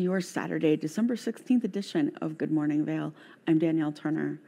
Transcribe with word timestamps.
Your 0.00 0.22
Saturday, 0.22 0.76
December 0.76 1.14
16th 1.14 1.62
edition 1.62 2.10
of 2.22 2.38
Good 2.38 2.50
Morning 2.50 2.86
Vail. 2.86 3.12
I'm 3.46 3.58
Danielle 3.58 3.92
Turner. 3.92 4.40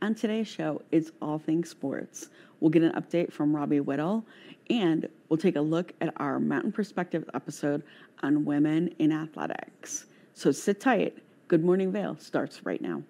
On 0.00 0.14
today's 0.14 0.48
show, 0.48 0.80
it's 0.92 1.12
all 1.20 1.38
things 1.38 1.68
sports. 1.68 2.30
We'll 2.58 2.70
get 2.70 2.82
an 2.82 2.92
update 2.92 3.30
from 3.30 3.54
Robbie 3.54 3.80
Whittle, 3.80 4.24
and 4.70 5.06
we'll 5.28 5.36
take 5.36 5.56
a 5.56 5.60
look 5.60 5.92
at 6.00 6.14
our 6.16 6.40
Mountain 6.40 6.72
Perspective 6.72 7.28
episode 7.34 7.82
on 8.22 8.46
women 8.46 8.94
in 8.98 9.12
athletics. 9.12 10.06
So 10.32 10.50
sit 10.50 10.80
tight. 10.80 11.18
Good 11.48 11.62
Morning 11.62 11.92
Vail 11.92 12.16
starts 12.18 12.64
right 12.64 12.80
now. 12.80 13.02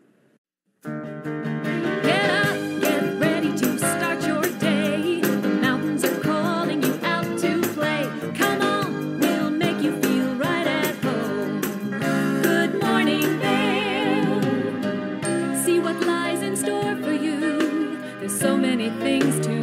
Things 19.21 19.47
to 19.47 19.54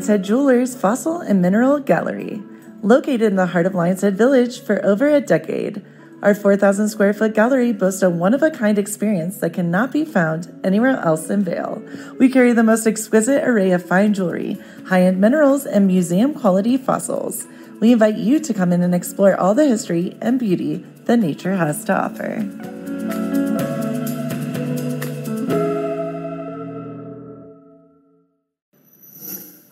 Lions 0.00 0.08
Head 0.08 0.24
Jewelers 0.24 0.74
Fossil 0.74 1.20
and 1.20 1.42
Mineral 1.42 1.78
Gallery. 1.78 2.42
Located 2.80 3.20
in 3.20 3.36
the 3.36 3.48
heart 3.48 3.66
of 3.66 3.74
Lions 3.74 4.00
Head 4.00 4.16
Village 4.16 4.58
for 4.58 4.82
over 4.82 5.10
a 5.10 5.20
decade, 5.20 5.84
our 6.22 6.34
4,000 6.34 6.88
square 6.88 7.12
foot 7.12 7.34
gallery 7.34 7.70
boasts 7.70 8.00
a 8.00 8.08
one 8.08 8.32
of 8.32 8.42
a 8.42 8.50
kind 8.50 8.78
experience 8.78 9.36
that 9.40 9.52
cannot 9.52 9.92
be 9.92 10.06
found 10.06 10.58
anywhere 10.64 10.98
else 11.00 11.28
in 11.28 11.44
Vail. 11.44 11.82
We 12.18 12.30
carry 12.30 12.54
the 12.54 12.62
most 12.62 12.86
exquisite 12.86 13.46
array 13.46 13.72
of 13.72 13.84
fine 13.84 14.14
jewelry, 14.14 14.56
high 14.86 15.02
end 15.02 15.20
minerals, 15.20 15.66
and 15.66 15.86
museum 15.86 16.32
quality 16.32 16.78
fossils. 16.78 17.46
We 17.78 17.92
invite 17.92 18.16
you 18.16 18.40
to 18.40 18.54
come 18.54 18.72
in 18.72 18.80
and 18.80 18.94
explore 18.94 19.36
all 19.36 19.54
the 19.54 19.68
history 19.68 20.16
and 20.22 20.38
beauty 20.38 20.82
that 21.04 21.18
nature 21.18 21.56
has 21.56 21.84
to 21.84 21.92
offer. 21.92 22.79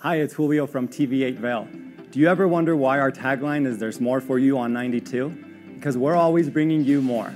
Hi, 0.09 0.17
it's 0.21 0.33
Julio 0.33 0.67
from 0.67 0.89
TV8 0.89 1.37
Vail. 1.37 1.69
Do 2.11 2.19
you 2.19 2.29
ever 2.29 2.49
wonder 2.49 2.75
why 2.75 2.99
our 2.99 3.13
tagline 3.13 3.67
is 3.67 3.77
There's 3.77 4.01
More 4.01 4.23
for 4.23 4.39
You 4.39 4.57
on 4.57 4.73
92? 4.73 5.29
Because 5.75 5.99
we're 5.99 6.15
always 6.15 6.49
bringing 6.49 6.83
you 6.83 7.03
more. 7.03 7.31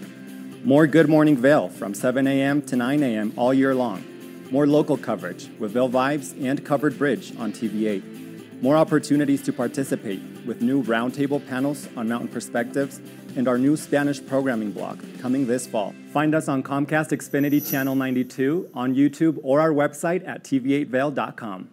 More 0.65 0.87
Good 0.87 1.07
Morning 1.07 1.37
Vail 1.37 1.69
from 1.69 1.93
7 1.93 2.27
a.m. 2.27 2.63
to 2.63 2.75
9 2.75 3.03
a.m. 3.03 3.35
all 3.37 3.53
year 3.53 3.75
long. 3.75 4.03
More 4.51 4.67
local 4.67 4.97
coverage 4.97 5.51
with 5.59 5.73
Vail 5.73 5.91
Vibes 5.91 6.33
and 6.43 6.65
Covered 6.65 6.97
Bridge 6.97 7.37
on 7.37 7.53
TV8. 7.53 8.63
More 8.63 8.79
opportunities 8.79 9.43
to 9.43 9.53
participate 9.53 10.23
with 10.47 10.63
new 10.63 10.83
roundtable 10.83 11.47
panels 11.47 11.91
on 11.95 12.09
mountain 12.09 12.29
perspectives 12.29 13.03
and 13.37 13.49
our 13.49 13.59
new 13.59 13.77
Spanish 13.77 14.25
programming 14.25 14.73
block 14.73 14.97
coming 15.21 15.47
this 15.47 15.67
fall. 15.67 15.95
Find 16.15 16.35
us 16.35 16.49
on 16.49 16.63
Comcast 16.63 17.11
Xfinity 17.11 17.71
Channel 17.71 17.97
92, 17.97 18.71
on 18.73 18.95
YouTube, 18.95 19.39
or 19.43 19.61
our 19.61 19.73
website 19.73 20.27
at 20.27 20.43
tv8vail.com. 20.43 21.69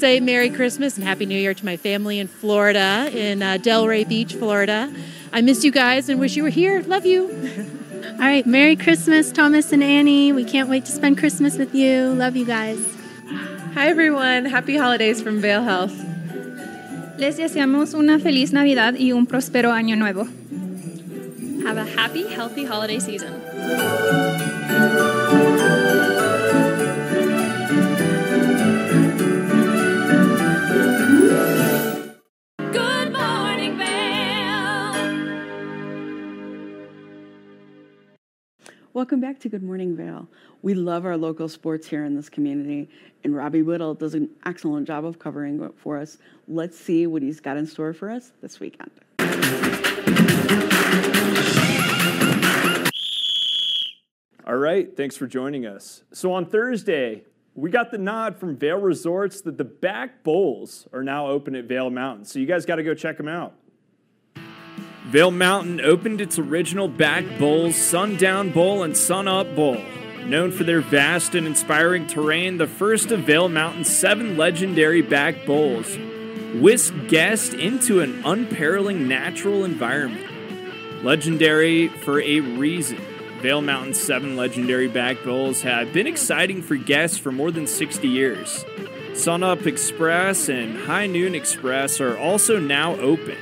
say 0.00 0.18
Merry 0.18 0.48
Christmas 0.48 0.96
and 0.96 1.06
Happy 1.06 1.26
New 1.26 1.38
Year 1.38 1.52
to 1.52 1.62
my 1.62 1.76
family 1.76 2.18
in 2.18 2.26
Florida, 2.26 3.10
in 3.12 3.42
uh, 3.42 3.58
Delray 3.60 4.08
Beach, 4.08 4.32
Florida. 4.32 4.90
I 5.30 5.42
miss 5.42 5.62
you 5.62 5.70
guys 5.70 6.08
and 6.08 6.18
wish 6.18 6.36
you 6.36 6.42
were 6.42 6.48
here. 6.48 6.80
Love 6.84 7.04
you. 7.04 7.28
All 8.04 8.16
right, 8.18 8.46
Merry 8.46 8.76
Christmas, 8.76 9.30
Thomas 9.30 9.72
and 9.72 9.82
Annie. 9.82 10.32
We 10.32 10.46
can't 10.46 10.70
wait 10.70 10.86
to 10.86 10.90
spend 10.90 11.18
Christmas 11.18 11.58
with 11.58 11.74
you. 11.74 12.14
Love 12.14 12.34
you 12.34 12.46
guys. 12.46 12.82
Hi 13.74 13.88
everyone, 13.88 14.46
happy 14.46 14.78
holidays 14.78 15.20
from 15.20 15.42
Vail 15.42 15.64
Health. 15.64 15.92
Les 17.18 17.36
deseamos 17.36 17.92
una 17.92 18.18
feliz 18.18 18.54
Navidad 18.54 18.94
y 18.94 19.12
un 19.12 19.26
próspero 19.26 19.70
año 19.70 19.98
nuevo. 19.98 20.26
Have 21.68 21.76
a 21.76 21.84
happy, 21.84 22.26
healthy 22.26 22.64
holiday 22.64 23.00
season. 23.00 23.38
Welcome 39.00 39.20
back 39.22 39.40
to 39.40 39.48
Good 39.48 39.62
Morning 39.62 39.96
Vail. 39.96 40.28
We 40.60 40.74
love 40.74 41.06
our 41.06 41.16
local 41.16 41.48
sports 41.48 41.86
here 41.86 42.04
in 42.04 42.14
this 42.14 42.28
community, 42.28 42.90
and 43.24 43.34
Robbie 43.34 43.62
Whittle 43.62 43.94
does 43.94 44.12
an 44.12 44.28
excellent 44.44 44.86
job 44.86 45.06
of 45.06 45.18
covering 45.18 45.58
it 45.62 45.72
for 45.78 45.96
us. 45.96 46.18
Let's 46.46 46.78
see 46.78 47.06
what 47.06 47.22
he's 47.22 47.40
got 47.40 47.56
in 47.56 47.66
store 47.66 47.94
for 47.94 48.10
us 48.10 48.32
this 48.42 48.60
weekend. 48.60 48.90
All 54.46 54.58
right, 54.58 54.94
thanks 54.94 55.16
for 55.16 55.26
joining 55.26 55.64
us. 55.64 56.02
So 56.12 56.34
on 56.34 56.44
Thursday, 56.44 57.24
we 57.54 57.70
got 57.70 57.90
the 57.90 57.98
nod 57.98 58.36
from 58.36 58.54
Vail 58.58 58.76
Resorts 58.76 59.40
that 59.40 59.56
the 59.56 59.64
back 59.64 60.22
bowls 60.22 60.86
are 60.92 61.02
now 61.02 61.26
open 61.26 61.54
at 61.54 61.64
Vail 61.64 61.88
Mountain. 61.88 62.26
So 62.26 62.38
you 62.38 62.44
guys 62.44 62.66
got 62.66 62.76
to 62.76 62.82
go 62.82 62.92
check 62.92 63.16
them 63.16 63.28
out. 63.28 63.54
Vail 65.06 65.30
Mountain 65.30 65.80
opened 65.80 66.20
its 66.20 66.38
original 66.38 66.88
back 66.88 67.24
bowls, 67.38 67.74
Sundown 67.74 68.50
Bowl 68.50 68.82
and 68.82 68.96
Sun 68.96 69.28
Up 69.28 69.54
Bowl. 69.56 69.82
Known 70.26 70.52
for 70.52 70.64
their 70.64 70.80
vast 70.80 71.34
and 71.34 71.46
inspiring 71.46 72.06
terrain, 72.06 72.58
the 72.58 72.66
first 72.66 73.10
of 73.10 73.20
Vail 73.20 73.48
Mountain's 73.48 73.88
seven 73.88 74.36
legendary 74.36 75.02
back 75.02 75.46
bowls 75.46 75.98
whisk 76.54 76.92
guests 77.08 77.54
into 77.54 78.00
an 78.00 78.22
unparalleled 78.24 79.00
natural 79.00 79.64
environment. 79.64 80.26
Legendary 81.04 81.88
for 81.88 82.20
a 82.20 82.40
reason. 82.40 82.98
Vail 83.40 83.62
Mountain's 83.62 84.00
seven 84.00 84.36
legendary 84.36 84.88
back 84.88 85.22
bowls 85.24 85.62
have 85.62 85.92
been 85.92 86.06
exciting 86.06 86.60
for 86.60 86.76
guests 86.76 87.16
for 87.16 87.32
more 87.32 87.50
than 87.50 87.66
60 87.66 88.06
years. 88.06 88.64
Sun 89.14 89.42
Up 89.42 89.66
Express 89.66 90.48
and 90.48 90.76
High 90.76 91.06
Noon 91.06 91.34
Express 91.34 92.00
are 92.00 92.18
also 92.18 92.58
now 92.58 92.96
open. 92.96 93.36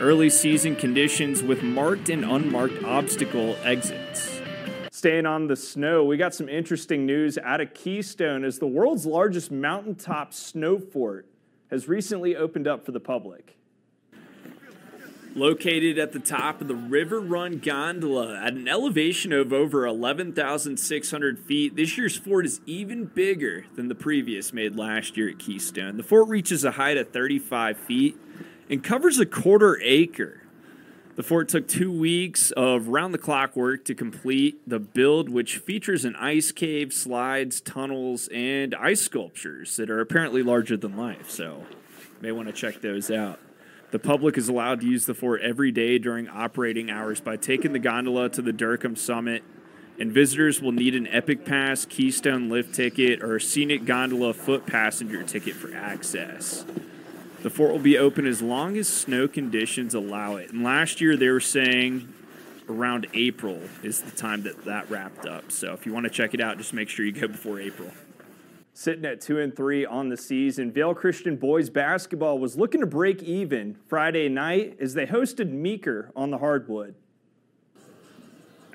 Early 0.00 0.28
season 0.28 0.76
conditions 0.76 1.42
with 1.42 1.62
marked 1.62 2.10
and 2.10 2.22
unmarked 2.22 2.84
obstacle 2.84 3.56
exits. 3.62 4.42
Staying 4.90 5.24
on 5.24 5.46
the 5.46 5.56
snow, 5.56 6.04
we 6.04 6.16
got 6.16 6.34
some 6.34 6.48
interesting 6.48 7.06
news 7.06 7.38
out 7.38 7.60
of 7.62 7.72
Keystone 7.72 8.44
as 8.44 8.58
the 8.58 8.66
world's 8.66 9.06
largest 9.06 9.50
mountaintop 9.50 10.34
snow 10.34 10.78
fort 10.78 11.26
has 11.70 11.88
recently 11.88 12.36
opened 12.36 12.66
up 12.68 12.84
for 12.84 12.92
the 12.92 13.00
public. 13.00 13.56
Located 15.34 15.98
at 15.98 16.12
the 16.12 16.18
top 16.18 16.60
of 16.60 16.68
the 16.68 16.74
River 16.74 17.20
Run 17.20 17.58
Gondola 17.58 18.38
at 18.38 18.54
an 18.54 18.68
elevation 18.68 19.32
of 19.32 19.52
over 19.52 19.86
11,600 19.86 21.38
feet, 21.38 21.76
this 21.76 21.96
year's 21.96 22.16
fort 22.16 22.44
is 22.44 22.60
even 22.66 23.04
bigger 23.04 23.66
than 23.76 23.88
the 23.88 23.94
previous 23.94 24.52
made 24.52 24.76
last 24.76 25.16
year 25.16 25.28
at 25.28 25.38
Keystone. 25.38 25.96
The 25.96 26.02
fort 26.02 26.28
reaches 26.28 26.64
a 26.64 26.72
height 26.72 26.96
of 26.96 27.10
35 27.10 27.78
feet 27.78 28.18
and 28.68 28.82
covers 28.82 29.18
a 29.18 29.26
quarter 29.26 29.78
acre. 29.82 30.42
The 31.16 31.22
fort 31.22 31.48
took 31.48 31.66
two 31.66 31.90
weeks 31.90 32.50
of 32.50 32.88
round 32.88 33.14
the 33.14 33.18
clock 33.18 33.56
work 33.56 33.86
to 33.86 33.94
complete 33.94 34.68
the 34.68 34.78
build, 34.78 35.30
which 35.30 35.56
features 35.56 36.04
an 36.04 36.14
ice 36.16 36.52
cave, 36.52 36.92
slides, 36.92 37.62
tunnels, 37.62 38.28
and 38.28 38.74
ice 38.74 39.00
sculptures 39.00 39.76
that 39.76 39.88
are 39.88 40.00
apparently 40.00 40.42
larger 40.42 40.76
than 40.76 40.94
life. 40.94 41.30
So, 41.30 41.64
may 42.20 42.32
want 42.32 42.48
to 42.48 42.52
check 42.52 42.82
those 42.82 43.10
out. 43.10 43.40
The 43.92 43.98
public 43.98 44.36
is 44.36 44.50
allowed 44.50 44.82
to 44.82 44.86
use 44.86 45.06
the 45.06 45.14
fort 45.14 45.40
every 45.40 45.72
day 45.72 45.98
during 45.98 46.28
operating 46.28 46.90
hours 46.90 47.20
by 47.20 47.36
taking 47.36 47.72
the 47.72 47.78
gondola 47.78 48.28
to 48.30 48.42
the 48.42 48.52
Dercum 48.52 48.98
summit, 48.98 49.42
and 49.98 50.12
visitors 50.12 50.60
will 50.60 50.72
need 50.72 50.94
an 50.94 51.06
Epic 51.06 51.46
Pass, 51.46 51.86
Keystone 51.86 52.50
lift 52.50 52.74
ticket, 52.74 53.22
or 53.22 53.38
Scenic 53.38 53.86
Gondola 53.86 54.34
foot 54.34 54.66
passenger 54.66 55.22
ticket 55.22 55.54
for 55.54 55.74
access. 55.74 56.66
The 57.42 57.50
fort 57.50 57.72
will 57.72 57.78
be 57.78 57.98
open 57.98 58.26
as 58.26 58.42
long 58.42 58.76
as 58.76 58.88
snow 58.88 59.28
conditions 59.28 59.94
allow 59.94 60.36
it. 60.36 60.50
And 60.50 60.64
last 60.64 61.00
year 61.00 61.16
they 61.16 61.28
were 61.28 61.40
saying 61.40 62.12
around 62.68 63.06
April 63.14 63.60
is 63.82 64.02
the 64.02 64.10
time 64.10 64.42
that 64.42 64.64
that 64.64 64.90
wrapped 64.90 65.26
up. 65.26 65.52
So 65.52 65.72
if 65.72 65.86
you 65.86 65.92
want 65.92 66.04
to 66.04 66.10
check 66.10 66.34
it 66.34 66.40
out, 66.40 66.58
just 66.58 66.72
make 66.72 66.88
sure 66.88 67.04
you 67.04 67.12
go 67.12 67.28
before 67.28 67.60
April. 67.60 67.90
Sitting 68.72 69.04
at 69.04 69.20
two 69.20 69.38
and 69.38 69.56
three 69.56 69.86
on 69.86 70.08
the 70.08 70.16
season, 70.16 70.70
Vail 70.70 70.94
Christian 70.94 71.36
boys 71.36 71.70
basketball 71.70 72.38
was 72.38 72.58
looking 72.58 72.80
to 72.80 72.86
break 72.86 73.22
even 73.22 73.76
Friday 73.88 74.28
night 74.28 74.76
as 74.80 74.94
they 74.94 75.06
hosted 75.06 75.50
Meeker 75.50 76.10
on 76.14 76.30
the 76.30 76.38
hardwood. 76.38 76.94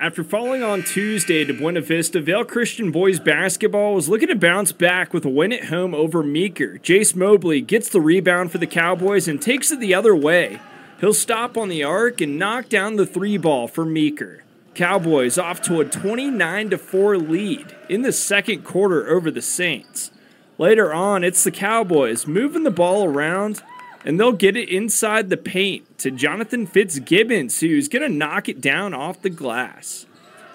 After 0.01 0.23
falling 0.23 0.63
on 0.63 0.81
Tuesday 0.81 1.45
to 1.45 1.53
Buena 1.53 1.79
Vista, 1.79 2.19
Vail 2.19 2.43
Christian 2.43 2.89
boys 2.89 3.19
basketball 3.19 3.93
was 3.93 4.09
looking 4.09 4.29
to 4.29 4.35
bounce 4.35 4.71
back 4.71 5.13
with 5.13 5.25
a 5.25 5.29
win 5.29 5.53
at 5.53 5.65
home 5.65 5.93
over 5.93 6.23
Meeker. 6.23 6.79
Jace 6.79 7.15
Mobley 7.15 7.61
gets 7.61 7.87
the 7.87 8.01
rebound 8.01 8.51
for 8.51 8.57
the 8.57 8.65
Cowboys 8.65 9.27
and 9.27 9.39
takes 9.39 9.69
it 9.69 9.79
the 9.79 9.93
other 9.93 10.15
way. 10.15 10.59
He'll 10.99 11.13
stop 11.13 11.55
on 11.55 11.69
the 11.69 11.83
arc 11.83 12.19
and 12.19 12.39
knock 12.39 12.67
down 12.67 12.95
the 12.95 13.05
three 13.05 13.37
ball 13.37 13.67
for 13.67 13.85
Meeker. 13.85 14.43
Cowboys 14.73 15.37
off 15.37 15.61
to 15.61 15.81
a 15.81 15.85
29 15.85 16.75
4 16.75 17.17
lead 17.19 17.75
in 17.87 18.01
the 18.01 18.11
second 18.11 18.63
quarter 18.63 19.07
over 19.07 19.29
the 19.29 19.39
Saints. 19.39 20.09
Later 20.57 20.91
on, 20.91 21.23
it's 21.23 21.43
the 21.43 21.51
Cowboys 21.51 22.25
moving 22.25 22.63
the 22.63 22.71
ball 22.71 23.05
around, 23.05 23.61
and 24.03 24.19
they'll 24.19 24.31
get 24.31 24.57
it 24.57 24.69
inside 24.69 25.29
the 25.29 25.37
paint 25.37 25.97
to 25.99 26.11
Jonathan 26.11 26.65
Fitzgibbons, 26.65 27.59
who's 27.59 27.87
going 27.87 28.01
to 28.01 28.17
knock 28.17 28.49
it 28.49 28.61
down 28.61 28.93
off 28.93 29.21
the 29.21 29.29
glass. 29.29 30.05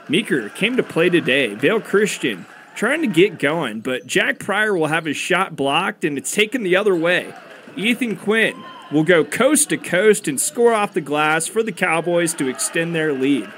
Meeker 0.08 0.48
came 0.50 0.76
to 0.76 0.82
play 0.82 1.08
today. 1.08 1.54
Vail 1.54 1.80
Christian 1.80 2.46
trying 2.74 3.00
to 3.00 3.06
get 3.06 3.38
going, 3.38 3.80
but 3.80 4.06
Jack 4.06 4.38
Pryor 4.38 4.76
will 4.76 4.88
have 4.88 5.06
his 5.06 5.16
shot 5.16 5.56
blocked, 5.56 6.04
and 6.04 6.18
it's 6.18 6.34
taken 6.34 6.62
the 6.62 6.76
other 6.76 6.94
way. 6.94 7.34
Ethan 7.76 8.16
Quinn 8.16 8.62
will 8.92 9.04
go 9.04 9.24
coast 9.24 9.70
to 9.70 9.76
coast 9.76 10.28
and 10.28 10.40
score 10.40 10.72
off 10.72 10.94
the 10.94 11.00
glass 11.00 11.46
for 11.46 11.62
the 11.62 11.72
Cowboys 11.72 12.34
to 12.34 12.48
extend 12.48 12.94
their 12.94 13.12
lead. 13.12 13.50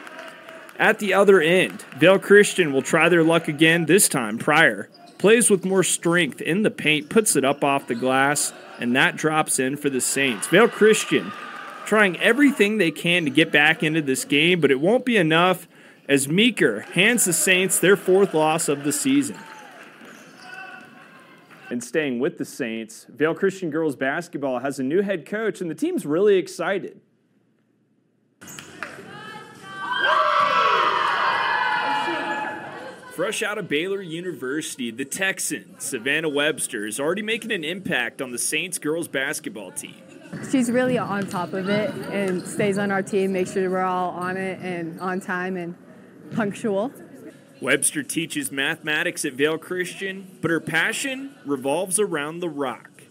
At 0.79 1.01
the 1.01 1.13
other 1.13 1.41
end, 1.41 1.83
Vail 1.99 2.19
Christian 2.19 2.73
will 2.73 2.83
try 2.83 3.09
their 3.09 3.25
luck 3.25 3.49
again, 3.49 3.87
this 3.87 4.09
time 4.09 4.39
Pryor. 4.39 4.89
Plays 5.19 5.51
with 5.51 5.65
more 5.65 5.83
strength 5.83 6.41
in 6.41 6.63
the 6.63 6.71
paint, 6.71 7.11
puts 7.11 7.35
it 7.35 7.45
up 7.45 7.65
off 7.65 7.89
the 7.89 7.97
glass, 7.97 8.53
and 8.79 8.95
that 8.97 9.17
drops 9.17 9.59
in 9.59 9.77
for 9.77 9.91
the 9.91 10.01
Saints. 10.01 10.47
Vail 10.47 10.69
Christian 10.69 11.33
trying 11.85 12.19
everything 12.21 12.79
they 12.79 12.91
can 12.91 13.25
to 13.25 13.31
get 13.31 13.51
back 13.51 13.83
into 13.83 14.03
this 14.03 14.25
game, 14.25 14.61
but 14.61 14.71
it 14.71 14.81
won't 14.81 15.05
be 15.05 15.17
enough 15.17 15.67
as 16.09 16.29
Meeker 16.29 16.81
hands 16.81 17.25
the 17.25 17.33
Saints 17.33 17.79
their 17.79 17.97
fourth 17.97 18.35
loss 18.35 18.69
of 18.69 18.85
the 18.85 18.93
season. 18.93 19.37
And 21.71 21.83
staying 21.85 22.19
with 22.19 22.39
the 22.39 22.45
Saints, 22.45 23.07
Vail 23.09 23.35
Christian 23.35 23.71
girls 23.71 23.97
basketball 23.97 24.61
has 24.61 24.79
a 24.79 24.83
new 24.83 25.03
head 25.03 25.27
coach, 25.27 25.61
and 25.61 25.71
the 25.71 25.75
team's 25.75 26.07
really 26.07 26.37
excited. 26.37 27.01
Fresh 33.19 33.43
out 33.43 33.59
of 33.59 33.67
Baylor 33.67 34.01
University, 34.01 34.93
the 34.93 35.05
Texan, 35.05 35.75
Savannah 35.81 36.29
Webster, 36.29 36.87
is 36.87 37.01
already 37.01 37.23
making 37.23 37.51
an 37.51 37.65
impact 37.65 38.23
on 38.23 38.31
the 38.31 38.39
Saints 38.39 38.79
girls 38.79 39.09
basketball 39.09 39.73
team. 39.73 39.97
She's 40.53 40.71
really 40.71 40.99
on 40.99 41.27
top 41.27 41.53
of 41.53 41.69
it 41.69 41.93
and 42.13 42.47
stays 42.47 42.79
on 42.79 42.93
our 42.93 43.03
team, 43.03 43.33
makes 43.33 43.55
sure 43.55 43.69
we're 43.69 43.81
all 43.81 44.11
on 44.11 44.37
it 44.37 44.61
and 44.61 45.01
on 45.01 45.19
time 45.19 45.57
and 45.57 45.75
punctual. 46.31 46.93
Webster 47.61 48.05
teaches 48.05 48.53
mathematics 48.53 49.25
at 49.25 49.33
Vail 49.33 49.59
Christian, 49.59 50.39
but 50.41 50.53
her 50.53 50.61
passion 50.61 51.35
revolves 51.45 51.99
around 51.99 52.39
the 52.39 52.49
rock. 52.49 53.03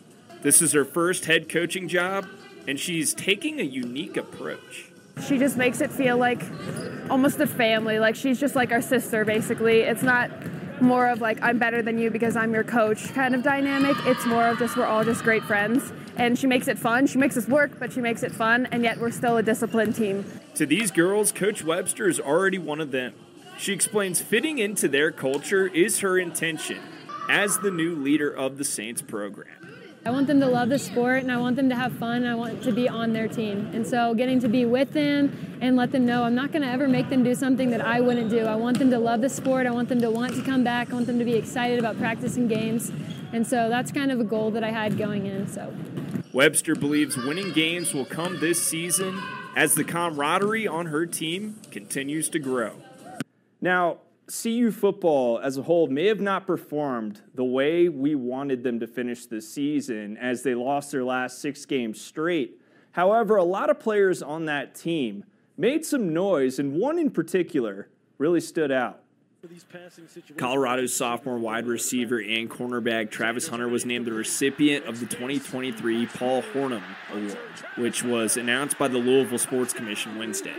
This 0.42 0.62
is 0.62 0.72
her 0.72 0.86
first 0.86 1.26
head 1.26 1.50
coaching 1.50 1.90
job, 1.90 2.26
and 2.66 2.80
she's 2.80 3.14
taking 3.14 3.60
a 3.60 3.64
unique 3.64 4.16
approach. 4.16 4.87
She 5.26 5.38
just 5.38 5.58
makes 5.58 5.82
it 5.82 5.92
feel 5.92 6.18
like 6.18 6.44
almost 7.10 7.40
a 7.40 7.48
family. 7.48 8.00
Like 8.00 8.16
she's 8.16 8.40
just 8.40 8.56
like 8.56 8.72
our 8.72 8.82
sister, 8.82 9.26
basically. 9.26 9.82
It's 9.82 10.04
not 10.04 10.30
more 10.82 11.08
of 11.08 11.22
like, 11.22 11.42
I'm 11.42 11.58
better 11.58 11.82
than 11.82 11.98
you 11.98 12.10
because 12.10 12.36
I'm 12.36 12.54
your 12.54 12.64
coach 12.64 13.14
kind 13.14 13.34
of 13.34 13.44
dynamic. 13.44 13.98
It's 14.06 14.26
more 14.26 14.48
of 14.48 14.60
just 14.60 14.78
we're 14.78 14.86
all 14.86 15.04
just 15.04 15.24
great 15.24 15.44
friends. 15.44 15.92
And 16.18 16.38
she 16.38 16.48
makes 16.48 16.68
it 16.68 16.80
fun. 16.80 17.08
She 17.08 17.18
makes 17.18 17.38
us 17.38 17.48
work, 17.48 17.80
but 17.80 17.94
she 17.94 18.02
makes 18.02 18.24
it 18.24 18.32
fun, 18.32 18.68
and 18.72 18.84
yet 18.84 19.00
we're 19.00 19.12
still 19.12 19.38
a 19.38 19.44
disciplined 19.44 19.96
team. 19.96 20.26
To 20.56 20.66
these 20.66 20.90
girls, 20.90 21.32
Coach 21.32 21.64
Webster 21.64 22.10
is 22.10 22.20
already 22.20 22.58
one 22.58 22.82
of 22.82 22.90
them. 22.90 23.14
She 23.60 23.72
explains 23.72 24.20
fitting 24.20 24.58
into 24.58 24.88
their 24.88 25.12
culture 25.12 25.68
is 25.68 26.00
her 26.00 26.18
intention 26.18 26.80
as 27.30 27.60
the 27.60 27.72
new 27.72 27.96
leader 27.96 28.32
of 28.32 28.58
the 28.58 28.64
Saints 28.64 29.02
program. 29.02 29.57
I 30.08 30.10
want 30.10 30.28
them 30.28 30.40
to 30.40 30.48
love 30.48 30.70
the 30.70 30.80
sport 30.80 31.24
and 31.24 31.30
I 31.30 31.36
want 31.36 31.58
them 31.58 31.68
to 31.68 31.76
have 31.76 31.92
fun. 31.92 32.24
And 32.24 32.30
I 32.30 32.36
want 32.36 32.64
to 32.64 32.72
be 32.72 32.88
on 32.88 33.12
their 33.12 33.28
team. 33.28 33.70
And 33.74 33.86
so 33.86 34.14
getting 34.14 34.40
to 34.40 34.48
be 34.48 34.64
with 34.64 34.94
them 34.94 35.58
and 35.60 35.76
let 35.76 35.92
them 35.92 36.06
know 36.06 36.24
I'm 36.24 36.34
not 36.34 36.54
going 36.54 36.62
to 36.62 36.70
ever 36.70 36.88
make 36.88 37.10
them 37.10 37.26
do 37.26 37.36
something 37.36 37.72
that 37.72 37.82
I 37.82 38.00
wouldn't 38.00 38.30
do. 38.30 38.46
I 38.46 38.56
want 38.56 38.80
them 38.80 38.90
to 38.92 39.00
love 39.00 39.20
the 39.20 39.28
sport. 39.28 39.68
I 39.68 39.72
want 39.72 39.90
them 39.90 40.00
to 40.00 40.10
want 40.10 40.34
to 40.36 40.42
come 40.44 40.64
back. 40.64 40.92
I 40.92 40.94
want 40.94 41.08
them 41.08 41.20
to 41.20 41.26
be 41.26 41.34
excited 41.34 41.78
about 41.78 41.98
practicing 41.98 42.48
games. 42.48 42.90
And 43.34 43.46
so 43.46 43.68
that's 43.68 43.92
kind 43.92 44.10
of 44.10 44.22
a 44.22 44.24
goal 44.24 44.50
that 44.52 44.64
I 44.64 44.72
had 44.72 44.98
going 44.98 45.26
in. 45.26 45.46
So 45.46 45.76
Webster 46.32 46.74
believes 46.74 47.18
winning 47.18 47.52
games 47.52 47.94
will 47.94 48.06
come 48.06 48.40
this 48.40 48.64
season 48.64 49.22
as 49.58 49.76
the 49.76 49.84
camaraderie 49.84 50.70
on 50.70 50.86
her 50.86 51.06
team 51.06 51.60
continues 51.70 52.30
to 52.30 52.40
grow. 52.40 52.76
Now, 53.60 53.98
CU 54.30 54.72
football 54.72 55.40
as 55.40 55.58
a 55.58 55.64
whole 55.64 55.88
may 55.88 56.08
have 56.08 56.20
not 56.20 56.46
performed 56.46 57.22
the 57.34 57.46
way 57.46 57.88
we 57.88 58.14
wanted 58.14 58.62
them 58.62 58.80
to 58.80 58.88
finish 58.88 59.26
the 59.26 59.42
season 59.42 60.18
as 60.18 60.44
they 60.44 60.54
lost 60.54 60.92
their 60.92 61.04
last 61.04 61.40
six 61.40 61.66
games 61.66 62.02
straight. 62.02 62.60
However, 62.92 63.38
a 63.38 63.44
lot 63.44 63.70
of 63.70 63.80
players 63.80 64.22
on 64.22 64.46
that 64.46 64.76
team 64.76 65.24
made 65.56 65.86
some 65.86 66.14
noise, 66.14 66.60
and 66.60 66.74
one 66.74 67.00
in 67.00 67.10
particular 67.10 67.88
really 68.18 68.42
stood 68.42 68.72
out. 68.72 69.02
Colorado's 70.36 70.94
sophomore 70.94 71.38
wide 71.38 71.68
receiver 71.68 72.20
and 72.20 72.50
cornerback 72.50 73.12
Travis 73.12 73.48
Hunter 73.48 73.70
was 73.70 73.86
named 73.86 74.06
the 74.06 74.12
recipient 74.12 74.86
of 74.86 75.00
the 75.00 75.06
2023 75.06 76.08
Paul 76.08 76.42
Hornung 76.42 76.84
Award, 77.14 77.38
which 77.78 78.04
was 78.04 78.36
announced 78.36 78.78
by 78.78 78.88
the 78.88 78.98
Louisville 78.98 79.38
Sports 79.38 79.74
Commission 79.74 80.18
Wednesday. 80.18 80.56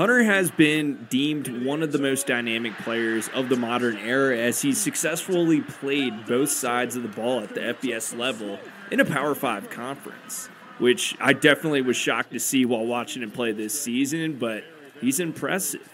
Hunter 0.00 0.22
has 0.22 0.50
been 0.50 1.06
deemed 1.10 1.62
one 1.62 1.82
of 1.82 1.92
the 1.92 1.98
most 1.98 2.26
dynamic 2.26 2.72
players 2.78 3.28
of 3.34 3.50
the 3.50 3.56
modern 3.56 3.98
era 3.98 4.34
as 4.34 4.62
he 4.62 4.72
successfully 4.72 5.60
played 5.60 6.24
both 6.24 6.48
sides 6.48 6.96
of 6.96 7.02
the 7.02 7.08
ball 7.10 7.40
at 7.40 7.54
the 7.54 7.60
FBS 7.60 8.16
level 8.18 8.58
in 8.90 8.98
a 8.98 9.04
Power 9.04 9.34
5 9.34 9.68
conference, 9.68 10.46
which 10.78 11.14
I 11.20 11.34
definitely 11.34 11.82
was 11.82 11.98
shocked 11.98 12.32
to 12.32 12.40
see 12.40 12.64
while 12.64 12.86
watching 12.86 13.22
him 13.22 13.30
play 13.30 13.52
this 13.52 13.78
season, 13.78 14.38
but 14.38 14.64
he's 15.02 15.20
impressive. 15.20 15.86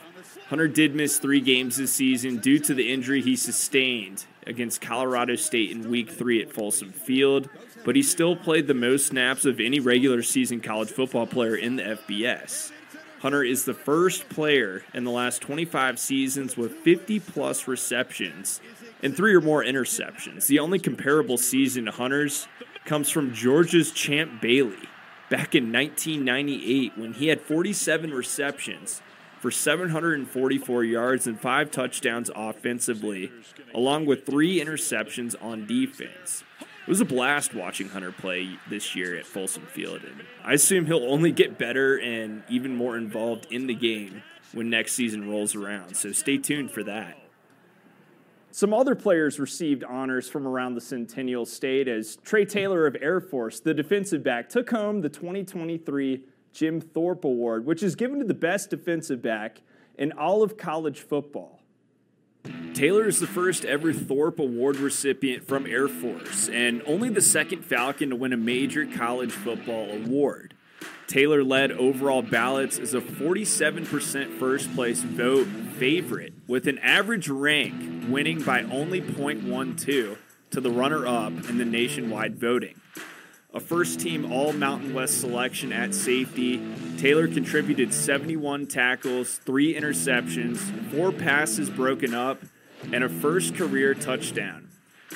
Hunter 0.51 0.69
did 0.69 0.95
miss 0.95 1.19
three 1.19 1.41
games 1.41 1.77
this 1.77 1.93
season 1.93 2.37
due 2.37 2.61
to 2.61 2.75
the 2.75 2.93
injury 2.93 3.23
he 3.23 3.35
sustained 3.35 4.25
against 4.47 4.81
Colorado 4.81 5.35
State 5.35 5.73
in 5.73 5.91
Week 5.91 6.09
3 6.09 6.43
at 6.43 6.53
Folsom 6.53 6.93
Field, 6.93 7.49
but 7.85 7.97
he 7.97 8.05
still 8.05 8.37
played 8.37 8.69
the 8.69 8.73
most 8.75 9.09
snaps 9.09 9.45
of 9.45 9.59
any 9.59 9.81
regular 9.81 10.23
season 10.23 10.61
college 10.61 10.91
football 10.91 11.27
player 11.27 11.57
in 11.57 11.75
the 11.75 11.83
FBS. 11.83 12.71
Hunter 13.21 13.43
is 13.43 13.65
the 13.65 13.75
first 13.75 14.29
player 14.29 14.83
in 14.93 15.05
the 15.05 15.11
last 15.11 15.41
25 15.41 15.99
seasons 15.99 16.57
with 16.57 16.73
50 16.73 17.21
plus 17.21 17.67
receptions 17.67 18.61
and 19.03 19.17
three 19.17 19.35
or 19.35 19.41
more 19.41 19.65
interceptions. 19.65 20.47
The 20.47 20.59
only 20.59 20.79
comparable 20.79 21.39
season 21.39 21.87
to 21.87 21.91
Hunter's 21.91 22.47
comes 22.85 23.11
from 23.11 23.35
Georgia's 23.35 23.91
Champ 23.91 24.41
Bailey 24.41 24.89
back 25.31 25.55
in 25.55 25.73
1998 25.73 26.97
when 26.97 27.15
he 27.15 27.29
had 27.29 27.41
47 27.41 28.13
receptions 28.13 29.03
for 29.41 29.51
744 29.51 30.85
yards 30.85 31.27
and 31.27 31.41
five 31.41 31.71
touchdowns 31.71 32.31
offensively, 32.35 33.31
along 33.75 34.07
with 34.07 34.25
three 34.25 34.61
interceptions 34.61 35.35
on 35.43 35.67
defense. 35.67 36.45
It 36.87 36.91
was 36.91 37.01
a 37.01 37.05
blast 37.05 37.53
watching 37.53 37.89
Hunter 37.89 38.13
play 38.13 38.61
this 38.71 38.95
year 38.95 39.17
at 39.17 39.27
Folsom 39.27 39.67
Field, 39.67 40.05
and 40.05 40.23
I 40.45 40.53
assume 40.53 40.87
he'll 40.87 41.11
only 41.11 41.33
get 41.33 41.59
better 41.59 41.97
and 41.97 42.45
even 42.49 42.77
more 42.77 42.97
involved 42.97 43.49
in 43.51 43.67
the 43.67 43.75
game 43.75 44.23
when 44.53 44.71
next 44.71 44.93
season 44.93 45.29
rolls 45.29 45.57
around. 45.57 45.97
So 45.97 46.13
stay 46.13 46.39
tuned 46.39 46.71
for 46.71 46.85
that. 46.85 47.19
Some 48.53 48.73
other 48.73 48.95
players 48.95 49.41
received 49.41 49.83
honors 49.83 50.29
from 50.29 50.47
around 50.47 50.77
the 50.77 50.81
Centennial 50.81 51.45
State 51.45 51.89
as 51.89 52.19
Trey 52.25 52.45
Taylor 52.45 52.87
of 52.87 52.97
Air 53.01 53.21
Force, 53.21 53.59
the 53.59 53.75
defensive 53.75 54.23
back, 54.23 54.49
took 54.49 54.71
home 54.71 55.01
the 55.01 55.09
2023 55.09 56.23
Jim 56.53 56.81
Thorpe 56.81 57.25
Award, 57.25 57.67
which 57.67 57.83
is 57.83 57.97
given 57.97 58.21
to 58.21 58.25
the 58.25 58.33
best 58.33 58.71
defensive 58.71 59.21
back 59.21 59.61
in 59.99 60.13
all 60.13 60.45
of 60.45 60.57
college 60.57 61.01
football. 61.01 61.56
Taylor 62.75 63.07
is 63.07 63.21
the 63.21 63.27
first 63.27 63.65
ever 63.65 63.93
Thorpe 63.93 64.39
Award 64.39 64.77
recipient 64.77 65.47
from 65.47 65.67
Air 65.67 65.89
Force 65.89 66.49
and 66.49 66.83
only 66.87 67.09
the 67.09 67.23
second 67.23 67.65
Falcon 67.65 68.11
to 68.11 68.17
win 68.17 68.33
a 68.33 68.37
major 68.37 68.87
college 68.87 69.33
football 69.33 69.91
award. 69.91 70.55
Taylor 71.07 71.45
led 71.45 71.71
overall 71.73 72.23
ballots 72.23 72.79
as 72.79 72.93
a 72.93 73.01
47% 73.01 74.39
first 74.39 74.75
place 74.75 75.03
vote 75.03 75.47
favorite, 75.79 76.33
with 76.47 76.67
an 76.67 76.79
average 76.79 77.29
rank 77.29 78.09
winning 78.09 78.43
by 78.43 78.63
only 78.63 79.01
0.12 79.01 80.19
to 80.51 80.61
the 80.61 80.71
runner 80.71 81.07
up 81.07 81.33
in 81.49 81.59
the 81.59 81.65
nationwide 81.65 82.37
voting. 82.37 82.81
A 83.57 83.61
first 83.61 84.01
team 84.01 84.31
All 84.31 84.53
Mountain 84.53 84.93
West 84.93 85.19
selection 85.19 85.73
at 85.73 85.95
safety, 85.95 86.61
Taylor 86.99 87.27
contributed 87.27 87.95
71 87.95 88.67
tackles, 88.67 89.39
three 89.39 89.75
interceptions, 89.75 90.59
four 90.91 91.11
passes 91.11 91.71
broken 91.71 92.13
up, 92.13 92.43
and 92.93 93.03
a 93.03 93.09
first 93.09 93.55
career 93.55 93.95
touchdown. 93.95 94.69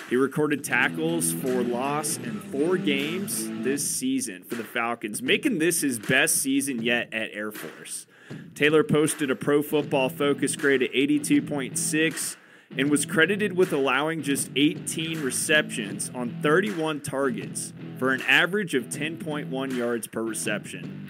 He 0.09 0.16
recorded 0.16 0.64
tackles 0.64 1.35
for 1.35 1.62
loss 1.62 2.16
in 2.16 2.40
four 2.40 2.78
games 2.78 3.47
this 3.62 3.87
season 3.87 4.44
for 4.44 4.54
the 4.54 4.64
Falcons, 4.64 5.20
making 5.20 5.59
this 5.59 5.82
his 5.82 5.99
best 5.99 6.37
season 6.37 6.80
yet 6.80 7.12
at 7.12 7.28
Air 7.35 7.52
Force. 7.52 8.06
Taylor 8.54 8.82
posted 8.82 9.30
a 9.30 9.37
pro 9.37 9.62
football 9.62 10.09
focus 10.09 10.56
grade 10.56 10.82
of 10.82 10.90
82.6 10.92 12.37
and 12.76 12.90
was 12.90 13.04
credited 13.04 13.56
with 13.56 13.72
allowing 13.72 14.22
just 14.22 14.50
18 14.56 15.22
receptions 15.22 16.10
on 16.14 16.38
31 16.42 17.00
targets 17.00 17.72
for 17.98 18.12
an 18.12 18.22
average 18.22 18.74
of 18.74 18.84
10.1 18.84 19.76
yards 19.76 20.06
per 20.06 20.22
reception. 20.22 21.08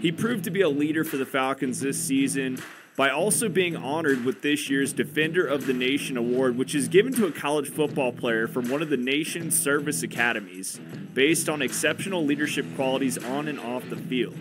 He 0.00 0.12
proved 0.12 0.44
to 0.44 0.50
be 0.50 0.60
a 0.60 0.68
leader 0.68 1.04
for 1.04 1.16
the 1.16 1.26
Falcons 1.26 1.80
this 1.80 2.02
season 2.02 2.58
by 2.96 3.08
also 3.08 3.48
being 3.48 3.74
honored 3.74 4.24
with 4.24 4.42
this 4.42 4.68
year's 4.68 4.92
Defender 4.92 5.46
of 5.46 5.66
the 5.66 5.72
Nation 5.72 6.16
award, 6.16 6.56
which 6.56 6.74
is 6.74 6.88
given 6.88 7.12
to 7.14 7.26
a 7.26 7.32
college 7.32 7.70
football 7.70 8.12
player 8.12 8.46
from 8.46 8.68
one 8.68 8.82
of 8.82 8.90
the 8.90 8.96
nation's 8.96 9.58
service 9.58 10.02
academies 10.02 10.80
based 11.14 11.48
on 11.48 11.62
exceptional 11.62 12.24
leadership 12.24 12.66
qualities 12.74 13.16
on 13.16 13.48
and 13.48 13.58
off 13.58 13.88
the 13.88 13.96
field. 13.96 14.36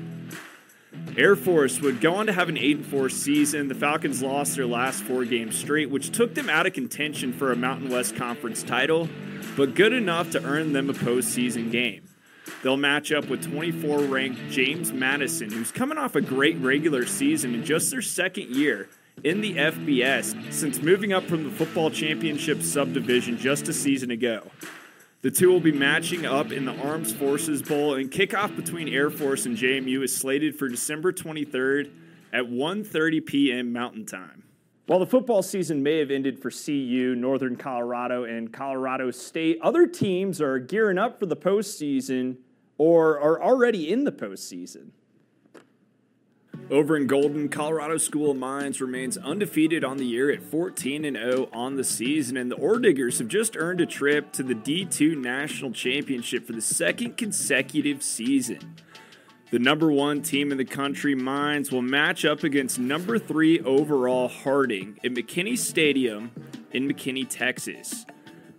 Air 1.18 1.36
Force 1.36 1.82
would 1.82 2.00
go 2.00 2.16
on 2.16 2.28
to 2.28 2.34
have 2.34 2.48
an 2.48 2.58
8 2.58 2.86
4 2.86 3.10
season. 3.10 3.68
The 3.68 3.76
Falcons 3.76 4.22
lost 4.22 4.56
their 4.56 4.66
last 4.66 5.04
four 5.04 5.26
games 5.26 5.58
straight, 5.58 5.90
which 5.90 6.12
took 6.12 6.36
them 6.36 6.50
out 6.50 6.66
of 6.66 6.74
contention 6.74 7.34
for 7.34 7.52
a 7.52 7.56
Mountain 7.56 7.90
West 7.90 8.16
Conference 8.16 8.64
title, 8.64 9.10
but 9.58 9.76
good 9.76 9.94
enough 9.94 10.32
to 10.32 10.44
earn 10.44 10.74
them 10.74 10.90
a 10.90 10.94
postseason 10.94 11.72
game. 11.72 12.08
They'll 12.64 12.78
match 12.78 13.12
up 13.12 13.28
with 13.28 13.44
24 13.44 14.00
ranked 14.00 14.50
James 14.50 14.94
Madison, 14.94 15.52
who's 15.52 15.72
coming 15.72 15.98
off 15.98 16.16
a 16.16 16.22
great 16.22 16.58
regular 16.58 17.06
season 17.06 17.56
in 17.56 17.66
just 17.66 17.92
their 17.92 18.02
second 18.02 18.56
year 18.56 18.88
in 19.24 19.42
the 19.42 19.56
FBS 19.56 20.54
since 20.54 20.82
moving 20.82 21.14
up 21.14 21.24
from 21.26 21.44
the 21.44 21.52
football 21.52 21.90
championship 21.90 22.62
subdivision 22.62 23.38
just 23.38 23.68
a 23.68 23.74
season 23.74 24.12
ago. 24.12 24.50
The 25.22 25.30
two 25.30 25.50
will 25.50 25.60
be 25.60 25.72
matching 25.72 26.26
up 26.26 26.52
in 26.52 26.66
the 26.66 26.74
Armed 26.74 27.08
Forces 27.08 27.62
Bowl, 27.62 27.94
and 27.94 28.10
kickoff 28.10 28.56
between 28.56 28.88
Air 28.88 29.12
Force 29.12 29.46
and 29.46 29.56
JMU 29.56 30.04
is 30.04 30.16
slated 30.16 30.58
for 30.58 30.68
December 30.68 31.14
23rd 31.14 31.92
at 32.34 32.46
1:30 32.46 33.24
p.m. 33.28 33.72
Mountain 33.72 34.08
Time. 34.08 34.42
While 34.88 34.98
the 34.98 35.06
football 35.06 35.44
season 35.44 35.84
may 35.84 36.00
have 36.00 36.10
ended 36.10 36.42
for 36.42 36.50
CU, 36.50 37.14
Northern 37.16 37.56
Colorado, 37.56 38.24
and 38.24 38.52
Colorado 38.52 39.12
State, 39.12 39.60
other 39.62 39.86
teams 39.86 40.42
are 40.42 40.58
gearing 40.58 40.98
up 40.98 41.20
for 41.20 41.28
the 41.28 41.38
postseason 41.38 42.38
or 42.80 43.20
are 43.20 43.44
already 43.44 43.92
in 43.92 44.06
the 44.06 44.12
postseason. 44.12 44.90
Over 46.72 46.96
in 46.96 47.06
Golden, 47.06 47.50
Colorado 47.50 47.98
School 47.98 48.32
of 48.32 48.38
Mines 48.38 48.80
remains 48.80 49.18
undefeated 49.18 49.84
on 49.84 49.98
the 49.98 50.06
year 50.06 50.32
at 50.32 50.42
14 50.42 51.04
and 51.04 51.18
0 51.18 51.50
on 51.52 51.76
the 51.76 51.84
season, 51.84 52.38
and 52.38 52.50
the 52.50 52.56
Orediggers 52.56 53.20
have 53.20 53.28
just 53.28 53.58
earned 53.58 53.82
a 53.82 53.86
trip 53.86 54.32
to 54.32 54.42
the 54.42 54.56
D2 54.56 55.18
National 55.18 55.74
Championship 55.74 56.48
for 56.48 56.54
the 56.54 56.62
second 56.62 57.18
consecutive 57.18 58.02
season. 58.02 58.78
The 59.50 59.60
number 59.60 59.92
one 59.92 60.22
team 60.22 60.50
in 60.50 60.58
the 60.58 60.64
country, 60.64 61.14
Mines, 61.14 61.74
will 61.74 61.82
match 61.82 62.24
up 62.24 62.42
against 62.46 62.80
number 62.80 63.20
three 63.20 63.60
overall 63.60 64.30
Harding 64.30 64.98
at 65.04 65.12
McKinney 65.12 65.58
Stadium 65.58 66.32
in 66.72 66.88
McKinney, 66.88 67.28
Texas. 67.28 68.06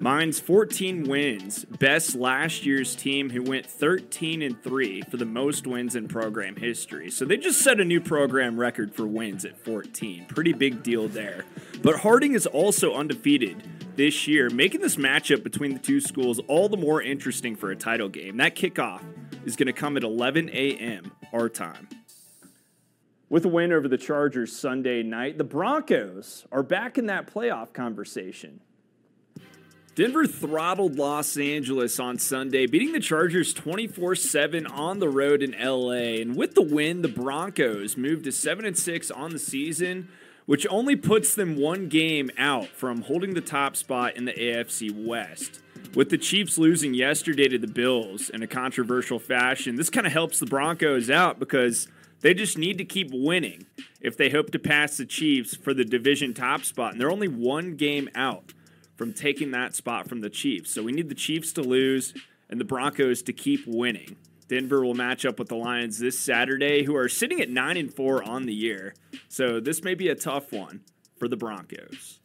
Mines 0.02 0.40
14 0.40 1.04
wins, 1.04 1.64
best 1.64 2.16
last 2.16 2.66
year's 2.66 2.96
team 2.96 3.30
who 3.30 3.40
went 3.40 3.64
13 3.64 4.42
and 4.42 4.60
3 4.60 5.02
for 5.02 5.16
the 5.16 5.24
most 5.24 5.64
wins 5.64 5.94
in 5.94 6.08
program 6.08 6.56
history. 6.56 7.08
So 7.08 7.24
they 7.24 7.36
just 7.36 7.60
set 7.60 7.78
a 7.78 7.84
new 7.84 8.00
program 8.00 8.58
record 8.58 8.92
for 8.96 9.06
wins 9.06 9.44
at 9.44 9.56
14. 9.56 10.24
Pretty 10.24 10.54
big 10.54 10.82
deal 10.82 11.06
there. 11.06 11.44
But 11.82 12.00
Harding 12.00 12.34
is 12.34 12.48
also 12.48 12.94
undefeated 12.94 13.62
this 13.94 14.26
year, 14.26 14.50
making 14.50 14.80
this 14.80 14.96
matchup 14.96 15.44
between 15.44 15.72
the 15.72 15.78
two 15.78 16.00
schools 16.00 16.40
all 16.48 16.68
the 16.68 16.76
more 16.76 17.00
interesting 17.00 17.54
for 17.54 17.70
a 17.70 17.76
title 17.76 18.08
game. 18.08 18.38
That 18.38 18.56
kickoff 18.56 19.04
is 19.44 19.54
going 19.54 19.68
to 19.68 19.72
come 19.72 19.96
at 19.96 20.02
11 20.02 20.48
a.m. 20.48 21.12
our 21.32 21.48
time. 21.48 21.86
With 23.28 23.44
a 23.44 23.48
win 23.48 23.72
over 23.72 23.86
the 23.86 23.98
Chargers 23.98 24.50
Sunday 24.50 25.04
night, 25.04 25.38
the 25.38 25.44
Broncos 25.44 26.44
are 26.50 26.64
back 26.64 26.98
in 26.98 27.06
that 27.06 27.32
playoff 27.32 27.72
conversation. 27.72 28.62
Denver 29.94 30.26
throttled 30.26 30.96
Los 30.96 31.36
Angeles 31.36 32.00
on 32.00 32.18
Sunday, 32.18 32.64
beating 32.64 32.92
the 32.92 33.00
Chargers 33.00 33.52
24 33.52 34.14
7 34.14 34.66
on 34.66 35.00
the 35.00 35.08
road 35.10 35.42
in 35.42 35.52
LA. 35.52 36.18
And 36.22 36.34
with 36.34 36.54
the 36.54 36.62
win, 36.62 37.02
the 37.02 37.08
Broncos 37.08 37.94
moved 37.94 38.24
to 38.24 38.32
7 38.32 38.64
and 38.64 38.78
6 38.78 39.10
on 39.10 39.32
the 39.32 39.38
season, 39.38 40.08
which 40.46 40.66
only 40.70 40.96
puts 40.96 41.34
them 41.34 41.56
one 41.56 41.88
game 41.90 42.30
out 42.38 42.68
from 42.68 43.02
holding 43.02 43.34
the 43.34 43.42
top 43.42 43.76
spot 43.76 44.16
in 44.16 44.24
the 44.24 44.32
AFC 44.32 44.90
West. 45.06 45.60
With 45.94 46.08
the 46.08 46.16
Chiefs 46.16 46.56
losing 46.56 46.94
yesterday 46.94 47.48
to 47.48 47.58
the 47.58 47.66
Bills 47.66 48.30
in 48.30 48.42
a 48.42 48.46
controversial 48.46 49.18
fashion, 49.18 49.76
this 49.76 49.90
kind 49.90 50.06
of 50.06 50.12
helps 50.14 50.38
the 50.38 50.46
Broncos 50.46 51.10
out 51.10 51.38
because 51.38 51.86
they 52.22 52.32
just 52.32 52.56
need 52.56 52.78
to 52.78 52.84
keep 52.86 53.10
winning 53.12 53.66
if 54.00 54.16
they 54.16 54.30
hope 54.30 54.52
to 54.52 54.58
pass 54.58 54.96
the 54.96 55.04
Chiefs 55.04 55.54
for 55.54 55.74
the 55.74 55.84
division 55.84 56.32
top 56.32 56.64
spot. 56.64 56.92
And 56.92 57.00
they're 57.00 57.10
only 57.10 57.28
one 57.28 57.76
game 57.76 58.08
out 58.14 58.54
from 59.02 59.12
taking 59.12 59.50
that 59.50 59.74
spot 59.74 60.08
from 60.08 60.20
the 60.20 60.30
Chiefs. 60.30 60.70
So 60.70 60.80
we 60.84 60.92
need 60.92 61.08
the 61.08 61.16
Chiefs 61.16 61.52
to 61.54 61.60
lose 61.60 62.14
and 62.48 62.60
the 62.60 62.64
Broncos 62.64 63.20
to 63.22 63.32
keep 63.32 63.66
winning. 63.66 64.14
Denver 64.46 64.84
will 64.84 64.94
match 64.94 65.26
up 65.26 65.40
with 65.40 65.48
the 65.48 65.56
Lions 65.56 65.98
this 65.98 66.16
Saturday, 66.16 66.84
who 66.84 66.94
are 66.94 67.08
sitting 67.08 67.40
at 67.40 67.50
9 67.50 67.76
and 67.76 67.92
4 67.92 68.22
on 68.22 68.46
the 68.46 68.54
year. 68.54 68.94
So 69.26 69.58
this 69.58 69.82
may 69.82 69.96
be 69.96 70.08
a 70.08 70.14
tough 70.14 70.52
one 70.52 70.82
for 71.16 71.26
the 71.26 71.36
Broncos. 71.36 72.20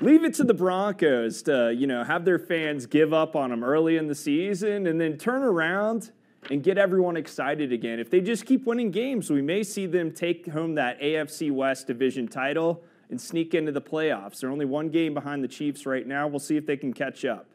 Leave 0.00 0.22
it 0.22 0.34
to 0.34 0.44
the 0.44 0.54
Broncos 0.54 1.42
to, 1.42 1.74
you 1.76 1.88
know, 1.88 2.04
have 2.04 2.24
their 2.24 2.38
fans 2.38 2.86
give 2.86 3.12
up 3.12 3.34
on 3.34 3.50
them 3.50 3.64
early 3.64 3.96
in 3.96 4.06
the 4.06 4.14
season 4.14 4.86
and 4.86 5.00
then 5.00 5.18
turn 5.18 5.42
around 5.42 6.12
and 6.52 6.62
get 6.62 6.78
everyone 6.78 7.16
excited 7.16 7.72
again. 7.72 7.98
If 7.98 8.10
they 8.10 8.20
just 8.20 8.46
keep 8.46 8.64
winning 8.64 8.92
games, 8.92 9.28
we 9.28 9.42
may 9.42 9.64
see 9.64 9.86
them 9.86 10.12
take 10.12 10.46
home 10.46 10.76
that 10.76 11.00
AFC 11.00 11.50
West 11.50 11.88
division 11.88 12.28
title 12.28 12.84
and 13.12 13.20
sneak 13.20 13.54
into 13.54 13.70
the 13.70 13.80
playoffs. 13.80 14.40
They're 14.40 14.50
only 14.50 14.64
one 14.64 14.88
game 14.88 15.12
behind 15.12 15.44
the 15.44 15.48
Chiefs 15.48 15.84
right 15.84 16.06
now. 16.06 16.26
We'll 16.26 16.40
see 16.40 16.56
if 16.56 16.64
they 16.64 16.78
can 16.78 16.94
catch 16.94 17.26
up. 17.26 17.46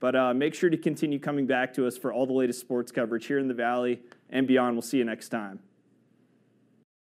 But 0.00 0.14
uh, 0.14 0.34
make 0.34 0.54
sure 0.54 0.68
to 0.68 0.76
continue 0.76 1.18
coming 1.18 1.46
back 1.46 1.72
to 1.74 1.86
us 1.86 1.96
for 1.96 2.12
all 2.12 2.26
the 2.26 2.34
latest 2.34 2.60
sports 2.60 2.92
coverage 2.92 3.26
here 3.26 3.38
in 3.38 3.48
the 3.48 3.54
Valley 3.54 4.00
and 4.28 4.46
beyond. 4.46 4.76
We'll 4.76 4.82
see 4.82 4.98
you 4.98 5.04
next 5.04 5.30
time. 5.30 5.60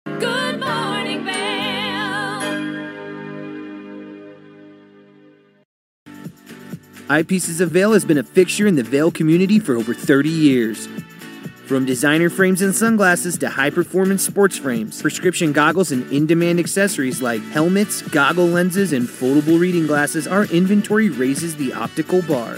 Good 0.06 0.60
morning, 0.60 1.24
Vail. 1.24 1.32
Eyepieces 7.08 7.62
of 7.62 7.70
Vail 7.70 7.94
has 7.94 8.04
been 8.04 8.18
a 8.18 8.24
fixture 8.24 8.66
in 8.66 8.76
the 8.76 8.84
Vail 8.84 9.12
community 9.12 9.60
for 9.60 9.76
over 9.76 9.94
30 9.94 10.28
years. 10.28 10.88
From 11.72 11.86
designer 11.86 12.30
frames 12.30 12.62
and 12.62 12.76
sunglasses 12.76 13.38
to 13.38 13.50
high 13.50 13.70
performance 13.70 14.26
sports 14.26 14.58
frames, 14.58 15.02
prescription 15.02 15.54
goggles, 15.54 15.94
and 15.94 16.12
in 16.12 16.26
demand 16.26 16.60
accessories 16.60 17.22
like 17.22 17.42
helmets, 17.44 18.02
goggle 18.02 18.48
lenses, 18.48 18.92
and 18.92 19.08
foldable 19.08 19.58
reading 19.58 19.88
glasses, 19.88 20.28
our 20.28 20.44
inventory 20.48 21.10
raises 21.10 21.56
the 21.56 21.72
optical 21.72 22.24
bar. 22.24 22.56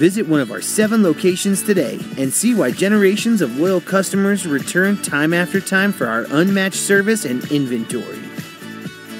Visit 0.00 0.26
one 0.26 0.40
of 0.40 0.50
our 0.50 0.60
seven 0.60 1.04
locations 1.04 1.62
today 1.62 2.00
and 2.16 2.32
see 2.32 2.56
why 2.56 2.72
generations 2.72 3.40
of 3.40 3.56
loyal 3.56 3.82
customers 3.82 4.44
return 4.44 5.00
time 5.00 5.32
after 5.32 5.60
time 5.60 5.92
for 5.92 6.08
our 6.08 6.26
unmatched 6.30 6.80
service 6.80 7.24
and 7.24 7.44
inventory. 7.52 8.18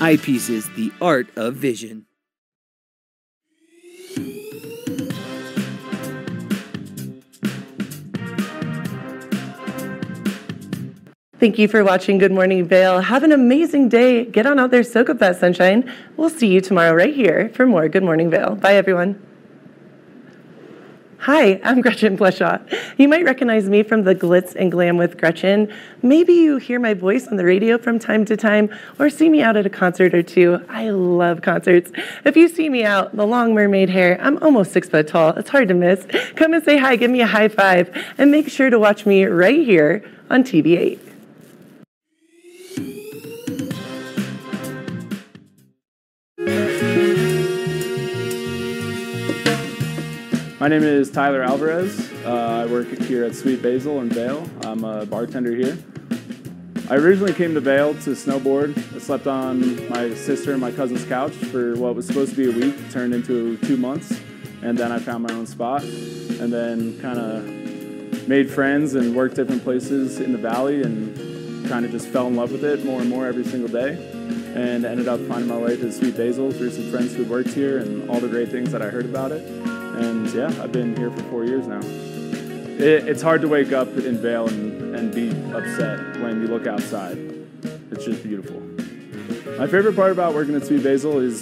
Eyepieces, 0.01 0.75
the 0.75 0.93
art 1.01 1.29
of 1.37 1.55
vision. 1.55 2.08
Thank 11.41 11.57
you 11.57 11.69
for 11.69 11.85
watching 11.85 12.19
Good 12.19 12.33
Morning 12.33 12.67
Vail. 12.67 13.01
Have 13.01 13.23
an 13.23 13.31
amazing 13.31 13.89
day. 13.89 14.25
Get 14.25 14.45
on 14.45 14.59
out 14.59 14.73
there, 14.73 14.83
soak 14.83 15.09
up 15.09 15.21
that 15.21 15.37
sunshine. 15.37 15.89
We'll 16.17 16.31
see 16.31 16.49
you 16.49 16.61
tomorrow 16.61 16.93
right 16.93 17.15
here 17.15 17.49
for 17.51 17.65
more 17.65 17.89
Good 17.89 18.03
Morning 18.03 18.29
Vail. 18.29 18.57
Bye, 18.57 18.75
everyone. 18.75 19.25
Hi, 21.19 21.61
I'm 21.63 21.81
Gretchen 21.83 22.19
Bleshaw. 22.19 22.61
You 22.99 23.07
might 23.07 23.25
recognize 23.25 23.69
me 23.69 23.85
from 23.85 24.03
the 24.03 24.17
Glitz 24.17 24.57
and 24.57 24.73
Glam 24.73 24.97
with 24.97 25.17
Gretchen. 25.17 25.73
Maybe 26.03 26.33
you 26.33 26.57
hear 26.57 26.81
my 26.81 26.93
voice 26.93 27.29
on 27.29 27.37
the 27.37 27.45
radio 27.45 27.79
from 27.79 28.01
time 28.01 28.25
to 28.25 28.37
time 28.37 28.69
or 28.99 29.09
see 29.09 29.29
me 29.29 29.41
out 29.41 29.57
at 29.57 29.65
a 29.65 29.71
concert 29.71 30.15
or 30.15 30.25
two. 30.25 30.65
I 30.69 30.91
love 30.91 31.43
concerts. 31.43 31.93
If 32.25 32.37
you 32.37 32.49
see 32.49 32.69
me 32.69 32.83
out, 32.83 33.15
the 33.15 33.25
long 33.25 33.55
mermaid 33.55 33.91
hair, 33.91 34.19
I'm 34.21 34.43
almost 34.43 34.73
six 34.73 34.89
foot 34.89 35.07
tall. 35.07 35.37
It's 35.37 35.51
hard 35.51 35.69
to 35.69 35.75
miss. 35.75 36.05
Come 36.35 36.53
and 36.53 36.65
say 36.65 36.79
hi, 36.79 36.97
give 36.97 37.13
me 37.13 37.21
a 37.21 37.29
high 37.29 37.47
five, 37.47 37.97
and 38.19 38.33
make 38.33 38.49
sure 38.49 38.71
to 38.71 38.79
watch 38.81 39.07
me 39.07 39.25
right 39.25 39.65
here 39.65 40.05
on 40.29 40.43
TV8. 40.43 41.08
My 50.61 50.67
name 50.67 50.83
is 50.83 51.09
Tyler 51.09 51.41
Alvarez. 51.41 52.13
Uh, 52.25 52.65
I 52.65 52.67
work 52.67 52.89
here 52.89 53.23
at 53.23 53.37
Sweet 53.37 53.63
Basil 53.63 54.01
in 54.01 54.09
Vail. 54.09 54.45
I'm 54.65 54.83
a 54.83 55.07
bartender 55.07 55.55
here. 55.55 55.79
I 56.91 56.97
originally 56.97 57.33
came 57.33 57.55
to 57.55 57.61
Vail 57.61 57.95
to 57.95 58.11
snowboard. 58.11 58.77
I 58.93 58.99
slept 58.99 59.29
on 59.29 59.89
my 59.89 60.13
sister 60.15 60.51
and 60.51 60.61
my 60.61 60.73
cousin's 60.73 61.05
couch 61.05 61.31
for 61.31 61.77
what 61.77 61.95
was 61.95 62.09
supposed 62.09 62.35
to 62.35 62.37
be 62.37 62.51
a 62.51 62.67
week, 62.67 62.75
turned 62.91 63.15
into 63.15 63.57
two 63.59 63.77
months, 63.77 64.21
and 64.61 64.77
then 64.77 64.91
I 64.91 64.99
found 64.99 65.23
my 65.23 65.33
own 65.33 65.47
spot, 65.47 65.85
and 65.85 66.53
then 66.53 67.01
kind 67.01 67.21
of 67.21 68.27
made 68.27 68.51
friends 68.51 68.97
and 68.97 69.15
worked 69.15 69.37
different 69.37 69.63
places 69.63 70.19
in 70.19 70.33
the 70.33 70.39
valley, 70.39 70.83
and 70.83 71.69
kind 71.69 71.85
of 71.85 71.93
just 71.93 72.09
fell 72.09 72.27
in 72.27 72.35
love 72.35 72.51
with 72.51 72.65
it 72.65 72.85
more 72.85 73.01
and 73.01 73.09
more 73.09 73.29
every 73.29 73.45
single 73.45 73.69
day, 73.69 73.91
and 74.57 74.85
ended 74.85 75.07
up 75.07 75.21
finding 75.21 75.47
my 75.49 75.57
way 75.57 75.77
to 75.77 75.93
Sweet 75.93 76.17
Basil 76.17 76.51
through 76.51 76.73
some 76.73 76.91
friends 76.91 77.15
who 77.15 77.25
worked 77.27 77.51
here 77.51 77.79
and 77.79 78.11
all 78.11 78.19
the 78.19 78.27
great 78.27 78.49
things 78.49 78.73
that 78.73 78.83
I 78.83 78.89
heard 78.89 79.05
about 79.05 79.31
it. 79.31 79.78
And 79.97 80.29
yeah, 80.31 80.47
I've 80.63 80.73
been 80.73 80.97
here 80.97 81.11
for 81.11 81.23
four 81.25 81.45
years 81.45 81.67
now. 81.67 81.81
It, 81.83 83.09
it's 83.09 83.23
hard 83.23 83.41
to 83.41 83.49
wake 83.49 83.73
up 83.73 83.89
in 83.89 84.19
Vail 84.19 84.49
and, 84.49 84.95
and 84.95 85.15
be 85.15 85.31
upset 85.53 86.21
when 86.21 86.41
you 86.41 86.49
look 86.49 86.67
outside. 86.67 87.19
It's 87.91 88.05
just 88.05 88.23
beautiful. 88.23 88.61
My 89.59 89.67
favorite 89.67 89.97
part 89.97 90.13
about 90.13 90.35
working 90.35 90.55
at 90.55 90.65
Sweet 90.65 90.85
Basil 90.85 91.19
is 91.19 91.41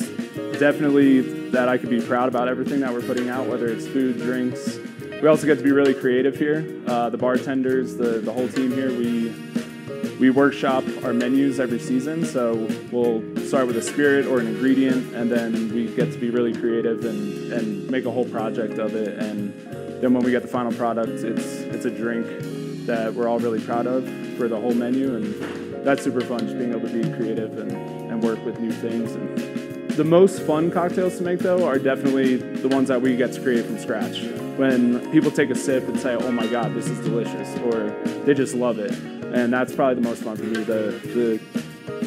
definitely 0.59 1.51
that 1.51 1.69
I 1.69 1.77
could 1.77 1.91
be 1.91 2.01
proud 2.01 2.29
about 2.29 2.49
everything 2.49 2.81
that 2.81 2.93
we're 2.93 3.03
putting 3.03 3.29
out, 3.29 3.47
whether 3.47 3.67
it's 3.67 3.87
food, 3.87 4.17
drinks. 4.19 4.79
We 5.21 5.29
also 5.29 5.47
get 5.47 5.59
to 5.59 5.65
be 5.65 5.73
really 5.73 5.95
creative 5.95 6.37
here. 6.37 6.83
Uh, 6.87 7.11
the 7.11 7.19
bartenders, 7.19 7.97
the, 7.97 8.21
the 8.21 8.33
whole 8.33 8.49
team 8.49 8.73
here, 8.73 8.89
we 8.89 9.35
we 10.19 10.31
workshop 10.31 10.85
our 11.05 11.13
menus 11.13 11.61
every 11.61 11.79
season. 11.79 12.25
So 12.25 12.69
we'll 12.91 13.23
start 13.47 13.67
with 13.67 13.77
a 13.77 13.83
spirit 13.83 14.27
or 14.27 14.41
an 14.41 14.47
ingredient, 14.47 15.15
and 15.15 15.31
then 15.31 15.73
we 15.75 15.87
get 15.95 16.13
to 16.13 16.19
be 16.19 16.31
really 16.31 16.53
creative 16.53 17.05
and, 17.05 17.53
and 17.53 17.91
make 17.91 18.05
a 18.05 18.11
whole 18.11 18.25
project 18.25 18.79
of 18.79 18.95
it. 18.95 19.19
And 19.19 19.53
then 20.03 20.15
when 20.15 20.23
we 20.23 20.31
get 20.31 20.43
the 20.43 20.49
final 20.49 20.73
product, 20.73 21.09
it's 21.09 21.45
it's 21.61 21.85
a 21.85 21.91
drink 21.91 22.27
that 22.87 23.15
we're 23.15 23.29
all 23.29 23.39
really 23.39 23.61
proud 23.61 23.87
of 23.87 24.09
for 24.37 24.49
the 24.49 24.59
whole 24.59 24.75
menu, 24.75 25.17
and 25.17 25.85
that's 25.85 26.03
super 26.03 26.21
fun. 26.21 26.41
Just 26.41 26.59
being 26.59 26.71
able 26.71 26.89
to 26.89 27.03
be 27.03 27.09
creative 27.17 27.59
and, 27.59 27.73
and 27.73 28.23
work 28.23 28.45
with 28.45 28.59
new 28.61 28.73
things. 28.73 29.13
And 29.13 29.91
the 29.91 30.05
most 30.05 30.43
fun 30.43 30.71
cocktails 30.71 31.19
to 31.19 31.23
make 31.23 31.41
though 31.41 31.67
are 31.67 31.79
definitely 31.79 32.37
the 32.37 32.69
ones 32.69 32.89
that 32.89 33.01
we 33.01 33.17
get 33.17 33.33
to 33.33 33.41
create 33.41 33.65
from 33.65 33.79
scratch. 33.79 34.23
When 34.57 35.11
people 35.13 35.31
take 35.31 35.51
a 35.51 35.55
sip 35.55 35.87
and 35.89 35.99
say, 35.99 36.15
"Oh 36.15 36.33
my 36.33 36.47
God, 36.47 36.75
this 36.75 36.89
is 36.89 36.99
delicious," 37.05 37.59
or 37.61 37.91
they 38.25 38.35
just 38.35 38.55
love 38.55 38.79
it 38.79 39.16
and 39.35 39.53
that's 39.53 39.75
probably 39.75 39.95
the 39.95 40.09
most 40.09 40.23
fun 40.23 40.37
for 40.37 40.45
me 40.45 40.63
the 40.65 41.01
the, 41.15 41.41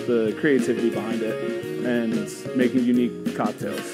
the 0.05 0.37
creativity 0.39 0.89
behind 0.89 1.21
it 1.21 1.85
and 1.85 2.57
making 2.57 2.83
unique 2.83 3.35
cocktails. 3.35 3.93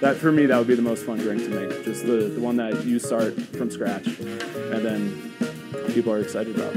That 0.00 0.16
for 0.16 0.32
me 0.32 0.46
that 0.46 0.58
would 0.58 0.66
be 0.66 0.74
the 0.74 0.82
most 0.82 1.04
fun 1.04 1.18
drink 1.18 1.42
to 1.44 1.48
make 1.48 1.84
just 1.84 2.06
the, 2.06 2.28
the 2.28 2.40
one 2.40 2.56
that 2.56 2.84
you 2.84 2.98
start 2.98 3.34
from 3.56 3.70
scratch 3.70 4.06
and 4.06 4.84
then 4.84 5.32
people 5.94 6.12
are 6.12 6.20
excited 6.20 6.54
about. 6.54 6.76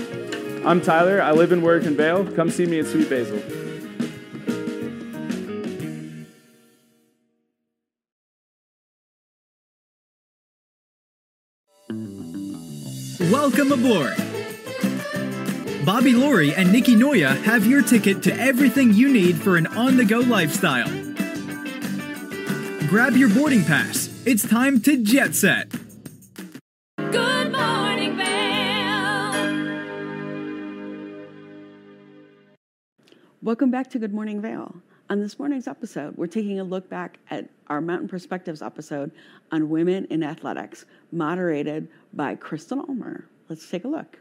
I'm 0.65 0.81
tyler. 0.81 1.21
I 1.21 1.31
live 1.31 1.51
and 1.51 1.63
work 1.63 1.83
in 1.83 1.95
vail 1.95 2.29
come 2.33 2.49
see 2.49 2.65
me 2.65 2.79
at 2.79 2.87
sweet 2.87 3.09
basil. 3.09 3.41
Welcome 13.31 13.71
aboard. 13.71 14.28
Bobby 15.85 16.11
Laurie 16.11 16.53
and 16.53 16.73
Nikki 16.73 16.93
Noya 16.93 17.41
have 17.43 17.65
your 17.65 17.81
ticket 17.81 18.21
to 18.23 18.33
everything 18.37 18.93
you 18.93 19.07
need 19.07 19.37
for 19.37 19.55
an 19.55 19.65
on 19.67 19.95
the 19.95 20.03
go 20.03 20.19
lifestyle. 20.19 20.89
Grab 22.89 23.15
your 23.15 23.29
boarding 23.29 23.63
pass. 23.63 24.09
It's 24.25 24.45
time 24.45 24.81
to 24.81 25.01
jet 25.01 25.33
set. 25.35 25.69
Good 26.97 27.51
morning, 27.53 28.17
Vail. 28.17 29.31
Welcome 33.41 33.71
back 33.71 33.89
to 33.91 33.99
Good 33.99 34.13
Morning 34.13 34.41
Vail. 34.41 34.75
On 35.09 35.21
this 35.21 35.39
morning's 35.39 35.67
episode, 35.67 36.17
we're 36.17 36.27
taking 36.27 36.59
a 36.59 36.63
look 36.65 36.89
back 36.89 37.19
at 37.31 37.47
our 37.67 37.79
Mountain 37.79 38.09
Perspectives 38.09 38.61
episode 38.61 39.11
on 39.53 39.69
women 39.69 40.05
in 40.09 40.23
athletics, 40.23 40.85
moderated 41.13 41.87
by 42.13 42.35
Kristen 42.35 42.79
Ulmer. 42.79 43.29
Let's 43.47 43.69
take 43.69 43.85
a 43.85 43.87
look. 43.87 44.19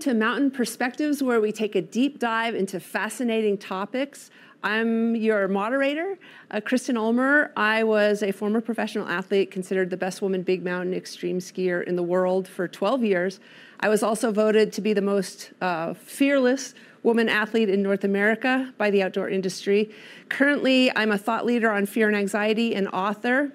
To 0.00 0.14
Mountain 0.14 0.50
Perspectives, 0.50 1.22
where 1.22 1.40
we 1.40 1.52
take 1.52 1.76
a 1.76 1.80
deep 1.80 2.18
dive 2.18 2.56
into 2.56 2.80
fascinating 2.80 3.56
topics. 3.56 4.32
I'm 4.64 5.14
your 5.14 5.46
moderator, 5.46 6.18
uh, 6.50 6.60
Kristen 6.60 6.96
Ulmer. 6.96 7.52
I 7.56 7.84
was 7.84 8.24
a 8.24 8.32
former 8.32 8.60
professional 8.60 9.06
athlete, 9.06 9.52
considered 9.52 9.90
the 9.90 9.96
best 9.96 10.20
woman 10.20 10.42
big 10.42 10.64
mountain 10.64 10.92
extreme 10.92 11.38
skier 11.38 11.84
in 11.84 11.94
the 11.94 12.02
world 12.02 12.48
for 12.48 12.66
12 12.66 13.04
years. 13.04 13.38
I 13.78 13.88
was 13.88 14.02
also 14.02 14.32
voted 14.32 14.72
to 14.72 14.80
be 14.80 14.92
the 14.92 15.02
most 15.02 15.52
uh, 15.60 15.94
fearless 15.94 16.74
woman 17.04 17.28
athlete 17.28 17.70
in 17.70 17.80
North 17.80 18.02
America 18.02 18.74
by 18.76 18.90
the 18.90 19.04
outdoor 19.04 19.28
industry. 19.28 19.88
Currently, 20.30 20.90
I'm 20.96 21.12
a 21.12 21.18
thought 21.18 21.46
leader 21.46 21.70
on 21.70 21.86
fear 21.86 22.08
and 22.08 22.16
anxiety 22.16 22.74
and 22.74 22.88
author, 22.88 23.52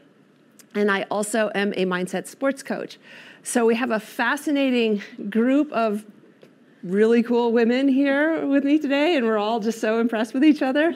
and 0.74 0.90
I 0.90 1.02
also 1.12 1.52
am 1.54 1.74
a 1.74 1.84
mindset 1.86 2.26
sports 2.26 2.64
coach. 2.64 2.98
So 3.44 3.66
we 3.66 3.76
have 3.76 3.92
a 3.92 4.00
fascinating 4.00 5.02
group 5.30 5.72
of 5.72 6.06
really 6.84 7.24
cool 7.24 7.52
women 7.52 7.88
here 7.88 8.46
with 8.46 8.64
me 8.64 8.80
today, 8.80 9.16
and 9.16 9.26
we're 9.26 9.38
all 9.38 9.60
just 9.60 9.80
so 9.80 10.00
impressed 10.00 10.34
with 10.34 10.44
each 10.44 10.62
other. 10.62 10.96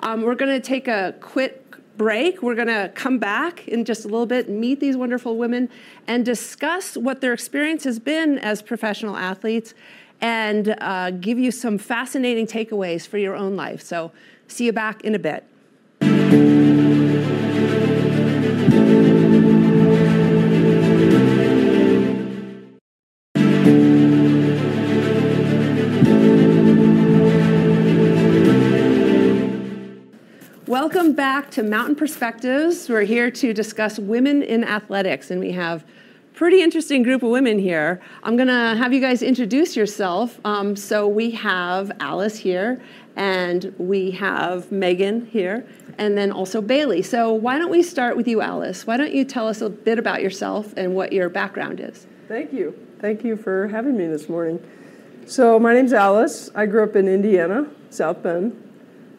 Um, 0.00 0.22
we're 0.22 0.34
going 0.34 0.50
to 0.50 0.60
take 0.60 0.88
a 0.88 1.14
quick 1.20 1.58
break. 1.96 2.42
We're 2.42 2.54
going 2.54 2.68
to 2.68 2.90
come 2.94 3.18
back 3.18 3.68
in 3.68 3.84
just 3.84 4.04
a 4.04 4.08
little 4.08 4.26
bit, 4.26 4.48
meet 4.48 4.80
these 4.80 4.96
wonderful 4.96 5.36
women, 5.36 5.68
and 6.06 6.24
discuss 6.24 6.96
what 6.96 7.20
their 7.20 7.32
experience 7.32 7.84
has 7.84 7.98
been 7.98 8.38
as 8.38 8.62
professional 8.62 9.16
athletes 9.16 9.74
and 10.20 10.76
uh, 10.80 11.10
give 11.10 11.38
you 11.38 11.50
some 11.50 11.78
fascinating 11.78 12.46
takeaways 12.46 13.06
for 13.06 13.18
your 13.18 13.34
own 13.34 13.56
life. 13.56 13.82
So, 13.82 14.12
see 14.48 14.66
you 14.66 14.72
back 14.72 15.02
in 15.02 15.14
a 15.14 15.18
bit. 15.18 16.61
Welcome 30.72 31.12
back 31.12 31.50
to 31.50 31.62
Mountain 31.62 31.96
Perspectives. 31.96 32.88
We're 32.88 33.02
here 33.02 33.30
to 33.30 33.52
discuss 33.52 33.98
women 33.98 34.42
in 34.42 34.64
athletics, 34.64 35.30
and 35.30 35.38
we 35.38 35.52
have 35.52 35.82
a 35.82 36.34
pretty 36.34 36.62
interesting 36.62 37.02
group 37.02 37.22
of 37.22 37.28
women 37.28 37.58
here. 37.58 38.00
I'm 38.22 38.36
going 38.36 38.48
to 38.48 38.74
have 38.78 38.90
you 38.94 39.00
guys 39.02 39.20
introduce 39.20 39.76
yourself. 39.76 40.40
Um, 40.46 40.74
so 40.74 41.06
we 41.06 41.32
have 41.32 41.92
Alice 42.00 42.38
here, 42.38 42.80
and 43.16 43.74
we 43.76 44.12
have 44.12 44.72
Megan 44.72 45.26
here, 45.26 45.66
and 45.98 46.16
then 46.16 46.32
also 46.32 46.62
Bailey. 46.62 47.02
So 47.02 47.34
why 47.34 47.58
don't 47.58 47.70
we 47.70 47.82
start 47.82 48.16
with 48.16 48.26
you, 48.26 48.40
Alice? 48.40 48.86
Why 48.86 48.96
don't 48.96 49.12
you 49.12 49.26
tell 49.26 49.48
us 49.48 49.60
a 49.60 49.68
bit 49.68 49.98
about 49.98 50.22
yourself 50.22 50.72
and 50.78 50.94
what 50.94 51.12
your 51.12 51.28
background 51.28 51.80
is? 51.80 52.06
Thank 52.28 52.50
you. 52.50 52.74
Thank 52.98 53.24
you 53.24 53.36
for 53.36 53.68
having 53.68 53.98
me 53.98 54.06
this 54.06 54.26
morning. 54.26 54.58
So 55.26 55.58
my 55.58 55.74
name's 55.74 55.92
Alice. 55.92 56.48
I 56.54 56.64
grew 56.64 56.82
up 56.82 56.96
in 56.96 57.08
Indiana, 57.08 57.66
South 57.90 58.22
Bend. 58.22 58.70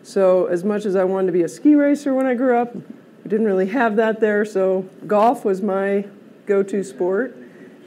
So, 0.04 0.48
as 0.48 0.66
much 0.66 0.86
as 0.86 0.98
I 0.98 1.06
wanted 1.06 1.28
to 1.28 1.32
be 1.32 1.44
a 1.44 1.48
ski 1.48 1.76
racer 1.76 2.14
when 2.14 2.26
I 2.26 2.34
grew 2.34 2.58
up, 2.58 2.76
we 2.76 3.30
didn't 3.30 3.46
really 3.46 3.68
have 3.68 3.96
that 3.96 4.20
there. 4.20 4.44
So, 4.44 4.90
golf 5.08 5.46
was 5.46 5.62
my 5.62 6.06
go 6.46 6.62
to 6.62 6.84
sport 6.84 7.38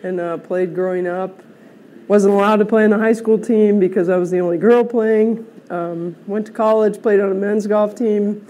and 0.02 0.18
uh, 0.18 0.38
played 0.38 0.74
growing 0.74 1.06
up. 1.06 1.42
Wasn't 2.08 2.32
allowed 2.32 2.56
to 2.56 2.64
play 2.64 2.84
in 2.84 2.90
the 2.90 2.98
high 2.98 3.12
school 3.12 3.38
team 3.38 3.78
because 3.78 4.08
I 4.08 4.16
was 4.16 4.30
the 4.30 4.40
only 4.40 4.56
girl 4.56 4.82
playing. 4.82 5.46
Um, 5.68 6.16
went 6.26 6.46
to 6.46 6.52
college, 6.52 7.02
played 7.02 7.20
on 7.20 7.30
a 7.30 7.34
men's 7.34 7.66
golf 7.66 7.94
team. 7.94 8.46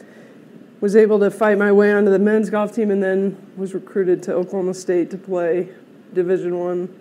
Was 0.81 0.95
able 0.95 1.19
to 1.21 1.31
fight 1.31 1.59
my 1.59 1.73
way 1.73 1.93
onto 1.93 2.11
the 2.11 2.19
men's 2.21 2.51
golf 2.51 2.73
team, 2.73 2.93
and 2.93 3.03
then 3.03 3.37
was 3.57 3.75
recruited 3.75 4.23
to 4.25 4.35
Oklahoma 4.35 4.75
State 4.75 5.11
to 5.11 5.19
play 5.19 5.71
Division 6.13 6.59
One 6.59 7.01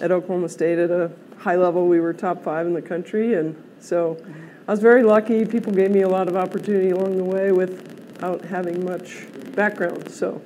at 0.00 0.10
Oklahoma 0.10 0.48
State 0.48 0.78
at 0.78 0.90
a 0.90 1.12
high 1.38 1.56
level. 1.56 1.86
We 1.86 2.00
were 2.00 2.14
top 2.14 2.42
five 2.42 2.66
in 2.66 2.72
the 2.72 2.82
country, 2.82 3.34
and 3.34 3.62
so 3.78 4.16
I 4.70 4.72
was 4.72 4.78
very 4.78 5.02
lucky. 5.02 5.44
People 5.44 5.72
gave 5.72 5.90
me 5.90 6.02
a 6.02 6.08
lot 6.08 6.28
of 6.28 6.36
opportunity 6.36 6.90
along 6.90 7.16
the 7.16 7.24
way 7.24 7.50
without 7.50 8.44
having 8.44 8.84
much 8.84 9.26
background. 9.56 10.08
So, 10.12 10.40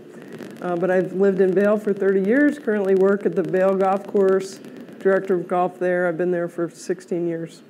uh, 0.63 0.77
but 0.77 0.91
I've 0.91 1.13
lived 1.13 1.43
in 1.43 1.53
Vail 1.53 1.77
for 1.77 1.93
30 1.93 2.23
years. 2.23 2.59
Currently 2.59 2.95
work 2.95 3.27
at 3.27 3.35
the 3.37 3.43
Vail 3.43 3.77
Golf 3.77 4.07
Course, 4.07 4.61
director 4.99 5.35
of 5.35 5.47
golf 5.47 5.79
there. 5.79 6.09
I've 6.09 6.17
been 6.17 6.31
there 6.31 6.49
for 6.49 6.71
16 6.71 7.29
years. 7.29 7.61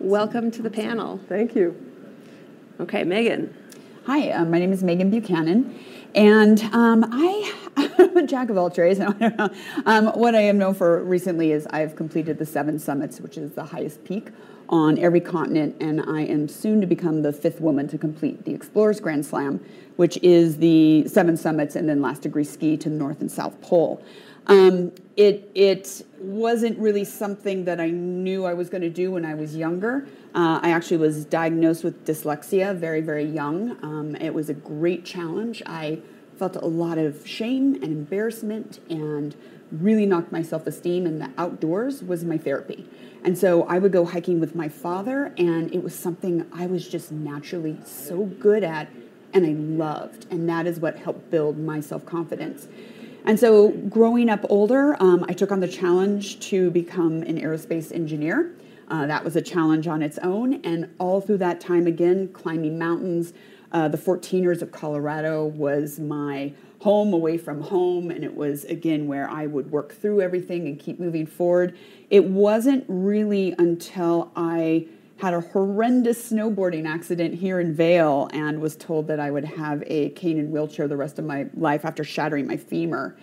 Welcome 0.00 0.50
to 0.50 0.62
the 0.62 0.70
panel. 0.70 1.20
Thank 1.28 1.54
you. 1.54 1.76
Okay, 2.80 3.04
Megan. 3.04 3.54
Hi, 4.08 4.30
uh, 4.30 4.46
my 4.46 4.58
name 4.58 4.72
is 4.72 4.82
Megan 4.82 5.10
Buchanan, 5.10 5.78
and 6.14 6.58
um, 6.72 7.04
I 7.12 7.52
am 7.98 8.16
a 8.16 8.26
jack 8.26 8.48
of 8.48 8.56
all 8.56 8.70
trades. 8.70 8.98
um, 9.84 10.06
what 10.14 10.34
I 10.34 10.40
am 10.40 10.56
known 10.56 10.72
for 10.72 11.04
recently 11.04 11.52
is 11.52 11.66
I've 11.66 11.94
completed 11.94 12.38
the 12.38 12.46
seven 12.46 12.78
summits, 12.78 13.20
which 13.20 13.36
is 13.36 13.52
the 13.52 13.66
highest 13.66 14.04
peak 14.04 14.30
on 14.70 14.98
every 14.98 15.20
continent, 15.20 15.76
and 15.78 16.00
I 16.00 16.22
am 16.22 16.48
soon 16.48 16.80
to 16.80 16.86
become 16.86 17.20
the 17.20 17.34
fifth 17.34 17.60
woman 17.60 17.86
to 17.88 17.98
complete 17.98 18.46
the 18.46 18.54
Explorers 18.54 18.98
Grand 18.98 19.26
Slam, 19.26 19.60
which 19.96 20.16
is 20.22 20.56
the 20.56 21.06
seven 21.06 21.36
summits 21.36 21.76
and 21.76 21.86
then 21.86 22.00
last 22.00 22.22
degree 22.22 22.44
ski 22.44 22.78
to 22.78 22.88
the 22.88 22.96
North 22.96 23.20
and 23.20 23.30
South 23.30 23.60
Pole. 23.60 24.02
Um, 24.48 24.92
it 25.16 25.50
it 25.54 26.06
wasn't 26.18 26.78
really 26.78 27.04
something 27.04 27.64
that 27.66 27.80
I 27.80 27.90
knew 27.90 28.44
I 28.44 28.54
was 28.54 28.70
going 28.70 28.82
to 28.82 28.90
do 28.90 29.12
when 29.12 29.24
I 29.24 29.34
was 29.34 29.54
younger. 29.56 30.06
Uh, 30.34 30.60
I 30.62 30.70
actually 30.70 30.96
was 30.96 31.24
diagnosed 31.24 31.84
with 31.84 32.06
dyslexia 32.06 32.74
very 32.74 33.00
very 33.00 33.24
young. 33.24 33.76
Um, 33.82 34.16
it 34.16 34.32
was 34.32 34.48
a 34.48 34.54
great 34.54 35.04
challenge. 35.04 35.62
I 35.66 36.00
felt 36.38 36.56
a 36.56 36.66
lot 36.66 36.98
of 36.98 37.26
shame 37.26 37.74
and 37.74 37.84
embarrassment 37.84 38.78
and 38.88 39.34
really 39.70 40.06
knocked 40.06 40.32
my 40.32 40.42
self 40.42 40.66
esteem. 40.66 41.06
And 41.06 41.20
the 41.20 41.30
outdoors 41.36 42.02
was 42.02 42.24
my 42.24 42.38
therapy. 42.38 42.88
And 43.24 43.36
so 43.36 43.64
I 43.64 43.78
would 43.78 43.92
go 43.92 44.04
hiking 44.04 44.38
with 44.40 44.54
my 44.54 44.68
father, 44.68 45.34
and 45.36 45.74
it 45.74 45.82
was 45.82 45.94
something 45.94 46.46
I 46.52 46.66
was 46.66 46.88
just 46.88 47.10
naturally 47.10 47.78
so 47.84 48.24
good 48.24 48.62
at 48.62 48.88
and 49.34 49.44
I 49.44 49.50
loved. 49.50 50.26
And 50.30 50.48
that 50.48 50.66
is 50.66 50.80
what 50.80 50.96
helped 50.96 51.30
build 51.30 51.58
my 51.58 51.80
self 51.80 52.06
confidence. 52.06 52.68
And 53.28 53.38
so, 53.38 53.68
growing 53.90 54.30
up 54.30 54.46
older, 54.48 54.96
um, 55.02 55.22
I 55.28 55.34
took 55.34 55.52
on 55.52 55.60
the 55.60 55.68
challenge 55.68 56.40
to 56.48 56.70
become 56.70 57.22
an 57.24 57.38
aerospace 57.38 57.92
engineer. 57.92 58.56
Uh, 58.88 59.06
that 59.06 59.22
was 59.22 59.36
a 59.36 59.42
challenge 59.42 59.86
on 59.86 60.00
its 60.00 60.16
own. 60.22 60.62
And 60.64 60.88
all 60.98 61.20
through 61.20 61.36
that 61.36 61.60
time, 61.60 61.86
again, 61.86 62.28
climbing 62.28 62.78
mountains, 62.78 63.34
uh, 63.70 63.88
the 63.88 63.98
14ers 63.98 64.62
of 64.62 64.72
Colorado 64.72 65.44
was 65.44 66.00
my 66.00 66.54
home 66.80 67.12
away 67.12 67.36
from 67.36 67.60
home. 67.60 68.10
And 68.10 68.24
it 68.24 68.34
was, 68.34 68.64
again, 68.64 69.06
where 69.06 69.28
I 69.28 69.44
would 69.44 69.70
work 69.70 69.92
through 69.92 70.22
everything 70.22 70.66
and 70.66 70.78
keep 70.78 70.98
moving 70.98 71.26
forward. 71.26 71.76
It 72.08 72.24
wasn't 72.24 72.86
really 72.88 73.54
until 73.58 74.32
I 74.36 74.86
had 75.18 75.34
a 75.34 75.40
horrendous 75.40 76.30
snowboarding 76.30 76.86
accident 76.86 77.34
here 77.34 77.58
in 77.58 77.74
Vail 77.74 78.28
and 78.32 78.60
was 78.60 78.76
told 78.76 79.08
that 79.08 79.18
I 79.18 79.30
would 79.30 79.44
have 79.44 79.82
a 79.86 80.10
cane 80.10 80.38
and 80.38 80.52
wheelchair 80.52 80.86
the 80.86 80.96
rest 80.96 81.18
of 81.18 81.24
my 81.24 81.46
life 81.54 81.84
after 81.84 82.04
shattering 82.04 82.46
my 82.46 82.56
femur. 82.56 83.16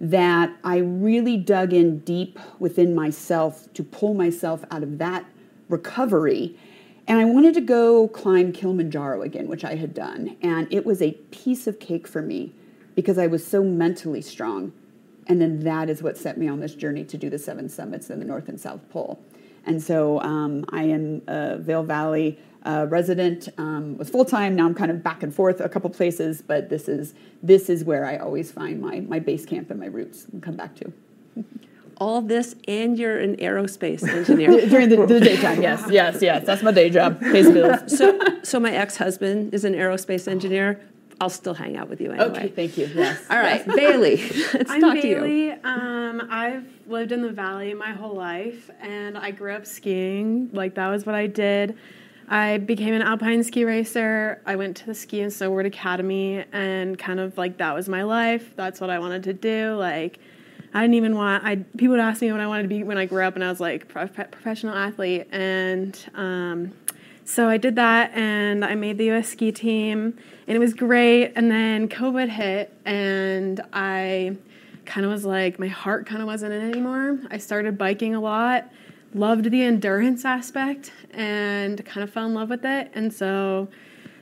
That 0.00 0.56
I 0.62 0.78
really 0.78 1.36
dug 1.36 1.72
in 1.72 1.98
deep 1.98 2.38
within 2.58 2.94
myself 2.94 3.70
to 3.74 3.82
pull 3.82 4.14
myself 4.14 4.64
out 4.70 4.82
of 4.82 4.98
that 4.98 5.26
recovery. 5.68 6.56
And 7.08 7.18
I 7.18 7.24
wanted 7.24 7.54
to 7.54 7.60
go 7.60 8.06
climb 8.08 8.52
Kilimanjaro 8.52 9.22
again, 9.22 9.48
which 9.48 9.64
I 9.64 9.74
had 9.74 9.92
done. 9.92 10.36
And 10.40 10.72
it 10.72 10.86
was 10.86 11.02
a 11.02 11.12
piece 11.32 11.66
of 11.66 11.80
cake 11.80 12.06
for 12.06 12.22
me 12.22 12.54
because 12.94 13.18
I 13.18 13.26
was 13.26 13.44
so 13.44 13.64
mentally 13.64 14.22
strong. 14.22 14.72
And 15.26 15.40
then 15.40 15.60
that 15.60 15.90
is 15.90 16.02
what 16.02 16.16
set 16.16 16.38
me 16.38 16.46
on 16.46 16.60
this 16.60 16.74
journey 16.76 17.04
to 17.04 17.18
do 17.18 17.28
the 17.28 17.38
seven 17.38 17.68
summits 17.68 18.08
in 18.08 18.20
the 18.20 18.24
North 18.24 18.48
and 18.48 18.60
South 18.60 18.88
Pole. 18.90 19.20
And 19.66 19.82
so 19.82 20.20
um, 20.20 20.64
I 20.70 20.84
am 20.84 21.22
a 21.26 21.58
Vail 21.58 21.82
Valley 21.82 22.38
uh, 22.64 22.86
resident. 22.88 23.48
Um, 23.58 23.96
was 23.96 24.10
full 24.10 24.24
time. 24.24 24.56
Now 24.56 24.66
I'm 24.66 24.74
kind 24.74 24.90
of 24.90 25.02
back 25.02 25.22
and 25.22 25.34
forth 25.34 25.60
a 25.60 25.68
couple 25.68 25.90
places, 25.90 26.42
but 26.42 26.68
this 26.68 26.88
is 26.88 27.14
this 27.42 27.70
is 27.70 27.84
where 27.84 28.04
I 28.04 28.16
always 28.16 28.52
find 28.52 28.80
my 28.80 29.00
my 29.00 29.18
base 29.18 29.46
camp 29.46 29.70
and 29.70 29.80
my 29.80 29.86
roots 29.86 30.26
and 30.32 30.42
come 30.42 30.56
back 30.56 30.74
to. 30.76 30.92
All 31.96 32.22
this, 32.22 32.56
and 32.66 32.98
you're 32.98 33.18
an 33.18 33.36
aerospace 33.36 34.08
engineer 34.08 34.66
during 34.68 34.88
the, 34.88 35.04
the, 35.04 35.20
daytime. 35.20 35.60
Yes, 35.60 35.84
yes, 35.90 36.22
yes. 36.22 36.46
That's 36.46 36.62
my 36.62 36.72
day 36.72 36.88
job. 36.88 37.20
Pays 37.20 37.50
bills. 37.50 37.94
so, 37.98 38.18
so 38.42 38.58
my 38.58 38.72
ex-husband 38.72 39.52
is 39.52 39.66
an 39.66 39.74
aerospace 39.74 40.26
engineer. 40.26 40.80
I'll 41.20 41.28
still 41.28 41.52
hang 41.52 41.76
out 41.76 41.90
with 41.90 42.00
you 42.00 42.12
anyway. 42.12 42.30
Okay, 42.30 42.48
thank 42.48 42.78
you. 42.78 42.86
Yes. 42.86 43.20
All 43.30 43.38
right, 43.38 43.64
Bailey. 43.66 44.16
Let's 44.54 44.70
I'm 44.70 44.80
talk 44.80 44.94
Bailey. 45.02 45.28
to 45.28 45.34
you. 45.34 45.54
Um, 45.64 46.26
I've 46.30 46.66
lived 46.86 47.12
in 47.12 47.20
the 47.20 47.30
valley 47.30 47.74
my 47.74 47.92
whole 47.92 48.14
life, 48.14 48.70
and 48.80 49.18
I 49.18 49.30
grew 49.30 49.52
up 49.52 49.66
skiing. 49.66 50.48
Like 50.52 50.74
that 50.76 50.88
was 50.88 51.04
what 51.04 51.14
I 51.14 51.26
did. 51.26 51.76
I 52.28 52.58
became 52.58 52.94
an 52.94 53.02
alpine 53.02 53.44
ski 53.44 53.64
racer. 53.64 54.40
I 54.46 54.56
went 54.56 54.78
to 54.78 54.86
the 54.86 54.94
ski 54.94 55.20
and 55.20 55.30
snowboard 55.30 55.66
academy, 55.66 56.44
and 56.52 56.98
kind 56.98 57.20
of 57.20 57.36
like 57.36 57.58
that 57.58 57.74
was 57.74 57.86
my 57.88 58.02
life. 58.02 58.56
That's 58.56 58.80
what 58.80 58.88
I 58.88 58.98
wanted 58.98 59.24
to 59.24 59.34
do. 59.34 59.74
Like. 59.74 60.18
I 60.72 60.82
didn't 60.82 60.94
even 60.94 61.16
want. 61.16 61.44
I 61.44 61.56
people 61.56 61.88
would 61.88 61.98
ask 62.00 62.22
me 62.22 62.30
what 62.30 62.40
I 62.40 62.46
wanted 62.46 62.62
to 62.62 62.68
be 62.68 62.84
when 62.84 62.96
I 62.96 63.04
grew 63.04 63.24
up, 63.24 63.34
and 63.34 63.42
I 63.42 63.48
was 63.48 63.58
like 63.58 63.88
pro- 63.88 64.06
professional 64.06 64.72
athlete. 64.72 65.26
And 65.32 65.98
um, 66.14 66.70
so 67.30 67.48
I 67.48 67.58
did 67.58 67.76
that, 67.76 68.10
and 68.12 68.64
I 68.64 68.74
made 68.74 68.98
the 68.98 69.04
U.S. 69.06 69.28
ski 69.28 69.52
team, 69.52 70.18
and 70.48 70.56
it 70.56 70.58
was 70.58 70.74
great. 70.74 71.32
And 71.36 71.48
then 71.48 71.88
COVID 71.88 72.28
hit, 72.28 72.76
and 72.84 73.60
I 73.72 74.36
kind 74.84 75.06
of 75.06 75.12
was 75.12 75.24
like 75.24 75.56
my 75.60 75.68
heart 75.68 76.06
kind 76.06 76.20
of 76.22 76.26
wasn't 76.26 76.54
in 76.54 76.60
it 76.60 76.70
anymore. 76.72 77.20
I 77.30 77.38
started 77.38 77.78
biking 77.78 78.16
a 78.16 78.20
lot, 78.20 78.68
loved 79.14 79.48
the 79.48 79.62
endurance 79.62 80.24
aspect, 80.24 80.90
and 81.12 81.84
kind 81.84 82.02
of 82.02 82.12
fell 82.12 82.26
in 82.26 82.34
love 82.34 82.50
with 82.50 82.64
it. 82.64 82.90
And 82.94 83.14
so 83.14 83.68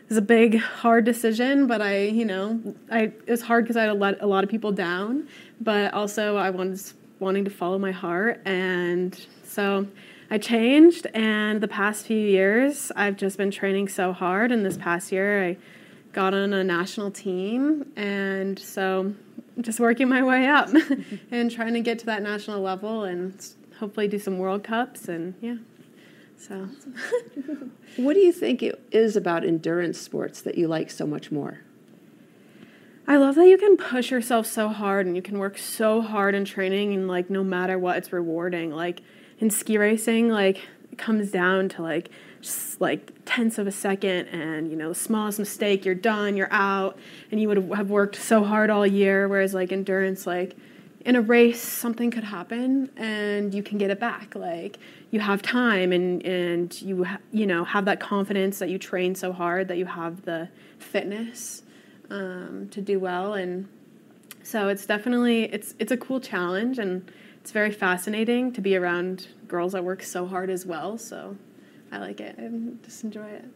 it 0.03 0.09
was 0.11 0.19
a 0.19 0.23
big, 0.23 0.59
hard 0.59 1.07
decision, 1.07 1.67
but 1.67 1.81
I, 1.81 2.09
you 2.09 2.27
know, 2.27 2.61
I 2.91 3.05
it 3.05 3.31
was 3.31 3.41
hard 3.41 3.65
because 3.65 3.79
I 3.79 3.85
had 3.85 3.99
let 3.99 4.21
a 4.21 4.27
lot 4.27 4.45
of 4.45 4.51
people 4.51 4.71
down, 4.71 5.27
but 5.63 5.95
also 5.95 6.37
I 6.37 6.51
was 6.51 6.93
wanting 7.21 7.47
to 7.47 7.51
follow 7.51 7.79
my 7.79 7.91
heart, 7.91 8.43
and 8.45 9.19
so 9.45 9.87
I 10.31 10.39
changed. 10.39 11.07
And 11.15 11.61
the 11.61 11.69
past 11.69 12.07
few 12.07 12.19
years, 12.19 12.93
I've 12.97 13.17
just 13.17 13.39
been 13.39 13.51
training 13.51 13.89
so 13.89 14.13
hard. 14.13 14.53
And 14.53 14.65
this 14.65 14.77
past 14.77 15.13
year, 15.13 15.45
I 15.45 15.57
got 16.13 16.35
on 16.35 16.53
a 16.53 16.65
national 16.65 17.11
team, 17.11 17.93
and 17.97 18.59
so 18.59 19.15
just 19.61 19.81
working 19.81 20.09
my 20.09 20.23
way 20.23 20.47
up 20.47 20.69
and 21.31 21.51
trying 21.51 21.75
to 21.75 21.81
get 21.81 21.99
to 22.01 22.07
that 22.07 22.23
national 22.23 22.61
level 22.61 23.05
and 23.05 23.35
hopefully 23.79 24.09
do 24.09 24.19
some 24.19 24.39
World 24.39 24.65
Cups 24.65 25.09
and 25.09 25.35
yeah. 25.41 25.57
So, 26.37 26.69
what 27.97 28.15
do 28.15 28.21
you 28.21 28.33
think 28.33 28.63
it 28.63 28.81
is 28.93 29.17
about 29.17 29.45
endurance 29.45 29.99
sports 30.01 30.41
that 30.43 30.57
you 30.57 30.69
like 30.69 30.89
so 30.91 31.05
much 31.05 31.33
more? 31.33 31.61
I 33.09 33.17
love 33.17 33.35
that 33.37 33.47
you 33.47 33.59
can 33.59 33.77
push 33.77 34.11
yourself 34.11 34.47
so 34.47 34.69
hard 34.69 35.07
and 35.07 35.17
you 35.17 35.23
can 35.23 35.39
work 35.39 35.59
so 35.59 36.01
hard 36.01 36.35
in 36.35 36.45
training 36.45 36.95
and 36.95 37.09
like 37.09 37.29
no 37.29 37.43
matter 37.43 37.79
what 37.79 37.97
it's 37.97 38.13
rewarding. 38.13 38.71
Like 38.71 39.01
in 39.39 39.51
ski 39.51 39.79
racing, 39.79 40.29
like 40.29 40.61
it 40.91 40.99
comes 40.99 41.31
down 41.31 41.69
to 41.71 41.83
like 41.83 42.11
just 42.41 42.81
like 42.81 43.13
tenths 43.25 43.59
of 43.59 43.67
a 43.67 43.73
second 43.73 44.27
and 44.29 44.71
you 44.71 44.77
know 44.77 44.91
the 44.91 44.95
smallest 44.95 45.39
mistake 45.39 45.85
you're 45.85 45.95
done 45.95 46.37
you're 46.37 46.53
out. 46.53 46.99
And 47.31 47.41
you 47.41 47.49
would 47.49 47.57
have 47.77 47.91
worked 47.91 48.17
so 48.17 48.45
hard 48.45 48.71
all 48.71 48.87
year 48.87 49.29
whereas 49.29 49.55
like 49.55 49.73
endurance 49.73 50.27
like 50.27 50.57
in 51.05 51.17
a 51.17 51.21
race 51.21 51.63
something 51.63 52.11
could 52.11 52.25
happen 52.25 52.91
and 52.97 53.55
you 53.55 53.63
can 53.63 53.79
get 53.79 53.91
it 53.91 54.01
back. 54.01 54.35
Like 54.35 54.79
you 55.11 55.21
have 55.21 55.43
time 55.43 55.93
and 55.93 56.23
and 56.25 56.83
you 56.83 57.05
ha- 57.05 57.19
you 57.33 57.47
know 57.47 57.65
have 57.65 57.85
that 57.87 58.01
confidence 58.01 58.59
that 58.59 58.69
you 58.69 58.79
train 58.79 59.15
so 59.15 59.33
hard 59.33 59.69
that 59.69 59.79
you 59.79 59.87
have 59.87 60.23
the 60.23 60.49
fitness 60.79 61.63
um, 62.11 62.69
to 62.71 62.81
do 62.81 62.99
well. 62.99 63.35
And 63.35 63.69
so 64.43 64.69
it's 64.69 64.87
definitely 64.87 65.45
it's 65.45 65.75
it's 65.79 65.93
a 65.93 65.97
cool 65.97 66.21
challenge 66.21 66.79
and 66.79 67.11
it's 67.49 67.53
very 67.55 67.73
fascinating 67.73 68.53
to 68.53 68.61
be 68.61 68.77
around 68.77 69.27
girls 69.47 69.73
that 69.73 69.83
work 69.83 70.03
so 70.03 70.27
hard 70.27 70.51
as 70.51 70.67
well 70.67 70.99
so 70.99 71.35
I 71.91 71.97
like 71.97 72.21
it. 72.21 72.37
I 72.39 72.51
just 72.85 73.05
enjoy 73.05 73.25
it. 73.25 73.47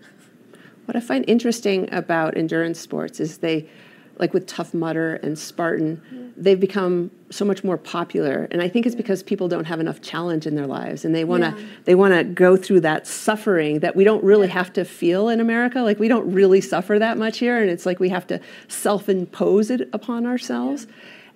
What 0.87 0.97
I 0.97 1.01
find 1.01 1.27
interesting 1.29 1.93
about 1.93 2.35
endurance 2.35 2.81
sports 2.81 3.21
is 3.21 3.37
they, 3.37 3.69
like 4.17 4.33
with 4.33 4.47
Tough 4.47 4.73
Mudder 4.73 5.17
and 5.17 5.39
Spartan, 5.39 6.01
yeah. 6.11 6.21
they've 6.39 6.59
become 6.59 7.11
so 7.29 7.45
much 7.45 7.63
more 7.65 7.77
popular, 7.77 8.49
and 8.51 8.63
I 8.63 8.69
think 8.71 8.87
it's 8.87 8.95
because 8.95 9.23
people 9.23 9.47
don't 9.47 9.67
have 9.67 9.79
enough 9.79 10.01
challenge 10.01 10.47
in 10.47 10.55
their 10.55 10.67
lives, 10.67 11.05
and 11.05 11.15
they 11.15 11.25
want 11.25 11.43
to 11.43 11.51
yeah. 11.51 11.67
they 11.85 11.95
want 11.95 12.15
to 12.15 12.25
go 12.25 12.57
through 12.57 12.81
that 12.81 13.07
suffering 13.07 13.81
that 13.81 13.95
we 13.95 14.05
don't 14.05 14.25
really 14.25 14.47
yeah. 14.47 14.55
have 14.55 14.73
to 14.73 14.87
feel 14.87 15.29
in 15.29 15.39
America. 15.39 15.83
Like 15.83 15.99
we 15.99 16.09
don't 16.09 16.33
really 16.33 16.63
suffer 16.63 16.99
that 16.99 17.19
much 17.19 17.41
here, 17.41 17.61
and 17.61 17.69
it's 17.69 17.85
like 17.85 18.01
we 18.01 18.09
have 18.09 18.27
to 18.29 18.41
self 18.69 19.11
impose 19.11 19.69
it 19.69 19.91
upon 19.93 20.25
ourselves, 20.25 20.87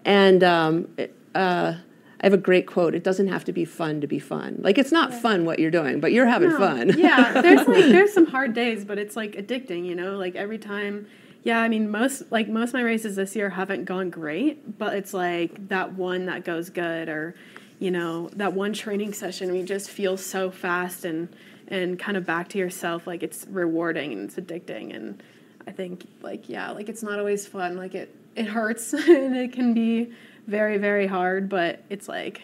and 0.07 0.43
um, 0.43 0.89
uh, 1.35 1.75
I 2.21 2.27
have 2.27 2.33
a 2.33 2.39
great 2.39 2.67
quote. 2.67 2.95
It 2.95 3.05
doesn't 3.05 3.29
have 3.29 3.45
to 3.45 3.53
be 3.53 3.65
fun 3.65 4.01
to 4.01 4.07
be 4.07 4.19
fun. 4.19 4.61
Like 4.63 4.79
it's 4.79 4.93
not 4.93 5.13
fun 5.13 5.45
what 5.45 5.59
you're 5.59 5.71
doing, 5.71 6.01
but 6.01 6.13
you're 6.13 6.27
having 6.27 6.51
no. 6.51 6.59
fun. 6.59 6.99
yeah, 6.99 7.41
there's 7.41 7.67
like 7.69 7.85
there's 7.87 8.13
some 8.13 8.27
hard 8.27 8.55
days, 8.55 8.85
but 8.85 8.99
it's 8.99 9.17
like 9.17 9.33
addicting, 9.33 9.85
you 9.85 9.95
know? 9.95 10.17
Like 10.17 10.35
every 10.35 10.59
time 10.59 11.07
yeah, 11.47 11.61
I 11.61 11.69
mean 11.69 11.91
most 11.91 12.33
like 12.33 12.49
most 12.49 12.71
of 12.71 12.75
my 12.75 12.83
races 12.83 13.15
this 13.17 13.37
year 13.37 13.51
haven't 13.51 13.85
gone 13.85 14.11
great, 14.11 14.79
but 14.79 14.95
it's 14.95 15.15
like 15.15 15.69
that 15.69 15.93
one 15.93 16.27
that 16.27 16.45
goes 16.45 16.71
good 16.71 17.09
or 17.09 17.35
you 17.79 17.91
know, 17.91 18.31
that 18.33 18.55
one 18.55 18.73
training 18.73 19.13
session 19.13 19.49
where 19.49 19.57
you 19.57 19.63
just 19.63 19.91
feel 19.91 20.17
so 20.17 20.51
fast 20.51 21.05
and 21.05 21.29
and 21.69 21.99
kind 21.99 22.17
of 22.17 22.25
back 22.25 22.49
to 22.49 22.59
yourself 22.59 23.07
like 23.07 23.23
it's 23.23 23.47
rewarding 23.49 24.13
and 24.13 24.25
it's 24.25 24.37
addicting 24.37 24.95
and 24.95 25.23
I 25.67 25.73
think 25.73 26.07
like 26.23 26.49
yeah, 26.49 26.71
like 26.71 26.89
it's 26.89 27.03
not 27.03 27.19
always 27.19 27.47
fun. 27.47 27.77
Like 27.77 27.95
it 27.95 28.15
it 28.35 28.47
hurts 28.47 28.93
and 28.95 29.37
it 29.37 29.53
can 29.53 29.75
be 29.75 30.13
very 30.47 30.79
very 30.79 31.07
hard 31.07 31.49
but 31.49 31.83
it's 31.91 32.09
like 32.09 32.43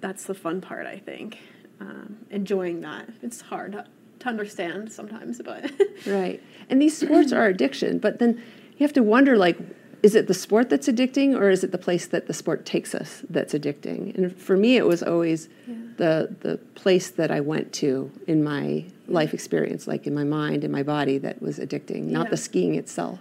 that's 0.00 0.24
the 0.24 0.34
fun 0.34 0.60
part 0.60 0.86
i 0.86 0.98
think 0.98 1.38
um, 1.80 2.16
enjoying 2.30 2.80
that 2.80 3.08
it's 3.22 3.40
hard 3.40 3.72
to 4.18 4.28
understand 4.28 4.92
sometimes 4.92 5.40
but 5.44 5.70
right 6.06 6.42
and 6.68 6.82
these 6.82 6.96
sports 6.96 7.32
are 7.32 7.46
addiction 7.46 7.98
but 7.98 8.18
then 8.18 8.34
you 8.76 8.84
have 8.84 8.92
to 8.92 9.02
wonder 9.02 9.36
like 9.36 9.58
is 10.02 10.14
it 10.14 10.28
the 10.28 10.34
sport 10.34 10.68
that's 10.68 10.86
addicting 10.86 11.36
or 11.36 11.50
is 11.50 11.64
it 11.64 11.72
the 11.72 11.78
place 11.78 12.06
that 12.06 12.26
the 12.26 12.34
sport 12.34 12.64
takes 12.64 12.94
us 12.94 13.22
that's 13.30 13.54
addicting 13.54 14.14
and 14.16 14.36
for 14.36 14.56
me 14.56 14.76
it 14.76 14.86
was 14.86 15.02
always 15.02 15.48
yeah. 15.66 15.74
the 15.96 16.36
the 16.40 16.56
place 16.74 17.10
that 17.10 17.30
i 17.30 17.40
went 17.40 17.72
to 17.72 18.10
in 18.26 18.42
my 18.42 18.84
life 19.06 19.32
experience 19.32 19.86
like 19.86 20.06
in 20.06 20.14
my 20.14 20.24
mind 20.24 20.64
in 20.64 20.70
my 20.70 20.82
body 20.82 21.16
that 21.16 21.40
was 21.40 21.58
addicting 21.58 22.04
not 22.04 22.26
yeah. 22.26 22.30
the 22.30 22.36
skiing 22.36 22.74
itself 22.74 23.20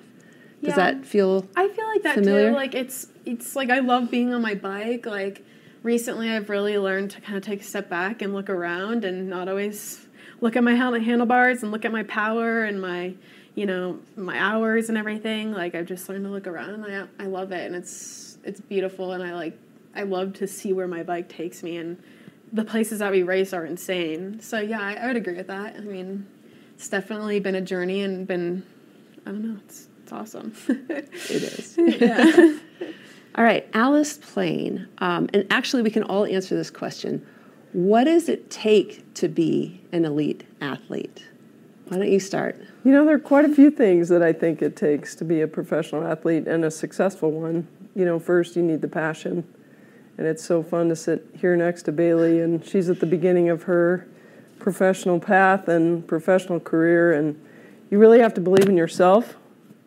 does 0.63 0.69
yeah. 0.69 0.91
that 0.91 1.05
feel 1.05 1.47
I 1.55 1.67
feel 1.67 1.85
like 1.85 2.03
that 2.03 2.15
familiar? 2.15 2.49
too. 2.49 2.55
Like 2.55 2.73
it's 2.73 3.07
it's 3.27 3.55
like 3.55 3.69
I 3.69 3.79
love 3.79 4.09
being 4.09 4.33
on 4.33 4.41
my 4.41 4.55
bike. 4.55 5.05
Like 5.05 5.45
recently 5.83 6.29
I've 6.29 6.49
really 6.49 6.77
learned 6.77 7.11
to 7.11 7.21
kind 7.21 7.37
of 7.37 7.43
take 7.43 7.61
a 7.61 7.63
step 7.63 7.89
back 7.89 8.21
and 8.21 8.33
look 8.33 8.49
around 8.49 9.03
and 9.05 9.29
not 9.29 9.47
always 9.49 10.05
look 10.39 10.55
at 10.55 10.63
my 10.63 10.75
handlebars 10.75 11.63
and 11.63 11.71
look 11.71 11.85
at 11.85 11.91
my 11.91 12.03
power 12.03 12.63
and 12.63 12.81
my 12.81 13.13
you 13.55 13.65
know 13.65 13.99
my 14.15 14.37
hours 14.37 14.87
and 14.87 14.99
everything 14.99 15.51
like 15.51 15.73
i've 15.73 15.87
just 15.87 16.07
learned 16.07 16.23
to 16.23 16.29
look 16.29 16.45
around 16.45 16.69
and 16.69 16.85
i, 16.85 17.23
I 17.23 17.25
love 17.25 17.51
it 17.51 17.65
and 17.65 17.75
it's 17.75 18.37
it's 18.43 18.61
beautiful 18.61 19.13
and 19.13 19.23
i 19.23 19.33
like 19.33 19.57
i 19.95 20.03
love 20.03 20.33
to 20.33 20.47
see 20.47 20.73
where 20.73 20.87
my 20.87 21.01
bike 21.01 21.27
takes 21.27 21.63
me 21.63 21.77
and 21.77 21.97
the 22.53 22.63
places 22.63 22.99
that 22.99 23.11
we 23.11 23.23
race 23.23 23.51
are 23.51 23.65
insane 23.65 24.41
so 24.41 24.59
yeah 24.59 24.79
i, 24.79 24.93
I 24.93 25.07
would 25.07 25.15
agree 25.15 25.33
with 25.33 25.47
that 25.47 25.75
i 25.75 25.79
mean 25.79 26.27
it's 26.75 26.87
definitely 26.87 27.39
been 27.39 27.55
a 27.55 27.61
journey 27.61 28.03
and 28.03 28.27
been 28.27 28.63
i 29.25 29.31
don't 29.31 29.43
know 29.43 29.59
it's 29.65 29.87
it's 30.07 30.13
awesome. 30.13 30.53
it 30.69 31.09
is. 31.29 31.77
Yeah. 31.77 32.57
all 33.37 33.43
right, 33.43 33.67
Alice 33.73 34.17
Plain. 34.17 34.87
Um, 34.97 35.29
and 35.33 35.45
actually, 35.51 35.83
we 35.83 35.91
can 35.91 36.03
all 36.03 36.25
answer 36.25 36.55
this 36.55 36.71
question. 36.71 37.25
What 37.71 38.05
does 38.05 38.29
it 38.29 38.49
take 38.49 39.13
to 39.15 39.27
be 39.27 39.81
an 39.91 40.05
elite 40.05 40.43
athlete? 40.59 41.23
Why 41.87 41.97
don't 41.97 42.11
you 42.11 42.19
start? 42.19 42.59
You 42.83 42.91
know, 42.91 43.05
there 43.05 43.15
are 43.15 43.19
quite 43.19 43.45
a 43.45 43.53
few 43.53 43.69
things 43.69 44.09
that 44.09 44.23
I 44.23 44.33
think 44.33 44.61
it 44.61 44.75
takes 44.75 45.13
to 45.15 45.23
be 45.23 45.41
a 45.41 45.47
professional 45.47 46.03
athlete 46.03 46.47
and 46.47 46.65
a 46.65 46.71
successful 46.71 47.31
one. 47.31 47.67
You 47.95 48.05
know, 48.05 48.19
first, 48.19 48.55
you 48.55 48.63
need 48.63 48.81
the 48.81 48.87
passion. 48.87 49.47
And 50.17 50.25
it's 50.25 50.43
so 50.43 50.63
fun 50.63 50.89
to 50.89 50.95
sit 50.95 51.27
here 51.39 51.55
next 51.55 51.83
to 51.83 51.91
Bailey, 51.91 52.39
and 52.39 52.65
she's 52.65 52.89
at 52.89 52.99
the 52.99 53.05
beginning 53.05 53.49
of 53.49 53.63
her 53.63 54.07
professional 54.57 55.19
path 55.19 55.67
and 55.67 56.07
professional 56.07 56.59
career. 56.59 57.13
And 57.13 57.39
you 57.91 57.99
really 57.99 58.19
have 58.19 58.33
to 58.33 58.41
believe 58.41 58.67
in 58.67 58.75
yourself 58.75 59.35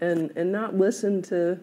and 0.01 0.31
and 0.37 0.53
not 0.53 0.77
listen 0.77 1.21
to 1.23 1.59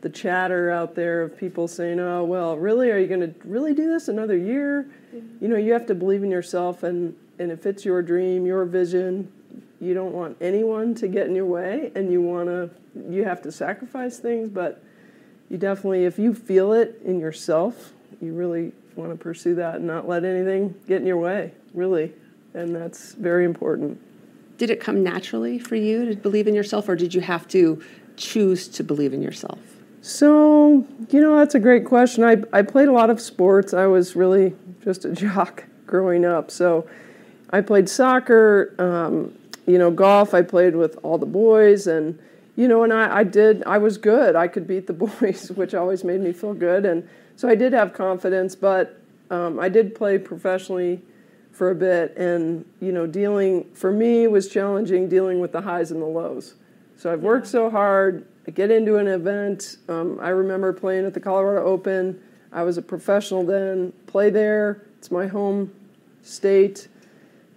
the 0.00 0.08
chatter 0.08 0.70
out 0.70 0.94
there 0.94 1.22
of 1.22 1.36
people 1.36 1.68
saying, 1.68 2.00
"Oh, 2.00 2.24
well, 2.24 2.56
really, 2.56 2.90
are 2.90 2.98
you 2.98 3.06
going 3.06 3.20
to 3.20 3.34
really 3.44 3.74
do 3.74 3.88
this 3.88 4.08
another 4.08 4.36
year?" 4.36 4.88
You 5.40 5.48
know, 5.48 5.56
you 5.56 5.72
have 5.72 5.86
to 5.86 5.94
believe 5.94 6.22
in 6.22 6.30
yourself, 6.30 6.82
and 6.82 7.14
and 7.38 7.50
if 7.50 7.66
it's 7.66 7.84
your 7.84 8.02
dream, 8.02 8.46
your 8.46 8.64
vision, 8.64 9.30
you 9.80 9.94
don't 9.94 10.12
want 10.12 10.36
anyone 10.40 10.94
to 10.96 11.08
get 11.08 11.26
in 11.26 11.34
your 11.34 11.46
way, 11.46 11.92
and 11.94 12.10
you 12.10 12.20
want 12.20 12.48
to, 12.48 12.70
you 13.08 13.24
have 13.24 13.42
to 13.42 13.52
sacrifice 13.52 14.18
things, 14.18 14.48
but 14.48 14.82
you 15.48 15.56
definitely, 15.56 16.04
if 16.04 16.18
you 16.18 16.34
feel 16.34 16.72
it 16.72 17.00
in 17.04 17.20
yourself, 17.20 17.92
you 18.20 18.32
really 18.34 18.72
want 18.96 19.12
to 19.12 19.16
pursue 19.16 19.54
that 19.54 19.76
and 19.76 19.86
not 19.86 20.08
let 20.08 20.24
anything 20.24 20.74
get 20.88 21.00
in 21.00 21.06
your 21.06 21.18
way, 21.18 21.52
really, 21.74 22.12
and 22.54 22.74
that's 22.74 23.14
very 23.14 23.44
important 23.44 24.00
did 24.58 24.70
it 24.70 24.80
come 24.80 25.02
naturally 25.02 25.58
for 25.58 25.76
you 25.76 26.04
to 26.04 26.16
believe 26.16 26.46
in 26.46 26.54
yourself, 26.54 26.88
or 26.88 26.96
did 26.96 27.14
you 27.14 27.20
have 27.20 27.48
to 27.48 27.80
choose 28.16 28.68
to 28.68 28.84
believe 28.84 29.14
in 29.14 29.22
yourself? 29.22 29.67
So, 30.00 30.86
you 31.10 31.20
know, 31.20 31.36
that's 31.36 31.54
a 31.54 31.58
great 31.58 31.84
question. 31.84 32.24
I, 32.24 32.42
I 32.52 32.62
played 32.62 32.88
a 32.88 32.92
lot 32.92 33.10
of 33.10 33.20
sports. 33.20 33.74
I 33.74 33.86
was 33.86 34.14
really 34.14 34.54
just 34.82 35.04
a 35.04 35.12
jock 35.12 35.64
growing 35.86 36.24
up. 36.24 36.50
So, 36.50 36.88
I 37.50 37.60
played 37.62 37.88
soccer, 37.88 38.74
um, 38.78 39.36
you 39.66 39.78
know, 39.78 39.90
golf. 39.90 40.34
I 40.34 40.42
played 40.42 40.76
with 40.76 40.98
all 41.02 41.18
the 41.18 41.26
boys, 41.26 41.86
and 41.86 42.18
you 42.56 42.68
know, 42.68 42.82
and 42.82 42.92
I, 42.92 43.18
I 43.18 43.24
did. 43.24 43.62
I 43.64 43.78
was 43.78 43.96
good. 43.96 44.36
I 44.36 44.48
could 44.48 44.66
beat 44.66 44.86
the 44.86 44.92
boys, 45.20 45.50
which 45.52 45.74
always 45.74 46.04
made 46.04 46.20
me 46.20 46.32
feel 46.32 46.54
good. 46.54 46.84
And 46.84 47.08
so 47.36 47.48
I 47.48 47.54
did 47.54 47.72
have 47.72 47.94
confidence, 47.94 48.54
but 48.54 49.00
um, 49.30 49.58
I 49.58 49.68
did 49.68 49.94
play 49.94 50.18
professionally 50.18 51.00
for 51.58 51.70
a 51.72 51.74
bit 51.74 52.16
and 52.16 52.64
you 52.80 52.92
know 52.92 53.04
dealing 53.04 53.64
for 53.74 53.90
me 53.90 54.28
was 54.28 54.48
challenging 54.48 55.08
dealing 55.08 55.40
with 55.40 55.50
the 55.50 55.60
highs 55.60 55.90
and 55.90 56.00
the 56.00 56.06
lows 56.06 56.54
so 56.98 57.10
i've 57.10 57.22
worked 57.22 57.46
so 57.46 57.70
hard. 57.70 58.26
I 58.46 58.50
get 58.50 58.70
into 58.70 58.96
an 58.96 59.08
event. 59.08 59.78
Um, 59.88 60.18
i 60.20 60.28
remember 60.28 60.74
playing 60.74 61.06
at 61.06 61.14
the 61.14 61.20
colorado 61.20 61.64
open. 61.64 62.20
I 62.52 62.62
was 62.62 62.76
a 62.76 62.82
professional 62.82 63.44
then. 63.44 63.92
Play 64.06 64.28
there. 64.28 64.86
It's 64.98 65.10
my 65.10 65.26
home 65.26 65.72
state 66.22 66.88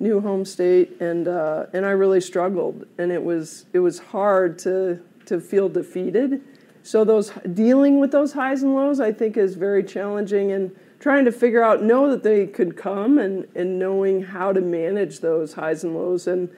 new 0.02 0.20
home 0.20 0.44
state 0.44 1.00
and 1.00 1.28
uh, 1.28 1.68
and 1.74 1.86
i 1.86 1.92
really 1.92 2.20
struggled. 2.20 2.86
And 2.98 3.12
it 3.12 3.24
was 3.24 3.66
it 3.72 3.80
was 3.80 4.00
hard 4.00 4.58
to 4.60 5.00
to 5.28 5.40
feel 5.40 5.70
defeated. 5.70 6.42
So 6.84 7.04
those 7.04 7.32
dealing 7.54 8.00
with 8.00 8.12
those 8.12 8.34
highs 8.34 8.64
and 8.64 8.74
lows, 8.74 9.00
I 9.00 9.12
think, 9.12 9.38
is 9.38 9.56
very 9.56 9.84
challenging, 9.84 10.52
and 10.52 10.76
trying 11.00 11.26
to 11.26 11.32
figure 11.32 11.64
out 11.64 11.84
know 11.84 12.10
that 12.10 12.24
they 12.24 12.48
could 12.48 12.76
come, 12.76 13.20
and 13.20 13.48
and 13.56 13.78
knowing 13.78 14.24
how 14.24 14.52
to 14.52 14.62
manage 14.62 15.20
those 15.20 15.54
highs 15.54 15.84
and 15.84 15.96
lows, 15.96 16.28
and 16.28 16.50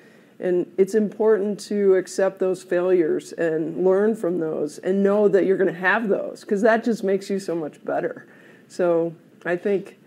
and 0.43 0.71
it's 0.77 0.93
important 0.93 1.59
to 1.61 1.95
accept 1.95 2.37
those 2.37 2.61
failures 2.61 3.31
and 3.31 3.83
learn 3.83 4.15
from 4.15 4.39
those, 4.39 4.77
and 4.79 5.01
know 5.01 5.27
that 5.29 5.45
you're 5.45 5.57
going 5.57 5.73
to 5.73 5.79
have 5.79 6.09
those, 6.09 6.41
because 6.41 6.61
that 6.61 6.83
just 6.83 7.03
makes 7.03 7.29
you 7.29 7.39
so 7.39 7.55
much 7.55 7.83
better. 7.85 8.27
So 8.67 9.15
I 9.45 9.55
think 9.55 9.97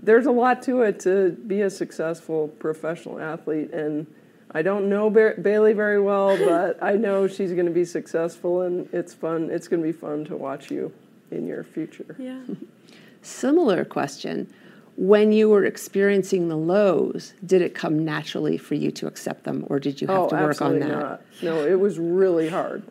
there's 0.00 0.26
a 0.26 0.30
lot 0.30 0.62
to 0.64 0.82
it 0.82 1.00
to 1.00 1.30
be 1.30 1.62
a 1.62 1.70
successful 1.70 2.48
professional 2.48 3.18
athlete, 3.18 3.72
and 3.72 4.06
I 4.50 4.60
don't 4.60 4.88
know 4.90 5.08
ba- 5.08 5.34
Bailey 5.40 5.72
very 5.72 6.00
well, 6.00 6.36
but 6.46 6.82
I 6.82 6.92
know 6.92 7.26
she's 7.26 7.52
going 7.52 7.66
to 7.66 7.72
be 7.72 7.86
successful, 7.86 8.62
and 8.62 8.88
it's 8.92 9.14
fun. 9.14 9.50
It's 9.50 9.66
going 9.66 9.80
to 9.80 9.86
be 9.86 9.92
fun 9.92 10.26
to 10.26 10.36
watch 10.36 10.70
you 10.70 10.92
in 11.30 11.46
your 11.46 11.64
future. 11.64 12.14
Yeah. 12.18 12.42
Similar 13.22 13.84
question. 13.86 14.52
When 14.96 15.30
you 15.30 15.50
were 15.50 15.64
experiencing 15.64 16.48
the 16.48 16.56
lows, 16.56 17.34
did 17.44 17.60
it 17.60 17.74
come 17.74 18.04
naturally 18.04 18.56
for 18.56 18.74
you 18.74 18.90
to 18.92 19.06
accept 19.06 19.44
them, 19.44 19.66
or 19.68 19.78
did 19.78 20.00
you 20.00 20.06
have 20.06 20.18
oh, 20.18 20.28
to 20.30 20.36
work 20.36 20.62
on 20.62 20.78
that? 20.78 20.88
Not. 20.88 21.22
No, 21.42 21.66
it 21.66 21.78
was 21.78 21.98
really 21.98 22.48
hard. 22.48 22.82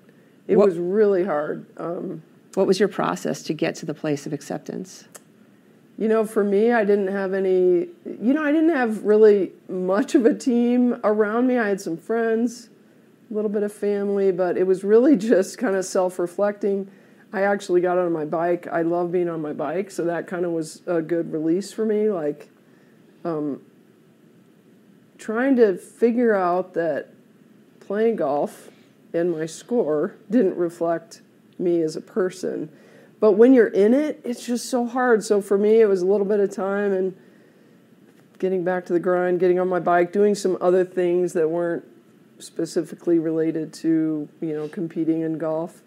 It 0.48 0.56
What- 0.56 0.68
was 0.68 0.78
really 0.78 1.24
hard. 1.24 1.66
Um, 1.78 2.22
What 2.54 2.68
was 2.68 2.80
your 2.80 2.88
process 2.88 3.44
to 3.44 3.54
get 3.54 3.76
to 3.76 3.86
the 3.86 3.94
place 3.94 4.26
of 4.26 4.34
acceptance? 4.34 5.06
You 5.98 6.08
know, 6.08 6.26
for 6.26 6.44
me, 6.44 6.72
I 6.72 6.86
didn't 6.86 7.08
have 7.08 7.34
any, 7.34 7.88
you 8.06 8.34
know, 8.34 8.44
I 8.44 8.52
didn't 8.52 8.70
have 8.76 9.04
really 9.04 9.54
much 9.68 10.14
of 10.14 10.26
a 10.26 10.34
team 10.34 11.00
around 11.04 11.48
me. 11.48 11.58
I 11.58 11.70
had 11.70 11.82
some 11.82 11.98
friends, 11.98 12.70
a 13.32 13.34
little 13.34 13.50
bit 13.50 13.64
of 13.64 13.74
family, 13.74 14.32
but 14.32 14.58
it 14.58 14.68
was 14.68 14.84
really 14.84 15.16
just 15.34 15.58
kind 15.58 15.76
of 15.76 15.86
self 15.86 16.20
reflecting. 16.20 16.90
I 17.36 17.42
actually 17.42 17.82
got 17.82 17.98
on 17.98 18.14
my 18.14 18.24
bike. 18.24 18.66
I 18.72 18.84
love 18.84 19.12
being 19.12 19.28
on 19.28 19.42
my 19.42 19.52
bike, 19.52 19.92
so 19.92 20.06
that 20.06 20.26
kind 20.26 20.46
of 20.46 20.54
was 20.54 20.82
a 20.88 21.02
good 21.02 21.34
release 21.34 21.74
for 21.74 21.86
me. 21.86 22.10
Like, 22.10 22.48
um, 23.26 23.62
trying 25.18 25.58
to 25.58 25.76
figure 25.78 26.34
out 26.34 26.76
that 26.76 27.10
playing 27.82 28.16
golf 28.16 28.70
and 29.14 29.34
my 29.34 29.46
score 29.46 30.16
didn't 30.30 30.56
reflect 30.56 31.24
me 31.60 31.82
as 31.82 31.98
a 31.98 32.02
person. 32.02 32.70
But 33.20 33.34
when 33.34 33.54
you're 33.54 33.68
in 33.68 33.94
it, 33.94 34.22
it's 34.24 34.46
just 34.46 34.70
so 34.70 34.86
hard. 34.86 35.22
So 35.22 35.42
for 35.42 35.58
me, 35.58 35.82
it 35.82 35.88
was 35.88 36.02
a 36.02 36.06
little 36.06 36.26
bit 36.26 36.40
of 36.40 36.52
time 36.52 36.94
and 36.94 37.18
getting 38.40 38.64
back 38.64 38.86
to 38.86 38.94
the 38.94 39.00
grind, 39.00 39.42
getting 39.42 39.60
on 39.60 39.68
my 39.68 39.82
bike, 39.82 40.14
doing 40.14 40.36
some 40.36 40.58
other 40.62 40.86
things 40.86 41.34
that 41.34 41.50
weren't 41.50 41.84
specifically 42.40 43.20
related 43.20 43.74
to 43.74 44.30
you 44.40 44.54
know 44.54 44.70
competing 44.70 45.20
in 45.20 45.38
golf. 45.38 45.82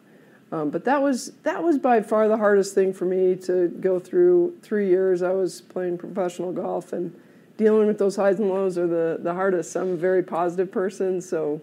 Um, 0.51 0.71
but 0.71 0.85
that 0.85 1.03
was 1.03 1.33
that 1.43 1.63
was 1.63 1.79
by 1.79 2.01
far 2.01 2.27
the 2.29 2.37
hardest 2.37 2.75
thing 2.75 2.93
for 2.93 3.05
me 3.05 3.37
to 3.37 3.69
go 3.81 3.99
through. 3.99 4.57
Three 4.63 4.89
years 4.89 5.23
I 5.23 5.33
was 5.33 5.61
playing 5.61 5.99
professional 5.99 6.53
golf 6.53 6.93
and 6.93 7.15
dealing 7.59 7.87
with 7.87 7.99
those 7.99 8.17
highs 8.17 8.39
and 8.39 8.49
lows 8.49 8.79
are 8.79 8.87
the 8.87 9.19
the 9.21 9.35
hardest. 9.35 9.77
I'm 9.77 9.93
a 9.93 9.97
very 9.97 10.23
positive 10.23 10.71
person, 10.73 11.21
so 11.21 11.61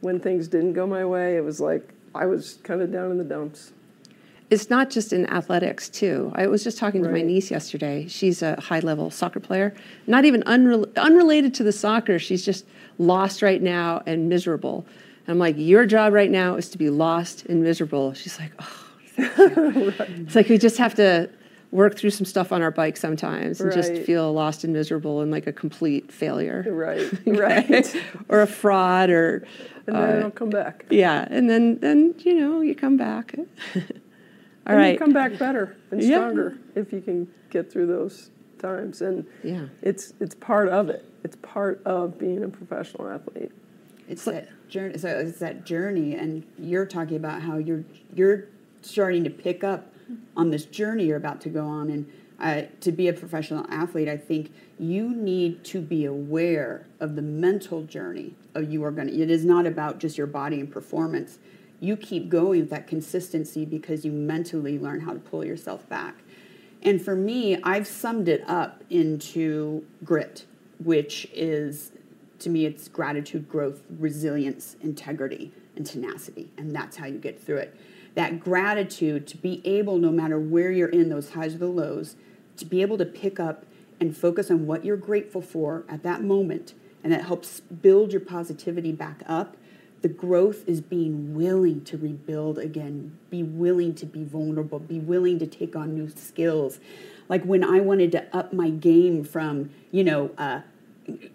when 0.00 0.20
things 0.20 0.46
didn't 0.46 0.74
go 0.74 0.86
my 0.86 1.04
way, 1.04 1.36
it 1.36 1.44
was 1.44 1.60
like 1.60 1.92
I 2.14 2.26
was 2.26 2.58
kind 2.62 2.80
of 2.80 2.92
down 2.92 3.10
in 3.10 3.18
the 3.18 3.24
dumps. 3.24 3.72
It's 4.50 4.70
not 4.70 4.88
just 4.88 5.12
in 5.12 5.26
athletics, 5.26 5.90
too. 5.90 6.32
I 6.34 6.46
was 6.46 6.64
just 6.64 6.78
talking 6.78 7.02
to 7.02 7.10
my 7.10 7.20
niece 7.20 7.50
yesterday. 7.50 8.06
She's 8.08 8.40
a 8.40 8.58
high 8.58 8.80
level 8.80 9.10
soccer 9.10 9.40
player, 9.40 9.74
not 10.06 10.24
even 10.24 10.42
unrel- 10.44 10.94
unrelated 10.96 11.52
to 11.54 11.62
the 11.62 11.72
soccer. 11.72 12.18
She's 12.18 12.46
just 12.46 12.64
lost 12.96 13.42
right 13.42 13.60
now 13.60 14.02
and 14.06 14.26
miserable. 14.30 14.86
And 15.28 15.34
I'm 15.34 15.38
like, 15.38 15.56
Your 15.58 15.84
job 15.84 16.14
right 16.14 16.30
now 16.30 16.56
is 16.56 16.70
to 16.70 16.78
be 16.78 16.88
lost 16.88 17.44
and 17.46 17.62
miserable. 17.62 18.14
She's 18.14 18.38
like, 18.40 18.52
Oh. 18.58 18.84
It's 19.18 20.34
like 20.34 20.48
we 20.48 20.56
just 20.58 20.78
have 20.78 20.94
to 20.94 21.28
work 21.70 21.98
through 21.98 22.10
some 22.10 22.24
stuff 22.24 22.50
on 22.50 22.62
our 22.62 22.70
bike 22.70 22.96
sometimes 22.96 23.60
and 23.60 23.70
just 23.72 23.92
feel 24.04 24.32
lost 24.32 24.64
and 24.64 24.72
miserable 24.72 25.20
and 25.20 25.30
like 25.30 25.46
a 25.46 25.52
complete 25.52 26.10
failure. 26.10 26.64
Right, 26.66 27.10
Right. 27.26 27.68
right. 27.68 27.96
or 28.30 28.40
a 28.40 28.46
fraud 28.46 29.10
or. 29.10 29.46
And 29.86 29.96
then 29.96 30.10
uh, 30.10 30.16
it'll 30.18 30.30
come 30.30 30.50
back. 30.50 30.86
Yeah, 30.88 31.26
and 31.30 31.48
then 31.50 31.78
then 31.80 32.14
you 32.20 32.34
know 32.34 32.60
you 32.62 32.74
come 32.74 32.96
back. 32.96 33.34
All 33.76 33.82
and 34.66 34.76
right. 34.76 34.92
you 34.92 34.98
come 34.98 35.12
back 35.12 35.36
better 35.38 35.76
and 35.90 36.02
Yeah. 36.02 36.16
stronger 36.16 36.56
if 36.74 36.90
you 36.92 37.00
can 37.02 37.28
get 37.50 37.70
through 37.72 37.86
those 37.86 38.30
times. 38.60 39.02
And 39.02 39.26
Yeah. 39.42 39.66
it's 39.82 40.14
it's 40.20 40.34
part 40.36 40.68
of 40.68 40.88
it. 40.88 41.04
It's 41.24 41.36
part 41.42 41.82
of 41.84 42.18
being 42.18 42.44
a 42.44 42.48
professional 42.48 43.08
athlete. 43.10 43.50
It's 44.08 44.24
that 44.24 44.48
journey. 44.68 44.98
So 44.98 45.08
it's 45.08 45.38
that 45.38 45.64
journey, 45.64 46.14
and 46.14 46.44
you're 46.58 46.86
talking 46.86 47.16
about 47.16 47.42
how 47.42 47.58
you're 47.58 47.84
you're 48.14 48.46
starting 48.82 49.24
to 49.24 49.30
pick 49.30 49.62
up 49.62 49.92
on 50.36 50.50
this 50.50 50.64
journey 50.64 51.04
you're 51.04 51.16
about 51.16 51.40
to 51.42 51.48
go 51.48 51.66
on, 51.66 51.90
and 51.90 52.10
uh, 52.40 52.62
to 52.80 52.92
be 52.92 53.08
a 53.08 53.12
professional 53.12 53.66
athlete, 53.68 54.08
I 54.08 54.16
think 54.16 54.52
you 54.78 55.10
need 55.10 55.64
to 55.64 55.80
be 55.80 56.04
aware 56.04 56.86
of 57.00 57.16
the 57.16 57.22
mental 57.22 57.82
journey 57.82 58.34
of 58.54 58.70
you 58.70 58.84
are 58.84 58.90
going 58.90 59.08
to. 59.08 59.20
It 59.20 59.30
is 59.30 59.44
not 59.44 59.66
about 59.66 59.98
just 59.98 60.16
your 60.16 60.26
body 60.26 60.60
and 60.60 60.70
performance. 60.70 61.38
You 61.80 61.96
keep 61.96 62.28
going 62.28 62.60
with 62.60 62.70
that 62.70 62.86
consistency 62.86 63.64
because 63.64 64.04
you 64.04 64.12
mentally 64.12 64.78
learn 64.78 65.00
how 65.00 65.12
to 65.12 65.18
pull 65.18 65.44
yourself 65.44 65.88
back. 65.88 66.14
And 66.82 67.02
for 67.02 67.16
me, 67.16 67.60
I've 67.62 67.86
summed 67.86 68.28
it 68.28 68.44
up 68.48 68.84
into 68.88 69.84
grit, 70.04 70.46
which 70.82 71.28
is, 71.32 71.90
to 72.40 72.50
me, 72.50 72.66
it's 72.66 72.88
gratitude, 72.88 73.48
growth, 73.48 73.82
resilience, 73.98 74.76
integrity, 74.80 75.52
and 75.76 75.84
tenacity. 75.84 76.50
And 76.56 76.74
that's 76.74 76.96
how 76.96 77.06
you 77.06 77.18
get 77.18 77.42
through 77.42 77.58
it. 77.58 77.76
That 78.14 78.40
gratitude 78.40 79.26
to 79.28 79.36
be 79.36 79.60
able, 79.64 79.98
no 79.98 80.10
matter 80.10 80.38
where 80.38 80.70
you're 80.70 80.88
in, 80.88 81.08
those 81.08 81.30
highs 81.30 81.54
or 81.54 81.58
the 81.58 81.66
lows, 81.66 82.16
to 82.56 82.64
be 82.64 82.82
able 82.82 82.98
to 82.98 83.04
pick 83.04 83.38
up 83.38 83.64
and 84.00 84.16
focus 84.16 84.50
on 84.50 84.66
what 84.66 84.84
you're 84.84 84.96
grateful 84.96 85.42
for 85.42 85.84
at 85.88 86.02
that 86.02 86.22
moment. 86.22 86.74
And 87.02 87.12
that 87.12 87.24
helps 87.24 87.60
build 87.60 88.12
your 88.12 88.20
positivity 88.20 88.92
back 88.92 89.22
up. 89.26 89.56
The 90.02 90.08
growth 90.08 90.68
is 90.68 90.80
being 90.80 91.34
willing 91.34 91.84
to 91.84 91.96
rebuild 91.96 92.58
again, 92.58 93.18
be 93.30 93.42
willing 93.42 93.94
to 93.96 94.06
be 94.06 94.22
vulnerable, 94.22 94.78
be 94.78 95.00
willing 95.00 95.38
to 95.40 95.46
take 95.46 95.74
on 95.74 95.94
new 95.94 96.08
skills. 96.08 96.78
Like 97.28 97.42
when 97.44 97.64
I 97.64 97.80
wanted 97.80 98.12
to 98.12 98.36
up 98.36 98.52
my 98.52 98.70
game 98.70 99.24
from, 99.24 99.70
you 99.90 100.04
know, 100.04 100.30
uh, 100.38 100.60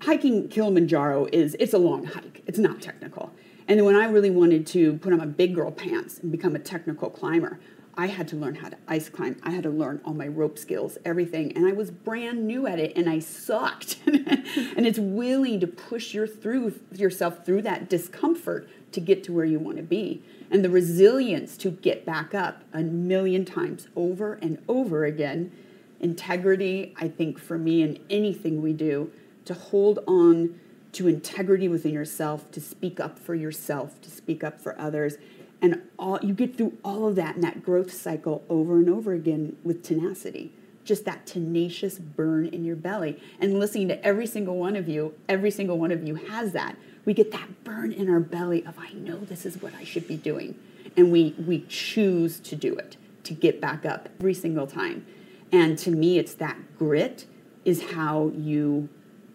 hiking 0.02 0.50
Kilimanjaro 0.50 1.28
is 1.32 1.56
it's 1.60 1.74
a 1.74 1.78
long 1.78 2.06
hike. 2.06 2.44
It's 2.48 2.60
not 2.60 2.82
technical. 2.82 3.32
And 3.68 3.80
then 3.80 3.86
when 3.86 3.96
I 3.96 4.06
really 4.06 4.30
wanted 4.30 4.68
to 4.68 4.98
put 4.98 5.14
on 5.14 5.20
my 5.20 5.26
big 5.26 5.56
girl 5.56 5.72
pants 5.72 6.20
and 6.20 6.32
become 6.32 6.56
a 6.56 6.60
technical 6.60 7.10
climber, 7.10 7.60
I 7.96 8.08
had 8.08 8.28
to 8.30 8.36
learn 8.36 8.56
how 8.56 8.70
to 8.70 8.78
ice 8.88 9.08
climb. 9.08 9.38
I 9.44 9.52
had 9.52 9.64
to 9.64 9.70
learn 9.70 10.02
all 10.04 10.14
my 10.14 10.28
rope 10.28 10.58
skills, 10.58 10.98
everything. 11.06 11.56
And 11.56 11.68
I 11.68 11.74
was 11.74 11.92
brand 11.92 12.48
new 12.48 12.66
at 12.66 12.80
it 12.80 12.94
and 12.96 13.08
I 13.08 13.20
sucked. 13.20 13.98
and 14.06 14.88
it's 14.88 14.98
willing 14.98 15.60
to 15.60 15.68
push 15.68 16.14
your 16.14 16.26
through 16.26 16.80
yourself 16.92 17.46
through 17.46 17.62
that 17.64 17.90
discomfort 17.90 18.68
to 18.94 19.00
get 19.00 19.24
to 19.26 19.34
where 19.34 19.46
you 19.46 19.60
want 19.60 19.78
to 19.78 19.84
be. 19.84 20.24
And 20.50 20.64
the 20.64 20.70
resilience 20.70 21.56
to 21.58 21.70
get 21.70 22.06
back 22.06 22.34
up 22.34 22.64
a 22.74 22.82
million 22.82 23.46
times 23.46 23.88
over 23.96 24.34
and 24.36 24.64
over 24.68 25.06
again. 25.06 25.52
Integrity, 26.00 26.94
I 26.98 27.08
think 27.08 27.40
for 27.40 27.58
me 27.58 27.82
in 27.82 28.00
anything 28.10 28.62
we 28.62 28.74
do, 28.74 29.12
to 29.46 29.54
hold 29.54 30.00
on 30.08 30.60
to 30.94 31.08
integrity 31.08 31.68
within 31.68 31.92
yourself, 31.92 32.50
to 32.52 32.62
speak 32.62 33.00
up 33.00 33.18
for 33.20 33.36
yourself, 33.36 34.00
to 34.02 34.12
speak 34.12 34.44
up 34.44 34.62
for 34.62 34.80
others. 34.80 35.18
And 35.62 35.82
all 35.98 36.20
you 36.22 36.34
get 36.34 36.58
through 36.58 36.78
all 36.84 37.08
of 37.08 37.16
that 37.16 37.36
and 37.36 37.44
that 37.44 37.64
growth 37.64 37.92
cycle 37.92 38.44
over 38.50 38.78
and 38.78 38.90
over 38.90 39.14
again 39.14 39.56
with 39.64 39.84
tenacity. 39.84 40.52
Just 40.86 41.06
that 41.06 41.26
tenacious 41.26 41.98
burn 41.98 42.46
in 42.46 42.66
your 42.66 42.76
belly. 42.76 43.20
And 43.40 43.60
listening 43.60 43.88
to 43.88 44.06
every 44.06 44.28
single 44.28 44.58
one 44.58 44.76
of 44.76 44.88
you, 44.88 45.14
every 45.30 45.52
single 45.52 45.78
one 45.78 45.92
of 45.92 46.06
you 46.06 46.16
has 46.16 46.52
that. 46.52 46.78
We 47.06 47.14
get 47.14 47.32
that 47.32 47.64
burn 47.64 47.92
in 47.92 48.10
our 48.10 48.20
belly 48.20 48.66
of 48.66 48.78
I 48.78 48.92
know 48.92 49.18
this 49.18 49.46
is 49.46 49.62
what 49.62 49.74
I 49.76 49.84
should 49.84 50.08
be 50.08 50.18
doing. 50.18 50.60
And 50.96 51.12
we 51.12 51.34
we 51.48 51.66
choose 51.68 52.40
to 52.42 52.56
do 52.56 52.76
it, 52.76 52.98
to 53.24 53.34
get 53.34 53.60
back 53.60 53.86
up 53.86 54.10
every 54.20 54.34
single 54.34 54.68
time. 54.68 55.06
And 55.52 55.78
to 55.80 55.92
me, 55.92 56.18
it's 56.18 56.34
that 56.36 56.58
grit 56.78 57.26
is 57.66 57.92
how 57.92 58.32
you 58.36 58.90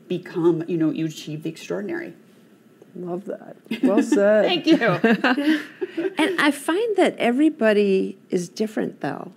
become, 0.08 0.64
you 0.68 0.76
know, 0.76 0.90
you 0.90 1.06
achieve 1.06 1.42
the 1.42 1.50
extraordinary. 1.50 2.14
Love 2.94 3.26
that. 3.26 3.56
Well 3.82 4.02
said. 4.02 4.44
Thank 4.44 4.66
you. 4.66 4.78
and 6.18 6.40
I 6.40 6.50
find 6.50 6.96
that 6.96 7.16
everybody 7.18 8.18
is 8.30 8.48
different, 8.48 9.00
though. 9.00 9.32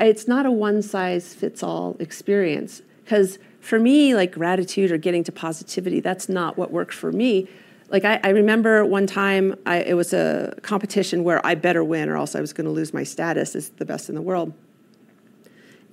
It's 0.00 0.26
not 0.26 0.46
a 0.46 0.50
one 0.50 0.82
size 0.82 1.34
fits 1.34 1.62
all 1.62 1.96
experience. 2.00 2.82
Because 3.04 3.38
for 3.60 3.78
me, 3.78 4.14
like 4.14 4.32
gratitude 4.32 4.90
or 4.90 4.96
getting 4.96 5.22
to 5.24 5.32
positivity, 5.32 6.00
that's 6.00 6.28
not 6.28 6.56
what 6.58 6.72
worked 6.72 6.94
for 6.94 7.12
me. 7.12 7.48
Like 7.88 8.04
I, 8.04 8.18
I 8.24 8.30
remember 8.30 8.84
one 8.84 9.06
time, 9.06 9.54
I, 9.66 9.82
it 9.82 9.94
was 9.94 10.12
a 10.12 10.54
competition 10.62 11.24
where 11.24 11.44
I 11.46 11.54
better 11.54 11.84
win, 11.84 12.08
or 12.08 12.16
else 12.16 12.34
I 12.34 12.40
was 12.40 12.52
going 12.52 12.64
to 12.64 12.70
lose 12.70 12.94
my 12.94 13.04
status 13.04 13.54
as 13.54 13.68
the 13.70 13.84
best 13.84 14.08
in 14.08 14.14
the 14.14 14.22
world. 14.22 14.54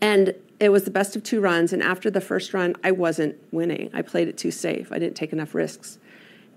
And 0.01 0.33
it 0.59 0.69
was 0.69 0.83
the 0.83 0.91
best 0.91 1.15
of 1.15 1.23
two 1.23 1.39
runs. 1.39 1.71
And 1.73 1.81
after 1.81 2.09
the 2.09 2.21
first 2.21 2.53
run, 2.53 2.75
I 2.83 2.91
wasn't 2.91 3.37
winning. 3.51 3.89
I 3.93 4.01
played 4.01 4.27
it 4.27 4.37
too 4.37 4.51
safe. 4.51 4.91
I 4.91 4.99
didn't 4.99 5.15
take 5.15 5.31
enough 5.31 5.55
risks. 5.55 5.97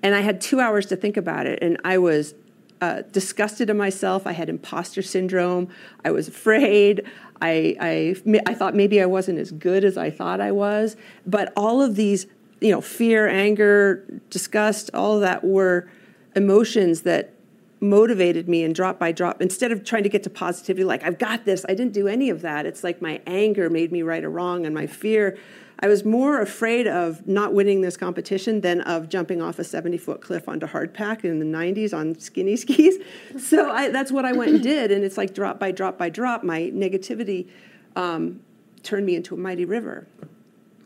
And 0.03 0.15
I 0.15 0.21
had 0.21 0.41
two 0.41 0.61
hours 0.61 0.87
to 0.87 0.97
think 0.97 1.17
about 1.17 1.47
it. 1.47 1.61
And 1.63 1.79
I 1.85 1.99
was 1.99 2.35
uh, 2.81 3.03
disgusted 3.13 3.71
of 3.71 3.77
myself. 3.77 4.27
I 4.27 4.33
had 4.33 4.49
imposter 4.49 5.03
syndrome. 5.03 5.69
I 6.05 6.11
was 6.11 6.27
afraid. 6.27 7.05
I, 7.41 7.77
I, 7.81 8.41
I 8.47 8.55
thought 8.55 8.75
maybe 8.75 9.01
I 9.01 9.07
wasn't 9.07 9.39
as 9.39 9.53
good 9.53 9.85
as 9.85 9.97
I 9.97 10.11
thought 10.11 10.41
I 10.41 10.51
was. 10.51 10.97
But 11.25 11.53
all 11.57 11.81
of 11.81 11.95
these, 11.95 12.27
you 12.61 12.73
know, 12.73 12.81
fear, 12.81 13.29
anger, 13.29 14.05
disgust, 14.31 14.91
all 14.95 15.15
of 15.15 15.21
that 15.21 15.45
were 15.45 15.89
emotions 16.35 17.03
that 17.03 17.35
motivated 17.83 18.49
me 18.49 18.63
and 18.63 18.75
drop 18.75 18.99
by 18.99 19.13
drop 19.13 19.43
instead 19.43 19.73
of 19.73 19.85
trying 19.85 20.05
to 20.05 20.09
get 20.09 20.23
to 20.23 20.31
positivity 20.31 20.85
like 20.85 21.03
i've 21.03 21.19
got 21.19 21.45
this 21.45 21.65
i 21.69 21.75
didn't 21.75 21.93
do 21.93 22.09
any 22.09 22.31
of 22.31 22.43
that. 22.43 22.67
It's 22.67 22.85
like 22.85 23.01
my 23.01 23.21
anger 23.27 23.71
made 23.71 23.91
me 23.91 24.03
right 24.03 24.23
or 24.23 24.31
wrong 24.31 24.67
and 24.67 24.75
my 24.75 24.87
fear. 24.87 25.39
I 25.81 25.89
was 25.89 26.05
more 26.05 26.41
afraid 26.41 26.87
of 26.87 27.27
not 27.27 27.53
winning 27.53 27.81
this 27.81 27.97
competition 27.97 28.61
than 28.61 28.83
of 28.83 29.09
jumping 29.09 29.43
off 29.43 29.59
a 29.59 29.65
70 29.65 29.99
foot 29.99 30.21
cliff 30.21 30.49
onto 30.49 30.67
hardpack 30.67 31.25
in 31.25 31.41
the 31.41 31.45
90s 31.45 31.93
on 31.93 32.19
skinny 32.19 32.57
skis. 32.63 32.99
So 33.39 33.71
I, 33.71 33.89
that's 33.89 34.13
what 34.13 34.25
i 34.25 34.33
went 34.33 34.53
and 34.53 34.63
did 34.63 34.91
and 34.91 35.05
it's 35.05 35.17
like 35.17 35.35
drop 35.35 35.59
by 35.59 35.73
drop 35.73 35.99
by 35.99 36.09
drop 36.09 36.45
my 36.45 36.71
negativity 36.75 37.49
um, 37.97 38.41
turned 38.83 39.07
me 39.07 39.17
into 39.17 39.35
a 39.35 39.39
mighty 39.39 39.65
river. 39.65 40.07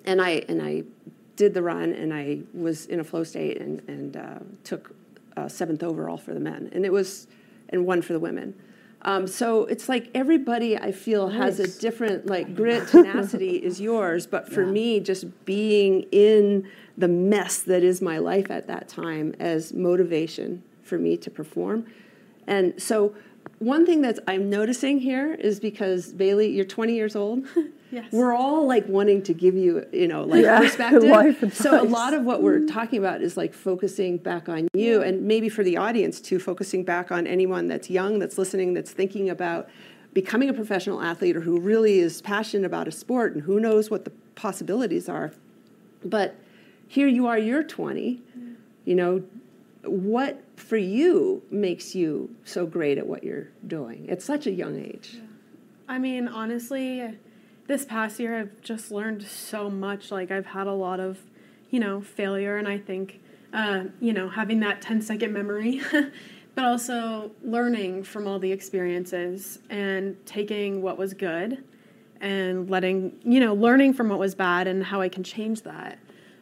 And 0.04 0.22
i 0.22 0.44
and 0.48 0.62
i 0.62 0.84
did 1.36 1.52
the 1.52 1.62
run 1.62 1.92
and 1.92 2.14
i 2.14 2.40
was 2.54 2.86
in 2.86 2.98
a 2.98 3.04
flow 3.04 3.22
state 3.22 3.60
and, 3.60 3.86
and 3.88 4.16
uh, 4.16 4.38
took 4.64 4.95
uh, 5.36 5.48
seventh 5.48 5.82
overall 5.82 6.16
for 6.16 6.34
the 6.34 6.40
men, 6.40 6.70
and 6.72 6.84
it 6.84 6.92
was, 6.92 7.26
and 7.68 7.86
one 7.86 8.02
for 8.02 8.12
the 8.12 8.20
women. 8.20 8.54
Um, 9.02 9.26
so 9.26 9.66
it's 9.66 9.88
like 9.88 10.10
everybody 10.14 10.76
I 10.76 10.90
feel 10.90 11.28
has 11.28 11.60
a 11.60 11.68
different 11.80 12.26
like 12.26 12.56
grit, 12.56 12.88
tenacity 12.88 13.56
is 13.56 13.80
yours, 13.80 14.26
but 14.26 14.50
for 14.50 14.64
yeah. 14.64 14.70
me, 14.70 15.00
just 15.00 15.44
being 15.44 16.02
in 16.10 16.68
the 16.98 17.08
mess 17.08 17.58
that 17.60 17.84
is 17.84 18.00
my 18.00 18.18
life 18.18 18.50
at 18.50 18.66
that 18.66 18.88
time 18.88 19.34
as 19.38 19.72
motivation 19.72 20.62
for 20.82 20.98
me 20.98 21.16
to 21.18 21.30
perform. 21.30 21.86
And 22.46 22.80
so 22.80 23.14
one 23.58 23.86
thing 23.86 24.02
that 24.02 24.18
I'm 24.26 24.50
noticing 24.50 24.98
here 24.98 25.34
is 25.34 25.60
because 25.60 26.12
Bailey, 26.12 26.50
you're 26.50 26.64
20 26.64 26.94
years 26.94 27.16
old. 27.16 27.46
Yes. 27.90 28.12
We're 28.12 28.34
all 28.34 28.66
like 28.66 28.88
wanting 28.88 29.22
to 29.22 29.34
give 29.34 29.54
you, 29.54 29.86
you 29.92 30.08
know, 30.08 30.24
like 30.24 30.42
yeah, 30.42 30.58
perspective. 30.60 31.54
so 31.54 31.80
a 31.80 31.84
lot 31.84 32.14
of 32.14 32.24
what 32.24 32.42
we're 32.42 32.66
talking 32.66 32.98
about 32.98 33.22
is 33.22 33.36
like 33.36 33.54
focusing 33.54 34.18
back 34.18 34.48
on 34.48 34.68
you 34.74 35.02
and 35.02 35.22
maybe 35.22 35.48
for 35.48 35.62
the 35.62 35.76
audience 35.76 36.20
too, 36.20 36.38
focusing 36.38 36.84
back 36.84 37.12
on 37.12 37.26
anyone 37.26 37.68
that's 37.68 37.88
young, 37.88 38.18
that's 38.18 38.38
listening, 38.38 38.74
that's 38.74 38.90
thinking 38.90 39.30
about 39.30 39.68
becoming 40.12 40.48
a 40.48 40.54
professional 40.54 41.00
athlete 41.00 41.36
or 41.36 41.42
who 41.42 41.60
really 41.60 41.98
is 41.98 42.22
passionate 42.22 42.66
about 42.66 42.88
a 42.88 42.92
sport 42.92 43.34
and 43.34 43.42
who 43.42 43.60
knows 43.60 43.90
what 43.90 44.04
the 44.04 44.10
possibilities 44.34 45.08
are. 45.08 45.32
But 46.04 46.34
here 46.88 47.06
you 47.06 47.26
are, 47.26 47.38
you're 47.38 47.62
20. 47.62 48.22
You 48.84 48.94
know, 48.94 49.22
what 49.84 50.42
for 50.56 50.76
you 50.76 51.42
makes 51.50 51.94
you 51.94 52.34
so 52.44 52.66
great 52.66 52.98
at 52.98 53.06
what 53.06 53.24
you're 53.24 53.48
doing 53.66 54.08
at 54.08 54.22
such 54.22 54.46
a 54.46 54.50
young 54.50 54.78
age? 54.78 55.14
Yeah. 55.14 55.20
I 55.88 55.98
mean, 55.98 56.28
honestly, 56.28 57.16
this 57.66 57.84
past 57.84 58.20
year 58.20 58.38
I've 58.38 58.60
just 58.62 58.90
learned 58.90 59.22
so 59.22 59.68
much. 59.70 60.10
Like 60.10 60.30
I've 60.30 60.46
had 60.46 60.66
a 60.66 60.72
lot 60.72 61.00
of, 61.00 61.18
you 61.70 61.80
know, 61.80 62.00
failure, 62.00 62.56
and 62.56 62.68
I 62.68 62.78
think, 62.78 63.20
uh, 63.52 63.84
you 64.00 64.12
know, 64.12 64.28
having 64.28 64.60
that 64.60 64.80
10 64.82 65.02
second 65.02 65.32
memory, 65.32 65.80
but 66.54 66.64
also 66.64 67.30
learning 67.42 68.04
from 68.04 68.26
all 68.26 68.38
the 68.38 68.50
experiences 68.50 69.58
and 69.70 70.16
taking 70.26 70.82
what 70.82 70.96
was 70.98 71.14
good 71.14 71.62
and 72.20 72.70
letting, 72.70 73.18
you 73.24 73.40
know, 73.40 73.54
learning 73.54 73.92
from 73.94 74.08
what 74.08 74.18
was 74.18 74.34
bad 74.34 74.66
and 74.66 74.82
how 74.84 75.00
I 75.00 75.08
can 75.08 75.22
change 75.22 75.62
that 75.62 75.98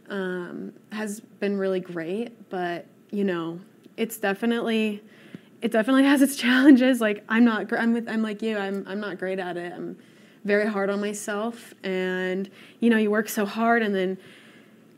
um, 0.08 0.72
has 0.92 1.20
been 1.20 1.58
really 1.58 1.80
great. 1.80 2.48
But, 2.48 2.86
you 3.10 3.24
know, 3.24 3.60
it's 3.96 4.18
definitely, 4.18 5.02
it 5.62 5.72
definitely 5.72 6.04
has 6.12 6.22
its 6.22 6.36
challenges. 6.36 7.00
Like 7.00 7.24
I'm 7.28 7.44
not, 7.44 7.72
I'm 7.72 7.92
with, 7.92 8.08
I'm 8.08 8.22
like 8.22 8.42
you, 8.42 8.56
I'm, 8.56 8.84
I'm 8.86 9.00
not 9.00 9.18
great 9.18 9.38
at 9.38 9.56
it. 9.56 9.72
I'm, 9.72 9.96
very 10.45 10.66
hard 10.66 10.90
on 10.90 11.01
myself. 11.01 11.74
And 11.82 12.51
you 12.80 12.90
know 12.90 12.99
you 12.99 13.11
work 13.11 13.28
so 13.28 13.47
hard 13.47 13.82
and 13.82 13.95
then 13.95 14.18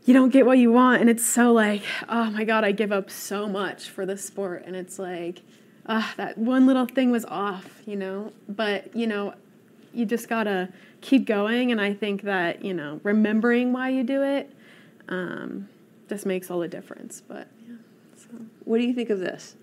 you 0.04 0.14
don't 0.14 0.30
get 0.30 0.46
what 0.46 0.58
you 0.58 0.72
want. 0.72 1.00
And 1.00 1.08
it's 1.08 1.24
so 1.24 1.52
like 1.52 1.82
oh 2.08 2.30
my 2.30 2.44
god 2.44 2.64
i 2.64 2.72
give 2.72 2.92
up 2.92 3.10
so 3.10 3.48
much 3.48 3.88
for 3.88 4.04
this 4.04 4.24
sport. 4.24 4.64
And 4.66 4.76
it's 4.76 4.98
like 4.98 5.42
ah, 5.86 6.12
that 6.16 6.36
one 6.36 6.66
little 6.66 6.86
thing 6.86 7.10
was 7.10 7.24
off 7.26 7.82
you 7.86 7.96
know? 7.96 8.32
But 8.48 8.94
you 8.94 9.06
know 9.06 9.34
you 9.94 10.04
just 10.04 10.28
gotta 10.28 10.68
keep 11.00 11.26
going. 11.26 11.70
And 11.72 11.80
i 11.80 11.94
think 11.94 12.22
that 12.22 12.64
you 12.64 12.74
know 12.74 13.00
remembering 13.02 13.72
why 13.72 13.90
you 13.90 14.02
do 14.02 14.22
it 14.22 14.52
um, 15.08 15.68
just 16.08 16.26
makes 16.26 16.50
all 16.50 16.58
the 16.58 16.68
difference. 16.68 17.22
But 17.26 17.48
yeah 17.66 17.76
so. 18.16 18.28
what 18.64 18.78
do 18.78 18.84
you 18.84 18.94
think 18.94 19.10
of 19.10 19.20
this? 19.20 19.56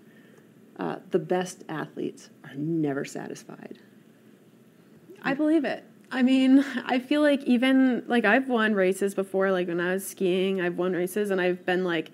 Uh, 0.76 0.96
the 1.12 1.20
best 1.20 1.62
athletes 1.68 2.30
are 2.42 2.54
never 2.56 3.04
satisfied 3.04 3.78
I 5.24 5.34
believe 5.34 5.64
it. 5.64 5.84
I 6.10 6.22
mean, 6.22 6.64
I 6.86 6.98
feel 6.98 7.22
like 7.22 7.42
even 7.44 8.04
like 8.06 8.24
I've 8.24 8.48
won 8.48 8.74
races 8.74 9.14
before, 9.14 9.50
like 9.50 9.68
when 9.68 9.80
I 9.80 9.94
was 9.94 10.06
skiing, 10.06 10.60
I've 10.60 10.76
won 10.76 10.92
races 10.92 11.30
and 11.30 11.40
I've 11.40 11.64
been 11.66 11.84
like, 11.84 12.10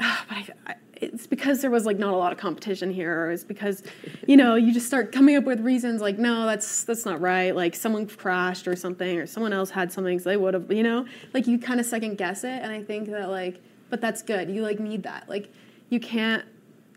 oh, 0.00 0.22
but 0.28 0.36
I, 0.36 0.48
I, 0.66 0.74
it's 0.94 1.26
because 1.26 1.62
there 1.62 1.70
was 1.70 1.86
like 1.86 1.98
not 1.98 2.12
a 2.12 2.16
lot 2.16 2.30
of 2.30 2.38
competition 2.38 2.92
here, 2.92 3.24
or 3.24 3.30
it's 3.30 3.44
because, 3.44 3.82
you 4.26 4.36
know, 4.36 4.54
you 4.54 4.72
just 4.72 4.86
start 4.86 5.12
coming 5.12 5.34
up 5.34 5.44
with 5.44 5.60
reasons 5.60 6.02
like, 6.02 6.18
no, 6.18 6.44
that's 6.44 6.84
that's 6.84 7.06
not 7.06 7.20
right. 7.20 7.56
Like 7.56 7.74
someone 7.74 8.06
crashed 8.06 8.68
or 8.68 8.76
something, 8.76 9.18
or 9.18 9.26
someone 9.26 9.52
else 9.52 9.70
had 9.70 9.90
something, 9.90 10.18
so 10.18 10.28
they 10.28 10.36
would 10.36 10.54
have, 10.54 10.70
you 10.70 10.82
know, 10.82 11.06
like 11.32 11.46
you 11.46 11.58
kind 11.58 11.80
of 11.80 11.86
second 11.86 12.18
guess 12.18 12.44
it, 12.44 12.62
and 12.62 12.70
I 12.70 12.82
think 12.82 13.10
that 13.10 13.30
like, 13.30 13.62
but 13.88 14.00
that's 14.02 14.20
good. 14.22 14.50
You 14.50 14.62
like 14.62 14.78
need 14.78 15.02
that. 15.04 15.26
Like, 15.28 15.50
you 15.88 16.00
can't 16.00 16.44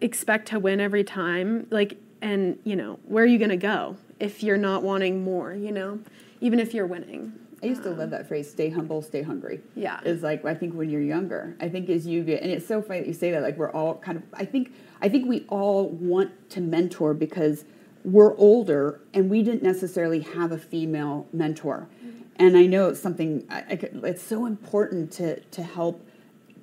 expect 0.02 0.50
to 0.50 0.60
win 0.60 0.82
every 0.82 1.06
time. 1.06 1.68
Like, 1.70 1.98
and 2.22 2.60
you 2.66 2.76
know, 2.76 3.00
where 3.06 3.24
are 3.24 3.28
you 3.28 3.40
gonna 3.40 3.56
go? 3.56 3.96
If 4.24 4.42
you're 4.42 4.58
not 4.58 4.84
wanting 4.84 5.22
more, 5.22 5.54
you 5.54 5.72
know, 5.72 6.00
even 6.40 6.58
if 6.58 6.74
you're 6.74 6.88
winning. 6.88 7.34
I 7.62 7.68
used 7.68 7.84
to 7.84 7.92
love 7.92 8.10
that 8.10 8.28
phrase, 8.28 8.50
stay 8.50 8.70
humble, 8.70 9.02
stay 9.02 9.22
hungry. 9.22 9.62
Yeah. 9.76 10.00
Is 10.04 10.24
like 10.24 10.44
I 10.46 10.54
think 10.54 10.74
when 10.74 10.90
you're 10.90 11.02
younger. 11.02 11.56
I 11.60 11.70
think 11.70 11.90
as 11.90 12.08
you 12.08 12.24
get 12.24 12.42
and 12.42 12.52
it's 12.52 12.66
so 12.66 12.82
funny 12.82 13.02
that 13.02 13.08
you 13.08 13.14
say 13.14 13.32
that, 13.32 13.42
like 13.42 13.58
we're 13.58 13.72
all 13.72 13.96
kind 13.96 14.18
of 14.18 14.24
I 14.34 14.46
think 14.46 14.74
I 15.02 15.10
think 15.10 15.28
we 15.28 15.46
all 15.50 15.90
want 15.90 16.50
to 16.52 16.62
mentor 16.62 17.14
because 17.14 17.66
we're 18.04 18.36
older 18.38 19.02
and 19.14 19.30
we 19.30 19.44
didn't 19.44 19.64
necessarily 19.64 20.22
have 20.22 20.52
a 20.52 20.58
female 20.58 21.28
mentor. 21.32 21.88
Mm-hmm. 22.06 22.22
And 22.38 22.58
I 22.58 22.66
know 22.66 22.90
it's 22.90 23.00
something 23.00 23.46
I, 23.50 23.60
I, 23.60 23.80
it's 24.08 24.24
so 24.24 24.46
important 24.46 25.12
to 25.14 25.40
to 25.40 25.64
help 25.64 26.06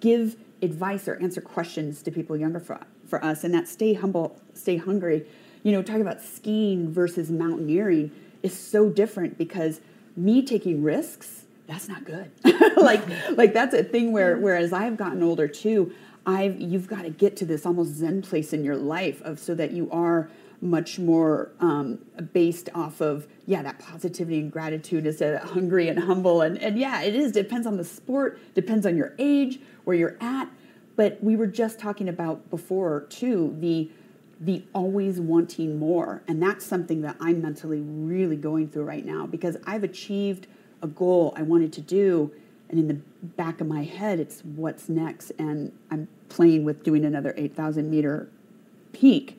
give 0.01 0.37
advice 0.63 1.09
or 1.09 1.15
answer 1.23 1.41
questions 1.41 2.03
to 2.03 2.11
people 2.11 2.37
younger 2.37 2.61
for, 2.61 2.81
for 3.07 3.23
us 3.25 3.45
and 3.45 3.55
that 3.55 3.69
stay 3.69 3.95
humble, 3.95 4.39
stay 4.53 4.77
hungry 4.77 5.27
you 5.63 5.73
know, 5.73 5.83
talking 5.83 6.03
about 6.03 6.23
skiing 6.23 6.93
versus 6.93 7.31
mountaineering 7.31 8.11
is 8.43 8.57
so 8.57 8.89
different 8.89 9.37
because 9.37 9.81
me 10.17 10.43
taking 10.43 10.83
risks, 10.83 11.45
that's 11.67 11.89
not 11.89 12.05
good. 12.05 12.31
like 12.77 13.03
like 13.37 13.53
that's 13.53 13.75
a 13.75 13.85
thing 13.85 14.13
where 14.13 14.37
whereas 14.39 14.73
I've 14.73 14.97
gotten 14.97 15.23
older 15.23 15.47
too, 15.47 15.93
I've 16.27 16.61
you've 16.61 16.89
got 16.89 17.03
to 17.03 17.11
get 17.11 17.37
to 17.39 17.45
this 17.45 17.65
almost 17.65 17.95
zen 17.95 18.23
place 18.23 18.53
in 18.53 18.65
your 18.65 18.77
life 18.77 19.23
of 19.23 19.39
so 19.39 19.55
that 19.55 19.73
you 19.73 19.91
are 19.91 20.31
much 20.63 20.99
more 20.99 21.51
um, 21.61 21.99
based 22.35 22.69
off 22.75 23.01
of 23.01 23.27
yeah 23.47 23.63
that 23.63 23.79
positivity 23.79 24.41
and 24.41 24.53
gratitude 24.53 25.07
instead 25.07 25.35
of 25.35 25.51
hungry 25.51 25.89
and 25.89 25.99
humble. 25.99 26.43
And 26.43 26.59
and 26.59 26.79
yeah 26.79 27.03
it 27.03 27.15
is 27.15 27.33
depends 27.33 27.67
on 27.67 27.77
the 27.77 27.85
sport 27.85 28.39
depends 28.55 28.85
on 28.87 28.97
your 28.97 29.15
age 29.19 29.61
where 29.85 29.97
you're 29.97 30.17
at. 30.21 30.49
But 30.97 31.23
we 31.23 31.37
were 31.37 31.47
just 31.47 31.79
talking 31.79 32.09
about 32.09 32.51
before 32.51 33.03
too 33.09 33.57
the 33.61 33.91
the 34.41 34.65
always 34.75 35.21
wanting 35.21 35.79
more. 35.79 36.23
And 36.27 36.43
that's 36.43 36.65
something 36.65 37.03
that 37.03 37.17
I'm 37.21 37.43
mentally 37.43 37.81
really 37.81 38.37
going 38.37 38.69
through 38.69 38.85
right 38.85 39.05
now 39.05 39.27
because 39.27 39.59
I've 39.67 39.85
achieved 39.85 40.47
a 40.83 40.87
goal 40.87 41.35
I 41.37 41.43
wanted 41.43 41.73
to 41.75 41.83
do. 41.83 42.33
And 42.71 42.79
in 42.79 42.89
the 42.89 42.95
back 43.23 43.61
of 43.61 43.67
my 43.67 43.85
head, 43.85 44.19
it's 44.19 44.41
what's 44.41 44.89
next. 44.89 45.33
And 45.39 45.73
I'm 45.91 46.09
playing 46.31 46.65
with 46.65 46.83
doing 46.83 47.05
another 47.05 47.35
8,000 47.37 47.91
meter 47.91 48.29
peak. 48.93 49.39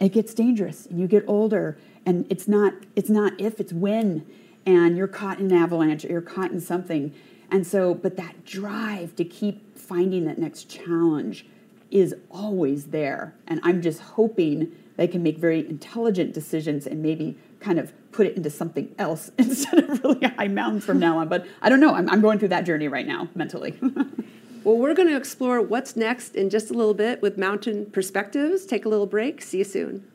It 0.00 0.10
gets 0.10 0.32
dangerous 0.32 0.86
and 0.86 0.98
you 0.98 1.06
get 1.06 1.24
older. 1.26 1.76
And 2.06 2.26
it's 2.30 2.48
not, 2.48 2.72
it's 2.96 3.10
not 3.10 3.38
if, 3.38 3.60
it's 3.60 3.74
when. 3.74 4.24
And 4.64 4.96
you're 4.96 5.08
caught 5.08 5.38
in 5.38 5.50
an 5.50 5.56
avalanche 5.56 6.04
or 6.06 6.08
you're 6.08 6.20
caught 6.22 6.50
in 6.50 6.60
something. 6.60 7.12
And 7.50 7.66
so, 7.66 7.92
but 7.92 8.16
that 8.16 8.46
drive 8.46 9.16
to 9.16 9.24
keep 9.24 9.76
finding 9.76 10.24
that 10.26 10.38
next 10.38 10.70
challenge 10.70 11.44
is 11.90 12.14
always 12.30 12.86
there. 12.86 13.34
And 13.46 13.60
I'm 13.62 13.82
just 13.82 14.00
hoping 14.00 14.72
they 14.96 15.08
can 15.08 15.22
make 15.22 15.38
very 15.38 15.60
intelligent 15.68 16.34
decisions 16.34 16.86
and 16.86 17.02
maybe 17.02 17.38
kind 17.60 17.78
of 17.78 17.92
put 18.12 18.26
it 18.26 18.36
into 18.36 18.50
something 18.50 18.94
else 18.98 19.30
instead 19.38 19.84
of 19.84 20.02
really 20.02 20.26
high 20.26 20.48
mountains 20.48 20.84
from 20.84 20.98
now 20.98 21.18
on. 21.18 21.28
But 21.28 21.46
I 21.62 21.68
don't 21.68 21.80
know. 21.80 21.94
I'm, 21.94 22.08
I'm 22.10 22.20
going 22.20 22.38
through 22.38 22.48
that 22.48 22.66
journey 22.66 22.88
right 22.88 23.06
now 23.06 23.28
mentally. 23.34 23.76
well, 23.80 24.76
we're 24.76 24.94
going 24.94 25.08
to 25.08 25.16
explore 25.16 25.62
what's 25.62 25.96
next 25.96 26.34
in 26.34 26.50
just 26.50 26.70
a 26.70 26.74
little 26.74 26.94
bit 26.94 27.22
with 27.22 27.38
Mountain 27.38 27.86
Perspectives. 27.86 28.66
Take 28.66 28.84
a 28.84 28.88
little 28.88 29.06
break. 29.06 29.40
See 29.40 29.58
you 29.58 29.64
soon. 29.64 30.06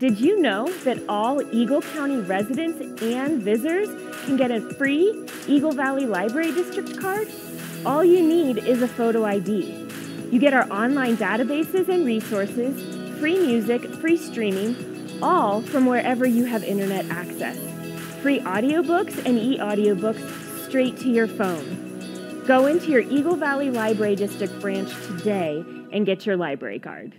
Did 0.00 0.18
you 0.18 0.40
know 0.40 0.66
that 0.84 0.98
all 1.10 1.42
Eagle 1.54 1.82
County 1.82 2.16
residents 2.16 2.80
and 3.02 3.42
visitors 3.42 3.90
can 4.24 4.38
get 4.38 4.50
a 4.50 4.62
free 4.76 5.26
Eagle 5.46 5.72
Valley 5.72 6.06
Library 6.06 6.52
District 6.52 6.98
card? 6.98 7.28
All 7.84 8.02
you 8.02 8.22
need 8.22 8.56
is 8.56 8.80
a 8.80 8.88
photo 8.88 9.26
ID. 9.26 9.86
You 10.30 10.38
get 10.38 10.54
our 10.54 10.66
online 10.72 11.18
databases 11.18 11.90
and 11.90 12.06
resources, 12.06 12.80
free 13.20 13.38
music, 13.38 13.84
free 13.96 14.16
streaming, 14.16 15.20
all 15.22 15.60
from 15.60 15.84
wherever 15.84 16.24
you 16.24 16.46
have 16.46 16.64
internet 16.64 17.04
access. 17.10 17.58
Free 18.22 18.40
audiobooks 18.40 19.22
and 19.26 19.38
e-audiobooks 19.38 20.66
straight 20.66 20.96
to 21.00 21.10
your 21.10 21.28
phone. 21.28 22.42
Go 22.46 22.64
into 22.64 22.90
your 22.90 23.02
Eagle 23.02 23.36
Valley 23.36 23.68
Library 23.68 24.16
District 24.16 24.58
branch 24.62 24.94
today 25.08 25.62
and 25.92 26.06
get 26.06 26.24
your 26.24 26.38
library 26.38 26.78
card. 26.78 27.12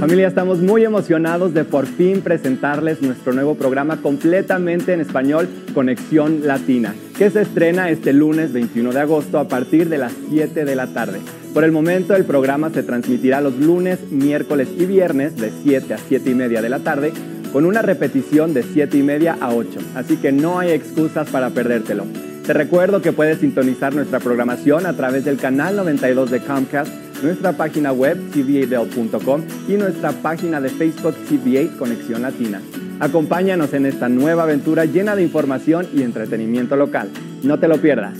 Familia, 0.00 0.28
estamos 0.28 0.60
muy 0.60 0.84
emocionados 0.84 1.54
de 1.54 1.64
por 1.64 1.86
fin 1.86 2.20
presentarles 2.20 3.00
nuestro 3.00 3.32
nuevo 3.32 3.54
programa 3.54 4.02
completamente 4.02 4.92
en 4.92 5.00
español, 5.00 5.48
Conexión 5.72 6.46
Latina, 6.46 6.94
que 7.16 7.30
se 7.30 7.42
estrena 7.42 7.88
este 7.90 8.12
lunes 8.12 8.52
21 8.52 8.92
de 8.92 9.00
agosto 9.00 9.38
a 9.38 9.48
partir 9.48 9.88
de 9.88 9.98
las 9.98 10.12
7 10.30 10.64
de 10.64 10.76
la 10.76 10.88
tarde. 10.88 11.20
Por 11.54 11.64
el 11.64 11.72
momento 11.72 12.14
el 12.16 12.24
programa 12.24 12.70
se 12.70 12.82
transmitirá 12.82 13.40
los 13.40 13.56
lunes, 13.58 14.10
miércoles 14.10 14.68
y 14.76 14.84
viernes 14.84 15.36
de 15.36 15.52
7 15.62 15.94
a 15.94 15.98
7 15.98 16.28
y 16.28 16.34
media 16.34 16.60
de 16.60 16.68
la 16.68 16.80
tarde, 16.80 17.12
con 17.52 17.64
una 17.64 17.80
repetición 17.80 18.52
de 18.52 18.64
7 18.64 18.98
y 18.98 19.02
media 19.02 19.38
a 19.40 19.54
8, 19.54 19.78
así 19.94 20.16
que 20.16 20.32
no 20.32 20.58
hay 20.58 20.72
excusas 20.72 21.30
para 21.30 21.50
perdértelo. 21.50 22.04
Te 22.44 22.52
recuerdo 22.52 23.00
que 23.00 23.12
puedes 23.12 23.38
sintonizar 23.38 23.94
nuestra 23.94 24.18
programación 24.18 24.84
a 24.84 24.92
través 24.92 25.24
del 25.24 25.38
canal 25.38 25.76
92 25.76 26.30
de 26.30 26.40
Comcast, 26.40 26.92
nuestra 27.22 27.52
página 27.52 27.92
web 27.92 28.18
cva.com 28.32 29.42
y 29.68 29.74
nuestra 29.74 30.12
página 30.12 30.60
de 30.60 30.68
Facebook 30.68 31.14
CBA 31.28 31.76
Conexión 31.78 32.22
Latina. 32.22 32.60
Acompáñanos 33.00 33.72
en 33.74 33.86
esta 33.86 34.08
nueva 34.08 34.44
aventura 34.44 34.84
llena 34.84 35.16
de 35.16 35.22
información 35.22 35.88
y 35.92 36.02
entretenimiento 36.02 36.76
local. 36.76 37.10
No 37.42 37.58
te 37.58 37.68
lo 37.68 37.78
pierdas. 37.78 38.18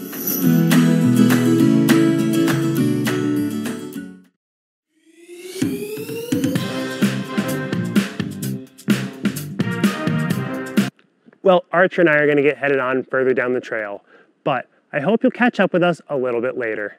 Well, 11.45 11.66
Archer 11.72 12.01
and 12.01 12.09
I 12.09 12.14
are 12.14 12.24
going 12.24 12.38
to 12.38 12.42
get 12.42 12.57
headed 12.57 12.80
on 12.80 13.03
further 13.05 13.34
down 13.34 13.53
the 13.53 13.61
trail, 13.61 14.03
but 14.45 14.66
I 14.95 15.01
hope 15.01 15.22
you'll 15.22 15.30
catch 15.30 15.61
up 15.61 15.74
with 15.74 15.82
us 15.82 16.01
a 16.09 16.16
little 16.16 16.40
bit 16.40 16.57
later. 16.57 16.97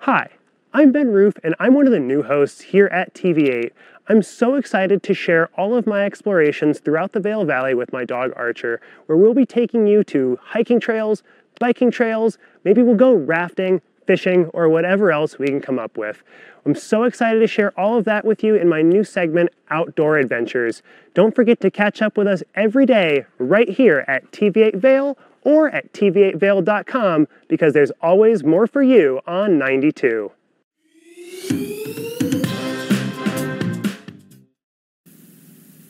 Hi, 0.00 0.28
I'm 0.70 0.92
Ben 0.92 1.08
Roof, 1.08 1.38
and 1.42 1.54
I'm 1.58 1.72
one 1.72 1.86
of 1.86 1.92
the 1.92 1.98
new 1.98 2.22
hosts 2.22 2.60
here 2.60 2.88
at 2.88 3.14
TV8. 3.14 3.70
I'm 4.06 4.22
so 4.22 4.54
excited 4.54 5.02
to 5.02 5.14
share 5.14 5.48
all 5.56 5.74
of 5.74 5.86
my 5.86 6.04
explorations 6.04 6.78
throughout 6.78 7.12
the 7.12 7.20
Vail 7.20 7.46
Valley 7.46 7.72
with 7.72 7.90
my 7.90 8.04
dog 8.04 8.34
Archer, 8.36 8.78
where 9.06 9.16
we'll 9.16 9.32
be 9.32 9.46
taking 9.46 9.86
you 9.86 10.04
to 10.04 10.38
hiking 10.42 10.78
trails, 10.78 11.22
biking 11.58 11.90
trails, 11.90 12.36
maybe 12.64 12.82
we'll 12.82 12.96
go 12.96 13.14
rafting, 13.14 13.80
fishing, 14.06 14.44
or 14.52 14.68
whatever 14.68 15.10
else 15.10 15.38
we 15.38 15.46
can 15.46 15.62
come 15.62 15.78
up 15.78 15.96
with. 15.96 16.22
I'm 16.66 16.74
so 16.74 17.04
excited 17.04 17.40
to 17.40 17.46
share 17.46 17.72
all 17.80 17.96
of 17.96 18.04
that 18.04 18.26
with 18.26 18.44
you 18.44 18.54
in 18.54 18.68
my 18.68 18.82
new 18.82 19.04
segment, 19.04 19.48
Outdoor 19.70 20.18
Adventures. 20.18 20.82
Don't 21.14 21.34
forget 21.34 21.60
to 21.60 21.70
catch 21.70 22.02
up 22.02 22.18
with 22.18 22.26
us 22.26 22.42
every 22.54 22.84
day 22.84 23.24
right 23.38 23.70
here 23.70 24.04
at 24.06 24.30
TV8 24.32 24.74
Vail 24.74 25.16
or 25.44 25.70
at 25.70 25.94
tv8vail.com 25.94 27.26
because 27.48 27.72
there's 27.72 27.92
always 28.02 28.44
more 28.44 28.66
for 28.66 28.82
you 28.82 29.20
on 29.26 29.56
92. 29.56 30.30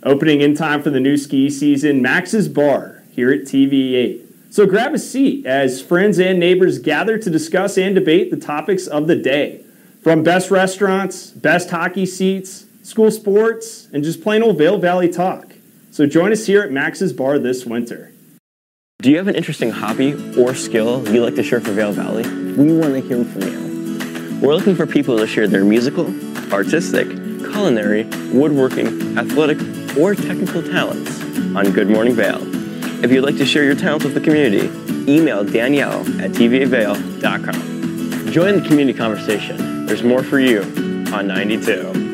Opening 0.02 0.40
in 0.40 0.54
time 0.54 0.82
for 0.82 0.90
the 0.90 1.00
new 1.00 1.16
ski 1.16 1.50
season, 1.50 2.00
Max's 2.00 2.48
Bar 2.48 3.02
here 3.10 3.30
at 3.30 3.42
TV8. 3.42 4.24
So 4.50 4.64
grab 4.64 4.94
a 4.94 4.98
seat 4.98 5.44
as 5.44 5.82
friends 5.82 6.18
and 6.18 6.38
neighbors 6.38 6.78
gather 6.78 7.18
to 7.18 7.28
discuss 7.28 7.76
and 7.76 7.94
debate 7.94 8.30
the 8.30 8.38
topics 8.38 8.86
of 8.86 9.06
the 9.06 9.16
day. 9.16 9.64
From 10.02 10.22
best 10.22 10.50
restaurants, 10.50 11.30
best 11.32 11.68
hockey 11.68 12.06
seats, 12.06 12.64
school 12.82 13.10
sports, 13.10 13.88
and 13.92 14.02
just 14.02 14.22
plain 14.22 14.42
old 14.42 14.56
Vail 14.56 14.78
Valley 14.78 15.10
talk. 15.10 15.52
So 15.90 16.06
join 16.06 16.32
us 16.32 16.46
here 16.46 16.62
at 16.62 16.72
Max's 16.72 17.12
Bar 17.12 17.38
this 17.38 17.66
winter. 17.66 18.12
Do 19.02 19.10
you 19.10 19.18
have 19.18 19.28
an 19.28 19.34
interesting 19.34 19.70
hobby 19.70 20.14
or 20.38 20.54
skill 20.54 21.06
you'd 21.12 21.22
like 21.22 21.34
to 21.34 21.42
share 21.42 21.60
for 21.60 21.72
Vail 21.72 21.92
Valley? 21.92 22.22
We 22.54 22.72
want 22.78 22.94
to 22.94 23.00
hear 23.00 23.24
from 23.24 23.42
you. 23.42 23.67
We're 24.40 24.54
looking 24.54 24.76
for 24.76 24.86
people 24.86 25.18
to 25.18 25.26
share 25.26 25.48
their 25.48 25.64
musical, 25.64 26.14
artistic, 26.52 27.08
culinary, 27.08 28.04
woodworking, 28.32 29.18
athletic, 29.18 29.58
or 29.96 30.14
technical 30.14 30.62
talents 30.62 31.20
on 31.56 31.72
Good 31.72 31.90
Morning 31.90 32.14
Vail. 32.14 32.38
If 33.04 33.10
you'd 33.10 33.24
like 33.24 33.36
to 33.38 33.44
share 33.44 33.64
your 33.64 33.74
talents 33.74 34.04
with 34.04 34.14
the 34.14 34.20
community, 34.20 34.68
email 35.12 35.42
Danielle 35.42 36.02
at 36.20 36.30
tv8vail.com. 36.30 38.32
Join 38.32 38.62
the 38.62 38.68
community 38.68 38.96
conversation. 38.96 39.86
There's 39.86 40.04
more 40.04 40.22
for 40.22 40.38
you 40.38 40.60
on 41.12 41.26
92. 41.26 42.07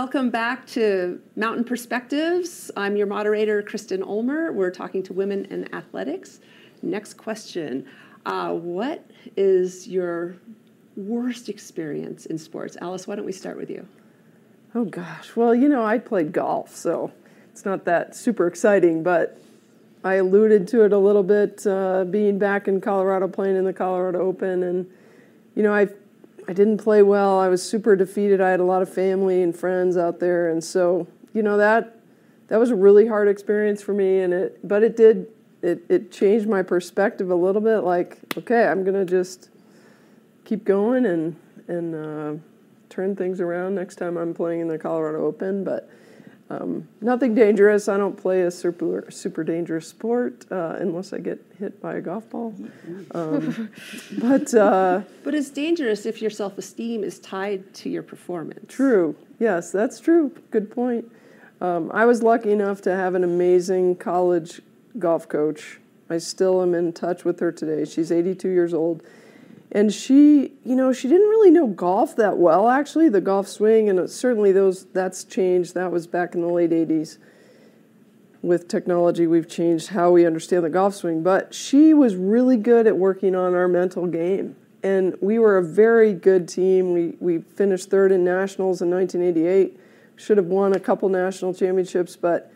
Welcome 0.00 0.30
back 0.30 0.64
to 0.68 1.20
Mountain 1.34 1.64
Perspectives. 1.64 2.70
I'm 2.76 2.96
your 2.96 3.08
moderator, 3.08 3.64
Kristen 3.64 4.00
Ulmer. 4.00 4.52
We're 4.52 4.70
talking 4.70 5.02
to 5.02 5.12
women 5.12 5.46
in 5.46 5.74
athletics. 5.74 6.38
Next 6.82 7.14
question 7.14 7.84
uh, 8.24 8.52
What 8.52 9.04
is 9.36 9.88
your 9.88 10.36
worst 10.94 11.48
experience 11.48 12.26
in 12.26 12.38
sports? 12.38 12.76
Alice, 12.80 13.08
why 13.08 13.16
don't 13.16 13.24
we 13.24 13.32
start 13.32 13.56
with 13.56 13.70
you? 13.70 13.88
Oh 14.72 14.84
gosh. 14.84 15.34
Well, 15.34 15.52
you 15.52 15.68
know, 15.68 15.84
I 15.84 15.98
played 15.98 16.30
golf, 16.30 16.76
so 16.76 17.10
it's 17.50 17.64
not 17.64 17.84
that 17.86 18.14
super 18.14 18.46
exciting, 18.46 19.02
but 19.02 19.36
I 20.04 20.14
alluded 20.14 20.68
to 20.68 20.84
it 20.84 20.92
a 20.92 20.98
little 20.98 21.24
bit 21.24 21.66
uh, 21.66 22.04
being 22.04 22.38
back 22.38 22.68
in 22.68 22.80
Colorado 22.80 23.26
playing 23.26 23.56
in 23.56 23.64
the 23.64 23.72
Colorado 23.72 24.20
Open 24.20 24.62
and 24.62 24.88
you 25.56 25.64
know, 25.64 25.74
I 25.74 25.88
I 26.48 26.54
didn't 26.54 26.78
play 26.78 27.02
well. 27.02 27.38
I 27.38 27.48
was 27.48 27.62
super 27.62 27.94
defeated. 27.94 28.40
I 28.40 28.50
had 28.50 28.58
a 28.58 28.64
lot 28.64 28.80
of 28.80 28.88
family 28.92 29.42
and 29.42 29.54
friends 29.54 29.98
out 29.98 30.18
there, 30.18 30.48
and 30.48 30.64
so 30.64 31.06
you 31.34 31.42
know 31.42 31.58
that 31.58 32.00
that 32.48 32.56
was 32.56 32.70
a 32.70 32.74
really 32.74 33.06
hard 33.06 33.28
experience 33.28 33.82
for 33.82 33.92
me. 33.92 34.20
And 34.20 34.32
it, 34.32 34.66
but 34.66 34.82
it 34.82 34.96
did 34.96 35.26
it 35.60 35.84
it 35.90 36.10
changed 36.10 36.48
my 36.48 36.62
perspective 36.62 37.30
a 37.30 37.34
little 37.34 37.60
bit. 37.60 37.80
Like, 37.80 38.16
okay, 38.38 38.66
I'm 38.66 38.82
gonna 38.82 39.04
just 39.04 39.50
keep 40.46 40.64
going 40.64 41.04
and 41.04 41.36
and 41.68 41.94
uh, 41.94 42.42
turn 42.88 43.14
things 43.14 43.42
around 43.42 43.74
next 43.74 43.96
time 43.96 44.16
I'm 44.16 44.32
playing 44.32 44.60
in 44.60 44.68
the 44.68 44.78
Colorado 44.78 45.26
Open. 45.26 45.64
But 45.64 45.90
um, 46.50 46.88
nothing 47.00 47.34
dangerous. 47.34 47.88
I 47.88 47.98
don't 47.98 48.16
play 48.16 48.42
a 48.42 48.50
super 48.50 49.04
super 49.10 49.44
dangerous 49.44 49.86
sport 49.86 50.46
uh, 50.50 50.76
unless 50.78 51.12
I 51.12 51.18
get 51.18 51.44
hit 51.58 51.80
by 51.80 51.96
a 51.96 52.00
golf 52.00 52.30
ball. 52.30 52.54
Um, 53.12 53.70
but 54.18 54.54
uh, 54.54 55.02
But 55.24 55.34
it's 55.34 55.50
dangerous 55.50 56.06
if 56.06 56.22
your 56.22 56.30
self 56.30 56.56
esteem 56.56 57.04
is 57.04 57.18
tied 57.18 57.74
to 57.74 57.90
your 57.90 58.02
performance. 58.02 58.72
True. 58.72 59.14
Yes, 59.38 59.70
that's 59.70 60.00
true. 60.00 60.32
Good 60.50 60.70
point. 60.70 61.10
Um, 61.60 61.90
I 61.92 62.06
was 62.06 62.22
lucky 62.22 62.52
enough 62.52 62.80
to 62.82 62.94
have 62.94 63.14
an 63.14 63.24
amazing 63.24 63.96
college 63.96 64.60
golf 64.98 65.28
coach. 65.28 65.80
I 66.08 66.18
still 66.18 66.62
am 66.62 66.74
in 66.74 66.92
touch 66.92 67.24
with 67.24 67.40
her 67.40 67.52
today. 67.52 67.84
She's 67.84 68.10
82 68.10 68.48
years 68.48 68.72
old. 68.72 69.02
And 69.70 69.92
she, 69.92 70.54
you 70.64 70.74
know, 70.74 70.92
she 70.92 71.08
didn't 71.08 71.28
really 71.28 71.50
know 71.50 71.66
golf 71.66 72.16
that 72.16 72.38
well, 72.38 72.68
actually, 72.68 73.08
the 73.10 73.20
golf 73.20 73.46
swing, 73.46 73.90
and 73.90 74.08
certainly 74.08 74.50
those 74.50 74.84
that's 74.86 75.24
changed. 75.24 75.74
That 75.74 75.92
was 75.92 76.06
back 76.06 76.34
in 76.34 76.40
the 76.40 76.48
late 76.48 76.70
80s. 76.70 77.18
With 78.40 78.68
technology, 78.68 79.26
we've 79.26 79.48
changed 79.48 79.88
how 79.88 80.12
we 80.12 80.24
understand 80.24 80.64
the 80.64 80.70
golf 80.70 80.94
swing. 80.94 81.22
But 81.22 81.52
she 81.52 81.92
was 81.92 82.16
really 82.16 82.56
good 82.56 82.86
at 82.86 82.96
working 82.96 83.34
on 83.34 83.54
our 83.54 83.68
mental 83.68 84.06
game. 84.06 84.56
And 84.82 85.16
we 85.20 85.38
were 85.38 85.58
a 85.58 85.62
very 85.62 86.14
good 86.14 86.48
team. 86.48 86.92
We, 86.92 87.16
we 87.20 87.38
finished 87.38 87.90
third 87.90 88.12
in 88.12 88.24
nationals 88.24 88.80
in 88.80 88.90
1988. 88.90 89.78
Should 90.16 90.36
have 90.36 90.46
won 90.46 90.72
a 90.72 90.80
couple 90.80 91.08
national 91.08 91.52
championships, 91.52 92.16
but 92.16 92.52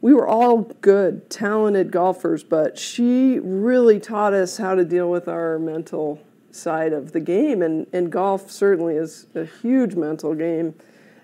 we 0.00 0.12
were 0.12 0.26
all 0.26 0.62
good, 0.80 1.30
talented 1.30 1.92
golfers. 1.92 2.42
But 2.42 2.76
she 2.76 3.38
really 3.38 4.00
taught 4.00 4.34
us 4.34 4.58
how 4.58 4.74
to 4.74 4.84
deal 4.84 5.08
with 5.08 5.28
our 5.28 5.58
mental 5.58 6.20
side 6.56 6.92
of 6.92 7.12
the 7.12 7.20
game. 7.20 7.62
And, 7.62 7.86
and 7.92 8.10
golf 8.10 8.50
certainly 8.50 8.96
is 8.96 9.26
a 9.34 9.44
huge 9.44 9.94
mental 9.94 10.34
game. 10.34 10.74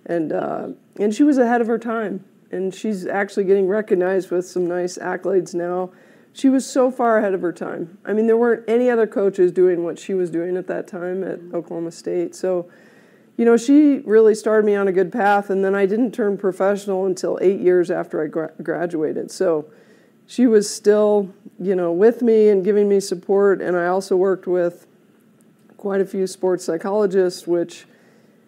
And, 0.06 0.32
uh, 0.32 0.68
and 0.98 1.14
she 1.14 1.22
was 1.22 1.38
ahead 1.38 1.60
of 1.60 1.66
her 1.66 1.78
time. 1.78 2.24
And 2.50 2.74
she's 2.74 3.06
actually 3.06 3.44
getting 3.44 3.66
recognized 3.66 4.30
with 4.30 4.46
some 4.46 4.66
nice 4.66 4.98
accolades 4.98 5.54
now 5.54 5.90
she 6.32 6.48
was 6.48 6.66
so 6.66 6.90
far 6.90 7.18
ahead 7.18 7.34
of 7.34 7.42
her 7.42 7.52
time. 7.52 7.98
I 8.04 8.12
mean, 8.12 8.26
there 8.26 8.36
weren't 8.36 8.64
any 8.66 8.88
other 8.88 9.06
coaches 9.06 9.52
doing 9.52 9.84
what 9.84 9.98
she 9.98 10.14
was 10.14 10.30
doing 10.30 10.56
at 10.56 10.66
that 10.68 10.88
time 10.88 11.22
at 11.22 11.38
Oklahoma 11.52 11.90
State. 11.90 12.34
So, 12.34 12.70
you 13.36 13.44
know, 13.44 13.56
she 13.56 13.98
really 13.98 14.34
started 14.34 14.64
me 14.64 14.74
on 14.74 14.88
a 14.88 14.92
good 14.92 15.12
path. 15.12 15.50
And 15.50 15.62
then 15.62 15.74
I 15.74 15.84
didn't 15.84 16.12
turn 16.12 16.38
professional 16.38 17.04
until 17.04 17.38
eight 17.42 17.60
years 17.60 17.90
after 17.90 18.22
I 18.22 18.28
gra- 18.28 18.52
graduated. 18.62 19.30
So 19.30 19.66
she 20.26 20.46
was 20.46 20.74
still, 20.74 21.32
you 21.60 21.74
know, 21.74 21.92
with 21.92 22.22
me 22.22 22.48
and 22.48 22.64
giving 22.64 22.88
me 22.88 23.00
support. 23.00 23.60
And 23.60 23.76
I 23.76 23.86
also 23.86 24.16
worked 24.16 24.46
with 24.46 24.86
quite 25.82 26.00
a 26.00 26.06
few 26.06 26.28
sports 26.28 26.64
psychologists, 26.64 27.44
which 27.44 27.86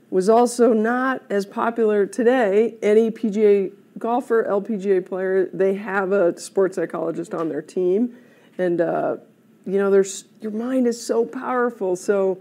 was 0.09 0.28
also 0.28 0.72
not 0.72 1.20
as 1.28 1.45
popular 1.45 2.07
today. 2.07 2.76
Any 2.80 3.11
PGA 3.11 3.72
golfer, 3.99 4.45
LPGA 4.45 5.05
player, 5.05 5.51
they 5.53 5.74
have 5.74 6.12
a 6.12 6.39
sports 6.39 6.76
psychologist 6.76 7.35
on 7.35 7.49
their 7.49 7.61
team, 7.61 8.16
and 8.57 8.80
uh, 8.80 9.16
you 9.66 9.78
know, 9.78 9.91
there's 9.91 10.26
your 10.41 10.53
mind 10.53 10.87
is 10.87 11.05
so 11.05 11.24
powerful. 11.24 11.97
So 11.97 12.41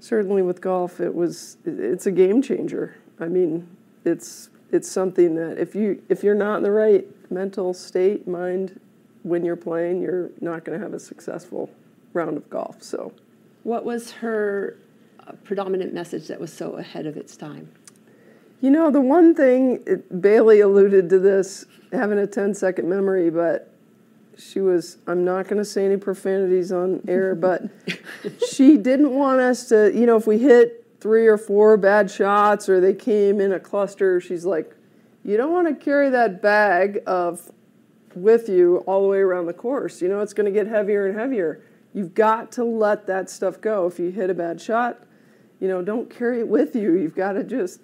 certainly 0.00 0.42
with 0.42 0.60
golf, 0.60 0.98
it 0.98 1.14
was 1.14 1.56
it's 1.64 2.06
a 2.06 2.10
game 2.10 2.42
changer. 2.42 2.96
I 3.20 3.28
mean, 3.28 3.68
it's 4.04 4.48
it's 4.72 4.90
something 4.90 5.36
that 5.36 5.58
if 5.58 5.76
you 5.76 6.02
if 6.08 6.24
you're 6.24 6.34
not 6.34 6.56
in 6.56 6.64
the 6.64 6.72
right 6.72 7.06
mental 7.30 7.72
state, 7.72 8.26
mind 8.26 8.80
when 9.22 9.44
you're 9.44 9.54
playing, 9.54 10.02
you're 10.02 10.32
not 10.40 10.64
going 10.64 10.76
to 10.76 10.84
have 10.84 10.92
a 10.92 10.98
successful 10.98 11.70
round 12.14 12.36
of 12.36 12.50
golf. 12.50 12.82
So, 12.82 13.12
what 13.64 13.84
was 13.84 14.12
her 14.12 14.78
uh, 15.26 15.32
predominant 15.42 15.92
message 15.92 16.28
that 16.28 16.38
was 16.38 16.52
so 16.52 16.72
ahead 16.74 17.06
of 17.06 17.16
its 17.16 17.36
time? 17.36 17.70
You 18.60 18.70
know, 18.70 18.90
the 18.90 19.00
one 19.00 19.34
thing, 19.34 19.82
it, 19.86 20.22
Bailey 20.22 20.60
alluded 20.60 21.10
to 21.10 21.18
this, 21.18 21.66
having 21.92 22.18
a 22.18 22.26
10 22.26 22.54
second 22.54 22.88
memory, 22.88 23.30
but 23.30 23.74
she 24.38 24.60
was, 24.60 24.98
I'm 25.06 25.24
not 25.24 25.48
going 25.48 25.58
to 25.58 25.64
say 25.64 25.84
any 25.84 25.96
profanities 25.96 26.72
on 26.72 27.02
air, 27.08 27.34
but 27.34 27.62
she 28.50 28.76
didn't 28.76 29.10
want 29.10 29.40
us 29.40 29.68
to, 29.70 29.92
you 29.94 30.06
know, 30.06 30.16
if 30.16 30.26
we 30.26 30.38
hit 30.38 30.86
three 31.00 31.26
or 31.26 31.36
four 31.36 31.76
bad 31.76 32.10
shots 32.10 32.68
or 32.68 32.80
they 32.80 32.94
came 32.94 33.40
in 33.40 33.52
a 33.52 33.60
cluster, 33.60 34.20
she's 34.20 34.44
like, 34.44 34.74
you 35.24 35.36
don't 35.36 35.52
want 35.52 35.68
to 35.68 35.74
carry 35.74 36.10
that 36.10 36.42
bag 36.42 37.02
of 37.06 37.50
with 38.14 38.48
you 38.48 38.78
all 38.86 39.02
the 39.02 39.08
way 39.08 39.18
around 39.18 39.46
the 39.46 39.52
course. 39.52 40.02
You 40.02 40.08
know, 40.08 40.20
it's 40.20 40.34
going 40.34 40.46
to 40.46 40.52
get 40.52 40.66
heavier 40.66 41.06
and 41.06 41.18
heavier. 41.18 41.62
You've 41.94 42.12
got 42.12 42.52
to 42.52 42.64
let 42.64 43.06
that 43.06 43.30
stuff 43.30 43.60
go. 43.60 43.86
If 43.86 43.98
you 43.98 44.10
hit 44.10 44.28
a 44.28 44.34
bad 44.34 44.60
shot, 44.60 45.06
you 45.60 45.68
know, 45.68 45.80
don't 45.80 46.10
carry 46.10 46.40
it 46.40 46.48
with 46.48 46.74
you. 46.74 46.94
You've 46.94 47.14
got 47.14 47.32
to 47.32 47.44
just 47.44 47.80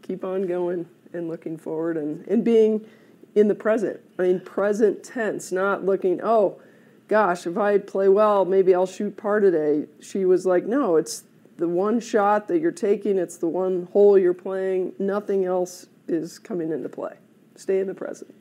keep 0.00 0.24
on 0.24 0.46
going 0.46 0.86
and 1.12 1.28
looking 1.28 1.58
forward 1.58 1.96
and, 1.96 2.26
and 2.28 2.44
being 2.44 2.86
in 3.34 3.48
the 3.48 3.54
present. 3.54 4.00
I 4.18 4.22
mean, 4.22 4.40
present 4.40 5.02
tense, 5.02 5.52
not 5.52 5.84
looking, 5.84 6.20
oh, 6.22 6.60
gosh, 7.08 7.46
if 7.46 7.58
I 7.58 7.78
play 7.78 8.08
well, 8.08 8.44
maybe 8.44 8.74
I'll 8.74 8.86
shoot 8.86 9.16
par 9.16 9.40
today. 9.40 9.86
She 10.00 10.24
was 10.24 10.46
like, 10.46 10.64
no, 10.64 10.96
it's 10.96 11.24
the 11.56 11.68
one 11.68 11.98
shot 11.98 12.46
that 12.48 12.60
you're 12.60 12.70
taking, 12.70 13.18
it's 13.18 13.36
the 13.36 13.48
one 13.48 13.88
hole 13.92 14.16
you're 14.16 14.32
playing, 14.32 14.92
nothing 14.98 15.44
else 15.44 15.86
is 16.06 16.38
coming 16.38 16.70
into 16.70 16.88
play. 16.88 17.16
Stay 17.56 17.80
in 17.80 17.88
the 17.88 17.94
present. 17.94 18.32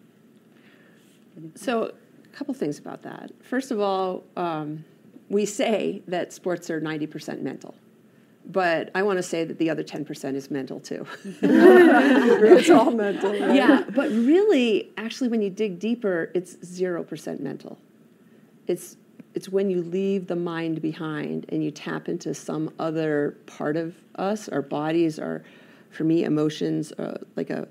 So, 1.55 1.91
a 2.23 2.27
couple 2.37 2.53
things 2.53 2.77
about 2.77 3.01
that. 3.03 3.31
First 3.43 3.71
of 3.71 3.79
all, 3.79 4.23
um, 4.35 4.85
we 5.29 5.45
say 5.45 6.01
that 6.07 6.33
sports 6.33 6.69
are 6.69 6.79
90% 6.81 7.41
mental 7.41 7.75
but 8.49 8.89
I 8.95 9.03
want 9.03 9.17
to 9.17 9.23
say 9.23 9.43
that 9.43 9.57
the 9.57 9.69
other 9.69 9.83
10% 9.83 10.35
is 10.35 10.49
mental 10.49 10.79
too. 10.79 11.05
it's 11.41 12.69
all 12.69 12.91
mental. 12.91 13.31
Right? 13.31 13.55
Yeah, 13.55 13.83
but 13.93 14.09
really, 14.09 14.89
actually, 14.97 15.27
when 15.27 15.41
you 15.41 15.49
dig 15.49 15.79
deeper, 15.79 16.31
it's 16.33 16.55
0% 16.55 17.39
mental. 17.41 17.77
It's, 18.65 18.95
it's 19.33 19.49
when 19.49 19.69
you 19.69 19.81
leave 19.81 20.27
the 20.27 20.35
mind 20.35 20.81
behind 20.81 21.45
and 21.49 21.63
you 21.63 21.71
tap 21.71 22.07
into 22.07 22.33
some 22.33 22.73
other 22.79 23.37
part 23.47 23.75
of 23.75 23.95
us, 24.15 24.47
our 24.47 24.61
bodies, 24.61 25.19
our, 25.19 25.43
for 25.91 26.05
me, 26.05 26.23
emotions, 26.23 26.93
uh, 26.93 27.17
like 27.35 27.49
a, 27.49 27.67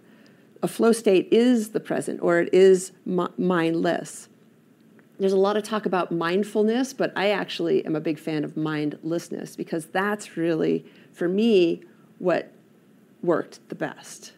a 0.62 0.68
flow 0.68 0.92
state 0.92 1.28
is 1.32 1.70
the 1.70 1.80
present 1.80 2.20
or 2.22 2.38
it 2.38 2.52
is 2.52 2.92
mi- 3.06 3.26
mindless 3.38 4.28
there's 5.18 5.32
a 5.32 5.38
lot 5.38 5.56
of 5.56 5.62
talk 5.62 5.86
about 5.86 6.12
mindfulness, 6.12 6.92
but 6.92 7.12
I 7.16 7.30
actually 7.30 7.84
am 7.86 7.96
a 7.96 8.00
big 8.00 8.18
fan 8.18 8.44
of 8.44 8.56
mindlessness 8.56 9.56
because 9.56 9.86
that's 9.86 10.36
really, 10.36 10.84
for 11.12 11.28
me, 11.28 11.82
what 12.18 12.52
worked 13.22 13.66
the 13.68 13.74
best. 13.74 14.32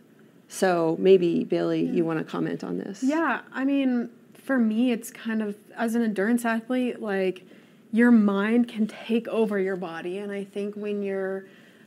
So 0.48 0.96
maybe, 0.98 1.44
Bailey, 1.44 1.84
you 1.84 2.04
want 2.04 2.18
to 2.18 2.24
comment 2.24 2.64
on 2.64 2.78
this? 2.78 3.02
Yeah, 3.02 3.42
I 3.52 3.64
mean, 3.64 4.10
for 4.34 4.58
me, 4.58 4.92
it's 4.92 5.10
kind 5.10 5.42
of, 5.42 5.56
as 5.76 5.94
an 5.94 6.02
endurance 6.02 6.44
athlete, 6.44 7.00
like 7.00 7.44
your 7.92 8.10
mind 8.10 8.68
can 8.68 8.86
take 8.86 9.28
over 9.28 9.58
your 9.58 9.76
body. 9.76 10.18
And 10.18 10.32
I 10.32 10.44
think 10.44 10.74
when 10.74 11.02
you're 11.02 11.44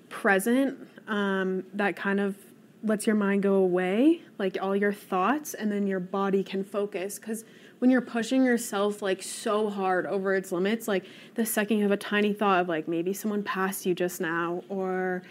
present, 0.09 0.77
um, 1.07 1.63
that 1.73 1.95
kind 1.95 2.19
of 2.19 2.35
lets 2.83 3.07
your 3.07 3.15
mind 3.15 3.43
go 3.43 3.55
away, 3.55 4.21
like 4.37 4.57
all 4.61 4.75
your 4.75 4.93
thoughts, 4.93 5.53
and 5.53 5.71
then 5.71 5.87
your 5.87 5.99
body 5.99 6.43
can 6.43 6.63
focus. 6.63 7.17
Because 7.17 7.45
when 7.81 7.89
you're 7.89 7.99
pushing 7.99 8.45
yourself 8.45 9.01
like 9.01 9.23
so 9.23 9.67
hard 9.67 10.05
over 10.05 10.35
its 10.35 10.51
limits, 10.51 10.87
like 10.87 11.03
the 11.33 11.43
second 11.43 11.77
you 11.77 11.83
have 11.83 11.91
a 11.91 11.97
tiny 11.97 12.31
thought 12.31 12.61
of 12.61 12.69
like 12.69 12.87
maybe 12.87 13.11
someone 13.11 13.41
passed 13.41 13.87
you 13.87 13.95
just 13.95 14.21
now, 14.21 14.63
or 14.69 15.23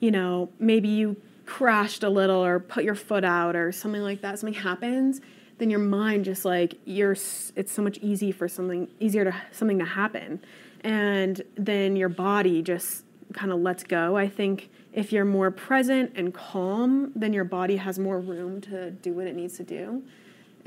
you 0.00 0.10
know, 0.10 0.48
maybe 0.58 0.88
you 0.88 1.14
crashed 1.44 2.02
a 2.02 2.08
little 2.08 2.42
or 2.42 2.60
put 2.60 2.82
your 2.82 2.94
foot 2.94 3.24
out 3.24 3.54
or 3.54 3.70
something 3.72 4.00
like 4.00 4.22
that, 4.22 4.38
something 4.38 4.58
happens, 4.58 5.20
then 5.58 5.68
your 5.68 5.80
mind 5.80 6.24
just 6.24 6.46
like 6.46 6.76
you're 6.86 7.12
it's 7.12 7.70
so 7.70 7.82
much 7.82 7.98
easy 7.98 8.32
for 8.32 8.48
something 8.48 8.88
easier 9.00 9.24
to 9.24 9.36
something 9.52 9.78
to 9.78 9.84
happen. 9.84 10.40
And 10.80 11.42
then 11.56 11.94
your 11.94 12.08
body 12.08 12.62
just 12.62 13.04
kind 13.34 13.52
of 13.52 13.60
lets 13.60 13.84
go. 13.84 14.16
I 14.16 14.28
think 14.28 14.70
if 14.94 15.12
you're 15.12 15.26
more 15.26 15.50
present 15.50 16.12
and 16.14 16.32
calm, 16.32 17.12
then 17.14 17.34
your 17.34 17.44
body 17.44 17.76
has 17.76 17.98
more 17.98 18.18
room 18.18 18.62
to 18.62 18.92
do 18.92 19.12
what 19.12 19.26
it 19.26 19.36
needs 19.36 19.58
to 19.58 19.62
do 19.62 20.02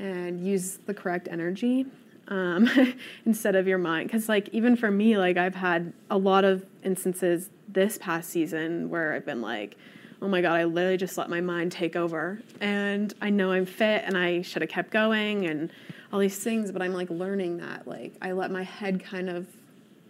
and 0.01 0.45
use 0.45 0.79
the 0.87 0.93
correct 0.93 1.27
energy 1.31 1.85
um, 2.27 2.67
instead 3.25 3.55
of 3.55 3.67
your 3.67 3.77
mind. 3.77 4.07
Because, 4.07 4.27
like, 4.27 4.49
even 4.49 4.75
for 4.75 4.89
me, 4.89 5.17
like, 5.17 5.37
I've 5.37 5.55
had 5.55 5.93
a 6.09 6.17
lot 6.17 6.43
of 6.43 6.65
instances 6.83 7.49
this 7.69 7.97
past 7.99 8.29
season 8.29 8.89
where 8.89 9.13
I've 9.13 9.25
been 9.25 9.41
like, 9.41 9.77
oh 10.21 10.27
my 10.27 10.41
God, 10.41 10.53
I 10.53 10.65
literally 10.65 10.97
just 10.97 11.17
let 11.17 11.29
my 11.29 11.39
mind 11.39 11.71
take 11.71 11.95
over. 11.95 12.39
And 12.59 13.13
I 13.21 13.29
know 13.29 13.51
I'm 13.51 13.65
fit 13.65 14.03
and 14.05 14.17
I 14.17 14.41
should 14.41 14.61
have 14.61 14.69
kept 14.69 14.91
going 14.91 15.45
and 15.45 15.71
all 16.11 16.19
these 16.19 16.37
things, 16.37 16.71
but 16.71 16.81
I'm 16.81 16.93
like 16.93 17.09
learning 17.09 17.57
that. 17.57 17.87
Like, 17.87 18.13
I 18.21 18.31
let 18.31 18.51
my 18.51 18.63
head 18.63 19.03
kind 19.03 19.29
of 19.29 19.47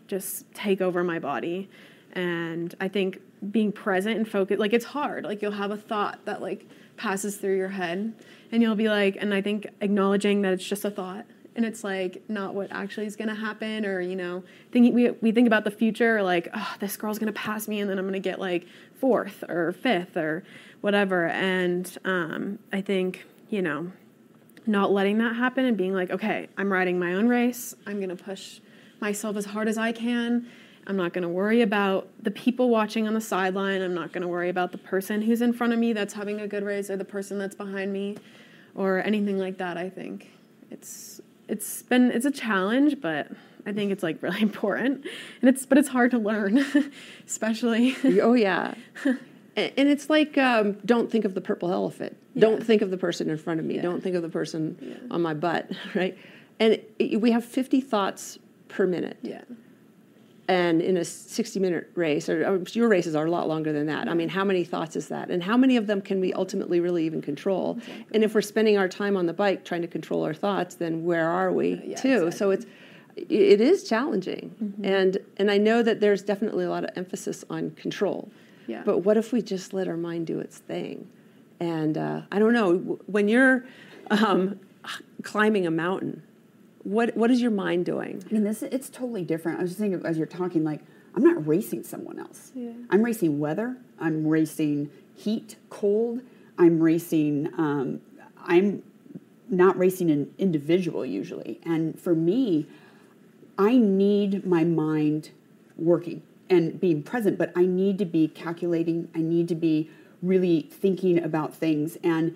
just 0.08 0.52
take 0.54 0.82
over 0.82 1.04
my 1.04 1.20
body. 1.20 1.70
And 2.14 2.74
I 2.82 2.88
think 2.88 3.22
being 3.52 3.72
present 3.72 4.18
and 4.18 4.28
focused, 4.28 4.60
like 4.60 4.74
it's 4.74 4.86
hard. 4.86 5.24
Like 5.24 5.42
you'll 5.42 5.52
have 5.52 5.72
a 5.72 5.78
thought 5.78 6.26
that 6.26 6.42
like 6.42 6.68
passes 6.98 7.38
through 7.38 7.58
your 7.58 7.70
head 7.70 8.14
and 8.52 8.62
you'll 8.62 8.76
be 8.76 8.90
like, 8.90 9.18
and 9.20 9.34
I 9.34 9.42
think 9.42 9.68
acknowledging 9.82 10.42
that 10.42 10.54
it's 10.54 10.66
just 10.66 10.86
a 10.86 10.92
thought 10.92 11.26
and 11.56 11.66
it's 11.66 11.84
like 11.84 12.24
not 12.30 12.54
what 12.54 12.72
actually 12.72 13.06
is 13.06 13.16
going 13.16 13.28
to 13.28 13.36
happen 13.36 13.86
or 13.86 14.00
you 14.00 14.16
know 14.16 14.44
thinking 14.72 14.94
we, 14.94 15.10
we 15.22 15.32
think 15.32 15.48
about 15.48 15.64
the 15.64 15.72
future 15.72 16.24
like 16.24 16.48
oh 16.54 16.76
this 16.80 16.96
girl's 16.98 17.20
going 17.20 17.32
to 17.32 17.38
pass 17.38 17.68
me 17.68 17.80
and 17.80 17.90
then 17.90 17.98
i'm 17.98 18.06
going 18.06 18.14
to 18.14 18.20
get 18.20 18.40
like 18.40 18.66
fourth 19.00 19.44
or 19.50 19.74
fifth 19.74 20.16
or 20.16 20.44
whatever. 20.82 21.28
And 21.28 21.98
um, 22.06 22.60
i 22.72 22.82
think 22.82 23.26
you 23.50 23.62
know 23.62 23.92
not 24.66 24.92
letting 24.92 25.18
that 25.18 25.36
happen 25.36 25.66
and 25.66 25.76
being 25.76 25.94
like 25.94 26.12
okay 26.12 26.48
i'm 26.58 26.72
riding 26.72 27.00
my 27.00 27.14
own 27.14 27.28
race. 27.28 27.76
I'm 27.86 27.98
going 27.98 28.16
to 28.16 28.24
push 28.24 28.60
myself 29.00 29.36
as 29.36 29.46
hard 29.46 29.68
as 29.68 29.78
i 29.78 29.92
can 29.92 30.48
i'm 30.88 30.98
not 30.98 31.14
going 31.14 31.24
to 31.24 31.30
worry 31.30 31.62
about 31.62 32.08
the 32.22 32.32
people 32.32 32.70
watching 32.70 33.08
on 33.08 33.14
the 33.14 33.22
sideline 33.22 33.82
i'm 33.82 33.94
not 33.94 34.12
going 34.12 34.22
to 34.22 34.28
worry 34.28 34.50
about 34.50 34.72
the 34.72 34.78
person 34.78 35.22
who's 35.22 35.42
in 35.42 35.54
front 35.54 35.74
of 35.74 35.80
me 35.80 35.94
that's 35.94 36.14
having 36.14 36.40
a 36.40 36.48
good 36.48 36.64
race 36.64 36.90
or 36.90 36.98
the 36.98 37.06
person 37.06 37.38
that's 37.38 37.56
behind 37.56 37.92
me 37.92 38.18
or 38.76 39.04
anything 39.06 39.38
like 39.38 39.58
that 39.58 39.78
i 39.78 39.90
think 39.90 40.32
it's 40.72 41.22
it's 41.52 41.84
been 41.84 42.12
it's 42.12 42.26
a 42.26 42.32
challenge, 42.32 43.02
but 43.02 43.28
I 43.66 43.74
think 43.74 43.92
it's 43.92 44.02
like 44.02 44.24
really 44.24 44.42
important, 44.50 45.06
and 45.42 45.50
it's 45.50 45.66
but 45.66 45.78
it's 45.78 45.90
hard 45.90 46.12
to 46.12 46.18
learn, 46.18 46.66
especially. 47.28 47.96
oh 48.22 48.34
yeah, 48.34 48.74
and, 49.06 49.18
it's 49.76 50.10
like 50.10 50.38
um, 50.38 50.74
don't 50.86 51.12
think 51.12 51.26
of 51.26 51.36
the 51.36 51.42
purple 51.42 51.72
elephant. 51.72 52.18
Don't 52.40 52.66
think 52.66 52.82
of 52.82 52.90
the 52.90 52.98
person 52.98 53.30
in 53.30 53.38
front 53.38 53.60
of 53.60 53.66
me. 53.66 53.78
Don't 53.78 54.02
think 54.02 54.16
of 54.16 54.22
the 54.22 54.30
person 54.30 55.08
on 55.12 55.22
my 55.22 55.34
butt, 55.34 55.70
right? 55.94 56.18
And 56.60 56.80
it, 56.98 57.20
we 57.20 57.32
have 57.32 57.44
fifty 57.44 57.82
thoughts 57.82 58.40
per 58.70 58.88
minute. 58.88 59.18
Yeah. 59.22 59.42
And 60.48 60.82
in 60.82 60.98
a 60.98 61.06
60 61.06 61.60
minute 61.60 61.92
race, 61.96 62.28
or, 62.28 62.46
or 62.46 62.64
your 62.74 62.90
races 62.90 63.16
are 63.16 63.26
a 63.26 63.32
lot 63.32 63.48
longer 63.48 63.72
than 63.72 63.86
that. 63.86 64.10
I 64.10 64.14
mean, 64.14 64.28
how 64.28 64.44
many 64.44 64.64
thoughts 64.66 64.96
is 64.96 65.08
that? 65.08 65.30
And 65.30 65.42
how 65.42 65.56
many 65.56 65.78
of 65.78 65.88
them 65.88 66.02
can 66.02 66.20
we 66.20 66.34
ultimately 66.34 66.80
really 66.80 67.06
even 67.06 67.22
control? 67.22 67.80
And 68.14 68.24
if 68.24 68.34
we're 68.36 68.42
spending 68.42 68.78
our 68.78 68.90
time 68.90 69.16
on 69.16 69.28
the 69.28 69.34
bike 69.34 69.64
trying 69.64 69.82
to 69.84 69.88
control 69.88 70.24
our 70.26 70.34
thoughts, 70.34 70.76
then 70.76 71.06
where 71.06 71.30
are 71.30 71.54
we 71.54 71.82
Yeah, 71.86 71.96
too? 71.96 72.32
So 72.32 72.52
it's 72.52 72.66
it 73.16 73.62
is 73.62 73.88
challenging. 73.88 74.76
And 74.84 75.18
and 75.38 75.52
I 75.52 75.58
know 75.58 75.84
that 75.84 76.00
there's 76.00 76.24
definitely 76.24 76.66
a 76.66 76.70
lot 76.70 76.84
of 76.84 76.90
emphasis 76.96 77.46
on 77.50 77.72
control. 77.72 78.30
Yeah. 78.68 78.84
But 78.86 79.00
what 79.00 79.18
if 79.18 79.32
we 79.32 79.42
just 79.42 79.74
let 79.74 79.88
our 79.88 79.98
mind 79.98 80.28
do 80.28 80.40
its 80.40 80.58
thing? 80.58 81.08
And 81.60 81.98
uh, 81.98 82.22
I 82.32 82.40
don't 82.40 82.54
know 82.54 83.00
when 83.06 83.28
you're 83.28 83.64
um, 84.10 84.60
climbing 85.24 85.68
a 85.68 85.72
mountain. 85.72 86.24
What 86.84 87.16
what 87.16 87.32
is 87.32 87.42
your 87.42 87.52
mind 87.52 87.86
doing? 87.86 88.24
I 88.30 88.34
mean, 88.34 88.44
this 88.44 88.64
it's 88.64 88.90
totally 88.90 89.24
different. 89.24 89.60
I 89.60 89.62
was 89.62 89.72
just 89.72 89.80
thinking 89.80 90.06
as 90.06 90.18
you're 90.18 90.28
talking, 90.28 90.64
like 90.64 90.82
I'm 91.16 91.24
not 91.24 91.46
racing 91.48 91.84
someone 91.84 92.20
else. 92.20 92.52
Yeah. 92.56 92.72
I'm 92.90 93.04
racing 93.04 93.40
weather. 93.40 93.78
I'm 94.00 94.28
racing 94.28 94.90
heat, 95.16 95.58
cold. 95.70 96.22
I'm 96.58 96.82
racing. 96.82 97.50
Um, 97.58 98.02
I'm 98.44 98.84
not 99.50 99.78
racing 99.78 100.10
an 100.10 100.34
individual 100.38 101.06
usually, 101.06 101.60
and 101.64 102.00
for 102.00 102.16
me, 102.16 102.66
I 103.58 103.78
need 103.78 104.46
my 104.46 104.64
mind 104.64 105.32
working 105.78 106.24
and 106.50 106.80
being 106.80 107.04
present, 107.04 107.38
but 107.38 107.52
I 107.56 107.66
need 107.66 107.98
to 108.00 108.06
be 108.06 108.28
calculating. 108.28 109.10
I 109.14 109.20
need 109.20 109.48
to 109.50 109.56
be 109.56 109.90
really 110.22 110.62
thinking 110.62 111.24
about 111.24 111.54
things 111.54 111.98
and 112.04 112.36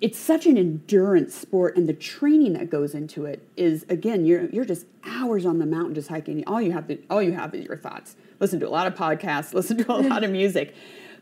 it's 0.00 0.18
such 0.18 0.46
an 0.46 0.56
endurance 0.56 1.34
sport 1.34 1.76
and 1.76 1.88
the 1.88 1.94
training 1.94 2.54
that 2.54 2.70
goes 2.70 2.94
into 2.94 3.24
it 3.24 3.46
is 3.56 3.84
again 3.88 4.24
you're 4.24 4.46
you're 4.46 4.64
just 4.64 4.86
hours 5.04 5.46
on 5.46 5.58
the 5.58 5.66
mountain 5.66 5.94
just 5.94 6.08
hiking. 6.08 6.44
All 6.46 6.60
you 6.60 6.72
have 6.72 6.88
to 6.88 6.98
all 7.08 7.22
you 7.22 7.32
have 7.32 7.54
is 7.54 7.64
your 7.64 7.76
thoughts. 7.76 8.16
Listen 8.40 8.60
to 8.60 8.68
a 8.68 8.70
lot 8.70 8.86
of 8.86 8.94
podcasts 8.94 9.54
listen 9.54 9.78
to 9.78 9.92
a 9.92 10.00
lot 10.00 10.24
of 10.24 10.30
music. 10.30 10.74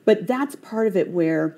But 0.05 0.27
that's 0.27 0.57
part 0.57 0.87
of 0.87 0.97
it 0.97 1.11
where 1.11 1.57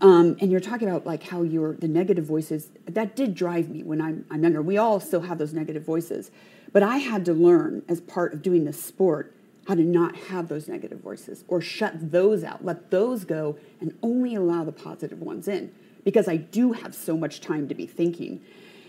um, 0.00 0.36
and 0.40 0.50
you're 0.50 0.60
talking 0.60 0.88
about 0.88 1.06
like 1.06 1.24
how 1.24 1.42
your 1.42 1.74
the 1.74 1.88
negative 1.88 2.24
voices 2.24 2.68
that 2.86 3.16
did 3.16 3.34
drive 3.34 3.68
me 3.68 3.82
when 3.82 4.00
I'm, 4.00 4.24
I'm 4.30 4.42
younger. 4.42 4.62
We 4.62 4.78
all 4.78 5.00
still 5.00 5.22
have 5.22 5.38
those 5.38 5.52
negative 5.52 5.84
voices. 5.84 6.30
But 6.72 6.82
i 6.84 6.98
had 6.98 7.24
to 7.24 7.32
learn 7.32 7.82
as 7.88 8.00
part 8.00 8.32
of 8.32 8.42
doing 8.42 8.64
this 8.64 8.80
sport 8.80 9.34
how 9.66 9.74
to 9.74 9.82
not 9.82 10.16
have 10.16 10.48
those 10.48 10.68
negative 10.68 11.00
voices 11.00 11.44
or 11.48 11.60
shut 11.60 12.10
those 12.10 12.44
out 12.44 12.64
let 12.64 12.90
those 12.90 13.24
go 13.24 13.56
and 13.80 13.96
only 14.02 14.34
allow 14.34 14.64
the 14.64 14.72
positive 14.72 15.20
ones 15.20 15.48
in 15.48 15.72
because 16.04 16.28
I 16.28 16.36
do 16.36 16.72
have 16.72 16.94
so 16.94 17.16
much 17.16 17.40
time 17.40 17.68
to 17.68 17.74
be 17.74 17.86
thinking. 17.86 18.40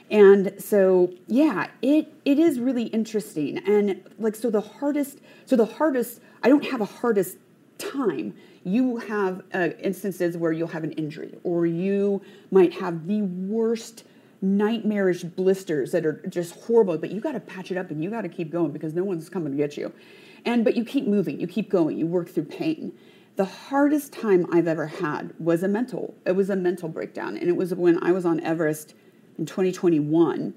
And 0.10 0.54
so, 0.60 1.14
yeah, 1.28 1.68
it 1.82 2.14
it 2.26 2.38
is 2.38 2.60
really 2.60 2.84
interesting. 2.84 3.60
And 3.60 4.04
like 4.20 4.36
so 4.36 4.50
the 4.50 4.62
hardest 4.62 5.20
so 5.46 5.56
the 5.56 5.66
hardest 5.66 6.20
I 6.44 6.50
don't 6.50 6.66
have 6.66 6.82
a 6.82 6.86
hardest 6.86 7.38
time. 7.78 8.36
You 8.64 8.98
have 8.98 9.42
uh, 9.54 9.70
instances 9.80 10.38
where 10.38 10.52
you'll 10.52 10.68
have 10.68 10.84
an 10.84 10.92
injury 10.94 11.40
or 11.44 11.66
you 11.66 12.22
might 12.52 12.74
have 12.74 13.08
the 13.08 13.22
worst 13.22 14.04
nightmarish 14.42 15.24
blisters 15.24 15.92
that 15.92 16.06
are 16.06 16.22
just 16.28 16.56
horrible, 16.62 16.98
but 16.98 17.12
you 17.12 17.22
got 17.22 17.32
to 17.32 17.40
patch 17.40 17.72
it 17.72 17.78
up 17.78 17.90
and 17.90 18.04
you 18.04 18.10
got 18.10 18.22
to 18.22 18.30
keep 18.30 18.52
going 18.52 18.72
because 18.72 18.94
no 18.94 19.04
one's 19.04 19.30
coming 19.30 19.52
to 19.52 19.58
get 19.58 19.78
you. 19.78 19.94
And 20.46 20.66
but 20.66 20.76
you 20.76 20.84
keep 20.84 21.08
moving, 21.08 21.40
you 21.40 21.48
keep 21.48 21.70
going, 21.70 21.98
you 21.98 22.06
work 22.06 22.30
through 22.30 22.46
pain 22.46 22.92
the 23.42 23.46
hardest 23.46 24.14
time 24.14 24.46
I've 24.54 24.68
ever 24.68 24.86
had 24.86 25.34
was 25.40 25.64
a 25.64 25.68
mental. 25.68 26.14
It 26.28 26.34
was 26.34 26.52
a 26.52 26.56
mental 26.56 26.88
breakdown, 26.88 27.38
and 27.38 27.50
it 27.50 27.56
was 27.56 27.74
when 27.74 27.98
I 28.04 28.12
was 28.12 28.24
on 28.24 28.40
Everest 28.42 28.94
in 29.40 29.48
2021, 29.48 30.54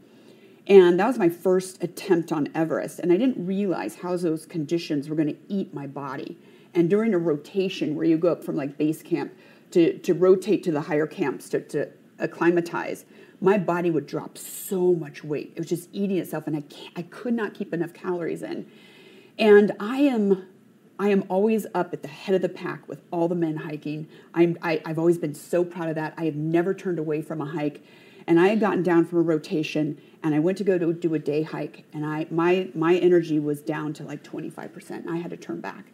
and 0.67 1.01
that 1.01 1.07
was 1.07 1.19
my 1.19 1.31
first 1.31 1.83
attempt 1.83 2.31
on 2.31 2.51
Everest. 2.55 3.01
And 3.01 3.11
I 3.11 3.17
didn't 3.17 3.47
realize 3.47 3.95
how 3.95 4.15
those 4.19 4.45
conditions 4.45 5.09
were 5.09 5.17
going 5.17 5.29
to 5.29 5.37
eat 5.49 5.73
my 5.73 5.87
body. 5.87 6.37
And 6.75 6.91
during 6.91 7.15
a 7.15 7.19
rotation 7.19 7.95
where 7.95 8.05
you 8.05 8.19
go 8.19 8.33
up 8.33 8.45
from 8.45 8.55
like 8.55 8.77
base 8.77 9.03
camp 9.03 9.33
to 9.71 9.97
to 10.01 10.13
rotate 10.13 10.63
to 10.65 10.71
the 10.71 10.83
higher 10.83 11.07
camps 11.07 11.49
to, 11.49 11.61
to 11.69 11.89
acclimatize, 12.19 13.07
my 13.41 13.57
body 13.57 13.91
would 13.91 14.07
drop 14.07 14.37
so 14.37 14.93
much 14.93 15.25
weight. 15.25 15.55
It 15.57 15.61
was 15.61 15.71
just 15.71 15.89
eating 15.95 16.19
itself, 16.19 16.47
and 16.47 16.55
I 16.55 16.65
I 16.97 17.01
could 17.01 17.33
not 17.33 17.55
keep 17.55 17.73
enough 17.73 17.95
calories 17.95 18.43
in. 18.43 18.67
And 19.39 19.73
I 19.81 20.01
am 20.01 20.47
I 20.99 21.09
am 21.09 21.25
always 21.29 21.67
up 21.75 21.93
at 21.93 22.03
the 22.03 22.09
head 22.09 22.35
of 22.35 22.43
the 22.43 22.49
pack 22.49 22.87
with 22.89 23.01
all 23.11 23.29
the 23.29 23.35
men 23.35 23.57
hiking. 23.57 24.09
I'm, 24.33 24.57
I, 24.63 24.81
I've 24.85 24.99
always 24.99 25.19
been 25.19 25.35
so 25.35 25.65
proud 25.65 25.89
of 25.89 25.97
that. 25.97 26.15
I 26.17 26.25
have 26.25 26.37
never 26.37 26.73
turned 26.73 26.99
away 26.99 27.21
from 27.23 27.41
a 27.41 27.47
hike. 27.47 27.85
And 28.27 28.41
I 28.41 28.49
had 28.49 28.61
gotten 28.61 28.83
down 28.83 29.05
from 29.05 29.19
a 29.19 29.23
rotation 29.23 30.01
and 30.23 30.35
I 30.35 30.39
went 30.39 30.57
to 30.59 30.65
go 30.65 30.79
to 30.79 30.93
do 30.93 31.15
a 31.15 31.19
day 31.19 31.43
hike 31.43 31.85
and 31.93 32.07
I 32.07 32.27
my 32.31 32.71
my 32.75 32.97
energy 32.97 33.39
was 33.39 33.61
down 33.61 33.93
to 33.95 34.05
like 34.05 34.23
25%. 34.23 34.91
And 34.91 35.11
I 35.11 35.17
had 35.17 35.31
to 35.31 35.37
turn 35.37 35.61
back. 35.61 35.87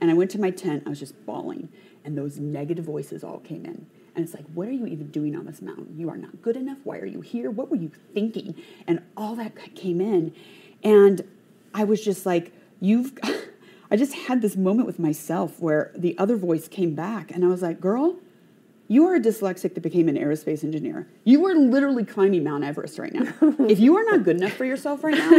And 0.00 0.10
I 0.10 0.14
went 0.14 0.30
to 0.32 0.40
my 0.40 0.50
tent, 0.50 0.82
I 0.84 0.90
was 0.90 0.98
just 0.98 1.24
bawling, 1.24 1.70
and 2.04 2.18
those 2.18 2.38
negative 2.38 2.84
voices 2.84 3.24
all 3.24 3.38
came 3.38 3.64
in. 3.64 3.86
And 4.14 4.24
it's 4.24 4.34
like, 4.34 4.44
what 4.52 4.68
are 4.68 4.72
you 4.72 4.86
even 4.86 5.08
doing 5.08 5.36
on 5.36 5.46
this 5.46 5.62
mountain? 5.62 5.94
You 5.96 6.08
are 6.10 6.16
not 6.16 6.42
good 6.42 6.56
enough. 6.56 6.78
Why 6.84 6.98
are 6.98 7.06
you 7.06 7.20
here? 7.20 7.50
What 7.50 7.70
were 7.70 7.76
you 7.76 7.90
thinking? 8.14 8.54
And 8.86 9.02
all 9.16 9.34
that 9.36 9.54
came 9.74 10.00
in. 10.00 10.34
And 10.82 11.22
I 11.74 11.84
was 11.84 12.02
just 12.02 12.26
like, 12.26 12.52
you've 12.80 13.12
I 13.90 13.96
just 13.96 14.14
had 14.14 14.42
this 14.42 14.56
moment 14.56 14.86
with 14.86 14.98
myself 14.98 15.60
where 15.60 15.92
the 15.96 16.16
other 16.18 16.36
voice 16.36 16.68
came 16.68 16.94
back, 16.94 17.30
and 17.30 17.44
I 17.44 17.48
was 17.48 17.62
like, 17.62 17.80
girl, 17.80 18.16
you 18.88 19.06
are 19.06 19.16
a 19.16 19.20
dyslexic 19.20 19.74
that 19.74 19.80
became 19.80 20.08
an 20.08 20.16
aerospace 20.16 20.62
engineer. 20.62 21.08
You 21.24 21.44
are 21.46 21.54
literally 21.54 22.04
climbing 22.04 22.44
Mount 22.44 22.64
Everest 22.64 22.98
right 22.98 23.12
now. 23.12 23.32
if 23.66 23.80
you 23.80 23.96
are 23.96 24.04
not 24.04 24.22
good 24.24 24.36
enough 24.36 24.52
for 24.52 24.64
yourself 24.64 25.02
right 25.02 25.16
now, 25.16 25.30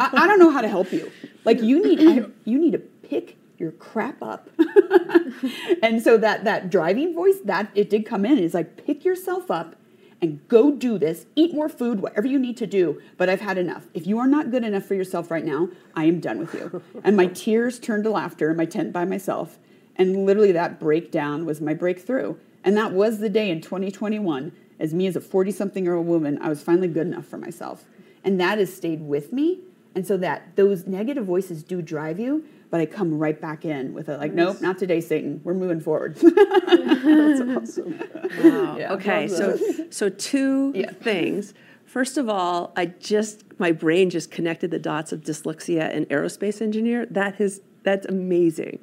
I, 0.00 0.10
I 0.12 0.26
don't 0.26 0.38
know 0.38 0.50
how 0.50 0.60
to 0.60 0.68
help 0.68 0.92
you. 0.92 1.10
Like 1.44 1.60
you 1.60 1.82
need, 1.82 2.00
I, 2.00 2.26
you 2.44 2.58
need 2.58 2.72
to 2.72 2.78
pick 2.78 3.36
your 3.58 3.72
crap 3.72 4.22
up. 4.22 4.48
and 5.82 6.02
so 6.02 6.16
that 6.18 6.44
that 6.44 6.70
driving 6.70 7.14
voice 7.14 7.38
that 7.44 7.70
it 7.74 7.90
did 7.90 8.06
come 8.06 8.24
in 8.24 8.38
is 8.38 8.54
like 8.54 8.84
pick 8.84 9.04
yourself 9.04 9.50
up 9.50 9.76
and 10.24 10.48
go 10.48 10.70
do 10.70 10.96
this. 10.98 11.26
Eat 11.36 11.54
more 11.54 11.68
food, 11.68 12.00
whatever 12.00 12.26
you 12.26 12.38
need 12.38 12.56
to 12.56 12.66
do. 12.66 13.00
But 13.18 13.28
I've 13.28 13.42
had 13.42 13.58
enough. 13.58 13.84
If 13.92 14.06
you 14.06 14.18
are 14.18 14.26
not 14.26 14.50
good 14.50 14.64
enough 14.64 14.84
for 14.84 14.94
yourself 14.94 15.30
right 15.30 15.44
now, 15.44 15.68
I 15.94 16.06
am 16.06 16.18
done 16.18 16.38
with 16.38 16.54
you. 16.54 16.82
and 17.04 17.14
my 17.14 17.26
tears 17.26 17.78
turned 17.78 18.04
to 18.04 18.10
laughter 18.10 18.50
in 18.50 18.56
my 18.56 18.64
tent 18.64 18.92
by 18.92 19.04
myself. 19.04 19.58
And 19.96 20.24
literally, 20.24 20.50
that 20.52 20.80
breakdown 20.80 21.44
was 21.44 21.60
my 21.60 21.74
breakthrough. 21.74 22.36
And 22.64 22.74
that 22.78 22.92
was 22.92 23.18
the 23.18 23.28
day 23.28 23.50
in 23.50 23.60
2021, 23.60 24.50
as 24.80 24.94
me 24.94 25.06
as 25.06 25.14
a 25.14 25.20
40 25.20 25.50
something 25.50 25.84
year 25.84 25.94
old 25.94 26.06
woman, 26.06 26.38
I 26.40 26.48
was 26.48 26.62
finally 26.62 26.88
good 26.88 27.06
enough 27.06 27.26
for 27.26 27.36
myself. 27.36 27.84
And 28.24 28.40
that 28.40 28.56
has 28.56 28.74
stayed 28.74 29.02
with 29.02 29.30
me. 29.30 29.60
And 29.94 30.06
so 30.06 30.16
that 30.16 30.56
those 30.56 30.86
negative 30.86 31.26
voices 31.26 31.62
do 31.62 31.82
drive 31.82 32.18
you, 32.18 32.44
but 32.74 32.80
I 32.80 32.86
come 32.86 33.20
right 33.20 33.40
back 33.40 33.64
in 33.64 33.94
with 33.94 34.08
a 34.08 34.16
like, 34.16 34.32
nope, 34.32 34.60
not 34.60 34.78
today, 34.78 35.00
Satan. 35.00 35.40
We're 35.44 35.54
moving 35.54 35.78
forward. 35.78 36.16
That's 36.20 37.40
awesome. 37.40 38.00
Wow. 38.42 38.76
Yeah. 38.76 38.92
okay, 38.94 39.28
so 39.28 39.56
so 39.90 40.08
two 40.08 40.72
things. 41.00 41.54
First 41.84 42.18
of 42.18 42.28
all, 42.28 42.72
I 42.76 42.86
just 42.86 43.44
my 43.60 43.70
brain 43.70 44.10
just 44.10 44.32
connected 44.32 44.72
the 44.72 44.80
dots 44.80 45.12
of 45.12 45.20
dyslexia 45.20 45.88
and 45.88 46.08
aerospace 46.08 46.60
engineer. 46.60 47.06
That 47.06 47.40
is 47.40 47.60
that's 47.84 48.06
amazing. 48.06 48.80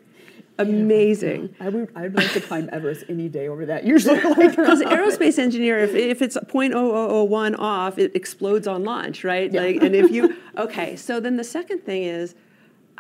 Amazing. 0.57 1.53
I 1.59 1.67
would 1.67 1.91
I'd 1.93 2.15
like 2.15 2.31
to 2.31 2.39
climb 2.39 2.69
Everest 2.71 3.03
any 3.09 3.27
day 3.27 3.49
over 3.49 3.65
that. 3.65 3.83
Usually 3.83 4.21
like 4.21 4.55
Because 4.55 4.81
aerospace 4.83 5.37
engineer, 5.37 5.79
if, 5.79 5.93
if 5.95 6.21
it's 6.21 6.37
0.0001 6.37 7.59
off, 7.59 7.97
it 7.97 8.15
explodes 8.15 8.67
on 8.67 8.85
launch, 8.85 9.25
right? 9.25 9.51
Like, 9.51 9.83
and 9.83 9.93
if 9.93 10.11
you, 10.11 10.37
okay, 10.57 10.95
so 10.95 11.19
then 11.19 11.35
the 11.35 11.43
second 11.43 11.79
thing 11.79 12.03
is, 12.03 12.35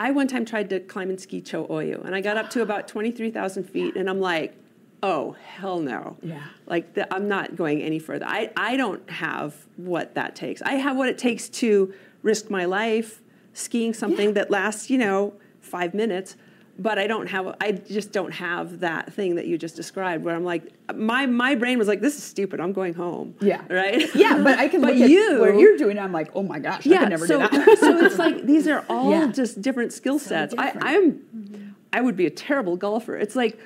I 0.01 0.09
one 0.09 0.27
time 0.27 0.45
tried 0.45 0.71
to 0.71 0.79
climb 0.79 1.11
and 1.11 1.21
ski 1.21 1.41
Cho 1.41 1.67
Oyu, 1.67 2.03
and 2.03 2.15
I 2.15 2.21
got 2.21 2.35
up 2.35 2.49
to 2.51 2.61
about 2.67 2.87
23,000 2.87 3.63
feet, 3.65 3.95
and 3.95 4.09
I'm 4.09 4.19
like, 4.19 4.55
oh, 5.03 5.35
hell 5.45 5.79
no. 5.79 6.17
Yeah. 6.23 6.41
Like, 6.65 6.95
the, 6.95 7.13
I'm 7.13 7.27
not 7.27 7.55
going 7.55 7.83
any 7.83 7.99
further. 7.99 8.25
I, 8.27 8.51
I 8.57 8.77
don't 8.77 9.07
have 9.11 9.55
what 9.77 10.15
that 10.15 10.35
takes. 10.35 10.61
I 10.63 10.73
have 10.73 10.97
what 10.97 11.07
it 11.07 11.19
takes 11.19 11.49
to 11.49 11.93
risk 12.23 12.49
my 12.49 12.65
life 12.65 13.21
skiing 13.53 13.93
something 13.93 14.33
that 14.33 14.49
lasts, 14.49 14.89
you 14.89 14.97
know, 14.97 15.33
five 15.59 15.93
minutes. 15.93 16.35
But 16.81 16.97
I 16.97 17.05
don't 17.05 17.27
have. 17.27 17.55
I 17.61 17.73
just 17.73 18.11
don't 18.11 18.31
have 18.31 18.79
that 18.79 19.13
thing 19.13 19.35
that 19.35 19.45
you 19.45 19.55
just 19.57 19.75
described. 19.75 20.23
Where 20.23 20.35
I'm 20.35 20.43
like, 20.43 20.63
my 20.95 21.27
my 21.27 21.53
brain 21.53 21.77
was 21.77 21.87
like, 21.87 22.01
"This 22.01 22.17
is 22.17 22.23
stupid. 22.23 22.59
I'm 22.59 22.73
going 22.73 22.95
home." 22.95 23.35
Yeah. 23.39 23.61
Right. 23.69 24.03
Yeah, 24.15 24.41
but 24.43 24.57
I 24.57 24.67
can 24.67 24.81
but 24.85 24.95
look 24.95 25.09
you, 25.09 25.35
at 25.35 25.39
what 25.41 25.59
you're 25.59 25.77
doing. 25.77 25.99
I'm 25.99 26.11
like, 26.11 26.31
oh 26.33 26.41
my 26.41 26.57
gosh, 26.57 26.87
I 26.87 26.89
yeah, 26.89 26.99
could 27.01 27.09
never 27.09 27.27
so, 27.27 27.39
do 27.39 27.47
that. 27.49 27.77
so 27.79 28.05
it's 28.05 28.17
like 28.17 28.45
these 28.47 28.67
are 28.67 28.83
all 28.89 29.11
Yeah. 29.11 29.27
just 29.27 29.61
different 29.61 29.93
skill 29.93 30.17
sets. 30.17 30.55
I, 30.57 30.75
I'm, 30.81 31.75
I 31.93 32.01
would 32.01 32.15
be 32.15 32.25
a 32.25 32.31
terrible 32.31 32.77
golfer. 32.77 33.15
It's 33.15 33.35
like, 33.35 33.59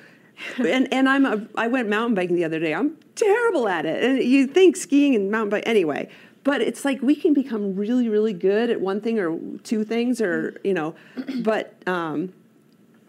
and 0.58 0.92
and 0.92 1.08
I'm 1.08 1.24
a, 1.24 1.46
I 1.54 1.68
went 1.68 1.88
mountain 1.88 2.14
biking 2.14 2.36
the 2.36 2.44
other 2.44 2.58
day. 2.60 2.74
I'm 2.74 2.98
terrible 3.14 3.66
at 3.66 3.86
it. 3.86 4.04
And 4.04 4.22
you 4.22 4.46
think 4.46 4.76
skiing 4.76 5.14
and 5.14 5.30
mountain 5.30 5.50
bike 5.50 5.64
anyway, 5.64 6.10
but 6.44 6.60
it's 6.60 6.84
like 6.84 7.00
we 7.00 7.14
can 7.16 7.32
become 7.32 7.76
really 7.76 8.10
really 8.10 8.34
good 8.34 8.68
at 8.68 8.80
one 8.80 9.00
thing 9.00 9.18
or 9.18 9.38
two 9.62 9.84
things 9.84 10.20
or 10.20 10.60
you 10.62 10.74
know, 10.74 10.94
but. 11.42 11.72
Um, 11.86 12.34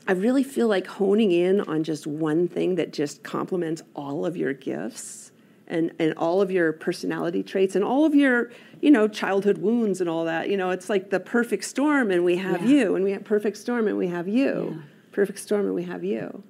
I 0.08 0.14
really 0.14 0.44
feel 0.44 0.68
like 0.68 0.88
honing 0.88 1.32
in 1.32 1.62
on 1.62 1.84
just 1.84 2.08
one 2.08 2.48
thing 2.48 2.76
that 2.76 2.94
just 2.94 3.24
complements 3.24 3.82
all 3.96 4.26
of 4.26 4.38
your 4.38 4.54
gifts 4.54 5.32
and, 5.68 5.92
and 6.00 6.14
all 6.16 6.42
of 6.42 6.50
your 6.50 6.72
personality 6.72 7.44
traits 7.44 7.76
and 7.76 7.84
all 7.84 8.06
of 8.06 8.16
your, 8.16 8.50
you 8.82 8.90
know, 8.90 9.08
childhood 9.10 9.58
wounds 9.58 10.00
and 10.00 10.10
all 10.10 10.24
that. 10.26 10.50
You 10.50 10.56
know, 10.56 10.70
it's 10.70 10.90
like 10.90 11.10
the 11.10 11.20
perfect 11.20 11.66
storm 11.66 12.10
and 12.10 12.24
we 12.24 12.38
have 12.38 12.64
Yeah. 12.64 12.70
you, 12.70 12.96
and 12.96 13.04
we 13.04 13.12
have 13.12 13.26
perfect 13.26 13.58
storm 13.58 13.88
and 13.88 13.98
we 13.98 14.08
have 14.08 14.28
you. 14.30 14.82
Perfect 15.12 15.40
storm 15.40 15.66
and 15.66 15.76
we 15.76 15.84
have 15.84 16.04
you. 16.06 16.44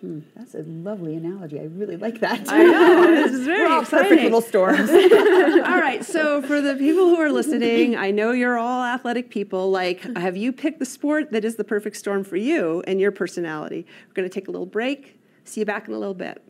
Hmm, 0.00 0.20
that's 0.34 0.54
a 0.54 0.62
lovely 0.62 1.14
analogy. 1.14 1.60
I 1.60 1.64
really 1.64 1.98
like 1.98 2.20
that. 2.20 2.48
I 2.48 2.62
know, 2.62 3.02
this 3.02 3.32
is 3.32 3.40
very 3.46 3.68
We're 3.68 3.84
perfect 3.84 4.22
little 4.22 4.40
storms. 4.40 4.88
all 4.90 5.78
right, 5.78 6.02
so 6.02 6.40
for 6.40 6.62
the 6.62 6.74
people 6.76 7.08
who 7.08 7.16
are 7.16 7.30
listening, 7.30 7.96
I 7.96 8.10
know 8.10 8.32
you're 8.32 8.56
all 8.56 8.82
athletic 8.82 9.28
people. 9.30 9.70
Like, 9.70 10.00
have 10.16 10.38
you 10.38 10.52
picked 10.52 10.78
the 10.78 10.86
sport 10.86 11.32
that 11.32 11.44
is 11.44 11.56
the 11.56 11.64
perfect 11.64 11.96
storm 11.96 12.24
for 12.24 12.36
you 12.36 12.82
and 12.86 12.98
your 12.98 13.12
personality? 13.12 13.86
We're 14.08 14.14
going 14.14 14.28
to 14.28 14.32
take 14.32 14.48
a 14.48 14.50
little 14.50 14.66
break. 14.66 15.20
See 15.44 15.60
you 15.60 15.66
back 15.66 15.86
in 15.86 15.92
a 15.92 15.98
little 15.98 16.14
bit. 16.14 16.42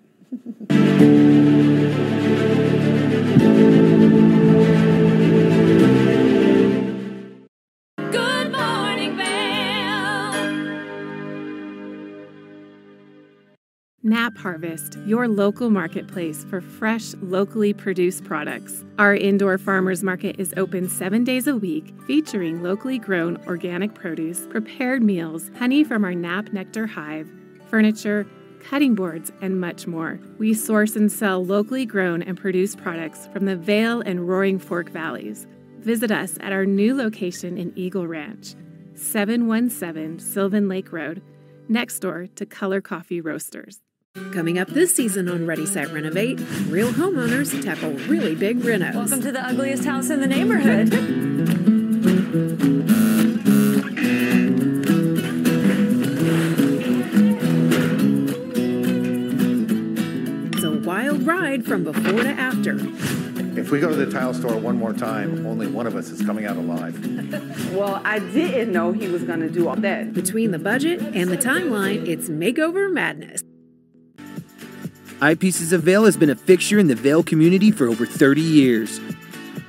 Nap 14.11 14.37
Harvest, 14.37 14.99
your 15.07 15.29
local 15.29 15.71
marketplace 15.71 16.43
for 16.43 16.61
fresh, 16.61 17.15
locally 17.23 17.73
produced 17.73 18.25
products. 18.25 18.85
Our 18.99 19.15
indoor 19.15 19.57
farmers 19.57 20.03
market 20.03 20.35
is 20.41 20.53
open 20.57 20.89
seven 20.89 21.23
days 21.23 21.47
a 21.47 21.55
week, 21.55 21.95
featuring 22.09 22.61
locally 22.61 22.99
grown 22.99 23.37
organic 23.47 23.95
produce, 23.95 24.49
prepared 24.49 25.05
meals, 25.05 25.53
honey 25.61 25.85
from 25.85 26.05
our 26.05 26.13
Nap 26.13 26.53
Nectar 26.53 26.89
hive, 26.89 27.31
furniture, 27.69 28.27
cutting 28.59 28.97
boards, 28.97 29.31
and 29.43 29.61
much 29.61 29.87
more. 29.87 30.19
We 30.39 30.55
source 30.55 30.97
and 30.97 31.11
sell 31.11 31.47
locally 31.47 31.87
grown 31.87 32.21
and 32.21 32.37
produced 32.37 32.79
products 32.79 33.29
from 33.33 33.47
the 33.47 33.55
Vail 33.55 34.01
and 34.01 34.29
Roaring 34.29 34.59
Fork 34.59 34.91
valleys. 34.91 35.47
Visit 35.83 36.11
us 36.11 36.37
at 36.41 36.53
our 36.53 36.67
new 36.67 36.97
location 36.97 37.57
in 37.57 37.73
Eagle 37.77 38.09
Ranch, 38.09 38.57
717 38.95 40.19
Sylvan 40.19 40.69
Lake 40.69 40.91
Road, 40.91 41.23
next 41.69 42.01
door 42.01 42.27
to 42.35 42.45
Color 42.45 42.81
Coffee 42.81 43.21
Roasters. 43.21 43.81
Coming 44.33 44.59
up 44.59 44.67
this 44.67 44.93
season 44.93 45.29
on 45.29 45.47
Ready 45.47 45.65
Set 45.65 45.93
Renovate, 45.93 46.41
real 46.67 46.91
homeowners 46.91 47.63
tackle 47.65 47.93
really 48.09 48.35
big 48.35 48.59
renos. 48.59 48.97
Welcome 48.97 49.23
to 49.23 49.31
the 49.31 49.41
ugliest 49.41 49.85
house 49.85 50.11
in 50.11 50.21
the 50.21 50.27
neighborhood. 50.27 50.89
It's 60.55 60.65
a 60.65 60.73
wild 60.81 61.23
ride 61.25 61.65
from 61.65 61.85
before 61.85 62.25
to 62.25 62.31
after. 62.31 62.79
If 63.57 63.71
we 63.71 63.79
go 63.79 63.91
to 63.91 63.95
the 63.95 64.11
tile 64.11 64.35
store 64.35 64.57
one 64.57 64.77
more 64.77 64.93
time, 64.93 65.47
only 65.47 65.69
one 65.69 65.87
of 65.87 65.95
us 65.95 66.11
is 66.11 66.21
coming 66.23 66.47
out 66.47 66.57
alive. 66.57 66.99
Well, 67.73 68.03
I 68.05 68.19
didn't 68.19 68.73
know 68.73 68.91
he 68.91 69.07
was 69.07 69.23
going 69.23 69.41
to 69.41 69.51
do 69.51 69.69
all 69.69 69.77
that. 69.77 70.13
Between 70.15 70.51
the 70.51 70.59
budget 70.59 71.01
and 71.01 71.31
the 71.31 71.39
timeline, 71.39 72.09
it's 72.09 72.29
makeover 72.29 72.93
madness. 72.93 73.45
Eyepieces 75.21 75.75
of 75.75 75.83
Vail 75.83 76.07
has 76.07 76.17
been 76.17 76.31
a 76.31 76.35
fixture 76.35 76.79
in 76.79 76.87
the 76.87 76.95
Vail 76.95 77.23
community 77.23 77.71
for 77.71 77.87
over 77.87 78.07
30 78.07 78.41
years. 78.41 78.99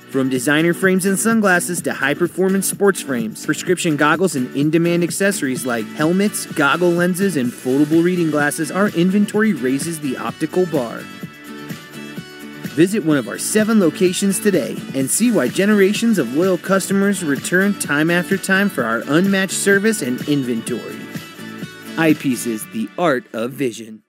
From 0.08 0.30
designer 0.30 0.72
frames 0.72 1.04
and 1.04 1.18
sunglasses 1.18 1.82
to 1.82 1.92
high 1.92 2.14
performance 2.14 2.66
sports 2.66 3.02
frames, 3.02 3.44
prescription 3.44 3.98
goggles, 3.98 4.34
and 4.34 4.54
in 4.56 4.70
demand 4.70 5.02
accessories 5.02 5.66
like 5.66 5.84
helmets, 5.88 6.46
goggle 6.46 6.88
lenses, 6.88 7.36
and 7.36 7.52
foldable 7.52 8.02
reading 8.02 8.30
glasses, 8.30 8.70
our 8.70 8.88
inventory 8.88 9.52
raises 9.52 10.00
the 10.00 10.16
optical 10.16 10.64
bar. 10.64 11.00
Visit 12.72 13.04
one 13.04 13.18
of 13.18 13.28
our 13.28 13.36
seven 13.36 13.78
locations 13.78 14.40
today 14.40 14.74
and 14.94 15.10
see 15.10 15.30
why 15.30 15.48
generations 15.48 16.16
of 16.16 16.34
loyal 16.34 16.56
customers 16.56 17.22
return 17.22 17.78
time 17.78 18.10
after 18.10 18.38
time 18.38 18.70
for 18.70 18.84
our 18.84 19.02
unmatched 19.06 19.52
service 19.52 20.00
and 20.00 20.26
inventory. 20.26 20.96
Eyepieces, 21.96 22.72
the 22.72 22.88
art 22.96 23.26
of 23.34 23.50
vision. 23.52 24.02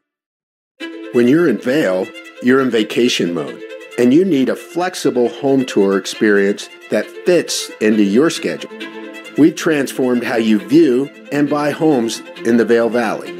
When 1.13 1.27
you're 1.27 1.47
in 1.47 1.59
Vail, 1.59 2.07
you're 2.41 2.59
in 2.59 2.71
vacation 2.71 3.35
mode, 3.35 3.61
and 3.99 4.11
you 4.11 4.25
need 4.25 4.49
a 4.49 4.55
flexible 4.55 5.29
home 5.29 5.63
tour 5.63 5.95
experience 5.95 6.67
that 6.89 7.05
fits 7.05 7.69
into 7.79 8.01
your 8.01 8.31
schedule. 8.31 8.71
We've 9.37 9.55
transformed 9.55 10.23
how 10.23 10.37
you 10.37 10.57
view 10.57 11.11
and 11.31 11.47
buy 11.47 11.69
homes 11.69 12.21
in 12.45 12.57
the 12.57 12.65
Vail 12.65 12.89
Valley. 12.89 13.31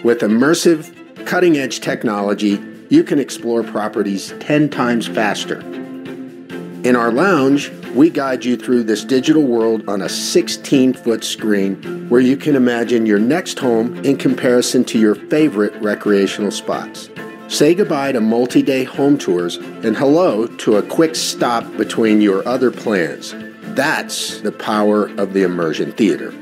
With 0.00 0.20
immersive, 0.20 1.26
cutting 1.26 1.58
edge 1.58 1.80
technology, 1.80 2.58
you 2.88 3.04
can 3.04 3.18
explore 3.18 3.62
properties 3.62 4.32
10 4.40 4.70
times 4.70 5.06
faster. 5.06 5.60
In 5.60 6.96
our 6.96 7.12
lounge, 7.12 7.70
we 7.94 8.10
guide 8.10 8.44
you 8.44 8.56
through 8.56 8.82
this 8.84 9.04
digital 9.04 9.42
world 9.42 9.88
on 9.88 10.02
a 10.02 10.08
16 10.08 10.92
foot 10.94 11.24
screen 11.24 12.08
where 12.08 12.20
you 12.20 12.36
can 12.36 12.56
imagine 12.56 13.06
your 13.06 13.18
next 13.18 13.58
home 13.58 14.04
in 14.04 14.16
comparison 14.16 14.84
to 14.84 14.98
your 14.98 15.14
favorite 15.14 15.74
recreational 15.82 16.50
spots. 16.50 17.10
Say 17.48 17.74
goodbye 17.74 18.12
to 18.12 18.20
multi 18.20 18.62
day 18.62 18.84
home 18.84 19.16
tours 19.16 19.56
and 19.56 19.96
hello 19.96 20.46
to 20.46 20.76
a 20.76 20.82
quick 20.82 21.14
stop 21.14 21.64
between 21.76 22.20
your 22.20 22.46
other 22.46 22.70
plans. 22.70 23.34
That's 23.74 24.40
the 24.40 24.52
power 24.52 25.06
of 25.18 25.32
the 25.32 25.42
immersion 25.44 25.92
theater. 25.92 26.34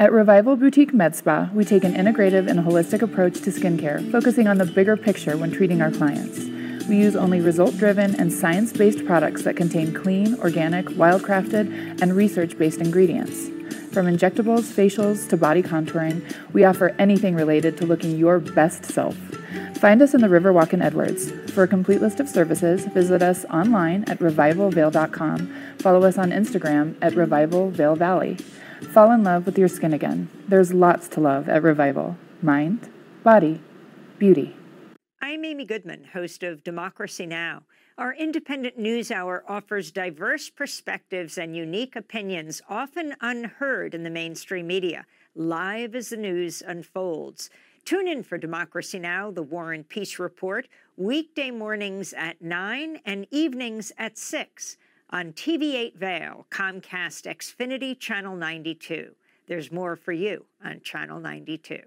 At 0.00 0.12
Revival 0.12 0.54
Boutique 0.54 0.94
Med 0.94 1.16
Spa, 1.16 1.50
we 1.52 1.64
take 1.64 1.82
an 1.82 1.92
integrative 1.92 2.48
and 2.48 2.60
holistic 2.60 3.02
approach 3.02 3.40
to 3.40 3.50
skincare, 3.50 4.08
focusing 4.12 4.46
on 4.46 4.58
the 4.58 4.64
bigger 4.64 4.96
picture 4.96 5.36
when 5.36 5.50
treating 5.50 5.82
our 5.82 5.90
clients. 5.90 6.48
We 6.88 6.96
use 6.96 7.14
only 7.14 7.40
result 7.40 7.76
driven 7.76 8.14
and 8.14 8.32
science 8.32 8.72
based 8.72 9.04
products 9.04 9.42
that 9.42 9.56
contain 9.56 9.92
clean, 9.92 10.34
organic, 10.40 10.86
wildcrafted, 10.86 12.00
and 12.00 12.16
research 12.16 12.56
based 12.56 12.80
ingredients. 12.80 13.48
From 13.92 14.06
injectables, 14.06 14.72
facials, 14.72 15.28
to 15.28 15.36
body 15.36 15.62
contouring, 15.62 16.22
we 16.52 16.64
offer 16.64 16.94
anything 16.98 17.34
related 17.34 17.76
to 17.78 17.86
looking 17.86 18.16
your 18.16 18.38
best 18.38 18.84
self. 18.84 19.16
Find 19.76 20.02
us 20.02 20.14
in 20.14 20.20
the 20.20 20.28
Riverwalk 20.28 20.72
in 20.72 20.82
Edwards. 20.82 21.30
For 21.52 21.62
a 21.62 21.68
complete 21.68 22.00
list 22.00 22.20
of 22.20 22.28
services, 22.28 22.84
visit 22.86 23.22
us 23.22 23.44
online 23.46 24.04
at 24.04 24.18
revivalvail.com. 24.18 25.54
Follow 25.78 26.02
us 26.04 26.18
on 26.18 26.30
Instagram 26.30 26.96
at 27.00 27.14
Revival 27.14 27.70
Vail 27.70 27.96
Valley. 27.96 28.36
Fall 28.92 29.10
in 29.10 29.24
love 29.24 29.46
with 29.46 29.58
your 29.58 29.68
skin 29.68 29.92
again. 29.92 30.28
There's 30.48 30.72
lots 30.72 31.08
to 31.08 31.20
love 31.20 31.48
at 31.48 31.62
Revival 31.62 32.16
mind, 32.40 32.88
body, 33.24 33.60
beauty. 34.18 34.57
I'm 35.20 35.44
Amy 35.44 35.64
Goodman, 35.64 36.04
host 36.12 36.44
of 36.44 36.62
Democracy 36.62 37.26
Now! 37.26 37.64
Our 37.98 38.14
independent 38.14 38.78
news 38.78 39.10
hour 39.10 39.42
offers 39.48 39.90
diverse 39.90 40.48
perspectives 40.48 41.36
and 41.36 41.56
unique 41.56 41.96
opinions, 41.96 42.62
often 42.68 43.16
unheard 43.20 43.96
in 43.96 44.04
the 44.04 44.10
mainstream 44.10 44.68
media, 44.68 45.06
live 45.34 45.96
as 45.96 46.10
the 46.10 46.16
news 46.16 46.62
unfolds. 46.64 47.50
Tune 47.84 48.06
in 48.06 48.22
for 48.22 48.38
Democracy 48.38 49.00
Now! 49.00 49.32
The 49.32 49.42
War 49.42 49.72
and 49.72 49.88
Peace 49.88 50.20
Report, 50.20 50.68
weekday 50.96 51.50
mornings 51.50 52.12
at 52.12 52.40
9 52.40 53.00
and 53.04 53.26
evenings 53.32 53.90
at 53.98 54.16
6 54.16 54.76
on 55.10 55.32
TV8 55.32 55.96
Vail, 55.96 56.46
Comcast 56.50 57.26
Xfinity 57.26 57.98
Channel 57.98 58.36
92. 58.36 59.16
There's 59.48 59.72
more 59.72 59.96
for 59.96 60.12
you 60.12 60.44
on 60.64 60.80
Channel 60.80 61.18
92. 61.18 61.80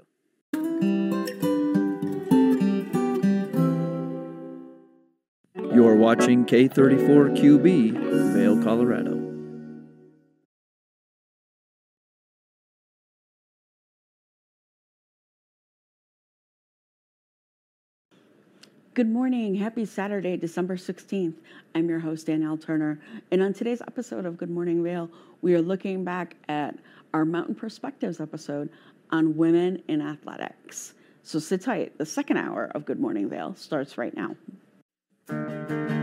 You're 5.74 5.95
watching 5.95 6.45
K34QB, 6.45 8.34
Vail, 8.34 8.61
Colorado. 8.61 9.15
Good 18.93 19.07
morning. 19.07 19.55
Happy 19.55 19.86
Saturday, 19.86 20.36
December 20.36 20.76
16th. 20.76 21.36
I'm 21.74 21.88
your 21.88 21.99
host, 21.99 22.28
Danielle 22.28 22.57
Turner. 22.57 22.99
And 23.32 23.41
on 23.41 23.53
today's 23.53 23.82
episode 23.82 24.26
of 24.26 24.36
Good 24.36 24.49
Morning 24.49 24.84
Vail, 24.84 25.09
we 25.41 25.55
are 25.55 25.61
looking 25.61 26.03
back 26.03 26.36
at 26.49 26.76
our 27.13 27.24
Mountain 27.24 27.55
Perspectives 27.55 28.19
episode 28.19 28.69
on 29.09 29.38
women 29.38 29.82
in 29.88 30.01
athletics. 30.01 30.95
So 31.24 31.39
sit 31.39 31.61
tight. 31.61 31.97
The 31.97 32.05
second 32.05 32.36
hour 32.36 32.69
of 32.76 32.84
Good 32.84 32.99
Morning 32.99 33.30
Vail 33.30 33.55
starts 33.55 33.97
right 33.97 34.13
now. 34.13 34.36
Get 35.32 36.01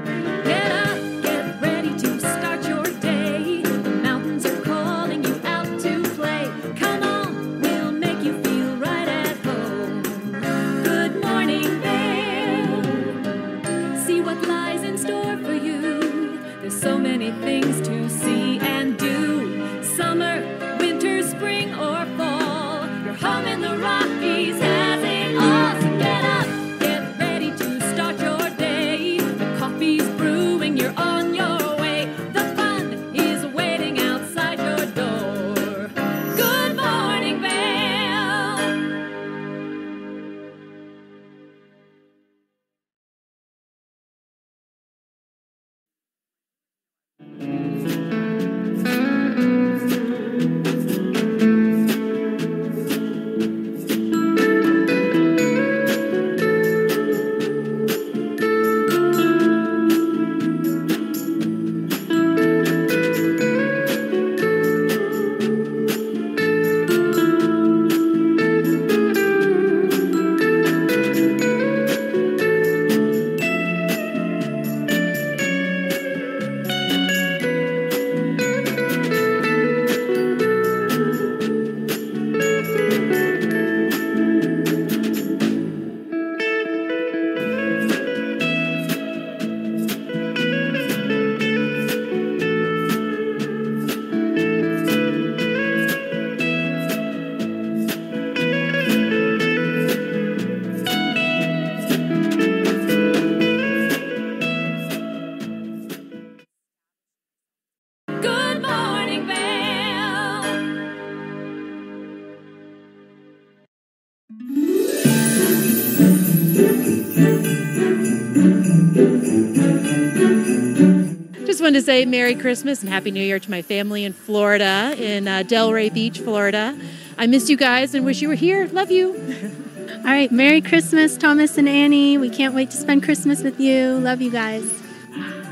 say 121.89 122.05
Merry 122.05 122.35
Christmas 122.35 122.83
and 122.83 122.91
Happy 122.91 123.11
New 123.11 123.23
Year 123.23 123.39
to 123.39 123.51
my 123.51 123.63
family 123.63 124.05
in 124.05 124.13
Florida, 124.13 124.95
in 124.99 125.27
uh, 125.27 125.43
Delray 125.43 125.89
Beach, 125.89 126.21
Florida. 126.21 126.79
I 127.17 127.27
miss 127.27 127.49
you 127.49 127.57
guys 127.57 127.95
and 127.95 128.05
wish 128.05 128.21
you 128.21 128.29
were 128.29 128.35
here. 128.35 128.67
Love 128.67 128.91
you. 128.91 129.15
All 130.05 130.13
right, 130.13 130.31
Merry 130.31 130.61
Christmas, 130.61 131.17
Thomas 131.17 131.57
and 131.57 131.67
Annie. 131.67 132.19
We 132.19 132.29
can't 132.29 132.55
wait 132.55 132.71
to 132.73 132.77
spend 132.77 133.05
Christmas 133.05 133.43
with 133.43 133.59
you. 133.59 133.95
Love 134.01 134.21
you 134.21 134.31
guys. 134.31 134.71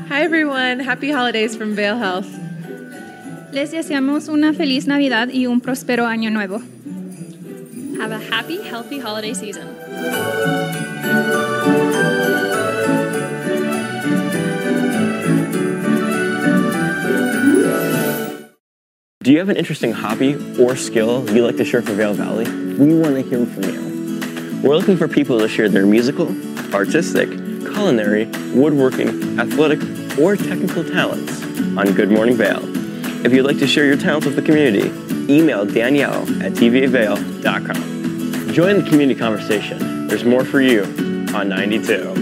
Hi 0.09 0.21
everyone, 0.21 0.79
happy 0.79 1.09
holidays 1.09 1.55
from 1.55 1.73
Vail 1.73 1.97
Health. 1.97 2.29
Les 3.51 3.71
deseamos 3.71 4.29
una 4.29 4.53
feliz 4.53 4.85
Navidad 4.85 5.29
y 5.29 5.47
un 5.47 5.59
próspero 5.59 6.05
año 6.05 6.31
nuevo. 6.31 6.61
Have 7.99 8.11
a 8.11 8.19
happy, 8.19 8.61
healthy 8.61 8.99
holiday 8.99 9.33
season. 9.33 9.65
Do 19.27 19.33
you 19.33 19.39
have 19.39 19.49
an 19.49 19.57
interesting 19.57 19.91
hobby 19.91 20.35
or 20.57 20.77
skill 20.77 21.29
you'd 21.31 21.43
like 21.43 21.57
to 21.57 21.65
share 21.65 21.81
for 21.81 21.91
Vail 21.91 22.13
Valley? 22.13 22.45
We 22.45 22.97
want 22.97 23.15
to 23.15 23.23
hear 23.23 23.45
from 23.45 23.63
you. 23.63 24.61
We're 24.63 24.77
looking 24.77 24.95
for 24.95 25.09
people 25.09 25.37
to 25.39 25.49
share 25.49 25.67
their 25.67 25.85
musical, 25.85 26.33
artistic, 26.73 27.29
culinary, 27.29 28.27
woodworking, 28.55 29.37
athletic, 29.37 29.81
or 30.17 30.37
technical 30.37 30.85
talents 30.85 31.43
on 31.77 31.93
Good 31.93 32.09
Morning 32.09 32.37
Vail. 32.37 32.61
If 33.25 33.33
you'd 33.33 33.43
like 33.43 33.57
to 33.57 33.67
share 33.67 33.85
your 33.85 33.97
talents 33.97 34.25
with 34.25 34.37
the 34.37 34.41
community, 34.41 34.87
email 35.29 35.65
Danielle 35.65 36.21
at 36.41 36.53
tv8vail.com. 36.53 38.53
Join 38.53 38.81
the 38.81 38.89
community 38.89 39.19
conversation. 39.19 40.07
There's 40.07 40.23
more 40.23 40.45
for 40.45 40.61
you 40.61 40.83
on 41.35 41.49
92. 41.49 42.16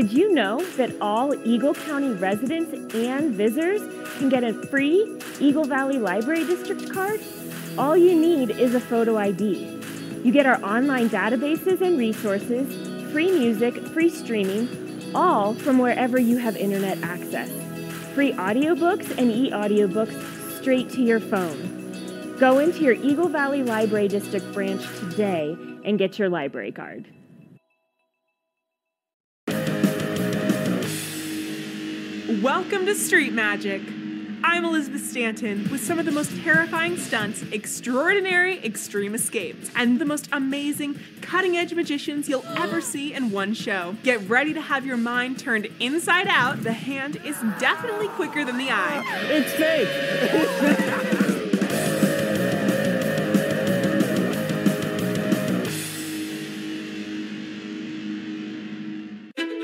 Did 0.00 0.12
you 0.14 0.32
know 0.32 0.64
that 0.78 0.98
all 1.02 1.34
Eagle 1.46 1.74
County 1.74 2.08
residents 2.08 2.72
and 2.94 3.34
visitors 3.34 3.82
can 4.16 4.30
get 4.30 4.42
a 4.42 4.54
free 4.54 5.20
Eagle 5.38 5.64
Valley 5.64 5.98
Library 5.98 6.46
District 6.46 6.90
card? 6.90 7.20
All 7.76 7.94
you 7.94 8.18
need 8.18 8.48
is 8.48 8.74
a 8.74 8.80
photo 8.80 9.18
ID. 9.18 9.78
You 10.24 10.32
get 10.32 10.46
our 10.46 10.58
online 10.64 11.10
databases 11.10 11.82
and 11.82 11.98
resources, 11.98 13.12
free 13.12 13.30
music, 13.30 13.76
free 13.88 14.08
streaming, 14.08 15.12
all 15.14 15.52
from 15.52 15.76
wherever 15.76 16.18
you 16.18 16.38
have 16.38 16.56
internet 16.56 16.96
access. 17.02 17.50
Free 18.14 18.32
audiobooks 18.32 19.18
and 19.18 19.30
e-audiobooks 19.30 20.58
straight 20.58 20.88
to 20.92 21.02
your 21.02 21.20
phone. 21.20 22.38
Go 22.38 22.58
into 22.58 22.84
your 22.84 22.94
Eagle 22.94 23.28
Valley 23.28 23.62
Library 23.62 24.08
District 24.08 24.50
branch 24.54 24.82
today 24.98 25.58
and 25.84 25.98
get 25.98 26.18
your 26.18 26.30
library 26.30 26.72
card. 26.72 27.06
Welcome 32.30 32.86
to 32.86 32.94
Street 32.94 33.32
Magic. 33.32 33.82
I'm 34.44 34.64
Elizabeth 34.64 35.04
Stanton 35.04 35.68
with 35.68 35.82
some 35.82 35.98
of 35.98 36.06
the 36.06 36.12
most 36.12 36.30
terrifying 36.42 36.96
stunts, 36.96 37.42
extraordinary 37.50 38.64
extreme 38.64 39.16
escapes, 39.16 39.68
and 39.74 40.00
the 40.00 40.04
most 40.04 40.28
amazing 40.30 40.96
cutting 41.22 41.56
edge 41.56 41.74
magicians 41.74 42.28
you'll 42.28 42.46
ever 42.56 42.80
see 42.80 43.12
in 43.12 43.32
one 43.32 43.52
show. 43.52 43.96
Get 44.04 44.28
ready 44.28 44.54
to 44.54 44.60
have 44.60 44.86
your 44.86 44.96
mind 44.96 45.40
turned 45.40 45.66
inside 45.80 46.28
out. 46.28 46.62
The 46.62 46.72
hand 46.72 47.16
is 47.24 47.36
definitely 47.58 48.06
quicker 48.10 48.44
than 48.44 48.58
the 48.58 48.70
eye. 48.70 49.02
It's 49.28 49.52
fake! 49.54 49.88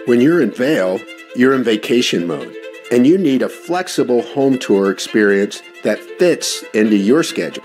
When 0.09 0.21
you're 0.21 0.43
in 0.43 0.51
Vail, 0.51 1.01
you're 1.37 1.55
in 1.55 1.63
vacation 1.63 2.27
mode, 2.27 2.57
and 2.91 3.07
you 3.07 3.19
need 3.19 3.43
a 3.43 3.49
flexible 3.49 4.23
home 4.23 4.59
tour 4.59 4.91
experience 4.91 5.63
that 5.85 6.01
fits 6.19 6.65
into 6.73 6.97
your 6.97 7.23
schedule. 7.23 7.65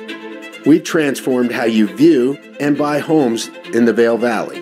We've 0.65 0.84
transformed 0.84 1.51
how 1.51 1.63
you 1.63 1.88
view 1.88 2.38
and 2.59 2.78
buy 2.78 2.99
homes 2.99 3.47
in 3.74 3.86
the 3.86 3.93
Vail 3.93 4.17
Valley. 4.17 4.59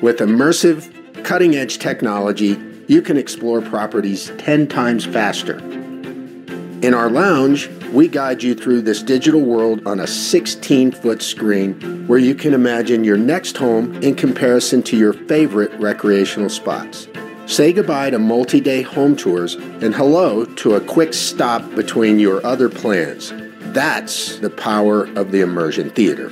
With 0.00 0.18
immersive, 0.18 0.92
cutting 1.22 1.54
edge 1.54 1.78
technology, 1.78 2.60
you 2.88 3.02
can 3.02 3.16
explore 3.16 3.60
properties 3.60 4.32
10 4.38 4.68
times 4.68 5.04
faster. 5.04 5.58
In 5.58 6.94
our 6.94 7.10
lounge, 7.10 7.68
we 7.92 8.08
guide 8.08 8.42
you 8.42 8.54
through 8.54 8.82
this 8.82 9.02
digital 9.02 9.40
world 9.40 9.86
on 9.86 10.00
a 10.00 10.06
16 10.06 10.92
foot 10.92 11.22
screen 11.22 12.06
where 12.06 12.18
you 12.18 12.34
can 12.34 12.54
imagine 12.54 13.04
your 13.04 13.16
next 13.16 13.56
home 13.56 13.94
in 14.02 14.14
comparison 14.14 14.82
to 14.84 14.96
your 14.96 15.12
favorite 15.12 15.72
recreational 15.80 16.48
spots. 16.48 17.08
Say 17.46 17.72
goodbye 17.72 18.10
to 18.10 18.18
multi 18.18 18.60
day 18.60 18.82
home 18.82 19.14
tours 19.14 19.54
and 19.54 19.94
hello 19.94 20.44
to 20.44 20.74
a 20.74 20.80
quick 20.80 21.14
stop 21.14 21.62
between 21.76 22.18
your 22.18 22.44
other 22.44 22.68
plans. 22.68 23.32
That's 23.72 24.38
the 24.38 24.50
power 24.50 25.04
of 25.16 25.30
the 25.30 25.42
immersion 25.42 25.90
theater. 25.90 26.26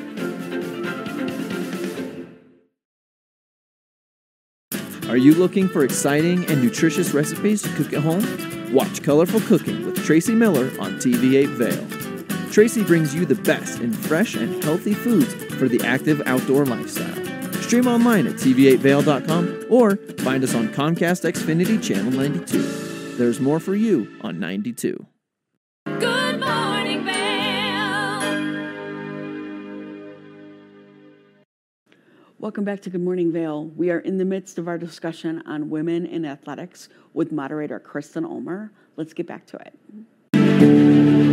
Are 5.08 5.16
you 5.16 5.34
looking 5.34 5.68
for 5.68 5.84
exciting 5.84 6.44
and 6.46 6.60
nutritious 6.60 7.14
recipes 7.14 7.62
to 7.62 7.68
cook 7.76 7.92
at 7.92 8.00
home? 8.00 8.74
Watch 8.74 9.04
Colorful 9.04 9.40
Cooking 9.42 9.86
with 9.86 10.04
Tracy 10.04 10.34
Miller 10.34 10.66
on 10.80 10.94
TV8 10.94 11.46
Vail. 11.46 12.50
Tracy 12.50 12.82
brings 12.82 13.14
you 13.14 13.24
the 13.24 13.36
best 13.36 13.78
in 13.78 13.92
fresh 13.92 14.34
and 14.34 14.62
healthy 14.64 14.94
foods 14.94 15.32
for 15.54 15.68
the 15.68 15.80
active 15.84 16.22
outdoor 16.26 16.66
lifestyle. 16.66 17.23
Stream 17.64 17.86
online 17.86 18.26
at 18.26 18.34
tv8vail.com 18.34 19.64
or 19.70 19.96
find 20.18 20.44
us 20.44 20.54
on 20.54 20.68
Comcast 20.68 21.24
Xfinity 21.24 21.82
Channel 21.82 22.12
92. 22.12 22.62
There's 23.16 23.40
more 23.40 23.58
for 23.58 23.74
you 23.74 24.14
on 24.20 24.38
92. 24.38 25.06
Good 25.86 26.40
morning, 26.40 27.04
Vail. 27.06 27.14
Welcome 32.38 32.64
back 32.64 32.82
to 32.82 32.90
Good 32.90 33.00
Morning 33.00 33.32
Vail. 33.32 33.64
We 33.64 33.90
are 33.90 34.00
in 34.00 34.18
the 34.18 34.26
midst 34.26 34.58
of 34.58 34.68
our 34.68 34.76
discussion 34.76 35.42
on 35.46 35.70
women 35.70 36.04
in 36.04 36.26
athletics 36.26 36.90
with 37.14 37.32
moderator 37.32 37.80
Kristen 37.80 38.26
Ulmer. 38.26 38.72
Let's 38.96 39.14
get 39.14 39.26
back 39.26 39.46
to 39.46 39.56
it. 39.56 41.23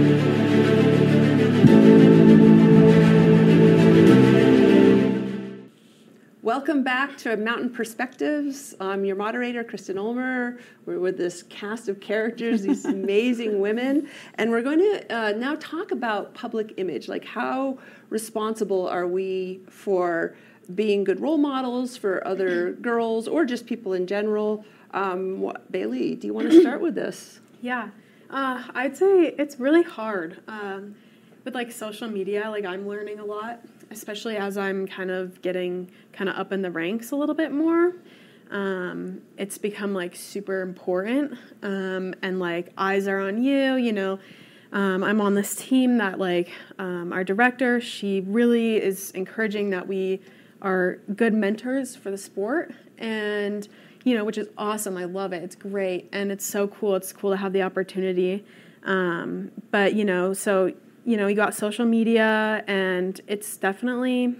Welcome 6.43 6.83
back 6.83 7.19
to 7.19 7.37
Mountain 7.37 7.69
Perspectives. 7.69 8.73
I'm 8.79 9.05
your 9.05 9.15
moderator, 9.15 9.63
Kristen 9.63 9.99
Ulmer. 9.99 10.57
We're 10.87 10.97
with 10.97 11.15
this 11.15 11.43
cast 11.43 11.87
of 11.87 11.99
characters, 11.99 12.63
these 12.63 12.83
amazing 12.97 13.59
women, 13.59 14.09
and 14.35 14.49
we're 14.49 14.63
going 14.63 14.79
to 14.79 15.15
uh, 15.15 15.31
now 15.33 15.55
talk 15.59 15.91
about 15.91 16.33
public 16.33 16.73
image. 16.77 17.07
Like, 17.07 17.25
how 17.25 17.77
responsible 18.09 18.87
are 18.87 19.05
we 19.05 19.61
for 19.69 20.35
being 20.73 21.03
good 21.03 21.19
role 21.19 21.37
models 21.37 21.95
for 21.95 22.25
other 22.27 22.71
girls 22.81 23.27
or 23.27 23.45
just 23.45 23.67
people 23.67 23.93
in 23.93 24.07
general? 24.07 24.65
Um, 24.95 25.41
what, 25.41 25.71
Bailey, 25.71 26.15
do 26.15 26.25
you 26.25 26.33
want 26.33 26.49
to 26.49 26.59
start 26.59 26.81
with 26.81 26.95
this? 26.95 27.39
Yeah, 27.63 27.89
uh, 28.31 28.63
I'd 28.73 28.97
say 28.97 29.35
it's 29.37 29.59
really 29.59 29.83
hard 29.83 30.41
um, 30.47 30.95
with 31.45 31.53
like 31.53 31.71
social 31.71 32.07
media. 32.07 32.49
Like 32.49 32.65
I'm 32.65 32.87
learning 32.87 33.19
a 33.19 33.23
lot, 33.23 33.59
especially 33.91 34.37
as 34.37 34.57
I'm 34.57 34.87
kind 34.87 35.11
of 35.11 35.41
getting 35.41 35.91
kind 36.13 36.29
of 36.29 36.37
up 36.37 36.51
in 36.51 36.61
the 36.61 36.71
ranks 36.71 37.11
a 37.11 37.15
little 37.15 37.35
bit 37.35 37.51
more. 37.51 37.93
Um, 38.49 39.21
it's 39.37 39.57
become 39.57 39.93
like 39.93 40.15
super 40.15 40.61
important, 40.61 41.37
um, 41.63 42.13
and 42.21 42.39
like 42.39 42.73
eyes 42.77 43.07
are 43.07 43.19
on 43.19 43.43
you. 43.43 43.75
You 43.75 43.93
know, 43.93 44.19
um, 44.73 45.03
I'm 45.03 45.21
on 45.21 45.35
this 45.35 45.55
team 45.55 45.97
that 45.97 46.19
like 46.19 46.49
um, 46.77 47.13
our 47.13 47.23
director. 47.23 47.79
She 47.79 48.21
really 48.21 48.75
is 48.75 49.11
encouraging 49.11 49.69
that 49.69 49.87
we 49.87 50.21
are 50.61 50.99
good 51.15 51.33
mentors 51.33 51.95
for 51.95 52.11
the 52.11 52.17
sport, 52.17 52.73
and 52.97 53.67
you 54.03 54.15
know, 54.15 54.25
which 54.25 54.37
is 54.37 54.49
awesome. 54.57 54.97
I 54.97 55.05
love 55.05 55.31
it. 55.31 55.43
It's 55.43 55.55
great, 55.55 56.09
and 56.11 56.31
it's 56.31 56.45
so 56.45 56.67
cool. 56.67 56.95
It's 56.95 57.13
cool 57.13 57.31
to 57.31 57.37
have 57.37 57.53
the 57.53 57.61
opportunity. 57.61 58.43
Um, 58.83 59.51
but 59.69 59.93
you 59.93 60.03
know, 60.03 60.33
so 60.33 60.73
you 61.05 61.17
know, 61.17 61.27
you 61.27 61.35
got 61.35 61.53
social 61.55 61.85
media, 61.85 62.63
and 62.67 63.19
it's 63.27 63.57
definitely 63.57 64.35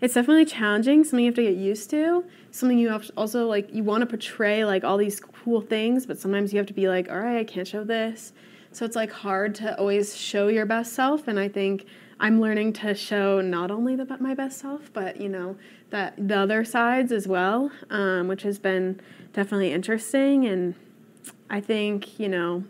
it's 0.00 0.14
definitely 0.14 0.44
challenging. 0.44 1.02
Something 1.02 1.24
you 1.24 1.30
have 1.30 1.34
to 1.36 1.42
get 1.42 1.56
used 1.56 1.90
to. 1.90 2.24
Something 2.50 2.78
you 2.78 2.90
have 2.90 3.10
also 3.16 3.46
like. 3.46 3.72
You 3.74 3.82
want 3.82 4.02
to 4.02 4.06
portray 4.06 4.64
like 4.64 4.84
all 4.84 4.96
these 4.96 5.20
cool 5.20 5.60
things, 5.60 6.06
but 6.06 6.18
sometimes 6.18 6.52
you 6.52 6.58
have 6.58 6.66
to 6.66 6.74
be 6.74 6.88
like, 6.88 7.10
all 7.10 7.18
right, 7.18 7.38
I 7.38 7.44
can't 7.44 7.66
show 7.66 7.84
this. 7.84 8.32
So 8.70 8.84
it's 8.84 8.96
like 8.96 9.10
hard 9.10 9.54
to 9.56 9.78
always 9.78 10.16
show 10.16 10.48
your 10.48 10.66
best 10.66 10.92
self, 10.92 11.26
and 11.26 11.38
I 11.38 11.48
think 11.48 11.86
I'm 12.20 12.40
learning 12.40 12.74
to 12.74 12.94
show 12.94 13.40
not 13.40 13.70
only 13.70 13.96
the 13.96 14.16
my 14.20 14.34
best 14.34 14.58
self, 14.58 14.92
but 14.92 15.20
you 15.20 15.28
know 15.28 15.56
that 15.90 16.14
the 16.28 16.36
other 16.36 16.64
sides 16.64 17.10
as 17.10 17.26
well, 17.26 17.70
um, 17.90 18.28
which 18.28 18.42
has 18.42 18.58
been 18.58 19.00
definitely 19.32 19.72
interesting. 19.72 20.46
And 20.46 20.74
I 21.48 21.60
think 21.60 22.20
you 22.20 22.28
know 22.28 22.64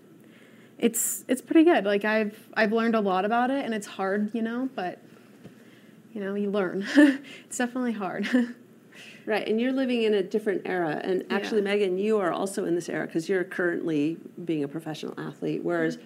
it's 0.79 1.24
it's 1.29 1.43
pretty 1.43 1.64
good. 1.64 1.85
Like 1.85 2.05
I've 2.05 2.39
I've 2.55 2.72
learned 2.72 2.95
a 2.95 3.01
lot 3.01 3.24
about 3.24 3.51
it, 3.51 3.64
and 3.64 3.74
it's 3.74 3.87
hard, 3.87 4.31
you 4.33 4.43
know, 4.43 4.68
but 4.74 5.01
you 6.12 6.20
know 6.20 6.35
you 6.35 6.51
learn. 6.51 6.87
it's 7.45 7.59
definitely 7.59 7.93
hard. 7.93 8.29
Right, 9.26 9.47
and 9.47 9.61
you're 9.61 9.72
living 9.72 10.05
in 10.05 10.14
a 10.14 10.22
different 10.22 10.62
era. 10.64 11.03
And 11.05 11.22
actually, 11.29 11.61
Megan, 11.61 11.99
you 11.99 12.18
are 12.18 12.33
also 12.33 12.64
in 12.64 12.74
this 12.74 12.89
era 12.89 13.05
because 13.05 13.29
you're 13.29 13.45
currently 13.45 14.16
being 14.47 14.64
a 14.64 14.68
professional 14.68 15.12
athlete, 15.20 15.62
whereas 15.62 15.99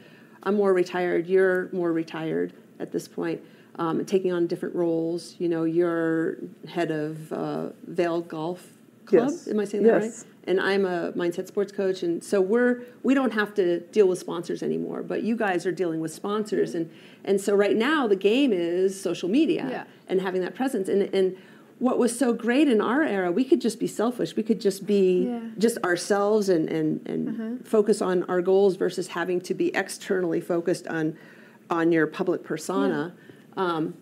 I'm 0.42 0.56
more 0.56 0.72
retired. 0.72 1.28
You're 1.28 1.68
more 1.72 1.92
retired 1.92 2.52
at 2.80 2.90
this 2.90 3.06
point, 3.06 3.40
um, 3.76 4.04
taking 4.06 4.32
on 4.32 4.48
different 4.48 4.74
roles. 4.74 5.36
You 5.38 5.48
know, 5.48 5.62
you're 5.62 6.38
head 6.68 6.90
of 6.90 7.32
uh, 7.32 7.68
Vail 7.86 8.22
Golf 8.22 8.66
Club. 9.06 9.28
Yes. 9.30 9.48
Am 9.48 9.58
I 9.58 9.64
saying 9.64 9.84
that 9.84 10.02
Yes. 10.02 10.24
right? 10.24 10.28
And 10.48 10.60
I'm 10.60 10.84
a 10.84 11.12
mindset 11.12 11.46
sports 11.46 11.70
coach, 11.72 12.02
and 12.02 12.22
so 12.22 12.40
we're 12.40 12.82
we 13.02 13.14
don't 13.14 13.32
have 13.32 13.54
to 13.54 13.80
deal 13.80 14.08
with 14.08 14.18
sponsors 14.18 14.62
anymore. 14.62 15.02
But 15.02 15.22
you 15.22 15.36
guys 15.36 15.66
are 15.66 15.72
dealing 15.72 16.00
with 16.00 16.12
sponsors, 16.12 16.74
and 16.74 16.90
and 17.24 17.40
so 17.40 17.54
right 17.54 17.76
now 17.76 18.06
the 18.08 18.16
game 18.16 18.52
is 18.52 19.00
social 19.00 19.28
media 19.28 19.66
Yeah. 19.70 19.84
and 20.08 20.20
having 20.20 20.40
that 20.42 20.54
presence. 20.54 20.88
And 20.88 21.02
and 21.14 21.36
what 21.78 21.98
was 21.98 22.16
so 22.16 22.32
great 22.32 22.68
in 22.68 22.80
our 22.80 23.02
era, 23.02 23.30
we 23.32 23.44
could 23.44 23.60
just 23.60 23.78
be 23.80 23.86
selfish. 23.88 24.36
We 24.36 24.42
could 24.44 24.60
just 24.60 24.86
be 24.86 25.26
Yeah. 25.26 25.40
just 25.58 25.78
ourselves 25.84 26.48
and 26.48 26.68
and 26.68 27.00
and 27.06 27.28
Mhm. 27.28 27.64
focus 27.66 28.00
on 28.02 28.22
our 28.24 28.42
goals 28.42 28.76
versus 28.76 29.08
having 29.08 29.40
to 29.42 29.54
be 29.54 29.74
externally 29.76 30.40
focused 30.40 30.86
on 30.88 31.14
on 31.70 31.92
your 31.92 32.06
public 32.06 32.42
persona. 32.42 33.14
Um, 33.56 33.94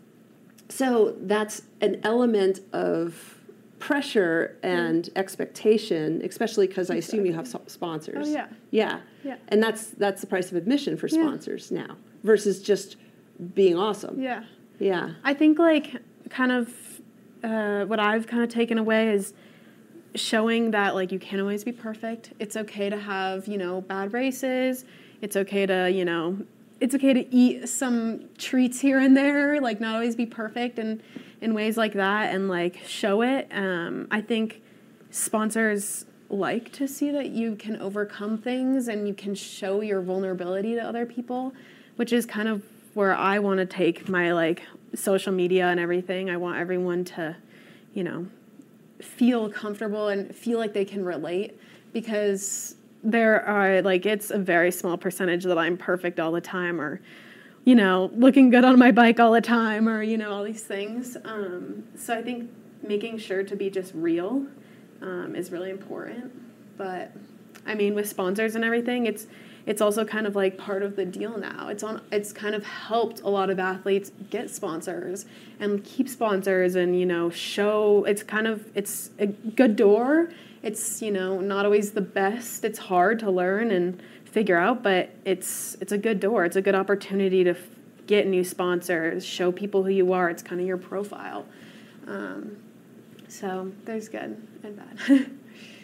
so 0.68 1.16
that's 1.20 1.62
an 1.80 2.00
element 2.02 2.60
of 2.72 3.36
pressure 3.80 4.56
and 4.62 5.08
expectation, 5.16 6.20
especially 6.24 6.66
because 6.68 6.90
I 6.90 6.96
assume 6.96 7.26
you 7.26 7.32
have 7.32 7.48
so- 7.48 7.62
sponsors. 7.66 8.28
Oh, 8.28 8.32
yeah. 8.32 8.46
Yeah. 8.70 9.00
Yeah. 9.24 9.36
And 9.48 9.62
that's 9.62 9.86
that's 9.90 10.20
the 10.20 10.26
price 10.28 10.50
of 10.50 10.56
admission 10.56 10.96
for 10.96 11.08
Yeah. 11.08 11.22
sponsors 11.22 11.70
now 11.72 11.96
versus 12.22 12.62
just 12.62 12.96
being 13.54 13.76
awesome. 13.76 14.20
Yeah. 14.20 14.44
Yeah. 14.78 15.14
I 15.24 15.34
think 15.34 15.58
like 15.58 15.96
kind 16.28 16.52
of 16.52 16.72
uh, 17.42 17.86
what 17.86 17.98
I've 17.98 18.26
kind 18.26 18.42
of 18.44 18.50
taken 18.50 18.78
away 18.78 19.08
is 19.10 19.32
showing 20.14 20.70
that 20.72 20.94
like 20.94 21.10
you 21.10 21.18
can't 21.18 21.40
always 21.40 21.64
be 21.64 21.72
perfect. 21.72 22.32
It's 22.38 22.56
okay 22.56 22.90
to 22.90 22.98
have 22.98 23.48
you 23.48 23.58
know 23.58 23.80
bad 23.80 24.12
races. 24.12 24.84
It's 25.22 25.36
okay 25.36 25.66
to 25.66 25.90
you 25.90 26.04
know 26.04 26.38
it's 26.80 26.94
okay 26.94 27.12
to 27.12 27.34
eat 27.34 27.68
some 27.68 28.24
treats 28.38 28.80
here 28.80 28.98
and 28.98 29.16
there. 29.16 29.60
Like 29.60 29.80
not 29.80 29.94
always 29.94 30.16
be 30.16 30.26
perfect 30.26 30.78
and 30.78 31.02
in 31.40 31.54
ways 31.54 31.76
like 31.76 31.94
that 31.94 32.34
and 32.34 32.48
like 32.48 32.80
show 32.86 33.22
it. 33.22 33.48
Um, 33.50 34.06
I 34.10 34.20
think 34.20 34.62
sponsors 35.10 36.04
like 36.28 36.70
to 36.72 36.86
see 36.86 37.10
that 37.10 37.30
you 37.30 37.56
can 37.56 37.80
overcome 37.80 38.38
things 38.38 38.88
and 38.88 39.08
you 39.08 39.14
can 39.14 39.34
show 39.34 39.80
your 39.80 40.00
vulnerability 40.00 40.74
to 40.74 40.80
other 40.80 41.04
people, 41.04 41.52
which 41.96 42.12
is 42.12 42.24
kind 42.24 42.48
of 42.48 42.62
where 42.94 43.14
I 43.14 43.38
want 43.38 43.58
to 43.58 43.66
take 43.66 44.08
my 44.08 44.32
like 44.32 44.62
social 44.94 45.32
media 45.32 45.66
and 45.66 45.80
everything. 45.80 46.30
I 46.30 46.36
want 46.36 46.58
everyone 46.58 47.04
to, 47.06 47.36
you 47.94 48.04
know, 48.04 48.26
feel 49.00 49.48
comfortable 49.48 50.08
and 50.08 50.34
feel 50.34 50.58
like 50.58 50.72
they 50.72 50.84
can 50.84 51.04
relate 51.04 51.58
because 51.92 52.76
there 53.02 53.44
are 53.46 53.80
like 53.82 54.04
it's 54.04 54.30
a 54.30 54.38
very 54.38 54.70
small 54.70 54.96
percentage 54.96 55.44
that 55.44 55.58
I'm 55.58 55.76
perfect 55.76 56.20
all 56.20 56.32
the 56.32 56.40
time 56.40 56.80
or 56.80 57.00
you 57.64 57.74
know 57.74 58.10
looking 58.14 58.50
good 58.50 58.64
on 58.64 58.78
my 58.78 58.90
bike 58.90 59.20
all 59.20 59.32
the 59.32 59.40
time 59.40 59.88
or 59.88 60.02
you 60.02 60.16
know 60.16 60.32
all 60.32 60.44
these 60.44 60.64
things. 60.64 61.16
Um, 61.24 61.84
so 61.96 62.16
I 62.16 62.22
think 62.22 62.50
making 62.82 63.18
sure 63.18 63.42
to 63.42 63.56
be 63.56 63.70
just 63.70 63.92
real 63.94 64.46
um, 65.02 65.34
is 65.36 65.52
really 65.52 65.70
important. 65.70 66.32
But 66.76 67.12
I 67.66 67.74
mean 67.74 67.94
with 67.94 68.08
sponsors 68.08 68.54
and 68.54 68.64
everything 68.64 69.06
it's 69.06 69.26
it's 69.66 69.80
also 69.80 70.04
kind 70.04 70.26
of 70.26 70.34
like 70.34 70.56
part 70.56 70.82
of 70.82 70.96
the 70.96 71.04
deal 71.04 71.38
now. 71.38 71.68
It's 71.68 71.82
on 71.82 72.00
it's 72.10 72.32
kind 72.32 72.54
of 72.54 72.64
helped 72.64 73.20
a 73.20 73.28
lot 73.28 73.50
of 73.50 73.58
athletes 73.58 74.10
get 74.30 74.50
sponsors 74.50 75.26
and 75.58 75.84
keep 75.84 76.08
sponsors 76.08 76.74
and 76.74 76.98
you 76.98 77.06
know 77.06 77.30
show 77.30 78.04
it's 78.04 78.22
kind 78.22 78.46
of 78.46 78.64
it's 78.74 79.10
a 79.18 79.26
good 79.26 79.76
door. 79.76 80.30
It's 80.62 81.02
you 81.02 81.10
know 81.10 81.40
not 81.40 81.64
always 81.66 81.92
the 81.92 82.00
best. 82.00 82.64
It's 82.64 82.78
hard 82.78 83.18
to 83.20 83.30
learn 83.30 83.70
and 83.70 84.02
figure 84.30 84.56
out 84.56 84.82
but 84.82 85.10
it's 85.24 85.76
it's 85.80 85.92
a 85.92 85.98
good 85.98 86.20
door 86.20 86.44
it's 86.44 86.56
a 86.56 86.62
good 86.62 86.74
opportunity 86.74 87.42
to 87.44 87.50
f- 87.50 87.58
get 88.06 88.26
new 88.26 88.44
sponsors 88.44 89.24
show 89.24 89.50
people 89.52 89.82
who 89.82 89.90
you 89.90 90.12
are 90.12 90.30
it's 90.30 90.42
kind 90.42 90.60
of 90.60 90.66
your 90.66 90.76
profile 90.76 91.44
um, 92.06 92.56
so 93.28 93.70
there's 93.84 94.08
good 94.08 94.36
and 94.62 94.76
bad 94.76 95.30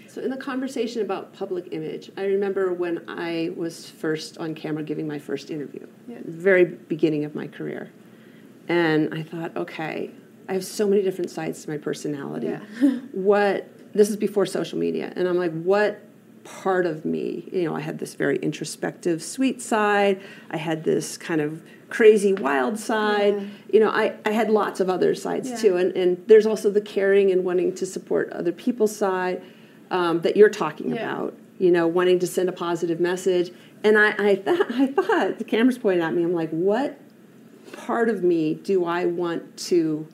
So, 0.09 0.23
in 0.23 0.31
the 0.31 0.37
conversation 0.39 1.03
about 1.03 1.35
public 1.35 1.69
image, 1.73 2.11
I 2.17 2.25
remember 2.25 2.73
when 2.73 3.05
I 3.07 3.51
was 3.55 3.91
first 3.91 4.39
on 4.39 4.55
camera 4.55 4.83
giving 4.83 5.07
my 5.07 5.19
first 5.19 5.51
interview, 5.51 5.87
Yeah. 6.09 6.21
very 6.25 6.65
beginning 6.65 7.27
of 7.27 7.35
my 7.35 7.47
career. 7.47 7.91
And 8.67 9.13
I 9.13 9.23
thought, 9.23 9.55
okay, 9.59 10.11
I 10.49 10.55
have 10.55 10.65
so 10.65 10.89
many 10.89 11.03
different 11.03 11.31
sides 11.31 11.63
to 11.65 11.71
my 11.71 11.77
personality. 11.77 12.47
Yeah. 12.47 12.61
what, 13.13 13.69
this 13.93 14.09
is 14.09 14.17
before 14.17 14.47
social 14.47 14.79
media, 14.79 15.13
and 15.17 15.29
I'm 15.29 15.37
like, 15.37 15.53
what 15.53 16.01
part 16.47 16.87
of 16.87 17.05
me, 17.05 17.49
you 17.53 17.65
know, 17.65 17.75
I 17.75 17.81
had 17.81 17.99
this 17.99 18.15
very 18.15 18.37
introspective, 18.39 19.21
sweet 19.23 19.61
side, 19.61 20.23
I 20.49 20.57
had 20.57 20.85
this 20.85 21.19
kind 21.19 21.41
of 21.41 21.61
crazy, 21.89 22.33
wild 22.33 22.79
side. 22.79 23.49
You 23.73 23.81
know, 23.81 23.91
I, 23.91 24.15
I 24.25 24.31
had 24.31 24.49
lots 24.49 24.79
of 24.81 24.89
other 24.89 25.15
sides 25.15 25.51
Yeah. 25.51 25.57
too. 25.57 25.77
And, 25.77 25.93
and 25.97 26.25
there's 26.29 26.47
also 26.47 26.71
the 26.71 26.81
caring 26.81 27.31
and 27.33 27.45
wanting 27.45 27.75
to 27.75 27.85
support 27.87 28.31
other 28.33 28.53
people's 28.53 28.95
side 28.97 29.43
um, 29.91 30.21
that 30.21 30.37
you're 30.37 30.49
talking 30.49 30.91
Yeah. 30.95 31.03
about, 31.03 31.35
you 31.59 31.71
know, 31.73 31.87
wanting 31.89 32.21
to 32.21 32.27
send 32.29 32.49
a 32.49 32.53
positive 32.53 33.01
message. 33.01 33.51
And 33.83 33.99
I, 33.99 34.15
I, 34.19 34.37
thought, 34.37 34.73
I 34.73 34.87
thought, 34.87 35.39
the 35.39 35.45
camera's 35.45 35.79
pointing 35.79 36.03
at 36.05 36.15
me, 36.15 36.23
I'm 36.23 36.33
like, 36.33 36.51
what 36.51 36.99
part 37.73 38.09
of 38.09 38.23
me 38.23 38.55
do 38.55 38.85
I 38.85 39.07
want 39.07 39.57
to 39.71 40.07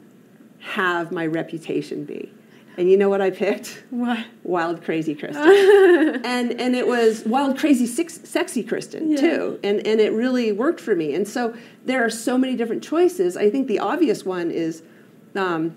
have 0.61 1.13
my 1.13 1.27
reputation 1.27 2.05
be? 2.05 2.33
And 2.77 2.91
you 2.91 2.97
know 2.97 3.09
what 3.11 3.21
I 3.21 3.31
picked? 3.31 3.83
What? 3.91 4.25
Wild, 4.45 4.83
crazy 4.83 5.15
Kristen. 5.15 5.43
and 6.25 6.59
and 6.61 6.75
it 6.75 6.87
was 6.87 7.25
wild, 7.25 7.59
crazy, 7.59 7.87
six, 7.87 8.21
sexy 8.25 8.63
Kristen 8.63 9.11
Yeah. 9.11 9.17
too. 9.21 9.61
And 9.63 9.87
and 9.87 10.01
it 10.01 10.13
really 10.13 10.53
worked 10.53 10.81
for 10.81 10.95
me. 10.97 11.15
And 11.15 11.29
so 11.29 11.55
there 11.85 12.05
are 12.05 12.11
so 12.11 12.39
many 12.39 12.57
different 12.57 12.83
choices. 12.83 13.37
I 13.37 13.51
think 13.51 13.69
the 13.69 13.79
obvious 13.79 14.25
one 14.25 14.51
is 14.51 14.83
um, 15.35 15.77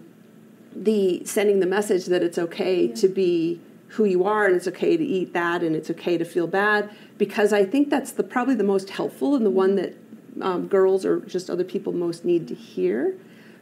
the 0.73 1.23
sending 1.25 1.59
the 1.59 1.65
message 1.65 2.05
that 2.05 2.23
it's 2.23 2.37
okay 2.37 2.87
to 2.87 3.07
be 3.07 3.59
who 3.89 4.05
you 4.05 4.23
are 4.25 4.45
and 4.45 4.55
it's 4.55 4.67
okay 4.67 4.97
to 4.97 5.03
eat 5.03 5.33
that 5.33 5.63
and 5.63 5.75
it's 5.75 5.89
okay 5.89 6.17
to 6.17 6.25
feel 6.25 6.47
bad 6.47 6.89
because 7.17 7.53
I 7.53 7.63
think 7.63 7.89
that's 7.89 8.11
the 8.11 8.23
probably 8.23 8.55
the 8.55 8.63
most 8.63 8.89
helpful 8.89 9.35
and 9.35 9.45
the 9.45 9.49
one 9.51 9.75
that 9.75 9.95
um, 10.41 10.67
girls 10.67 11.05
or 11.05 11.21
just 11.21 11.49
other 11.49 11.63
people 11.63 11.93
most 11.93 12.25
need 12.25 12.47
to 12.49 12.55
hear. 12.55 13.15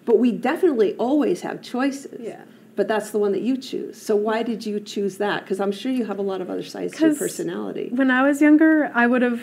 But 0.05 0.17
we 0.17 0.31
definitely 0.31 0.95
always 0.95 1.41
have 1.41 1.61
choices. 1.61 2.19
Yeah. 2.19 2.43
But 2.75 2.87
that's 2.87 3.11
the 3.11 3.19
one 3.19 3.33
that 3.33 3.41
you 3.41 3.57
choose. 3.57 4.01
So 4.01 4.15
why 4.15 4.41
did 4.41 4.65
you 4.65 4.79
choose 4.79 5.17
that? 5.17 5.43
Because 5.43 5.59
I'm 5.59 5.71
sure 5.71 5.91
you 5.91 6.05
have 6.05 6.17
a 6.17 6.23
lot 6.23 6.41
of 6.41 6.49
other 6.49 6.63
sides 6.63 6.95
to 6.97 7.07
your 7.07 7.15
personality. 7.15 7.89
When 7.91 8.09
I 8.09 8.23
was 8.23 8.41
younger, 8.41 8.91
I 8.95 9.05
would 9.05 9.21
have 9.21 9.41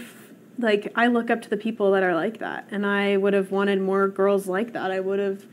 like 0.58 0.92
I 0.96 1.06
look 1.06 1.30
up 1.30 1.40
to 1.42 1.48
the 1.48 1.56
people 1.56 1.92
that 1.92 2.02
are 2.02 2.14
like 2.14 2.38
that, 2.38 2.66
and 2.70 2.84
I 2.84 3.16
would 3.16 3.32
have 3.34 3.50
wanted 3.50 3.80
more 3.80 4.08
girls 4.08 4.46
like 4.46 4.72
that. 4.72 4.90
I 4.90 5.00
would 5.00 5.18
have 5.18 5.44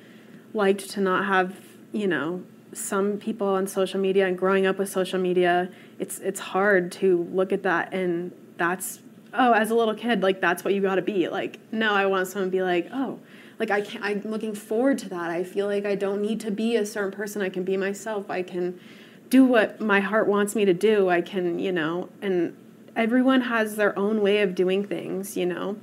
liked 0.53 0.89
to 0.91 1.01
not 1.01 1.25
have 1.25 1.55
you 1.91 2.07
know 2.07 2.43
some 2.73 3.17
people 3.17 3.47
on 3.47 3.67
social 3.67 3.99
media 3.99 4.27
and 4.27 4.37
growing 4.37 4.65
up 4.65 4.77
with 4.77 4.89
social 4.89 5.19
media. 5.19 5.69
It's 5.99 6.19
it's 6.19 6.39
hard 6.39 6.91
to 6.93 7.27
look 7.31 7.51
at 7.51 7.63
that 7.63 7.93
and 7.93 8.31
that's 8.57 8.99
oh 9.33 9.53
as 9.53 9.71
a 9.71 9.75
little 9.75 9.95
kid 9.95 10.23
like 10.23 10.41
that's 10.41 10.63
what 10.63 10.73
you 10.73 10.81
got 10.81 10.95
to 10.95 11.01
be 11.01 11.27
like. 11.29 11.59
No, 11.71 11.93
I 11.93 12.05
want 12.05 12.27
someone 12.27 12.49
to 12.49 12.51
be 12.51 12.63
like 12.63 12.89
oh 12.93 13.19
like 13.59 13.71
I 13.71 13.81
can 13.81 14.03
I'm 14.03 14.21
looking 14.23 14.53
forward 14.53 14.97
to 14.99 15.09
that. 15.09 15.29
I 15.29 15.43
feel 15.43 15.65
like 15.65 15.85
I 15.85 15.95
don't 15.95 16.21
need 16.21 16.39
to 16.41 16.51
be 16.51 16.75
a 16.75 16.85
certain 16.85 17.11
person. 17.11 17.41
I 17.41 17.49
can 17.49 17.63
be 17.63 17.77
myself. 17.77 18.29
I 18.29 18.43
can 18.43 18.79
do 19.29 19.43
what 19.45 19.81
my 19.81 19.99
heart 19.99 20.27
wants 20.27 20.55
me 20.55 20.65
to 20.65 20.73
do. 20.73 21.09
I 21.09 21.21
can, 21.21 21.59
you 21.59 21.71
know, 21.71 22.09
and 22.21 22.55
everyone 22.95 23.41
has 23.41 23.75
their 23.75 23.97
own 23.97 24.21
way 24.21 24.41
of 24.41 24.55
doing 24.55 24.85
things, 24.85 25.35
you 25.35 25.45
know. 25.45 25.77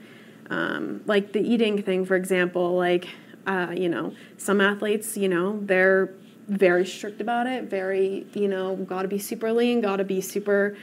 Um, 0.51 1.03
like 1.07 1.33
the 1.33 1.41
eating 1.41 1.83
thing, 1.83 2.05
for 2.05 2.17
example, 2.17 2.77
like, 2.77 3.09
uh, 3.47 3.75
you 3.77 3.89
know, 3.89 4.15
some 4.37 4.61
athletes, 4.61 5.17
you 5.17 5.29
know, 5.29 5.59
they're 5.63 6.15
very 6.49 6.87
strict 6.87 7.21
about 7.21 7.47
it, 7.47 7.65
very, 7.65 8.27
you 8.35 8.49
know, 8.49 8.77
gotta 8.77 9.09
be 9.09 9.19
super 9.19 9.53
lean, 9.53 9.81
gotta 9.81 10.05
be 10.05 10.21
super 10.21 10.77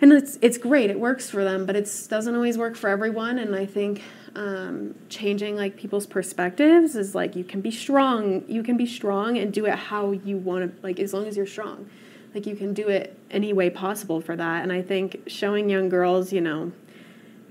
and 0.00 0.12
it's 0.12 0.38
it's 0.42 0.58
great 0.58 0.90
it 0.90 0.98
works 0.98 1.30
for 1.30 1.44
them 1.44 1.66
but 1.66 1.76
it 1.76 1.88
doesn't 2.08 2.34
always 2.34 2.58
work 2.58 2.76
for 2.76 2.88
everyone 2.88 3.38
and 3.38 3.54
i 3.54 3.64
think 3.64 4.02
um, 4.36 4.94
changing 5.08 5.56
like 5.56 5.76
people's 5.76 6.06
perspectives 6.06 6.94
is 6.94 7.14
like 7.14 7.34
you 7.34 7.42
can 7.42 7.62
be 7.62 7.70
strong 7.70 8.44
you 8.46 8.62
can 8.62 8.76
be 8.76 8.84
strong 8.84 9.38
and 9.38 9.50
do 9.50 9.64
it 9.64 9.74
how 9.74 10.12
you 10.12 10.36
want 10.36 10.76
to 10.76 10.82
like 10.82 11.00
as 11.00 11.12
long 11.12 11.26
as 11.26 11.36
you're 11.36 11.46
strong. 11.46 11.88
Like 12.34 12.46
you 12.46 12.54
can 12.54 12.74
do 12.74 12.88
it 12.88 13.18
any 13.30 13.54
way 13.54 13.70
possible 13.70 14.20
for 14.20 14.36
that. 14.36 14.62
And 14.62 14.72
i 14.72 14.82
think 14.82 15.22
showing 15.26 15.70
young 15.70 15.88
girls 15.88 16.32
you 16.32 16.42
know 16.42 16.72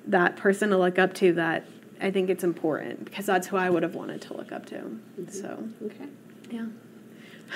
that 0.06 0.38
person 0.38 0.70
to 0.70 0.78
look 0.78 1.00
up 1.00 1.16
to 1.16 1.34
that 1.34 1.66
i 2.00 2.12
think 2.12 2.30
it's 2.30 2.44
important 2.44 3.04
because 3.04 3.26
that's 3.26 3.48
who 3.48 3.58
i 3.58 3.68
would 3.68 3.82
have 3.82 3.96
wanted 3.96 4.22
to 4.22 4.38
look 4.38 4.52
up 4.52 4.66
to. 4.68 5.00
So 5.30 5.68
okay. 5.84 6.08
yeah. 6.52 6.68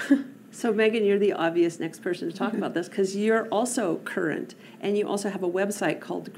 So 0.51 0.73
Megan, 0.73 1.06
you're 1.06 1.19
the 1.19 1.34
obvious 1.34 1.80
next 1.80 2.01
person 2.01 2.30
to 2.30 2.35
talk 2.35 2.53
about 2.53 2.73
this 2.73 2.89
because 2.89 3.15
you're 3.15 3.47
also 3.49 3.97
current 3.97 4.56
and 4.81 4.97
you 4.97 5.07
also 5.07 5.30
have 5.30 5.43
a 5.43 5.49
website 5.49 5.99
called 5.99 6.34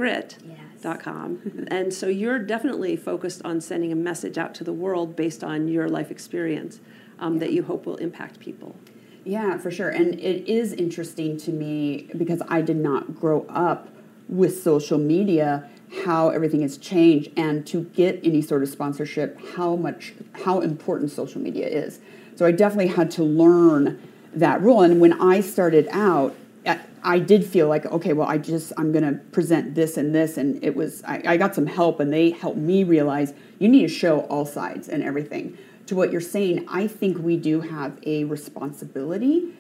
grit.com. 0.82 1.68
And 1.70 1.94
so 1.94 2.08
you're 2.08 2.40
definitely 2.40 2.95
focused 2.95 3.41
on 3.44 3.62
sending 3.62 3.91
a 3.91 3.95
message 3.95 4.38
out 4.38 4.53
to 4.56 4.64
the 4.64 4.74
world 4.74 5.16
based 5.16 5.44
on 5.44 5.68
your 5.68 5.88
life 5.88 6.12
experience 6.12 6.80
um, 7.20 7.40
that 7.40 7.53
you 7.53 7.64
hope 7.64 7.86
will 7.86 7.98
impact 7.98 8.40
people. 8.40 8.76
Yeah, 9.24 9.58
for 9.58 9.70
sure. 9.70 9.90
And 9.90 10.16
it 10.20 10.49
is 10.52 10.74
interesting 10.74 11.38
to 11.38 11.52
me 11.52 12.10
because 12.18 12.41
I 12.49 12.62
did 12.62 12.78
not 12.78 13.16
grow 13.16 13.45
up 13.49 13.90
with 14.28 14.62
social 14.62 14.98
media 14.98 15.70
how 16.06 16.30
everything 16.30 16.62
has 16.62 16.78
changed 16.78 17.30
and 17.36 17.68
to 17.68 17.84
get 17.84 18.20
any 18.24 18.41
sort 18.41 18.64
of 18.64 18.70
sponsorship 18.70 19.38
how 19.56 19.76
much 19.76 20.14
how 20.45 20.62
important 20.62 21.12
social 21.12 21.41
media 21.41 21.68
is. 21.68 21.99
So 22.38 22.45
I 22.45 22.52
definitely 22.52 22.88
had 22.88 23.12
to 23.12 23.24
learn 23.24 24.02
that 24.34 24.62
rule 24.62 24.82
and 24.82 25.02
when 25.02 25.22
I 25.22 25.41
started 25.41 25.90
out 25.91 26.34
I- 27.03 27.19
did 27.19 27.45
feel 27.45 27.68
like 27.68 27.86
okay 27.86 28.14
well 28.14 28.28
I 28.28 28.38
just 28.38 28.73
I'm 28.78 28.91
going 28.91 29.03
to 29.03 29.19
present 29.32 29.76
this 29.76 29.98
and 29.98 30.14
this 30.14 30.38
and 30.38 30.64
it 30.64 30.76
was 30.76 31.03
I, 31.03 31.22
I 31.26 31.38
got 31.38 31.56
some 31.56 31.68
help 31.68 31.99
and 31.99 32.11
they 32.11 32.32
helped 32.32 32.57
me 32.57 32.84
realize 32.84 33.34
you 33.60 33.68
need 33.68 33.84
to 33.84 33.94
show 33.94 34.22
all 34.22 34.45
sides 34.45 34.88
and 34.90 35.03
everything 35.03 35.57
to 35.88 35.95
what 35.95 36.11
you're 36.11 36.22
saying 36.22 36.65
I 36.69 36.88
think 36.88 37.18
we 37.18 37.38
do 37.38 37.61
have 37.61 37.99
a 38.06 38.23
responsibility 38.26 39.53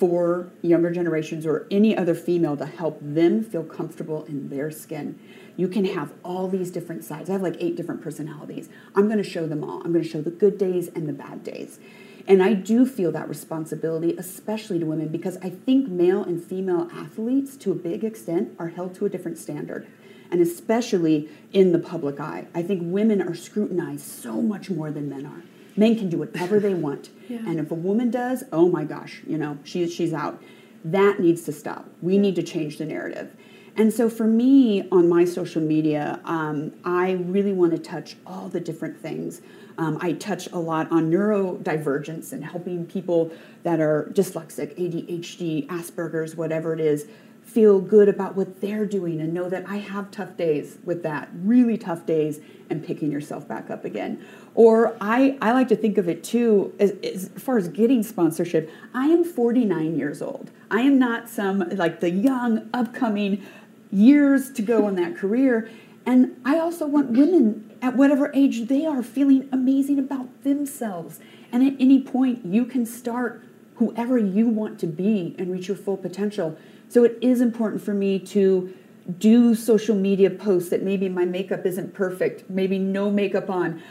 for 0.00 0.50
younger 0.62 0.90
generations 0.90 1.44
or 1.44 1.66
any 1.70 1.94
other 1.94 2.14
female 2.14 2.56
to 2.56 2.64
help 2.64 2.98
them 3.02 3.44
feel 3.44 3.62
comfortable 3.64 4.24
in 4.24 4.48
their 4.48 4.70
skin. 4.70 5.18
You 5.56 5.68
can 5.68 5.84
have 5.84 6.14
all 6.24 6.48
these 6.48 6.70
different 6.70 7.04
sides. 7.04 7.28
I 7.28 7.34
have 7.34 7.42
like 7.42 7.56
eight 7.58 7.76
different 7.76 8.00
personalities. 8.00 8.70
I'm 8.96 9.08
going 9.08 9.22
to 9.22 9.28
show 9.28 9.46
them 9.46 9.62
all. 9.62 9.82
I'm 9.82 9.92
going 9.92 10.02
to 10.02 10.08
show 10.08 10.22
the 10.22 10.30
good 10.30 10.56
days 10.56 10.88
and 10.88 11.06
the 11.06 11.12
bad 11.12 11.44
days. 11.44 11.80
And 12.26 12.42
I 12.42 12.54
do 12.54 12.86
feel 12.86 13.12
that 13.12 13.28
responsibility, 13.28 14.16
especially 14.16 14.78
to 14.78 14.86
women, 14.86 15.08
because 15.08 15.36
I 15.38 15.50
think 15.50 15.88
male 15.88 16.22
and 16.22 16.42
female 16.42 16.88
athletes, 16.92 17.56
to 17.58 17.72
a 17.72 17.74
big 17.74 18.04
extent, 18.04 18.54
are 18.58 18.68
held 18.68 18.94
to 18.96 19.06
a 19.06 19.08
different 19.08 19.38
standard. 19.38 19.86
And 20.30 20.40
especially 20.40 21.28
in 21.52 21.72
the 21.72 21.78
public 21.78 22.20
eye. 22.20 22.46
I 22.54 22.62
think 22.62 22.82
women 22.84 23.20
are 23.20 23.34
scrutinized 23.34 24.06
so 24.06 24.40
much 24.40 24.70
more 24.70 24.90
than 24.90 25.08
men 25.08 25.26
are. 25.26 25.42
Men 25.76 25.96
can 25.96 26.08
do 26.08 26.18
whatever 26.18 26.60
they 26.60 26.74
want. 26.86 27.10
Yeah. 27.28 27.38
And 27.38 27.58
if 27.58 27.70
a 27.70 27.74
woman 27.74 28.10
does, 28.10 28.44
oh 28.52 28.68
my 28.68 28.84
gosh, 28.84 29.22
you 29.26 29.38
know, 29.38 29.58
she's 29.64 29.92
she's 29.92 30.12
out. 30.12 30.40
That 30.84 31.20
needs 31.20 31.42
to 31.44 31.52
stop. 31.52 31.88
We 32.00 32.16
need 32.16 32.36
to 32.36 32.42
change 32.42 32.78
the 32.78 32.86
narrative. 32.86 33.34
And 33.76 33.92
so 33.92 34.10
for 34.10 34.26
me 34.26 34.88
on 34.90 35.08
my 35.08 35.24
social 35.24 35.62
media, 35.62 36.20
um, 36.24 36.72
I 36.84 37.12
really 37.12 37.52
want 37.52 37.72
to 37.72 37.78
touch 37.78 38.16
all 38.26 38.48
the 38.48 38.60
different 38.60 39.00
things. 39.00 39.40
Um, 39.80 39.96
I 40.02 40.12
touch 40.12 40.46
a 40.52 40.58
lot 40.58 40.92
on 40.92 41.10
neurodivergence 41.10 42.34
and 42.34 42.44
helping 42.44 42.84
people 42.84 43.32
that 43.62 43.80
are 43.80 44.12
dyslexic, 44.12 44.78
ADHD, 44.78 45.66
Asperger's, 45.68 46.36
whatever 46.36 46.74
it 46.74 46.80
is, 46.80 47.06
feel 47.42 47.80
good 47.80 48.06
about 48.06 48.36
what 48.36 48.60
they're 48.60 48.84
doing 48.84 49.22
and 49.22 49.32
know 49.32 49.48
that 49.48 49.64
I 49.66 49.78
have 49.78 50.10
tough 50.10 50.36
days 50.36 50.76
with 50.84 51.02
that, 51.04 51.30
really 51.32 51.78
tough 51.78 52.04
days, 52.04 52.40
and 52.68 52.84
picking 52.84 53.10
yourself 53.10 53.48
back 53.48 53.70
up 53.70 53.86
again. 53.86 54.22
Or 54.54 54.98
I, 55.00 55.38
I 55.40 55.52
like 55.52 55.68
to 55.68 55.76
think 55.76 55.96
of 55.96 56.10
it 56.10 56.22
too, 56.22 56.74
as, 56.78 56.90
as 57.02 57.30
far 57.38 57.56
as 57.56 57.68
getting 57.68 58.02
sponsorship, 58.02 58.70
I 58.92 59.06
am 59.06 59.24
49 59.24 59.96
years 59.96 60.20
old. 60.20 60.50
I 60.70 60.82
am 60.82 60.98
not 60.98 61.30
some 61.30 61.60
like 61.70 62.00
the 62.00 62.10
young, 62.10 62.68
upcoming 62.74 63.46
years 63.90 64.52
to 64.52 64.60
go 64.60 64.86
in 64.88 64.96
that 64.96 65.16
career. 65.16 65.70
And 66.04 66.36
I 66.44 66.58
also 66.58 66.86
want 66.86 67.12
women 67.12 67.69
at 67.82 67.96
whatever 67.96 68.30
age 68.34 68.68
they 68.68 68.84
are 68.86 69.02
feeling 69.02 69.48
amazing 69.52 69.98
about 69.98 70.42
themselves. 70.44 71.20
And 71.52 71.62
at 71.66 71.74
any 71.80 72.02
point, 72.02 72.44
you 72.44 72.64
can 72.64 72.86
start 72.86 73.42
whoever 73.76 74.18
you 74.18 74.46
want 74.46 74.78
to 74.80 74.86
be 74.86 75.34
and 75.38 75.50
reach 75.50 75.68
your 75.68 75.76
full 75.76 75.96
potential. 75.96 76.56
So 76.88 77.04
it 77.04 77.18
is 77.20 77.40
important 77.40 77.82
for 77.82 77.94
me 77.94 78.18
to 78.18 78.74
do 79.18 79.54
social 79.54 79.96
media 79.96 80.30
posts 80.30 80.70
that 80.70 80.82
maybe 80.82 81.08
my 81.08 81.24
makeup 81.24 81.64
isn't 81.64 81.94
perfect, 81.94 82.48
maybe 82.50 82.78
no 82.78 83.10
makeup 83.10 83.48
on, 83.48 83.82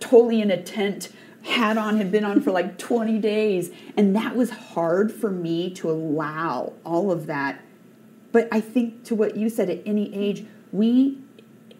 totally 0.00 0.40
in 0.40 0.50
a 0.50 0.60
tent, 0.62 1.10
hat 1.42 1.76
on, 1.76 1.98
had 1.98 2.10
been 2.10 2.24
on 2.24 2.40
for 2.40 2.50
like 2.50 2.78
20 2.78 3.18
days. 3.18 3.70
And 3.96 4.16
that 4.16 4.34
was 4.34 4.50
hard 4.50 5.12
for 5.12 5.30
me 5.30 5.70
to 5.74 5.90
allow 5.90 6.72
all 6.84 7.10
of 7.10 7.26
that. 7.26 7.60
But 8.32 8.48
I 8.50 8.60
think 8.60 9.04
to 9.04 9.14
what 9.14 9.36
you 9.36 9.48
said, 9.48 9.70
at 9.70 9.82
any 9.86 10.12
age, 10.14 10.44
we 10.72 11.18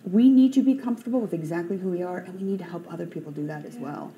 we 0.05 0.29
need 0.29 0.53
to 0.55 0.63
be 0.63 0.75
comfortable 0.75 1.21
with 1.21 1.33
exactly 1.33 1.79
who 1.79 1.89
we 1.89 2.03
are, 2.03 2.19
and 2.19 2.39
we 2.39 2.47
need 2.47 2.59
to 2.59 2.65
help 2.65 2.91
other 2.93 3.07
people 3.07 3.33
do 3.33 3.47
that 3.47 3.65
as 3.65 3.77
well. 3.77 4.13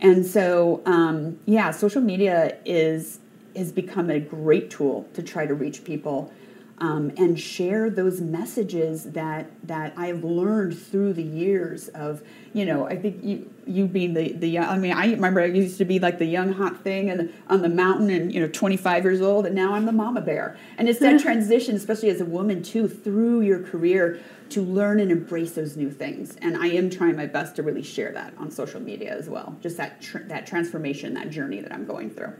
And 0.00 0.24
so, 0.24 0.82
um, 0.86 1.38
yeah, 1.46 1.70
social 1.70 2.00
media 2.00 2.56
is 2.64 3.18
has 3.56 3.70
become 3.70 4.10
a 4.10 4.18
great 4.18 4.68
tool 4.68 5.08
to 5.14 5.22
try 5.22 5.46
to 5.46 5.54
reach 5.54 5.84
people 5.84 6.32
um, 6.78 7.12
and 7.16 7.38
share 7.38 7.88
those 7.88 8.20
messages 8.20 9.04
that 9.12 9.46
that 9.66 9.94
I've 9.96 10.24
learned 10.24 10.76
through 10.76 11.12
the 11.12 11.22
years 11.22 11.88
of 11.88 12.22
you 12.52 12.64
know 12.64 12.86
I 12.86 12.96
think 12.96 13.22
you 13.22 13.50
you 13.64 13.86
being 13.86 14.14
the 14.14 14.32
the 14.32 14.48
young, 14.48 14.64
I 14.64 14.76
mean 14.78 14.92
I 14.92 15.12
remember 15.12 15.40
I 15.40 15.46
used 15.46 15.78
to 15.78 15.84
be 15.84 16.00
like 16.00 16.18
the 16.18 16.26
young 16.26 16.52
hot 16.52 16.82
thing 16.82 17.10
and 17.10 17.32
on 17.48 17.62
the 17.62 17.68
mountain 17.68 18.10
and 18.10 18.34
you 18.34 18.40
know 18.40 18.48
25 18.48 19.04
years 19.04 19.20
old 19.20 19.46
and 19.46 19.54
now 19.54 19.74
I'm 19.74 19.86
the 19.86 19.92
mama 19.92 20.20
bear. 20.20 20.56
And 20.76 20.88
it's 20.88 20.98
that 20.98 21.20
transition 21.20 21.76
especially 21.76 22.10
as 22.10 22.20
a 22.20 22.24
woman 22.24 22.62
too 22.62 22.88
through 22.88 23.42
your 23.42 23.62
career 23.62 24.20
to 24.50 24.62
learn 24.62 24.98
and 25.00 25.10
embrace 25.10 25.52
those 25.52 25.76
new 25.76 25.90
things. 25.90 26.36
And 26.42 26.56
I 26.56 26.66
am 26.66 26.90
trying 26.90 27.16
my 27.16 27.26
best 27.26 27.56
to 27.56 27.62
really 27.62 27.82
share 27.82 28.12
that 28.12 28.34
on 28.36 28.50
social 28.50 28.80
media 28.80 29.16
as 29.16 29.28
well 29.28 29.56
just 29.62 29.76
that 29.76 30.02
tr- 30.02 30.18
that 30.26 30.46
transformation 30.46 31.14
that 31.14 31.30
journey 31.30 31.60
that 31.60 31.72
I'm 31.72 31.86
going 31.86 32.10
through. 32.10 32.32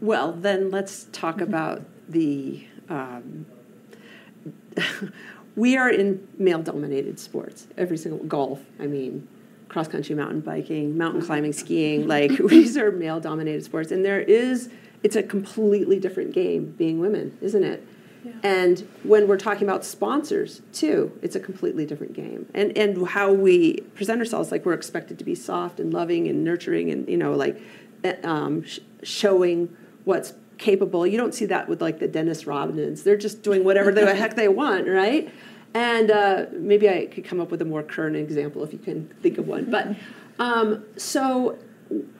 Well, 0.00 0.32
then 0.32 0.72
let's 0.72 1.06
talk 1.12 1.40
about 1.40 1.84
the. 2.08 2.66
Um, 2.88 3.46
we 5.56 5.76
are 5.76 5.90
in 5.90 6.26
male 6.38 6.62
dominated 6.62 7.18
sports, 7.18 7.66
every 7.76 7.96
single 7.96 8.24
golf, 8.24 8.60
I 8.80 8.86
mean, 8.86 9.28
cross 9.68 9.88
country 9.88 10.14
mountain 10.14 10.40
biking, 10.40 10.96
mountain 10.96 11.22
climbing, 11.22 11.52
skiing, 11.52 12.06
like 12.08 12.30
these 12.48 12.76
are 12.76 12.90
male 12.92 13.20
dominated 13.20 13.64
sports. 13.64 13.90
And 13.90 14.04
there 14.04 14.20
is, 14.20 14.70
it's 15.02 15.16
a 15.16 15.22
completely 15.22 15.98
different 15.98 16.32
game 16.32 16.74
being 16.78 17.00
women, 17.00 17.36
isn't 17.40 17.64
it? 17.64 17.86
And 18.44 18.86
when 19.02 19.26
we're 19.26 19.38
talking 19.38 19.64
about 19.64 19.84
sponsors 19.84 20.62
too, 20.72 21.18
it's 21.22 21.34
a 21.34 21.40
completely 21.40 21.84
different 21.86 22.12
game. 22.12 22.46
And 22.54 22.76
and 22.78 23.08
how 23.08 23.32
we 23.32 23.80
present 23.94 24.20
ourselves, 24.20 24.52
like 24.52 24.64
we're 24.64 24.74
expected 24.74 25.18
to 25.18 25.24
be 25.24 25.34
soft 25.34 25.80
and 25.80 25.92
loving 25.92 26.28
and 26.28 26.44
nurturing, 26.44 26.90
and 26.92 27.08
you 27.08 27.16
know, 27.16 27.32
like 27.32 27.60
eh, 28.04 28.14
um, 28.22 28.64
sh- 28.64 28.78
showing 29.02 29.76
what's 30.04 30.34
capable. 30.62 31.06
You 31.06 31.18
don't 31.18 31.34
see 31.34 31.46
that 31.46 31.68
with 31.68 31.82
like 31.82 31.98
the 31.98 32.08
Dennis 32.08 32.44
Rodmans. 32.44 33.02
They're 33.02 33.16
just 33.16 33.42
doing 33.42 33.64
whatever 33.64 33.92
the 33.92 34.14
heck 34.14 34.36
they 34.36 34.48
want, 34.48 34.86
right? 34.86 35.28
And 35.74 36.10
uh, 36.10 36.46
maybe 36.52 36.88
I 36.88 37.06
could 37.06 37.24
come 37.24 37.40
up 37.40 37.50
with 37.50 37.60
a 37.60 37.64
more 37.64 37.82
current 37.82 38.16
example 38.16 38.62
if 38.62 38.72
you 38.72 38.78
can 38.78 39.08
think 39.22 39.38
of 39.38 39.48
one. 39.48 39.70
But 39.70 39.96
um, 40.38 40.84
so 40.96 41.58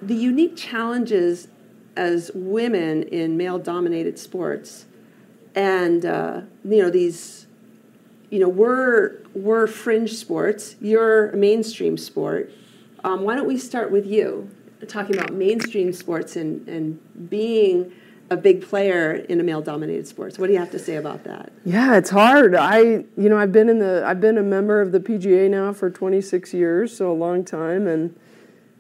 the 0.01 0.15
unique 0.15 0.57
challenges 0.57 1.49
as 1.97 2.31
women 2.35 3.05
in 3.05 3.37
male-dominated 3.37 4.19
sports, 4.19 4.87
and 5.55 6.05
uh, 6.05 6.41
you 6.65 6.83
know 6.83 6.91
these, 6.91 7.47
you 8.31 8.39
know 8.39 8.49
we're 8.49 9.19
we're 9.35 9.67
fringe 9.67 10.15
sports. 10.15 10.77
You're 10.81 11.31
a 11.31 11.37
mainstream 11.37 11.97
sport. 11.97 12.51
Um, 13.05 13.23
why 13.23 13.35
don't 13.37 13.47
we 13.47 13.59
start 13.59 13.91
with 13.91 14.07
you, 14.07 14.51
talking 14.89 15.15
about 15.15 15.33
mainstream 15.33 15.93
sports 15.93 16.37
and 16.37 16.67
and 16.67 17.29
being 17.29 17.93
a 18.33 18.37
big 18.37 18.63
player 18.63 19.13
in 19.13 19.41
a 19.41 19.43
male-dominated 19.43 20.07
sports. 20.07 20.39
What 20.39 20.47
do 20.47 20.53
you 20.53 20.59
have 20.59 20.71
to 20.71 20.79
say 20.79 20.97
about 20.97 21.25
that? 21.25 21.53
Yeah, 21.65 21.97
it's 21.97 22.11
hard. 22.11 22.55
I, 22.55 22.79
you 22.81 23.29
know, 23.29 23.39
I've 23.39 23.53
been 23.53 23.69
in 23.69 23.79
the, 23.79 24.03
I've 24.07 24.21
been 24.21 24.39
a 24.39 24.43
member 24.43 24.81
of 24.81 24.93
the 24.93 25.01
PGA 25.01 25.51
now 25.51 25.73
for 25.73 25.91
26 25.91 26.55
years, 26.55 26.97
so 26.97 27.11
a 27.11 27.15
long 27.15 27.45
time, 27.45 27.87
and 27.87 28.19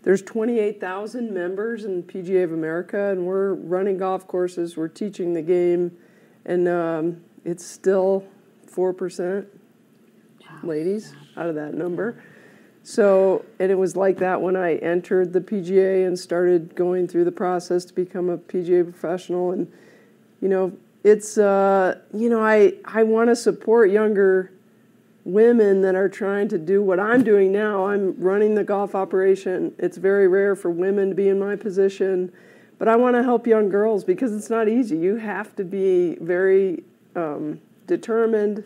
there's 0.02 0.22
28,000 0.22 1.32
members 1.32 1.84
in 1.84 2.02
PGA 2.02 2.44
of 2.44 2.52
America, 2.52 3.10
and 3.10 3.26
we're 3.26 3.54
running 3.54 3.98
golf 3.98 4.26
courses, 4.26 4.76
we're 4.76 4.88
teaching 4.88 5.34
the 5.34 5.42
game, 5.42 5.96
and 6.44 6.66
um, 6.66 7.20
it's 7.44 7.64
still 7.64 8.24
four 8.66 8.92
percent 8.92 9.46
ladies 10.62 11.14
out 11.36 11.46
of 11.46 11.54
that 11.54 11.74
number. 11.74 12.22
So, 12.84 13.44
and 13.58 13.70
it 13.70 13.76
was 13.76 13.96
like 13.96 14.18
that 14.18 14.40
when 14.40 14.56
I 14.56 14.76
entered 14.76 15.32
the 15.32 15.40
PGA 15.40 16.06
and 16.06 16.18
started 16.18 16.74
going 16.74 17.06
through 17.06 17.24
the 17.24 17.32
process 17.32 17.84
to 17.86 17.94
become 17.94 18.28
a 18.28 18.38
PGA 18.38 18.82
professional. 18.82 19.52
And, 19.52 19.72
you 20.40 20.48
know, 20.48 20.72
it's, 21.04 21.38
uh, 21.38 21.98
you 22.12 22.28
know, 22.28 22.44
I, 22.44 22.74
I 22.84 23.04
want 23.04 23.30
to 23.30 23.36
support 23.36 23.90
younger 23.90 24.50
women 25.24 25.82
that 25.82 25.94
are 25.94 26.08
trying 26.08 26.48
to 26.48 26.58
do 26.58 26.82
what 26.82 26.98
I'm 26.98 27.22
doing 27.22 27.52
now. 27.52 27.86
I'm 27.86 28.20
running 28.20 28.56
the 28.56 28.64
golf 28.64 28.96
operation. 28.96 29.72
It's 29.78 29.96
very 29.96 30.26
rare 30.26 30.56
for 30.56 30.70
women 30.70 31.10
to 31.10 31.14
be 31.14 31.28
in 31.28 31.38
my 31.38 31.54
position, 31.54 32.32
but 32.78 32.88
I 32.88 32.96
want 32.96 33.14
to 33.14 33.22
help 33.22 33.46
young 33.46 33.68
girls 33.68 34.02
because 34.02 34.34
it's 34.34 34.50
not 34.50 34.68
easy. 34.68 34.96
You 34.96 35.16
have 35.16 35.54
to 35.56 35.64
be 35.64 36.16
very 36.16 36.82
um, 37.14 37.60
determined, 37.86 38.64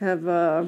have, 0.00 0.26
uh, 0.26 0.64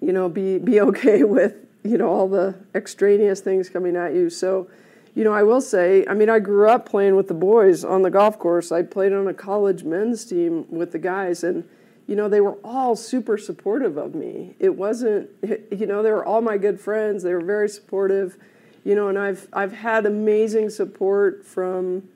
you 0.00 0.14
know, 0.14 0.30
be, 0.30 0.56
be 0.56 0.80
okay 0.92 1.22
with 1.24 1.65
you 1.86 1.98
know 1.98 2.08
all 2.08 2.28
the 2.28 2.54
extraneous 2.74 3.40
things 3.40 3.68
coming 3.68 3.96
at 3.96 4.14
you. 4.14 4.30
So 4.30 4.68
you 5.16 5.24
know 5.24 5.32
i 5.32 5.42
will 5.42 5.62
say 5.62 6.06
i 6.06 6.14
mean 6.14 6.28
i 6.28 6.38
grew 6.38 6.68
up 6.68 6.86
playing 6.86 7.16
with 7.16 7.26
the 7.26 7.34
boys 7.34 7.84
on 7.84 8.02
the 8.02 8.10
golf 8.10 8.38
course. 8.38 8.70
I 8.70 8.82
played 8.82 9.12
on 9.12 9.26
a 9.26 9.34
college 9.34 9.82
men's 9.82 10.24
team 10.24 10.66
with 10.68 10.92
the 10.92 10.98
guys 10.98 11.42
and 11.42 11.68
you 12.06 12.14
know 12.14 12.28
they 12.28 12.40
were 12.40 12.58
all 12.62 12.94
super 12.94 13.36
supportive 13.36 13.96
of 13.96 14.14
me. 14.14 14.54
It 14.60 14.76
wasn't 14.76 15.30
you 15.42 15.86
know 15.86 16.02
they 16.02 16.12
were 16.12 16.24
all 16.24 16.42
my 16.42 16.58
good 16.58 16.78
friends. 16.78 17.24
They 17.24 17.32
were 17.32 17.40
very 17.40 17.68
supportive 17.68 18.36
you 18.84 18.94
know 18.94 19.08
and 19.08 19.18
i've 19.18 19.48
i've 19.52 19.72
had 19.72 20.06
amazing 20.06 20.70
support 20.70 21.44
from 21.44 22.08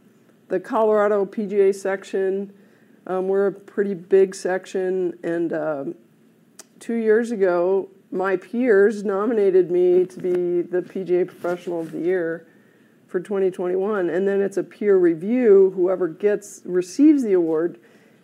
the 0.48 0.60
colorado 0.60 1.24
pga 1.24 1.74
section. 1.74 2.52
Um, 3.06 3.28
we're 3.28 3.46
a 3.46 3.52
pretty 3.52 3.94
big 3.94 4.34
section 4.34 5.18
and 5.24 5.52
um, 5.54 5.94
two 6.78 6.94
years 6.94 7.30
ago 7.30 7.88
my 8.10 8.36
peers 8.36 9.04
nominated 9.04 9.70
me 9.70 10.04
to 10.04 10.18
be 10.18 10.62
the 10.62 10.82
PGA 10.82 11.26
Professional 11.26 11.80
of 11.80 11.92
the 11.92 12.00
Year 12.00 12.46
for 13.06 13.20
2021, 13.20 14.10
and 14.10 14.26
then 14.26 14.40
it's 14.40 14.56
a 14.56 14.62
peer 14.62 14.96
review. 14.96 15.72
Whoever 15.74 16.08
gets 16.08 16.62
receives 16.64 17.22
the 17.22 17.32
award. 17.32 17.78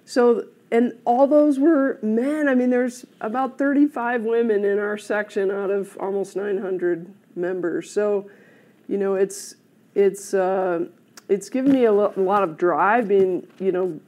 So, 0.04 0.46
and 0.70 0.98
all 1.04 1.26
those 1.26 1.58
were 1.58 1.98
men. 2.02 2.48
I 2.48 2.54
mean, 2.54 2.70
there's 2.70 3.06
about 3.20 3.58
35 3.58 4.22
women 4.22 4.64
in 4.64 4.78
our 4.78 4.98
section 4.98 5.50
out 5.50 5.70
of 5.70 5.96
almost 5.98 6.36
900 6.36 7.12
members. 7.36 7.90
So, 7.90 8.30
you 8.88 8.98
know, 8.98 9.14
it's 9.14 9.56
it's 9.94 10.34
uh, 10.34 10.86
it's 11.28 11.48
given 11.48 11.72
me 11.72 11.84
a, 11.84 11.92
lo- 11.92 12.12
a 12.16 12.20
lot 12.20 12.42
of 12.42 12.56
drive 12.56 13.08
being, 13.08 13.46
you 13.58 13.72
know, 13.72 14.00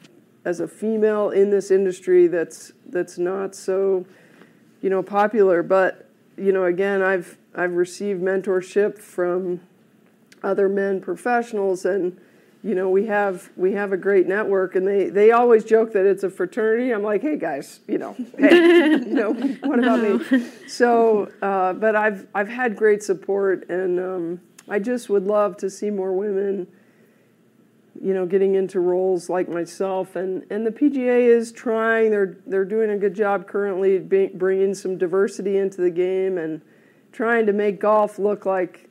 as 0.44 0.60
a 0.60 0.68
female 0.68 1.30
in 1.30 1.50
this 1.50 1.70
industry 1.70 2.26
that's 2.26 2.72
that's 2.88 3.18
not 3.18 3.55
so 3.55 4.06
you 4.80 4.90
know, 4.90 5.02
popular. 5.02 5.62
But 5.62 6.09
you 6.36 6.52
know, 6.52 6.64
again, 6.64 7.02
I've 7.02 7.36
I've 7.55 7.74
received 7.74 8.22
mentorship 8.22 8.98
from 8.98 9.60
other 10.42 10.68
men 10.68 11.00
professionals, 11.00 11.84
and 11.84 12.18
you 12.62 12.74
know, 12.74 12.88
we 12.88 13.06
have 13.06 13.50
we 13.56 13.72
have 13.72 13.92
a 13.92 13.96
great 13.96 14.26
network. 14.26 14.74
And 14.74 14.86
they 14.86 15.09
they 15.09 15.30
always 15.32 15.64
joke 15.64 15.92
that 15.92 16.06
it's 16.06 16.22
a 16.22 16.30
fraternity. 16.30 16.92
I'm 16.92 17.02
like, 17.02 17.22
hey 17.22 17.36
guys, 17.36 17.80
you 17.86 17.98
know, 17.98 18.14
hey, 18.38 18.90
you 18.90 18.98
know, 18.98 19.32
what 19.62 19.78
about 19.78 20.00
me? 20.02 20.46
So, 20.66 21.30
uh, 21.42 21.72
but 21.72 21.96
I've 21.96 22.26
I've 22.34 22.48
had 22.48 22.76
great 22.76 23.02
support, 23.02 23.68
and 23.68 23.98
um, 23.98 24.40
I 24.68 24.78
just 24.78 25.09
would 25.09 25.24
love 25.24 25.56
to 25.59 25.70
see 25.70 25.90
more 25.90 26.12
women 26.12 26.66
you 28.02 28.14
know, 28.14 28.26
getting 28.26 28.54
into 28.54 28.80
roles 28.80 29.28
like 29.28 29.48
myself, 29.48 30.16
and, 30.16 30.44
and 30.50 30.66
the 30.66 30.70
PGA 30.70 31.26
is 31.26 31.52
trying. 31.52 32.10
They're 32.10 32.36
they're 32.46 32.64
doing 32.64 32.90
a 32.90 32.98
good 32.98 33.14
job 33.14 33.46
currently, 33.46 33.98
bringing 33.98 34.74
some 34.74 34.98
diversity 34.98 35.56
into 35.56 35.80
the 35.80 35.90
game 35.90 36.38
and 36.38 36.62
trying 37.12 37.46
to 37.46 37.52
make 37.52 37.80
golf 37.80 38.18
look 38.18 38.46
like 38.46 38.88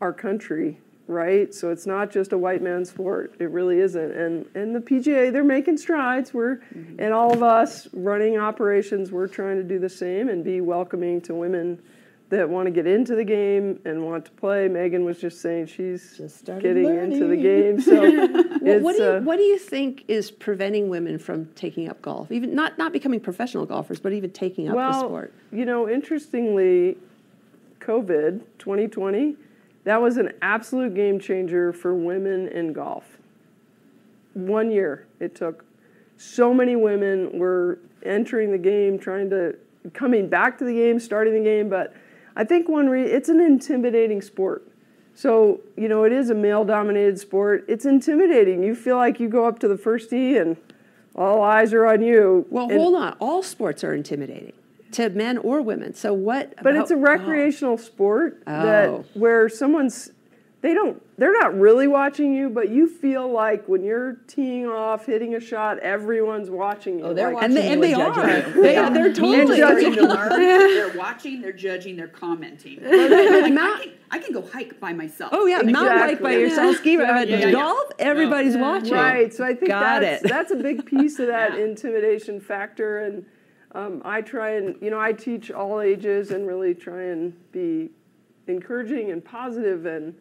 our 0.00 0.12
country, 0.12 0.78
right? 1.06 1.54
So 1.54 1.70
it's 1.70 1.86
not 1.86 2.10
just 2.10 2.32
a 2.32 2.38
white 2.38 2.62
man's 2.62 2.90
sport. 2.90 3.34
It 3.38 3.50
really 3.50 3.78
isn't. 3.80 4.10
And 4.12 4.46
and 4.54 4.74
the 4.74 4.80
PGA, 4.80 5.32
they're 5.32 5.44
making 5.44 5.78
strides. 5.78 6.34
We're 6.34 6.56
mm-hmm. 6.56 6.96
and 6.98 7.12
all 7.12 7.32
of 7.32 7.42
us 7.42 7.88
running 7.92 8.38
operations, 8.38 9.12
we're 9.12 9.28
trying 9.28 9.56
to 9.56 9.64
do 9.64 9.78
the 9.78 9.88
same 9.88 10.28
and 10.28 10.44
be 10.44 10.60
welcoming 10.60 11.20
to 11.22 11.34
women 11.34 11.80
that 12.36 12.48
want 12.48 12.66
to 12.66 12.70
get 12.70 12.86
into 12.86 13.14
the 13.14 13.24
game 13.24 13.80
and 13.84 14.04
want 14.04 14.24
to 14.24 14.30
play. 14.32 14.68
Megan 14.68 15.04
was 15.04 15.20
just 15.20 15.40
saying 15.40 15.66
she's 15.66 16.16
just 16.16 16.44
getting 16.44 16.84
learning. 16.84 17.12
into 17.12 17.26
the 17.26 17.36
game. 17.36 17.80
So 17.80 17.94
well, 18.60 18.80
what, 18.80 18.96
do 18.96 19.02
you, 19.02 19.08
uh, 19.08 19.20
what 19.20 19.36
do 19.36 19.42
you 19.42 19.58
think 19.58 20.04
is 20.08 20.30
preventing 20.30 20.88
women 20.88 21.18
from 21.18 21.46
taking 21.54 21.88
up 21.88 22.02
golf? 22.02 22.30
Even 22.32 22.54
not 22.54 22.76
not 22.78 22.92
becoming 22.92 23.20
professional 23.20 23.66
golfers, 23.66 24.00
but 24.00 24.12
even 24.12 24.30
taking 24.30 24.68
up 24.68 24.74
well, 24.74 24.92
the 24.92 24.98
sport. 24.98 25.34
You 25.52 25.64
know, 25.64 25.88
interestingly, 25.88 26.96
COVID 27.80 28.40
2020, 28.58 29.36
that 29.84 30.00
was 30.00 30.16
an 30.16 30.32
absolute 30.42 30.94
game 30.94 31.20
changer 31.20 31.72
for 31.72 31.94
women 31.94 32.48
in 32.48 32.72
golf. 32.72 33.18
One 34.34 34.70
year 34.70 35.06
it 35.20 35.34
took. 35.34 35.64
So 36.16 36.54
many 36.54 36.76
women 36.76 37.38
were 37.38 37.78
entering 38.04 38.50
the 38.50 38.58
game, 38.58 38.98
trying 38.98 39.30
to 39.30 39.56
coming 39.92 40.28
back 40.28 40.58
to 40.58 40.64
the 40.64 40.72
game, 40.72 40.98
starting 40.98 41.34
the 41.34 41.44
game, 41.44 41.68
but 41.68 41.94
I 42.36 42.44
think 42.44 42.68
one 42.68 42.88
re- 42.88 43.04
it's 43.04 43.28
an 43.28 43.40
intimidating 43.40 44.20
sport. 44.22 44.66
So, 45.14 45.60
you 45.76 45.88
know, 45.88 46.04
it 46.04 46.12
is 46.12 46.30
a 46.30 46.34
male 46.34 46.64
dominated 46.64 47.20
sport. 47.20 47.64
It's 47.68 47.84
intimidating. 47.84 48.62
You 48.64 48.74
feel 48.74 48.96
like 48.96 49.20
you 49.20 49.28
go 49.28 49.46
up 49.46 49.60
to 49.60 49.68
the 49.68 49.78
first 49.78 50.10
tee 50.10 50.36
and 50.36 50.56
all 51.14 51.42
eyes 51.42 51.72
are 51.72 51.86
on 51.86 52.02
you. 52.02 52.46
Well, 52.50 52.68
and, 52.68 52.78
hold 52.80 52.96
on. 52.96 53.16
All 53.20 53.42
sports 53.42 53.84
are 53.84 53.94
intimidating 53.94 54.52
to 54.92 55.10
men 55.10 55.38
or 55.38 55.62
women. 55.62 55.94
So 55.94 56.12
what 56.12 56.54
But 56.62 56.76
it's 56.76 56.90
a 56.90 56.94
oh. 56.94 56.98
recreational 56.98 57.76
golf? 57.76 57.86
sport 57.86 58.42
that 58.46 58.88
oh. 58.88 59.04
where 59.14 59.48
someone's 59.48 60.10
they 60.64 60.72
don't 60.72 61.00
they're 61.18 61.38
not 61.38 61.54
really 61.56 61.86
watching 61.86 62.34
you, 62.34 62.48
but 62.48 62.70
you 62.70 62.88
feel 62.88 63.30
like 63.30 63.68
when 63.68 63.84
you're 63.84 64.14
teeing 64.26 64.66
off, 64.66 65.04
hitting 65.04 65.34
a 65.34 65.40
shot, 65.40 65.78
everyone's 65.80 66.48
watching 66.50 66.98
you. 66.98 67.04
Oh, 67.04 67.14
they're 67.14 67.26
like, 67.26 67.34
watching 67.34 67.50
and 67.50 67.56
they, 67.56 67.66
you 67.68 67.72
and 67.74 67.82
they 67.82 67.92
are 67.92 68.38
you. 68.48 68.62
They 68.62 68.76
are. 68.78 68.90
They're 68.90 69.12
totally 69.12 69.36
They're 69.46 69.56
judging. 69.58 69.92
starting 69.92 69.94
to 69.94 70.02
learn. 70.14 70.28
They're 70.40 70.96
watching, 70.98 71.42
they're 71.42 71.52
judging, 71.52 71.96
they're 71.96 72.08
commenting. 72.08 72.80
Well, 72.82 73.08
they- 73.10 73.42
Like, 73.42 73.52
Mount- 73.52 73.80
I, 73.80 73.84
can, 73.84 73.92
I 74.12 74.18
can 74.20 74.32
go 74.32 74.42
hike 74.42 74.80
by 74.80 74.92
myself. 74.94 75.30
Oh 75.34 75.44
yeah, 75.46 75.60
mountain 75.62 75.98
bike 75.98 76.20
by 76.22 76.32
yourself, 76.32 76.76
ski 76.76 76.94
Yeah, 76.94 77.02
ride, 77.02 77.28
yeah, 77.28 77.38
yeah. 77.46 77.52
golf. 77.52 77.90
Everybody's 77.98 78.56
watching. 78.56 78.94
Right. 78.94 79.32
So 79.34 79.44
I 79.44 79.54
think 79.54 79.68
Got 79.68 80.00
that's 80.00 80.24
it. 80.24 80.28
that's 80.30 80.50
a 80.50 80.56
big 80.56 80.86
piece 80.86 81.18
of 81.18 81.26
that 81.26 81.58
intimidation 81.58 82.40
factor. 82.40 83.00
And 83.00 83.26
um, 83.72 84.00
I 84.04 84.22
try 84.22 84.52
and 84.52 84.76
you 84.80 84.88
know 84.90 84.98
I 84.98 85.12
teach 85.12 85.50
all 85.50 85.80
ages 85.82 86.30
and 86.30 86.46
really 86.46 86.74
try 86.74 87.02
and 87.04 87.34
be 87.52 87.90
encouraging 88.46 89.10
and 89.10 89.24
positive 89.24 89.86
and 89.86 90.14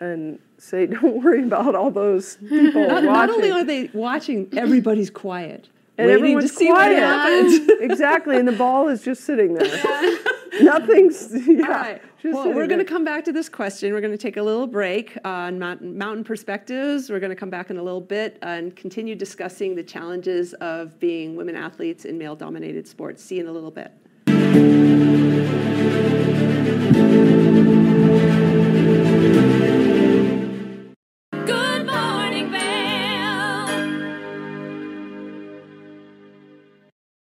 and 0.00 0.38
say 0.58 0.86
don't 0.86 1.22
worry 1.22 1.42
about 1.44 1.74
all 1.74 1.90
those 1.90 2.36
people 2.48 2.86
Not, 2.86 3.04
watching. 3.04 3.12
not 3.12 3.30
only 3.30 3.50
are 3.50 3.64
they 3.64 3.90
watching, 3.92 4.48
everybody's 4.56 5.10
quiet, 5.10 5.68
and 5.98 6.10
everyone's 6.10 6.50
to 6.50 6.56
see 6.56 6.68
quiet. 6.68 6.94
what 6.94 7.02
happens. 7.02 7.70
exactly, 7.80 8.36
and 8.36 8.46
the 8.46 8.52
ball 8.52 8.88
is 8.88 9.02
just 9.02 9.24
sitting 9.24 9.54
there. 9.54 10.18
Nothing's 10.60 11.28
yeah. 11.46 11.66
Right. 11.66 12.02
Well, 12.24 12.52
we're 12.52 12.66
going 12.66 12.80
to 12.80 12.84
come 12.84 13.04
back 13.04 13.24
to 13.26 13.32
this 13.32 13.48
question. 13.48 13.92
We're 13.92 14.00
going 14.00 14.12
to 14.12 14.18
take 14.18 14.36
a 14.36 14.42
little 14.42 14.66
break 14.66 15.16
on 15.24 15.58
mountain, 15.58 15.96
mountain 15.96 16.24
perspectives. 16.24 17.08
We're 17.08 17.20
going 17.20 17.30
to 17.30 17.36
come 17.36 17.50
back 17.50 17.70
in 17.70 17.76
a 17.76 17.82
little 17.82 18.00
bit 18.00 18.38
and 18.42 18.74
continue 18.74 19.14
discussing 19.14 19.74
the 19.76 19.82
challenges 19.84 20.52
of 20.54 20.98
being 20.98 21.36
women 21.36 21.54
athletes 21.54 22.04
in 22.04 22.18
male 22.18 22.34
dominated 22.34 22.88
sports. 22.88 23.22
See 23.22 23.36
you 23.36 23.42
in 23.42 23.48
a 23.48 23.52
little 23.52 23.70
bit. 23.70 23.92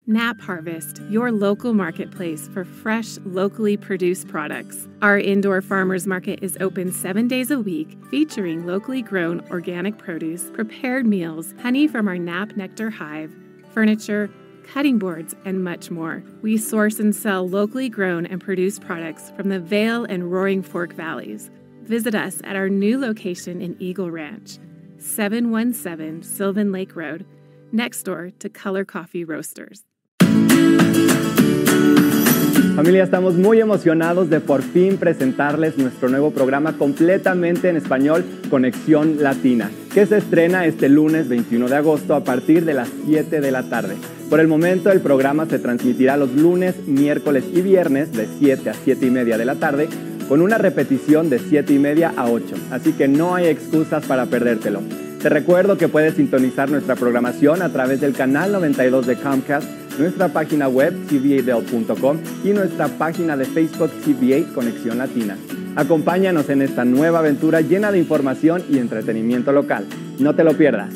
Nap 0.10 0.42
Harvest, 0.42 1.04
your 1.08 1.32
local 1.32 1.76
marketplace 1.76 2.48
for 2.48 2.66
fresh, 2.66 3.20
locally 3.26 3.78
produced 3.78 4.28
products. 4.28 4.88
Our 5.04 5.20
indoor 5.20 5.62
farmers 5.62 6.08
market 6.08 6.40
is 6.42 6.58
open 6.60 6.92
seven 6.92 7.28
days 7.28 7.52
a 7.52 7.60
week, 7.60 7.96
featuring 8.10 8.66
locally 8.66 9.04
grown 9.04 9.48
organic 9.52 10.00
produce, 10.00 10.50
prepared 10.50 11.06
meals, 11.06 11.54
honey 11.62 11.88
from 11.88 12.08
our 12.08 12.18
Nap 12.18 12.58
Nectar 12.58 12.90
hive, 12.90 13.32
furniture, 13.72 14.32
cutting 14.64 14.98
boards, 14.98 15.36
and 15.46 15.64
much 15.64 15.92
more. 15.92 16.24
We 16.42 16.58
source 16.58 16.98
and 16.98 17.16
sell 17.16 17.48
locally 17.48 17.88
grown 17.88 18.26
and 18.26 18.42
produced 18.42 18.82
products 18.82 19.32
from 19.38 19.50
the 19.50 19.60
Vail 19.60 20.06
and 20.06 20.32
Roaring 20.32 20.64
Fork 20.64 20.94
Valleys. 20.94 21.52
Visit 21.84 22.16
us 22.16 22.42
at 22.44 22.56
our 22.56 22.68
new 22.68 23.00
location 23.00 23.62
in 23.62 23.78
Eagle 23.80 24.10
Ranch, 24.10 24.58
717 24.98 26.24
Sylvan 26.24 26.72
Lake 26.72 26.96
Road, 26.96 27.28
next 27.72 28.02
door 28.02 28.32
to 28.40 28.50
Color 28.50 28.86
Coffee 28.86 29.24
Roasters. 29.24 29.86
Familia, 32.80 33.04
estamos 33.04 33.36
muy 33.36 33.60
emocionados 33.60 34.30
de 34.30 34.40
por 34.40 34.62
fin 34.62 34.96
presentarles 34.96 35.78
nuestro 35.78 36.08
nuevo 36.08 36.32
programa 36.32 36.78
completamente 36.78 37.68
en 37.68 37.76
español, 37.76 38.24
Conexión 38.50 39.22
Latina, 39.22 39.70
que 39.94 40.06
se 40.06 40.16
estrena 40.16 40.66
este 40.66 40.88
lunes 40.88 41.28
21 41.28 41.68
de 41.68 41.76
agosto 41.76 42.16
a 42.16 42.24
partir 42.24 42.64
de 42.64 42.76
las 42.76 42.88
7 43.06 43.42
de 43.42 43.52
la 43.52 43.64
tarde. 43.64 43.98
Por 44.30 44.40
el 44.40 44.48
momento 44.48 44.94
el 44.94 45.02
programa 45.02 45.46
se 45.46 45.60
transmitirá 45.60 46.16
los 46.16 46.32
lunes, 46.32 46.88
miércoles 46.88 47.44
y 47.54 47.62
viernes 47.62 48.14
de 48.14 48.30
7 48.40 48.70
a 48.70 48.74
7 48.74 49.06
y 49.06 49.10
media 49.10 49.38
de 49.38 49.44
la 49.44 49.56
tarde, 49.56 49.90
con 50.30 50.40
una 50.40 50.58
repetición 50.58 51.30
de 51.30 51.40
7 51.40 51.74
y 51.74 51.80
media 51.80 52.14
a 52.16 52.32
8, 52.32 52.56
así 52.72 52.94
que 52.94 53.10
no 53.10 53.36
hay 53.36 53.48
excusas 53.48 54.06
para 54.06 54.28
perdértelo. 54.28 54.80
Te 55.22 55.28
recuerdo 55.28 55.78
que 55.78 55.90
puedes 55.90 56.14
sintonizar 56.14 56.72
nuestra 56.72 56.96
programación 56.96 57.62
a 57.62 57.74
través 57.74 58.00
del 58.00 58.14
canal 58.14 58.54
92 58.54 59.06
de 59.06 59.18
Comcast, 59.18 59.68
nuestra 60.00 60.30
página 60.30 60.68
web 60.70 60.94
cvadel.com 61.08 62.18
y 62.44 62.50
nuestra 62.50 62.88
página 62.88 63.36
de 63.36 63.46
Facebook 63.46 63.92
CVA 64.04 64.54
Conexión 64.54 64.98
Latina. 64.98 65.38
Acompáñanos 65.76 66.50
en 66.50 66.62
esta 66.62 66.86
nueva 66.86 67.20
aventura 67.20 67.62
llena 67.62 67.92
de 67.92 68.00
información 68.00 68.64
y 68.70 68.80
entretenimiento 68.80 69.52
local. 69.52 69.86
No 70.18 70.34
te 70.36 70.44
lo 70.44 70.54
pierdas. 70.54 70.94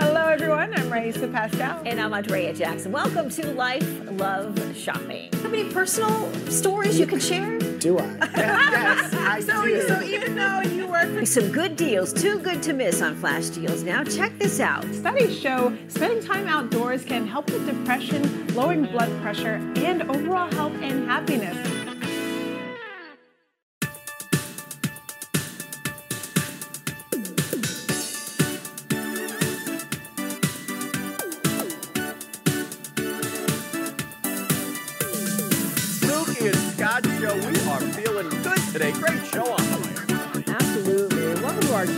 Hello, 0.00 0.28
everyone. 0.28 0.74
I'm 0.74 0.90
Raisa 0.90 1.28
Pascal. 1.28 1.82
And 1.86 2.00
I'm 2.00 2.12
Andrea 2.12 2.52
Jackson. 2.52 2.92
Welcome 2.92 3.30
to 3.30 3.52
Life 3.52 3.88
Love 4.18 4.58
Shopping. 4.76 5.30
Have 5.42 5.54
any 5.54 5.64
personal 5.72 6.28
stories 6.50 6.98
you 6.98 7.06
can 7.06 7.20
share? 7.20 7.61
Do 7.82 7.98
I? 7.98 8.04
yes, 8.36 9.12
I 9.12 9.40
so, 9.40 9.64
do. 9.64 9.88
so 9.88 10.00
even 10.02 10.36
though 10.36 10.60
you 10.60 10.86
work 10.86 11.12
for 11.18 11.26
some 11.26 11.50
good 11.50 11.74
deals, 11.74 12.12
too 12.12 12.38
good 12.38 12.62
to 12.62 12.72
miss 12.72 13.02
on 13.02 13.16
flash 13.16 13.48
deals. 13.48 13.82
Now 13.82 14.04
check 14.04 14.38
this 14.38 14.60
out. 14.60 14.84
Studies 14.94 15.36
show 15.36 15.76
spending 15.88 16.22
time 16.22 16.46
outdoors 16.46 17.04
can 17.04 17.26
help 17.26 17.50
with 17.50 17.66
depression, 17.66 18.46
lowering 18.54 18.84
blood 18.84 19.10
pressure, 19.20 19.60
and 19.74 20.04
overall 20.04 20.48
health 20.52 20.74
and 20.80 21.10
happiness. 21.10 21.81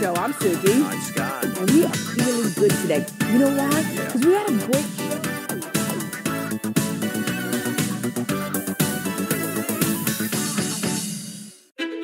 Show. 0.05 0.15
I'm 0.15 0.33
Suki. 0.33 0.85
I'm 0.85 1.01
Scott. 1.01 1.43
And 1.45 1.71
we 1.71 1.83
are 1.83 1.89
feeling 1.89 2.53
good 2.53 2.71
today. 2.81 3.05
You 3.31 3.39
know 3.39 3.57
why? 3.57 3.83
Because 3.95 4.23
we 4.23 4.33
had 4.33 4.47
a 4.47 4.51
great 4.67 4.85
show. 4.85 5.15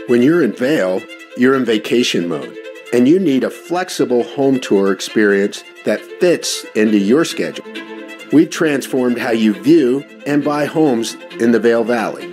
When 0.08 0.24
you're 0.24 0.42
in 0.44 0.54
Vail, 0.54 1.02
you're 1.38 1.56
in 1.56 1.64
vacation 1.64 2.28
mode, 2.28 2.58
and 2.92 3.08
you 3.08 3.20
need 3.20 3.44
a 3.44 3.52
flexible 3.52 4.24
home 4.24 4.60
tour 4.60 4.92
experience 4.92 5.64
that 5.86 6.02
fits 6.20 6.66
into 6.76 6.98
your 6.98 7.24
schedule. 7.24 7.66
We've 8.34 8.50
transformed 8.50 9.20
how 9.20 9.32
you 9.32 9.54
view 9.54 10.04
and 10.26 10.44
buy 10.44 10.66
homes 10.66 11.16
in 11.40 11.52
the 11.52 11.60
Vail 11.60 11.84
Valley. 11.84 12.28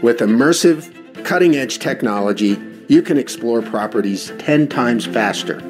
With 0.00 0.20
immersive, 0.20 1.24
cutting 1.24 1.56
edge 1.56 1.78
technology, 1.78 2.58
you 2.90 3.02
can 3.02 3.18
explore 3.18 3.62
properties 3.62 4.32
10 4.38 4.66
times 4.66 5.06
faster. 5.06 5.60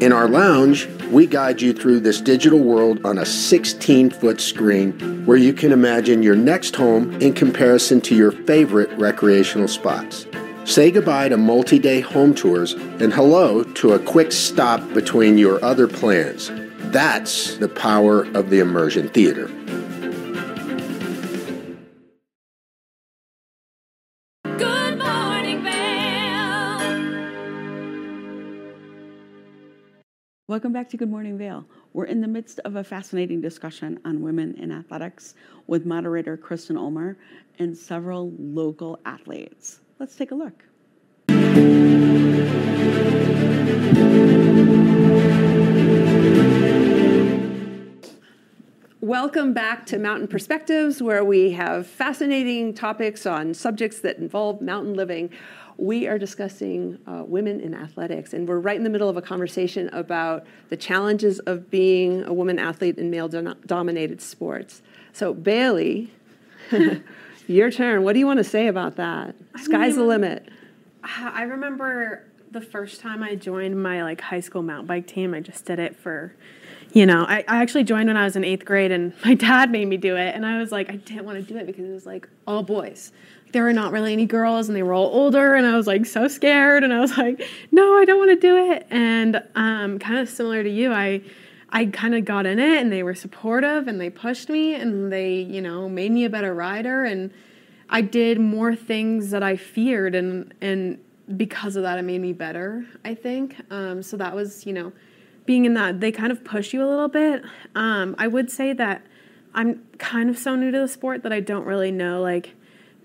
In 0.00 0.10
our 0.10 0.26
lounge, 0.26 0.86
we 1.10 1.26
guide 1.26 1.60
you 1.60 1.74
through 1.74 2.00
this 2.00 2.22
digital 2.22 2.60
world 2.60 3.04
on 3.04 3.18
a 3.18 3.26
16 3.26 4.08
foot 4.12 4.40
screen 4.40 5.26
where 5.26 5.36
you 5.36 5.52
can 5.52 5.70
imagine 5.70 6.22
your 6.22 6.34
next 6.34 6.74
home 6.74 7.12
in 7.20 7.34
comparison 7.34 8.00
to 8.00 8.16
your 8.16 8.32
favorite 8.32 8.90
recreational 8.92 9.68
spots. 9.68 10.26
Say 10.64 10.90
goodbye 10.90 11.28
to 11.28 11.36
multi 11.36 11.78
day 11.78 12.00
home 12.00 12.34
tours 12.34 12.72
and 12.72 13.12
hello 13.12 13.62
to 13.62 13.92
a 13.92 13.98
quick 13.98 14.32
stop 14.32 14.80
between 14.94 15.36
your 15.36 15.62
other 15.62 15.86
plans. 15.86 16.50
That's 16.90 17.58
the 17.58 17.68
power 17.68 18.24
of 18.34 18.48
the 18.48 18.60
immersion 18.60 19.10
theater. 19.10 19.50
Welcome 30.48 30.72
back 30.72 30.88
to 30.88 30.96
Good 30.96 31.10
Morning 31.10 31.36
Vail. 31.36 31.66
We're 31.92 32.06
in 32.06 32.22
the 32.22 32.26
midst 32.26 32.58
of 32.60 32.76
a 32.76 32.82
fascinating 32.82 33.42
discussion 33.42 34.00
on 34.06 34.22
women 34.22 34.54
in 34.54 34.72
athletics 34.72 35.34
with 35.66 35.84
moderator 35.84 36.38
Kristen 36.38 36.78
Ulmer 36.78 37.18
and 37.58 37.76
several 37.76 38.32
local 38.38 38.98
athletes. 39.04 39.80
Let's 39.98 40.16
take 40.16 40.30
a 40.30 40.34
look. 40.34 40.64
Welcome 49.02 49.52
back 49.52 49.84
to 49.86 49.98
Mountain 49.98 50.28
Perspectives, 50.28 51.02
where 51.02 51.24
we 51.24 51.52
have 51.52 51.86
fascinating 51.86 52.72
topics 52.72 53.26
on 53.26 53.52
subjects 53.52 54.00
that 54.00 54.16
involve 54.16 54.62
mountain 54.62 54.94
living. 54.94 55.30
We 55.78 56.08
are 56.08 56.18
discussing 56.18 56.98
uh, 57.06 57.22
women 57.24 57.60
in 57.60 57.72
athletics, 57.72 58.34
and 58.34 58.48
we're 58.48 58.58
right 58.58 58.76
in 58.76 58.82
the 58.82 58.90
middle 58.90 59.08
of 59.08 59.16
a 59.16 59.22
conversation 59.22 59.88
about 59.92 60.44
the 60.68 60.76
challenges 60.76 61.38
of 61.40 61.70
being 61.70 62.24
a 62.24 62.32
woman 62.32 62.58
athlete 62.58 62.98
in 62.98 63.10
male 63.10 63.28
do- 63.28 63.54
dominated 63.64 64.20
sports. 64.20 64.82
So, 65.12 65.32
Bailey, 65.32 66.12
your 67.46 67.70
turn. 67.70 68.02
What 68.02 68.12
do 68.12 68.18
you 68.18 68.26
want 68.26 68.38
to 68.38 68.44
say 68.44 68.66
about 68.66 68.96
that? 68.96 69.34
Sky's 69.56 69.94
the 69.94 70.04
limit. 70.04 70.48
I 71.02 71.42
remember 71.42 72.24
the 72.50 72.60
first 72.60 73.00
time 73.00 73.22
I 73.22 73.34
joined 73.34 73.82
my 73.82 74.02
like 74.02 74.20
high 74.20 74.40
school 74.40 74.62
mountain 74.62 74.86
bike 74.86 75.06
team. 75.06 75.34
I 75.34 75.40
just 75.40 75.64
did 75.64 75.78
it 75.78 75.96
for, 75.96 76.34
you 76.92 77.06
know, 77.06 77.24
I, 77.28 77.44
I 77.48 77.62
actually 77.62 77.84
joined 77.84 78.08
when 78.08 78.16
I 78.16 78.24
was 78.24 78.36
in 78.36 78.44
eighth 78.44 78.64
grade, 78.64 78.92
and 78.92 79.12
my 79.24 79.34
dad 79.34 79.70
made 79.70 79.86
me 79.86 79.96
do 79.96 80.16
it, 80.16 80.34
and 80.34 80.44
I 80.44 80.58
was 80.58 80.72
like, 80.72 80.90
I 80.90 80.96
didn't 80.96 81.24
want 81.24 81.38
to 81.38 81.52
do 81.52 81.58
it 81.58 81.66
because 81.66 81.88
it 81.88 81.92
was 81.92 82.06
like 82.06 82.28
all 82.46 82.62
boys. 82.62 83.12
There 83.52 83.64
were 83.64 83.72
not 83.72 83.92
really 83.92 84.12
any 84.12 84.26
girls, 84.26 84.68
and 84.68 84.76
they 84.76 84.82
were 84.82 84.92
all 84.92 85.06
older, 85.06 85.54
and 85.54 85.66
I 85.66 85.76
was 85.76 85.86
like 85.86 86.06
so 86.06 86.28
scared, 86.28 86.84
and 86.84 86.92
I 86.92 87.00
was 87.00 87.16
like, 87.16 87.42
no, 87.70 87.98
I 87.98 88.04
don't 88.04 88.18
want 88.18 88.30
to 88.30 88.36
do 88.36 88.72
it. 88.72 88.86
And 88.90 89.42
um, 89.54 89.98
kind 89.98 90.18
of 90.18 90.28
similar 90.28 90.62
to 90.62 90.70
you, 90.70 90.92
I 90.92 91.22
I 91.70 91.86
kind 91.86 92.14
of 92.14 92.24
got 92.24 92.46
in 92.46 92.58
it, 92.58 92.78
and 92.78 92.92
they 92.92 93.02
were 93.02 93.14
supportive, 93.14 93.88
and 93.88 94.00
they 94.00 94.10
pushed 94.10 94.48
me, 94.48 94.74
and 94.74 95.12
they 95.12 95.34
you 95.34 95.60
know 95.60 95.88
made 95.88 96.12
me 96.12 96.24
a 96.24 96.30
better 96.30 96.54
rider, 96.54 97.04
and 97.04 97.32
I 97.90 98.02
did 98.02 98.38
more 98.38 98.74
things 98.74 99.30
that 99.30 99.42
I 99.42 99.56
feared, 99.56 100.14
and 100.14 100.52
and 100.60 100.98
because 101.36 101.76
of 101.76 101.82
that, 101.82 101.98
it 101.98 102.02
made 102.02 102.20
me 102.20 102.32
better. 102.32 102.86
I 103.04 103.14
think 103.14 103.56
um, 103.70 104.02
so. 104.02 104.16
That 104.16 104.34
was 104.34 104.66
you 104.66 104.72
know 104.72 104.92
being 105.46 105.64
in 105.64 105.74
that 105.74 106.00
they 106.00 106.12
kind 106.12 106.30
of 106.30 106.44
push 106.44 106.74
you 106.74 106.84
a 106.84 106.88
little 106.88 107.08
bit. 107.08 107.42
Um, 107.74 108.14
I 108.18 108.28
would 108.28 108.50
say 108.50 108.74
that 108.74 109.02
I'm 109.54 109.82
kind 109.98 110.28
of 110.28 110.38
so 110.38 110.54
new 110.54 110.70
to 110.70 110.78
the 110.78 110.88
sport 110.88 111.22
that 111.22 111.32
I 111.32 111.40
don't 111.40 111.64
really 111.64 111.90
know 111.90 112.20
like 112.20 112.54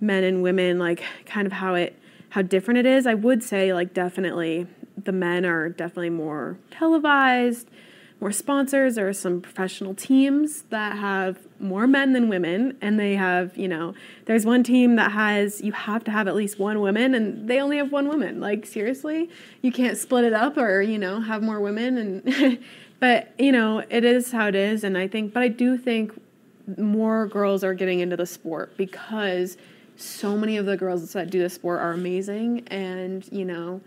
men 0.04 0.24
and 0.24 0.44
women 0.44 0.78
like 0.78 1.02
kind 1.26 1.48
of 1.48 1.54
how 1.54 1.74
it 1.74 1.98
how 2.30 2.42
different 2.42 2.80
it 2.80 2.86
is. 2.86 3.08
I 3.08 3.14
would 3.14 3.42
say 3.44 3.74
like 3.74 3.94
definitely 3.94 4.68
the 5.02 5.12
men 5.12 5.46
are 5.46 5.70
definitely 5.70 6.10
more 6.10 6.58
televised, 6.72 7.70
more 8.20 8.32
sponsors. 8.32 8.98
Are 8.98 9.14
some 9.14 9.40
professional 9.42 9.94
teams 9.94 10.64
that 10.64 10.98
have 10.98 11.40
more 11.60 11.88
men 11.88 12.14
than 12.14 12.28
women, 12.28 12.78
and 12.82 13.00
they 13.00 13.16
have 13.16 13.58
you 13.58 13.68
know 13.68 13.96
there's 14.26 14.46
one 14.46 14.64
team 14.64 14.98
that 14.98 15.12
has 15.14 15.62
you 15.62 15.72
have 15.72 16.04
to 16.04 16.12
have 16.12 16.28
at 16.28 16.36
least 16.36 16.60
one 16.60 16.82
woman, 16.82 17.16
and 17.16 17.48
they 17.48 17.60
only 17.60 17.78
have 17.78 17.92
one 17.92 18.08
woman. 18.08 18.40
Like 18.40 18.66
seriously, 18.66 19.30
you 19.62 19.72
can't 19.72 19.98
split 19.98 20.26
it 20.26 20.34
up 20.34 20.58
or 20.58 20.82
you 20.82 21.00
know 21.00 21.22
have 21.22 21.42
more 21.42 21.60
women 21.60 21.98
and. 21.98 22.60
but 23.00 23.34
you 23.38 23.52
know 23.52 23.84
it 23.90 24.06
is 24.06 24.32
how 24.32 24.48
it 24.48 24.56
is 24.56 24.82
and 24.82 24.98
i 24.98 25.06
think 25.10 25.34
but 25.34 25.44
i 25.44 25.50
do 25.50 25.78
think 25.78 26.14
more 26.78 27.28
girls 27.28 27.62
are 27.62 27.74
getting 27.74 28.00
into 28.00 28.16
the 28.16 28.26
sport 28.26 28.78
because 28.78 29.58
so 29.96 30.38
many 30.38 30.58
of 30.58 30.66
the 30.66 30.78
girls 30.78 31.14
that 31.14 31.30
do 31.30 31.42
the 31.42 31.50
sport 31.50 31.80
are 31.80 31.92
amazing 31.92 32.68
and 32.68 33.28
you 33.32 33.46
know 33.46 33.82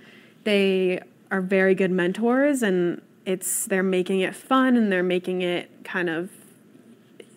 they 0.45 1.01
are 1.31 1.41
very 1.41 1.75
good 1.75 1.91
mentors 1.91 2.63
and 2.63 3.01
it's 3.25 3.67
they're 3.67 3.83
making 3.83 4.21
it 4.21 4.35
fun 4.35 4.77
and 4.77 4.91
they're 4.93 5.03
making 5.03 5.43
it 5.43 5.71
kind 5.85 6.09
of 6.09 6.31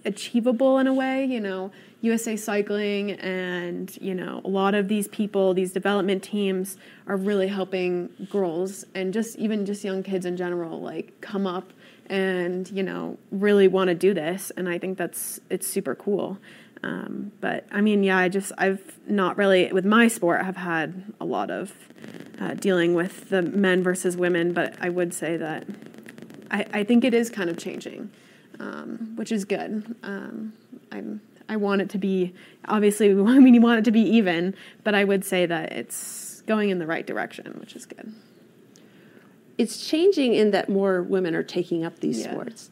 achievable 0.05 0.77
in 0.77 0.87
a 0.87 0.93
way 0.93 1.25
you 1.25 1.39
know. 1.39 1.71
Usa 2.01 2.37
cycling 2.37 3.11
and 3.11 3.97
you 4.01 4.15
know 4.15 4.41
a 4.45 4.47
lot 4.47 4.73
of 4.73 4.87
these 4.87 5.09
people 5.09 5.53
these 5.53 5.73
development 5.73 6.23
teams 6.23 6.77
are 7.07 7.17
really 7.17 7.47
helping 7.47 8.09
girls 8.31 8.85
and 8.95 9.13
just 9.13 9.37
even 9.37 9.65
just 9.65 9.83
young 9.83 10.01
kids 10.01 10.25
in 10.25 10.37
general 10.37 10.79
like 10.79 11.19
come 11.19 11.45
up 11.45 11.73
and 12.05 12.71
you 12.71 12.83
know 12.83 13.17
really 13.31 13.67
want 13.67 13.89
to 13.89 13.95
do 13.95 14.13
this 14.13 14.49
and 14.55 14.69
i 14.69 14.77
think 14.79 14.97
that's 14.97 15.41
it's 15.49 15.67
super 15.67 15.93
cool 15.93 16.37
um, 16.83 17.31
but 17.41 17.65
I 17.71 17.81
mean, 17.81 18.03
yeah, 18.03 18.17
I 18.17 18.29
just 18.29 18.51
I've 18.57 18.97
not 19.07 19.37
really 19.37 19.71
with 19.71 19.85
my 19.85 20.07
sport 20.07 20.41
I've 20.43 20.57
had 20.57 21.13
a 21.19 21.25
lot 21.25 21.51
of 21.51 21.73
uh, 22.39 22.53
dealing 22.53 22.93
with 22.93 23.29
the 23.29 23.41
men 23.41 23.83
versus 23.83 24.15
women, 24.15 24.53
but 24.53 24.75
I 24.79 24.89
would 24.89 25.13
say 25.13 25.35
that 25.37 25.67
I, 26.51 26.65
I 26.73 26.83
think 26.83 27.03
it 27.03 27.13
is 27.13 27.29
kind 27.29 27.49
of 27.49 27.57
changing, 27.57 28.09
um, 28.59 29.13
which 29.15 29.31
is 29.31 29.45
good. 29.45 29.95
Um, 30.03 30.53
I'm 30.91 31.21
I 31.49 31.57
want 31.57 31.81
it 31.81 31.89
to 31.91 31.97
be 31.97 32.33
obviously 32.65 33.13
we 33.13 33.21
want, 33.21 33.43
we 33.43 33.59
want 33.59 33.79
it 33.79 33.85
to 33.85 33.91
be 33.91 34.01
even, 34.01 34.55
but 34.83 34.95
I 34.95 35.03
would 35.03 35.25
say 35.25 35.45
that 35.45 35.73
it's 35.73 36.41
going 36.41 36.69
in 36.69 36.79
the 36.79 36.87
right 36.87 37.05
direction, 37.05 37.57
which 37.59 37.75
is 37.75 37.85
good. 37.85 38.13
It's 39.57 39.85
changing 39.85 40.33
in 40.33 40.51
that 40.51 40.69
more 40.69 41.03
women 41.03 41.35
are 41.35 41.43
taking 41.43 41.83
up 41.83 41.99
these 41.99 42.21
Yeah. 42.21 42.31
sports. 42.31 42.69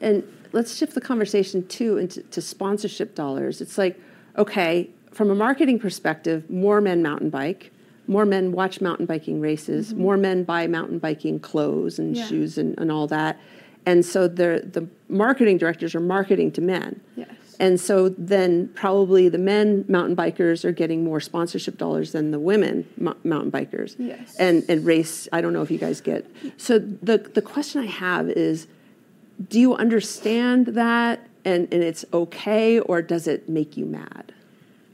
And 0.00 0.24
let's 0.52 0.76
shift 0.76 0.94
the 0.94 1.00
conversation 1.00 1.66
too 1.66 1.98
into 1.98 2.22
to 2.22 2.40
sponsorship 2.40 3.14
dollars. 3.14 3.60
It's 3.60 3.78
like, 3.78 3.98
okay, 4.36 4.90
from 5.12 5.30
a 5.30 5.34
marketing 5.34 5.78
perspective, 5.78 6.48
more 6.50 6.80
men 6.80 7.02
mountain 7.02 7.30
bike, 7.30 7.72
more 8.06 8.24
men 8.24 8.52
watch 8.52 8.80
mountain 8.80 9.06
biking 9.06 9.40
races, 9.40 9.92
mm-hmm. 9.92 10.02
more 10.02 10.16
men 10.16 10.44
buy 10.44 10.66
mountain 10.66 10.98
biking 10.98 11.38
clothes 11.40 11.98
and 11.98 12.16
Yeah. 12.16 12.26
shoes 12.26 12.58
and, 12.58 12.78
and 12.78 12.90
all 12.90 13.06
that. 13.08 13.38
And 13.86 14.04
so 14.04 14.28
the 14.28 14.68
the 14.72 14.86
marketing 15.08 15.58
directors 15.58 15.94
are 15.94 16.00
marketing 16.00 16.52
to 16.52 16.60
men. 16.60 17.00
Yes. 17.16 17.28
And 17.58 17.78
so 17.78 18.08
then 18.08 18.68
probably 18.74 19.28
the 19.28 19.38
men 19.38 19.84
mountain 19.88 20.16
bikers 20.16 20.64
are 20.64 20.72
getting 20.72 21.04
more 21.04 21.20
sponsorship 21.20 21.76
dollars 21.76 22.12
than 22.12 22.30
the 22.30 22.38
women 22.38 22.88
mo- 22.96 23.16
mountain 23.24 23.50
bikers. 23.50 23.96
Yes. 23.98 24.36
And 24.38 24.64
and 24.68 24.84
race, 24.84 25.28
I 25.32 25.40
don't 25.40 25.52
know 25.52 25.62
if 25.62 25.70
you 25.70 25.78
guys 25.78 26.00
get. 26.00 26.26
So 26.56 26.78
the 26.78 27.18
the 27.18 27.42
question 27.42 27.80
I 27.82 27.86
have 27.86 28.28
is 28.28 28.66
do 29.48 29.58
you 29.58 29.74
understand 29.74 30.66
that 30.68 31.26
and, 31.44 31.72
and 31.72 31.82
it's 31.82 32.04
okay 32.12 32.80
or 32.80 33.02
does 33.02 33.26
it 33.26 33.48
make 33.48 33.76
you 33.76 33.86
mad? 33.86 34.32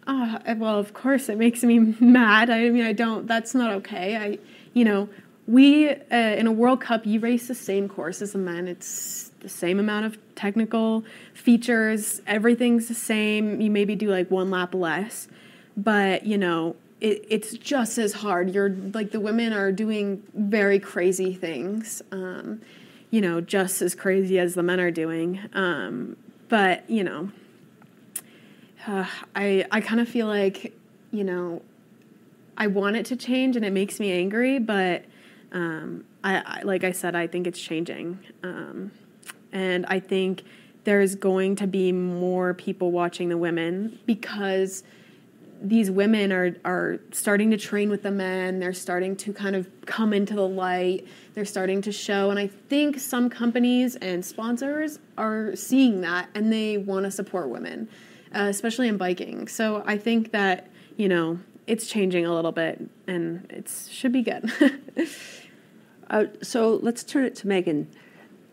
Oh, 0.07 0.39
well, 0.57 0.79
of 0.79 0.95
course 0.95 1.29
it 1.29 1.37
makes 1.37 1.63
me 1.65 1.79
mad. 2.01 2.51
I 2.51 2.69
mean, 2.71 2.85
I 2.85 2.93
don't, 2.93 3.27
that's 3.27 3.55
not 3.55 3.73
okay. 3.75 4.17
I, 4.17 4.39
you 4.73 4.85
know, 4.85 5.09
we, 5.49 5.89
uh, 5.89 5.95
in 6.11 6.47
a 6.47 6.53
World 6.53 6.81
Cup, 6.81 7.07
you 7.07 7.21
race 7.21 7.49
the 7.49 7.55
same 7.55 7.89
course 7.89 8.21
as 8.23 8.33
the 8.33 8.39
men. 8.39 8.67
It's 8.67 9.31
the 9.41 9.49
same 9.49 9.79
amount 9.79 10.07
of 10.07 10.19
technical 10.35 11.05
features, 11.35 12.21
everything's 12.27 12.89
the 12.89 12.95
same. 12.95 13.61
You 13.61 13.71
maybe 13.71 13.95
do 13.95 14.11
like 14.11 14.31
one 14.31 14.51
lap 14.51 14.75
less, 14.75 15.29
but, 15.77 16.27
you 16.27 16.37
know, 16.37 16.77
it, 17.01 17.25
it's 17.29 17.53
just 17.53 17.99
as 17.99 18.13
hard. 18.13 18.55
You're 18.55 18.71
like 18.71 19.13
the 19.13 19.21
women 19.21 19.53
are 19.53 19.71
doing 19.71 20.23
very 20.35 20.79
crazy 20.79 21.35
things, 21.35 22.03
um, 22.11 22.61
you 23.11 23.21
know, 23.21 23.41
just 23.41 23.83
as 23.83 23.95
crazy 23.95 24.39
as 24.39 24.55
the 24.55 24.63
men 24.63 24.81
are 24.81 24.91
doing. 24.91 25.41
Um, 25.53 26.17
but, 26.49 26.89
you 26.89 27.05
know, 27.05 27.31
uh, 28.87 29.07
I 29.37 29.67
I 29.71 29.81
kind 29.81 30.01
of 30.01 30.09
feel 30.09 30.27
like 30.27 30.75
you 31.11 31.25
know 31.25 31.63
I 32.57 32.67
want 32.69 32.97
it 32.97 33.07
to 33.07 33.17
change 33.17 33.57
and 33.57 33.65
it 33.65 33.73
makes 33.73 34.01
me 34.01 34.13
angry, 34.13 34.59
but 34.59 35.05
um, 35.53 36.05
I, 36.25 36.43
I 36.47 36.63
like 36.63 36.85
I 36.85 36.93
said 36.93 37.15
I 37.15 37.27
think 37.27 37.47
it's 37.47 37.61
changing, 37.61 38.19
um, 38.43 38.93
and 39.53 39.85
I 39.87 40.01
think 40.01 40.43
there's 40.85 41.17
going 41.17 41.57
to 41.57 41.67
be 41.67 41.91
more 41.91 42.55
people 42.55 42.93
watching 42.93 43.29
the 43.29 43.37
women 43.37 43.99
because 44.07 44.85
these 45.61 45.91
women 45.91 46.33
are 46.33 46.57
are 46.65 46.99
starting 47.13 47.51
to 47.51 47.57
train 47.57 47.91
with 47.91 48.03
the 48.03 48.11
men. 48.11 48.59
They're 48.59 48.73
starting 48.73 49.17
to 49.17 49.33
kind 49.33 49.57
of 49.57 49.69
come 49.87 50.13
into 50.13 50.35
the 50.35 50.47
light. 50.47 51.07
They're 51.35 51.45
starting 51.45 51.83
to 51.83 51.93
show. 51.93 52.31
And 52.31 52.39
i 52.39 52.47
think 52.47 52.99
some 52.99 53.31
companies 53.31 53.97
and 53.97 54.25
sponsors 54.25 54.99
are 55.17 55.55
seeing 55.57 56.01
that 56.03 56.29
and 56.35 56.53
they 56.53 56.79
want 56.79 57.05
to 57.05 57.11
support 57.11 57.49
women 57.49 57.89
uh, 58.35 58.47
especially 58.49 58.89
in 58.89 58.97
biking. 58.97 59.49
So 59.49 59.83
i 59.87 59.97
think 59.97 60.33
that 60.33 60.71
you 60.97 61.09
know 61.09 61.39
it's 61.67 61.87
changing 61.89 62.25
a 62.27 62.35
little 62.35 62.53
bit 62.53 62.89
and 63.07 63.47
it 63.51 63.71
should 63.91 64.13
be 64.13 64.23
good. 64.23 64.51
Uh, 66.09 66.27
so 66.41 66.79
let's 66.83 67.03
turn 67.03 67.25
it 67.25 67.35
to 67.35 67.49
Megan. 67.49 67.89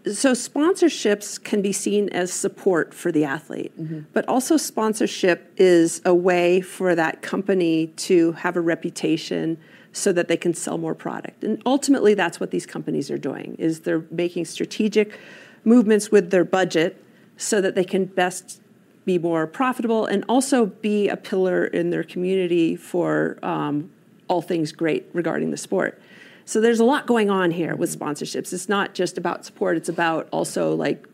So 0.05 0.33
sponsorships 0.33 1.41
can 1.41 1.61
be 1.61 1.71
seen 1.71 2.09
as 2.09 2.33
support 2.33 2.93
for 2.93 3.11
the 3.11 3.23
athlete, 3.23 3.71
but 4.11 4.27
also 4.27 4.57
sponsorship 4.57 5.53
is 5.57 6.01
a 6.03 6.13
way 6.13 6.59
for 6.59 6.93
that 6.93 7.21
company 7.21 7.87
to 7.87 8.33
have 8.33 8.57
a 8.57 8.61
reputation 8.61 9.57
so 9.93 10.11
that 10.11 10.27
they 10.27 10.35
can 10.35 10.53
sell 10.53 10.77
more 10.77 10.95
product. 10.95 11.43
And 11.43 11.61
ultimately 11.65 12.15
that's 12.15 12.39
what 12.39 12.51
these 12.51 12.65
companies 12.65 13.09
are 13.11 13.17
doing 13.17 13.55
is 13.59 13.81
they're 13.81 14.05
making 14.11 14.45
strategic 14.45 15.17
movements 15.63 16.11
with 16.11 16.31
their 16.31 16.43
budget 16.43 17.01
so 17.37 17.61
that 17.61 17.75
they 17.75 17.83
can 17.85 18.05
best 18.05 18.61
be 19.05 19.17
more 19.17 19.47
profitable 19.47 20.05
and 20.05 20.25
also 20.27 20.65
be 20.65 21.07
a 21.09 21.17
pillar 21.17 21.65
in 21.65 21.91
their 21.91 22.03
community 22.03 22.75
for 22.75 23.37
um, 23.43 23.91
all 24.27 24.41
things 24.41 24.71
great 24.71 25.05
regarding 25.13 25.51
the 25.51 25.57
sport. 25.57 26.01
So 26.45 26.59
there's 26.59 26.79
a 26.79 26.83
lot 26.83 27.07
going 27.07 27.29
on 27.29 27.51
here 27.51 27.75
with 27.75 27.97
sponsorships. 27.97 28.53
It's 28.53 28.69
not 28.69 28.93
just 28.93 29.17
about 29.17 29.45
support; 29.45 29.77
it's 29.77 29.89
about 29.89 30.27
also 30.31 30.75
like 30.75 31.05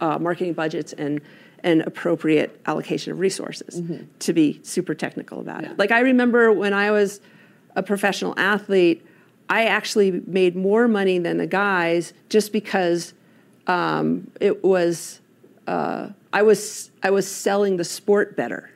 uh, 0.00 0.18
marketing 0.18 0.54
budgets 0.54 0.92
and 0.92 1.20
and 1.64 1.82
appropriate 1.82 2.60
allocation 2.66 3.12
of 3.12 3.18
resources. 3.18 3.80
To 4.20 4.32
be 4.32 4.60
super 4.62 4.94
technical 4.94 5.40
about 5.40 5.64
it, 5.64 5.78
like 5.78 5.90
I 5.90 6.00
remember 6.00 6.52
when 6.52 6.72
I 6.72 6.90
was 6.90 7.20
a 7.76 7.82
professional 7.82 8.34
athlete, 8.36 9.04
I 9.48 9.64
actually 9.64 10.22
made 10.26 10.56
more 10.56 10.88
money 10.88 11.18
than 11.18 11.38
the 11.38 11.46
guys 11.46 12.12
just 12.28 12.52
because 12.52 13.14
um, 13.66 14.30
it 14.40 14.64
was 14.64 15.20
uh, 15.66 16.08
I 16.32 16.42
was 16.42 16.90
I 17.02 17.10
was 17.10 17.28
selling 17.30 17.76
the 17.76 17.84
sport 17.84 18.36
better. 18.36 18.70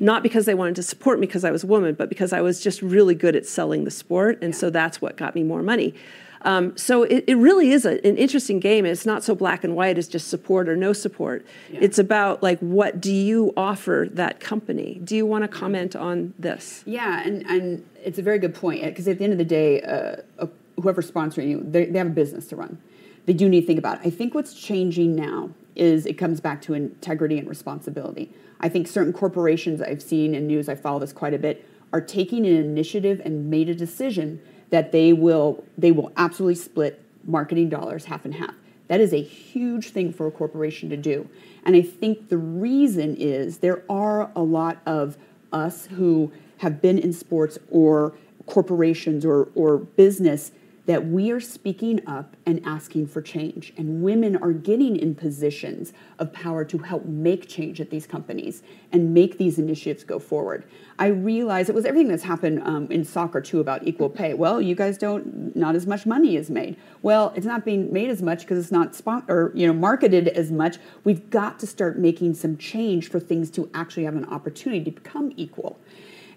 Not 0.00 0.22
because 0.22 0.46
they 0.46 0.54
wanted 0.54 0.76
to 0.76 0.82
support 0.82 1.18
me 1.18 1.26
because 1.26 1.44
I 1.44 1.50
was 1.50 1.64
a 1.64 1.66
woman, 1.66 1.94
but 1.94 2.08
because 2.08 2.32
I 2.32 2.40
was 2.40 2.60
just 2.60 2.82
really 2.82 3.14
good 3.14 3.34
at 3.36 3.46
selling 3.46 3.84
the 3.84 3.90
sport, 3.90 4.38
and 4.42 4.54
so 4.54 4.70
that's 4.70 5.00
what 5.00 5.16
got 5.16 5.34
me 5.34 5.42
more 5.42 5.62
money. 5.62 5.94
Um, 6.42 6.76
so 6.76 7.02
it, 7.02 7.24
it 7.26 7.34
really 7.34 7.72
is 7.72 7.84
a, 7.84 7.94
an 8.06 8.16
interesting 8.16 8.60
game. 8.60 8.86
It's 8.86 9.04
not 9.04 9.24
so 9.24 9.34
black 9.34 9.64
and 9.64 9.74
white 9.74 9.98
as 9.98 10.06
just 10.06 10.28
support 10.28 10.68
or 10.68 10.76
no 10.76 10.92
support. 10.92 11.44
It's 11.72 11.98
about 11.98 12.42
like 12.42 12.58
what 12.60 13.00
do 13.00 13.12
you 13.12 13.52
offer 13.56 14.08
that 14.12 14.40
company? 14.40 15.00
Do 15.02 15.16
you 15.16 15.26
want 15.26 15.42
to 15.42 15.48
comment 15.48 15.96
on 15.96 16.34
this? 16.38 16.82
Yeah, 16.86 17.22
and, 17.24 17.44
and 17.50 17.88
it's 18.04 18.18
a 18.18 18.22
very 18.22 18.38
good 18.38 18.54
point 18.54 18.84
because 18.84 19.08
at 19.08 19.18
the 19.18 19.24
end 19.24 19.32
of 19.32 19.38
the 19.38 19.44
day, 19.44 19.82
uh, 19.82 20.16
uh, 20.38 20.46
whoever's 20.80 21.10
sponsoring 21.10 21.48
you, 21.48 21.60
they, 21.64 21.86
they 21.86 21.98
have 21.98 22.06
a 22.06 22.10
business 22.10 22.46
to 22.48 22.56
run. 22.56 22.78
they 23.26 23.32
do 23.32 23.48
need 23.48 23.62
to 23.62 23.66
think 23.66 23.78
about 23.78 24.00
it. 24.00 24.06
I 24.06 24.10
think 24.10 24.34
what's 24.34 24.54
changing 24.54 25.16
now 25.16 25.50
is 25.78 26.06
it 26.06 26.14
comes 26.14 26.40
back 26.40 26.60
to 26.62 26.74
integrity 26.74 27.38
and 27.38 27.48
responsibility. 27.48 28.30
I 28.60 28.68
think 28.68 28.88
certain 28.88 29.12
corporations 29.12 29.80
I've 29.80 30.02
seen 30.02 30.34
in 30.34 30.46
news, 30.46 30.68
I 30.68 30.74
follow 30.74 30.98
this 30.98 31.12
quite 31.12 31.34
a 31.34 31.38
bit, 31.38 31.64
are 31.92 32.00
taking 32.00 32.46
an 32.46 32.54
initiative 32.56 33.22
and 33.24 33.48
made 33.48 33.68
a 33.68 33.74
decision 33.74 34.40
that 34.70 34.92
they 34.92 35.12
will 35.12 35.64
they 35.78 35.92
will 35.92 36.12
absolutely 36.16 36.56
split 36.56 37.02
marketing 37.24 37.68
dollars 37.68 38.06
half 38.06 38.24
and 38.24 38.34
half. 38.34 38.54
That 38.88 39.00
is 39.00 39.12
a 39.12 39.22
huge 39.22 39.90
thing 39.90 40.12
for 40.12 40.26
a 40.26 40.30
corporation 40.30 40.88
to 40.90 40.96
do. 40.96 41.28
And 41.64 41.76
I 41.76 41.82
think 41.82 42.28
the 42.28 42.38
reason 42.38 43.16
is 43.16 43.58
there 43.58 43.84
are 43.88 44.30
a 44.34 44.42
lot 44.42 44.78
of 44.86 45.16
us 45.52 45.86
who 45.86 46.32
have 46.58 46.80
been 46.80 46.98
in 46.98 47.12
sports 47.12 47.58
or 47.70 48.14
corporations 48.46 49.24
or, 49.24 49.48
or 49.54 49.78
business 49.78 50.52
that 50.88 51.06
we 51.06 51.30
are 51.30 51.38
speaking 51.38 52.00
up 52.06 52.34
and 52.46 52.62
asking 52.64 53.06
for 53.06 53.20
change. 53.20 53.74
And 53.76 54.02
women 54.02 54.36
are 54.36 54.52
getting 54.52 54.96
in 54.96 55.14
positions 55.14 55.92
of 56.18 56.32
power 56.32 56.64
to 56.64 56.78
help 56.78 57.04
make 57.04 57.46
change 57.46 57.78
at 57.78 57.90
these 57.90 58.06
companies 58.06 58.62
and 58.90 59.12
make 59.12 59.36
these 59.36 59.58
initiatives 59.58 60.02
go 60.02 60.18
forward. 60.18 60.64
I 60.98 61.08
realize 61.08 61.68
it 61.68 61.74
was 61.74 61.84
everything 61.84 62.08
that's 62.08 62.22
happened 62.22 62.62
um, 62.66 62.90
in 62.90 63.04
soccer 63.04 63.42
too 63.42 63.60
about 63.60 63.86
equal 63.86 64.08
pay. 64.08 64.32
Well, 64.32 64.62
you 64.62 64.74
guys 64.74 64.96
don't, 64.96 65.54
not 65.54 65.74
as 65.74 65.86
much 65.86 66.06
money 66.06 66.36
is 66.36 66.48
made. 66.48 66.78
Well, 67.02 67.34
it's 67.36 67.44
not 67.44 67.66
being 67.66 67.92
made 67.92 68.08
as 68.08 68.22
much 68.22 68.40
because 68.40 68.58
it's 68.58 68.72
not 68.72 68.94
spot, 68.94 69.24
or 69.28 69.52
you 69.54 69.66
know 69.66 69.74
marketed 69.74 70.28
as 70.28 70.50
much. 70.50 70.78
We've 71.04 71.28
got 71.28 71.60
to 71.60 71.66
start 71.66 71.98
making 71.98 72.32
some 72.32 72.56
change 72.56 73.10
for 73.10 73.20
things 73.20 73.50
to 73.50 73.68
actually 73.74 74.04
have 74.04 74.16
an 74.16 74.24
opportunity 74.24 74.82
to 74.86 74.90
become 74.90 75.34
equal. 75.36 75.78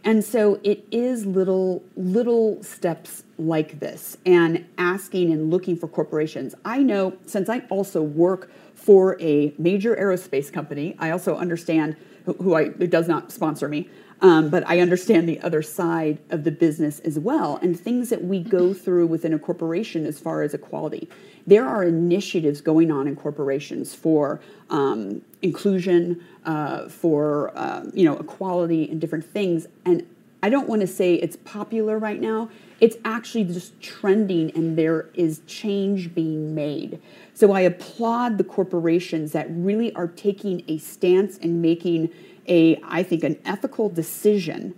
And 0.03 0.23
so 0.23 0.59
it 0.63 0.85
is 0.91 1.25
little 1.25 1.83
little 1.95 2.61
steps 2.63 3.23
like 3.37 3.79
this 3.79 4.17
and 4.25 4.65
asking 4.77 5.31
and 5.31 5.51
looking 5.51 5.75
for 5.75 5.87
corporations. 5.87 6.55
I 6.65 6.79
know 6.79 7.13
since 7.25 7.49
I 7.49 7.59
also 7.69 8.01
work 8.01 8.51
for 8.73 9.21
a 9.21 9.53
major 9.59 9.95
aerospace 9.95 10.51
company, 10.51 10.95
I 10.97 11.11
also 11.11 11.35
understand 11.35 11.95
who, 12.25 12.33
who 12.33 12.55
I 12.55 12.69
who 12.69 12.87
does 12.87 13.07
not 13.07 13.31
sponsor 13.31 13.67
me. 13.67 13.89
Um, 14.21 14.49
but 14.49 14.63
I 14.67 14.79
understand 14.79 15.27
the 15.27 15.41
other 15.41 15.63
side 15.63 16.19
of 16.29 16.43
the 16.43 16.51
business 16.51 16.99
as 16.99 17.17
well, 17.17 17.57
and 17.63 17.79
things 17.79 18.09
that 18.09 18.23
we 18.23 18.39
go 18.39 18.71
through 18.71 19.07
within 19.07 19.33
a 19.33 19.39
corporation 19.39 20.05
as 20.05 20.19
far 20.19 20.43
as 20.43 20.53
equality. 20.53 21.09
There 21.47 21.67
are 21.67 21.83
initiatives 21.83 22.61
going 22.61 22.91
on 22.91 23.07
in 23.07 23.15
corporations 23.15 23.95
for 23.95 24.41
um, 24.69 25.21
inclusion, 25.41 26.23
uh, 26.45 26.87
for 26.87 27.51
um, 27.55 27.91
you 27.93 28.05
know 28.05 28.17
equality, 28.17 28.89
and 28.89 29.01
different 29.01 29.25
things. 29.25 29.67
And 29.85 30.05
I 30.43 30.49
don't 30.49 30.67
want 30.67 30.81
to 30.81 30.87
say 30.87 31.15
it's 31.15 31.35
popular 31.37 31.99
right 31.99 32.19
now. 32.19 32.49
It's 32.79 32.97
actually 33.05 33.43
just 33.43 33.79
trending, 33.79 34.51
and 34.55 34.77
there 34.77 35.09
is 35.13 35.41
change 35.45 36.15
being 36.15 36.55
made. 36.55 36.99
So 37.33 37.51
I 37.51 37.61
applaud 37.61 38.37
the 38.37 38.43
corporations 38.43 39.33
that 39.33 39.47
really 39.49 39.93
are 39.93 40.07
taking 40.07 40.63
a 40.67 40.79
stance 40.79 41.37
and 41.37 41.61
making 41.61 42.09
a, 42.47 42.81
I 42.83 43.03
think, 43.03 43.23
an 43.23 43.39
ethical 43.45 43.89
decision 43.89 44.73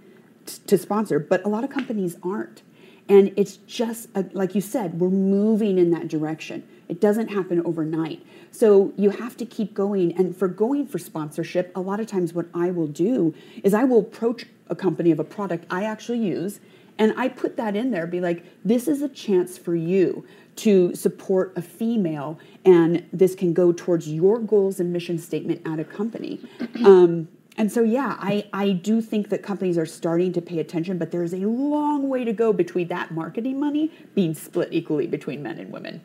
to 0.67 0.77
sponsor, 0.77 1.19
but 1.19 1.45
a 1.45 1.49
lot 1.49 1.63
of 1.63 1.69
companies 1.69 2.17
aren't. 2.23 2.61
And 3.09 3.33
it's 3.35 3.57
just, 3.67 4.09
uh, 4.15 4.23
like 4.31 4.55
you 4.55 4.61
said, 4.61 4.99
we're 4.99 5.09
moving 5.09 5.77
in 5.77 5.91
that 5.91 6.07
direction. 6.07 6.63
It 6.87 7.01
doesn't 7.01 7.29
happen 7.29 7.61
overnight. 7.65 8.25
So 8.51 8.93
you 8.97 9.09
have 9.09 9.35
to 9.37 9.45
keep 9.45 9.73
going. 9.73 10.15
And 10.17 10.35
for 10.35 10.47
going 10.47 10.87
for 10.87 10.99
sponsorship, 10.99 11.75
a 11.75 11.81
lot 11.81 11.99
of 11.99 12.07
times 12.07 12.33
what 12.33 12.47
I 12.53 12.71
will 12.71 12.87
do 12.87 13.33
is 13.63 13.73
I 13.73 13.83
will 13.83 13.99
approach 13.99 14.45
a 14.69 14.75
company 14.75 15.11
of 15.11 15.19
a 15.19 15.23
product 15.23 15.65
I 15.69 15.83
actually 15.83 16.19
use 16.19 16.59
and 16.97 17.13
I 17.17 17.27
put 17.27 17.57
that 17.57 17.75
in 17.75 17.91
there, 17.91 18.05
be 18.05 18.21
like, 18.21 18.43
this 18.63 18.87
is 18.87 19.01
a 19.01 19.09
chance 19.09 19.57
for 19.57 19.75
you 19.75 20.25
to 20.57 20.93
support 20.93 21.53
a 21.55 21.61
female, 21.61 22.39
and 22.63 23.03
this 23.11 23.33
can 23.33 23.53
go 23.53 23.71
towards 23.71 24.07
your 24.07 24.39
goals 24.39 24.79
and 24.79 24.93
mission 24.93 25.17
statement 25.17 25.61
at 25.65 25.79
a 25.79 25.83
company. 25.83 26.39
Um, 26.85 27.27
and 27.57 27.71
so, 27.71 27.83
yeah, 27.83 28.17
I, 28.19 28.49
I 28.51 28.71
do 28.71 29.01
think 29.01 29.29
that 29.29 29.43
companies 29.43 29.77
are 29.77 29.85
starting 29.85 30.33
to 30.33 30.41
pay 30.41 30.59
attention, 30.59 30.97
but 30.97 31.11
there's 31.11 31.33
a 31.33 31.37
long 31.37 32.09
way 32.09 32.23
to 32.23 32.33
go 32.33 32.51
between 32.51 32.87
that 32.87 33.11
marketing 33.11 33.59
money 33.59 33.91
being 34.15 34.33
split 34.33 34.69
equally 34.71 35.05
between 35.05 35.43
men 35.43 35.59
and 35.59 35.71
women. 35.71 36.01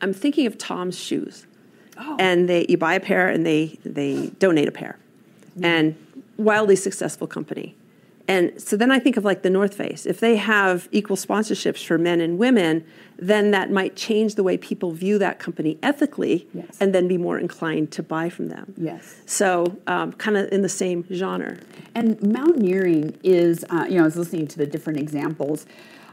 I'm 0.00 0.12
thinking 0.12 0.46
of 0.46 0.56
Tom's 0.58 0.98
shoes. 0.98 1.46
Oh. 1.96 2.16
And 2.18 2.48
they 2.48 2.66
you 2.68 2.76
buy 2.76 2.94
a 2.94 3.00
pair 3.00 3.28
and 3.28 3.46
they 3.46 3.78
they 3.84 4.28
donate 4.38 4.68
a 4.68 4.72
pair. 4.72 4.98
And 5.62 5.94
wildly 6.36 6.76
successful 6.76 7.26
company. 7.26 7.76
And 8.26 8.58
so 8.60 8.76
then 8.76 8.90
I 8.90 8.98
think 8.98 9.16
of 9.18 9.24
like 9.24 9.42
the 9.42 9.50
North 9.50 9.74
Face. 9.74 10.06
If 10.06 10.18
they 10.18 10.36
have 10.36 10.88
equal 10.92 11.16
sponsorships 11.16 11.84
for 11.84 11.98
men 11.98 12.20
and 12.22 12.38
women, 12.38 12.84
then 13.18 13.50
that 13.50 13.70
might 13.70 13.96
change 13.96 14.34
the 14.34 14.42
way 14.42 14.56
people 14.56 14.92
view 14.92 15.18
that 15.18 15.38
company 15.38 15.78
ethically 15.82 16.48
Yes. 16.54 16.76
and 16.80 16.94
then 16.94 17.06
be 17.06 17.18
more 17.18 17.38
inclined 17.38 17.90
to 17.92 18.02
buy 18.02 18.30
from 18.30 18.48
them. 18.48 18.72
Yes. 18.78 19.16
So, 19.26 19.76
um, 19.86 20.12
kind 20.14 20.36
of 20.38 20.50
in 20.50 20.62
the 20.62 20.68
same 20.70 21.04
genre. 21.12 21.58
And 21.94 22.20
mountaineering 22.22 23.18
is, 23.22 23.64
uh, 23.70 23.84
you 23.88 23.96
know, 23.96 24.02
I 24.02 24.04
was 24.06 24.16
listening 24.16 24.46
to 24.48 24.58
the 24.58 24.66
different 24.66 24.98
examples. 24.98 25.66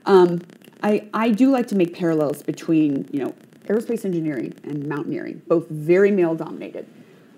Um, 0.06 0.42
I, 0.84 1.08
I 1.14 1.30
do 1.32 1.50
like 1.50 1.68
to 1.68 1.76
make 1.76 1.96
parallels 1.96 2.42
between, 2.44 3.08
you 3.12 3.24
know, 3.24 3.34
aerospace 3.68 4.04
engineering 4.04 4.54
and 4.64 4.86
mountaineering, 4.88 5.42
both 5.48 5.70
very 5.70 6.12
male 6.12 6.36
dominated. 6.36 6.86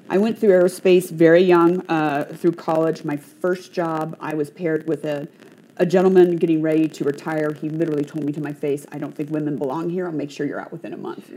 I 0.09 0.17
went 0.17 0.37
through 0.37 0.49
aerospace 0.49 1.09
very 1.09 1.41
young, 1.41 1.85
uh, 1.87 2.25
through 2.35 2.53
college. 2.53 3.03
My 3.03 3.17
first 3.17 3.73
job, 3.73 4.17
I 4.19 4.35
was 4.35 4.49
paired 4.49 4.87
with 4.87 5.05
a, 5.05 5.27
a 5.77 5.85
gentleman 5.85 6.35
getting 6.35 6.61
ready 6.61 6.87
to 6.87 7.03
retire. 7.03 7.53
He 7.53 7.69
literally 7.69 8.03
told 8.03 8.25
me 8.25 8.33
to 8.33 8.41
my 8.41 8.51
face, 8.51 8.85
I 8.91 8.97
don't 8.97 9.15
think 9.15 9.29
women 9.29 9.57
belong 9.57 9.89
here. 9.89 10.05
I'll 10.05 10.11
make 10.11 10.29
sure 10.29 10.45
you're 10.45 10.59
out 10.59 10.71
within 10.71 10.93
a 10.93 10.97
month. 10.97 11.31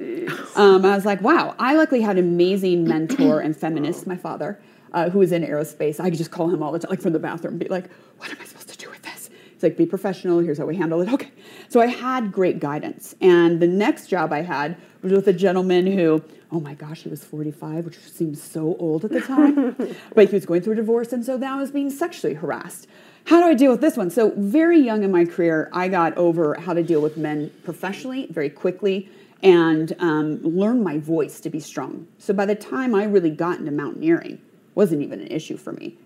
Um, 0.57 0.85
I 0.85 0.97
was 0.97 1.05
like, 1.05 1.21
wow. 1.21 1.55
I 1.59 1.75
luckily 1.75 2.01
had 2.01 2.19
an 2.19 2.25
amazing 2.25 2.85
mentor 2.85 3.41
and 3.41 3.57
feminist, 3.65 4.07
my 4.07 4.17
father, 4.17 4.61
uh, 4.93 5.11
who 5.11 5.21
was 5.21 5.33
in 5.33 5.43
aerospace. 5.45 6.01
I 6.01 6.11
could 6.11 6.19
just 6.19 6.33
call 6.33 6.51
him 6.51 6.63
all 6.63 6.73
the 6.73 6.81
time, 6.81 6.91
like 6.91 7.01
from 7.01 7.13
the 7.13 7.19
bathroom, 7.21 7.59
be 7.59 7.69
like, 7.69 7.89
what 8.19 8.31
am 8.31 8.37
I 8.41 8.45
supposed 8.45 8.69
to 8.69 8.77
do 8.77 8.91
with 8.91 9.03
this? 9.03 9.31
He's 9.53 9.63
like, 9.63 9.77
be 9.77 9.87
professional. 9.87 10.41
Here's 10.41 10.59
how 10.59 10.67
we 10.67 10.77
handle 10.77 11.01
it. 11.01 11.13
Okay. 11.13 11.31
So 11.69 11.81
I 11.81 11.87
had 11.87 12.33
great 12.33 12.59
guidance. 12.59 13.15
And 13.21 13.61
the 13.61 13.69
next 13.69 14.09
job 14.09 14.33
I 14.33 14.43
had 14.43 14.77
was 15.03 15.13
with 15.13 15.29
a 15.29 15.33
gentleman 15.33 15.87
who, 15.87 16.23
oh 16.51 16.61
my 16.61 16.75
gosh, 16.75 17.03
he 17.03 17.09
was 17.09 17.25
45, 17.25 17.85
which 17.85 17.99
seems 17.99 18.43
so 18.43 18.77
old 18.79 19.05
at 19.05 19.11
the 19.11 19.21
time. 19.21 19.77
but 20.15 20.29
he 20.29 20.35
was 20.35 20.47
going 20.47 20.63
through 20.63 20.75
a 20.75 20.77
divorce. 20.77 21.13
And 21.13 21.25
so 21.25 21.37
now 21.37 21.59
I 21.59 21.61
was 21.61 21.71
being 21.71 21.91
sexually 21.91 22.35
harassed. 22.35 22.87
How 23.27 23.41
do 23.41 23.47
I 23.47 23.55
deal 23.55 23.73
with 23.73 23.81
this 23.81 23.97
one? 23.97 24.11
So, 24.11 24.33
very 24.37 24.79
young 24.79 25.03
in 25.03 25.11
my 25.11 25.25
career, 25.25 25.69
I 25.73 25.89
got 25.89 26.17
over 26.17 26.55
how 26.61 26.75
to 26.75 26.83
deal 26.85 27.01
with 27.01 27.17
men 27.17 27.51
professionally 27.65 28.29
very 28.31 28.49
quickly 28.49 29.09
and 29.43 29.95
um, 29.99 30.41
learn 30.43 30.83
my 30.83 30.99
voice 30.99 31.41
to 31.41 31.51
be 31.51 31.59
strong. 31.59 32.07
So, 32.19 32.33
by 32.33 32.47
the 32.47 32.55
time 32.55 32.95
I 32.95 33.03
really 33.03 33.31
got 33.31 33.59
into 33.59 33.73
mountaineering, 33.73 34.41
wasn't 34.77 35.03
even 35.03 35.21
an 35.21 35.27
issue 35.27 35.57
for 35.57 35.73
me. 35.73 35.97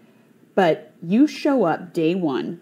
But 0.55 0.95
you 1.03 1.27
show 1.27 1.65
up 1.65 1.93
day 1.93 2.15
one 2.15 2.59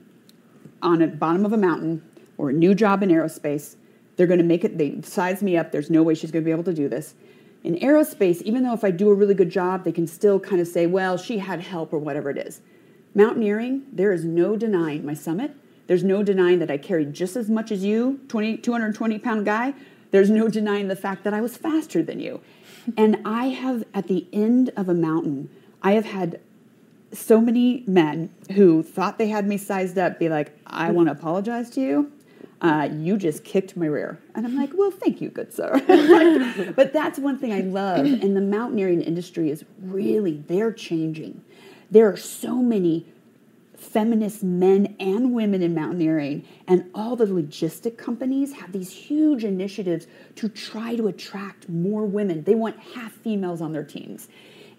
on 0.83 0.99
the 0.99 1.07
bottom 1.07 1.47
of 1.47 1.53
a 1.53 1.57
mountain 1.57 2.03
or 2.37 2.51
a 2.51 2.53
new 2.53 2.75
job 2.75 3.03
in 3.03 3.11
aerospace, 3.11 3.77
they're 4.19 4.27
going 4.27 4.39
to 4.39 4.45
make 4.45 4.65
it, 4.65 4.77
they 4.77 5.01
size 5.03 5.43
me 5.43 5.57
up. 5.57 5.71
There's 5.71 5.91
no 5.91 6.03
way 6.03 6.15
she's 6.15 6.33
going 6.33 6.43
to 6.43 6.45
be 6.45 6.51
able 6.51 6.65
to 6.65 6.75
do 6.75 6.89
this. 6.89 7.15
In 7.63 7.77
aerospace, 7.77 8.43
even 8.43 8.65
though 8.65 8.75
if 8.75 8.83
I 8.83 8.91
do 8.91 9.11
a 9.11 9.15
really 9.15 9.33
good 9.35 9.49
job, 9.49 9.85
they 9.85 9.93
can 9.93 10.09
still 10.09 10.41
kind 10.41 10.61
of 10.61 10.67
say, 10.67 10.87
well, 10.87 11.17
she 11.17 11.39
had 11.39 11.61
help 11.61 11.93
or 11.93 11.99
whatever 11.99 12.29
it 12.29 12.37
is. 12.37 12.61
Mountaineering, 13.15 13.85
there 13.93 14.13
is 14.13 14.25
no 14.25 14.57
denying 14.57 15.07
my 15.07 15.15
summit. 15.15 15.55
There's 15.87 16.03
no 16.03 16.25
denying 16.25 16.59
that 16.59 16.71
I 16.71 16.79
carried 16.79 17.15
just 17.15 17.37
as 17.37 17.49
much 17.49 17.71
as 17.71 17.85
you, 17.85 18.21
20, 18.29 18.59
220 18.59 19.19
pound 19.21 19.47
guy. 19.47 19.73
There's 20.11 20.31
no 20.31 20.49
denying 20.49 20.89
the 20.89 20.97
fact 20.97 21.23
that 21.23 21.33
I 21.33 21.41
was 21.41 21.57
faster 21.57 22.03
than 22.03 22.21
you. 22.21 22.41
And 22.97 23.21
I 23.25 23.49
have, 23.49 23.85
at 23.93 24.09
the 24.09 24.27
end 24.33 24.71
of 24.75 24.89
a 24.89 24.95
mountain, 24.95 25.51
I 25.83 25.93
have 25.93 26.07
had 26.07 26.41
so 27.13 27.39
many 27.39 27.85
men 27.87 28.31
who 28.53 28.83
thought 28.83 29.19
they 29.19 29.29
had 29.29 29.47
me 29.47 29.59
sized 29.59 29.99
up 29.99 30.19
be 30.19 30.31
like, 30.31 30.59
I 30.67 30.91
want 30.91 31.09
to 31.09 31.13
apologize 31.13 31.69
to 31.71 31.83
you. 31.83 32.13
Uh, 32.61 32.89
you 32.93 33.17
just 33.17 33.45
kicked 33.45 33.77
my 33.77 33.87
rear. 33.87 34.19
And 34.35 34.45
I'm 34.45 34.57
like, 34.57 34.71
well, 34.75 34.91
thank 34.91 35.21
you, 35.21 35.29
good 35.29 35.53
sir. 35.53 35.81
but 36.77 36.93
that's 36.93 37.19
one 37.19 37.39
thing 37.39 37.53
I 37.53 37.61
love. 37.61 38.05
And 38.05 38.37
the 38.37 38.41
mountaineering 38.41 39.01
industry 39.01 39.51
is 39.51 39.65
really, 39.81 40.43
they're 40.49 40.73
changing. 40.73 41.43
There 41.91 42.11
are 42.11 42.17
so 42.17 42.57
many 42.57 43.07
feminist 43.77 44.43
men 44.43 44.97
and 44.99 45.33
women 45.33 45.63
in 45.63 45.75
mountaineering, 45.75 46.45
and 46.67 46.91
all 46.95 47.15
the 47.15 47.27
logistic 47.27 47.97
companies 47.97 48.55
have 48.55 48.73
these 48.73 48.91
huge 48.91 49.45
initiatives 49.45 50.07
to 50.35 50.49
try 50.49 50.97
to 50.97 51.07
attract 51.07 51.69
more 51.69 52.05
women. 52.05 52.43
They 52.43 52.57
want 52.57 52.79
half 52.95 53.13
females 53.13 53.61
on 53.61 53.73
their 53.73 53.85
teams. 53.85 54.29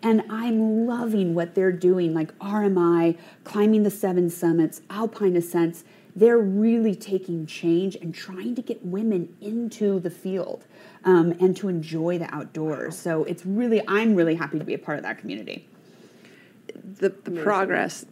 And 0.01 0.23
I'm 0.29 0.85
loving 0.85 1.33
what 1.33 1.55
they're 1.55 1.71
doing, 1.71 2.13
like 2.13 2.37
RMI, 2.39 3.17
climbing 3.43 3.83
the 3.83 3.91
seven 3.91 4.29
summits, 4.29 4.81
alpine 4.89 5.35
ascents. 5.35 5.83
They're 6.19 6.37
really 6.37 6.95
taking 6.95 7.45
change 7.45 7.95
and 7.95 8.13
trying 8.13 8.53
to 8.55 8.61
get 8.61 8.85
women 8.85 9.33
into 9.39 9.99
the 10.01 10.09
field 10.09 10.65
um, 11.05 11.31
and 11.39 11.55
to 11.57 11.69
enjoy 11.69 12.19
the 12.19 12.33
outdoors. 12.35 12.97
So 12.97 13.23
it's 13.23 13.45
really, 13.45 13.81
I'm 13.87 14.15
really 14.15 14.35
happy 14.35 14.59
to 14.59 14.65
be 14.65 14.73
a 14.73 14.77
part 14.79 14.97
of 14.97 15.03
that 15.03 15.17
community. 15.17 15.65
The, 16.99 17.09
the 17.23 17.31
progress 17.41 18.05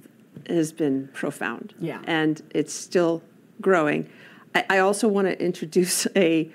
has 0.48 0.72
been 0.72 1.10
profound. 1.10 1.74
Yeah. 1.80 2.02
And 2.06 2.42
it's 2.52 2.74
still 2.74 3.24
growing. 3.60 4.10
I, 4.56 4.66
I 4.70 4.78
also 4.80 5.10
want 5.10 5.28
to 5.28 5.38
introduce 5.44 6.08
a, 6.16 6.50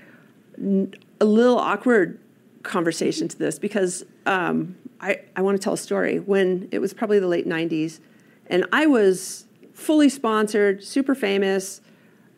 a 1.21 1.25
little 1.25 1.59
awkward 1.59 2.19
conversation 2.63 3.29
to 3.29 3.37
this 3.37 3.59
because 3.59 4.05
um, 4.25 4.77
I, 5.03 5.21
I 5.37 5.43
want 5.43 5.59
to 5.59 5.63
tell 5.63 5.75
a 5.75 5.79
story. 5.79 6.19
When 6.19 6.69
it 6.73 6.79
was 6.79 6.95
probably 6.95 7.19
the 7.19 7.27
late 7.27 7.47
90s, 7.47 8.01
and 8.47 8.67
I 8.73 8.87
was 8.87 9.47
fully 9.75 10.09
sponsored, 10.09 10.83
super 10.83 11.15
famous, 11.15 11.81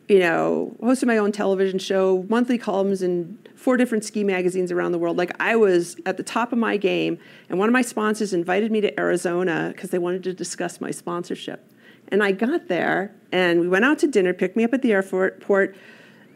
you 0.07 0.19
know, 0.19 0.75
hosted 0.81 1.07
my 1.07 1.17
own 1.17 1.31
television 1.31 1.79
show, 1.79 2.25
monthly 2.29 2.57
columns 2.57 3.01
in 3.01 3.37
four 3.55 3.77
different 3.77 4.03
ski 4.03 4.23
magazines 4.23 4.71
around 4.71 4.91
the 4.91 4.99
world. 4.99 5.17
Like 5.17 5.31
I 5.39 5.55
was 5.55 5.97
at 6.05 6.17
the 6.17 6.23
top 6.23 6.51
of 6.51 6.59
my 6.59 6.77
game, 6.77 7.17
and 7.49 7.57
one 7.57 7.67
of 7.67 7.73
my 7.73 7.81
sponsors 7.81 8.33
invited 8.33 8.71
me 8.71 8.81
to 8.81 8.99
Arizona 8.99 9.71
because 9.73 9.89
they 9.89 9.97
wanted 9.97 10.23
to 10.23 10.33
discuss 10.33 10.79
my 10.79 10.91
sponsorship. 10.91 11.71
And 12.09 12.23
I 12.23 12.33
got 12.33 12.67
there, 12.67 13.15
and 13.31 13.59
we 13.59 13.67
went 13.67 13.83
out 13.83 13.97
to 13.99 14.07
dinner, 14.07 14.33
picked 14.33 14.55
me 14.55 14.63
up 14.63 14.73
at 14.73 14.83
the 14.83 14.91
airport, 14.91 15.75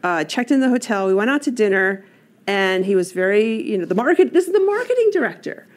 uh, 0.02 0.24
checked 0.24 0.50
in 0.50 0.60
the 0.60 0.68
hotel. 0.68 1.06
We 1.06 1.14
went 1.14 1.30
out 1.30 1.42
to 1.42 1.52
dinner, 1.52 2.04
and 2.48 2.84
he 2.84 2.96
was 2.96 3.12
very, 3.12 3.62
you 3.62 3.78
know, 3.78 3.84
the 3.84 3.94
market. 3.94 4.32
This 4.32 4.48
is 4.48 4.52
the 4.52 4.60
marketing 4.60 5.10
director, 5.12 5.68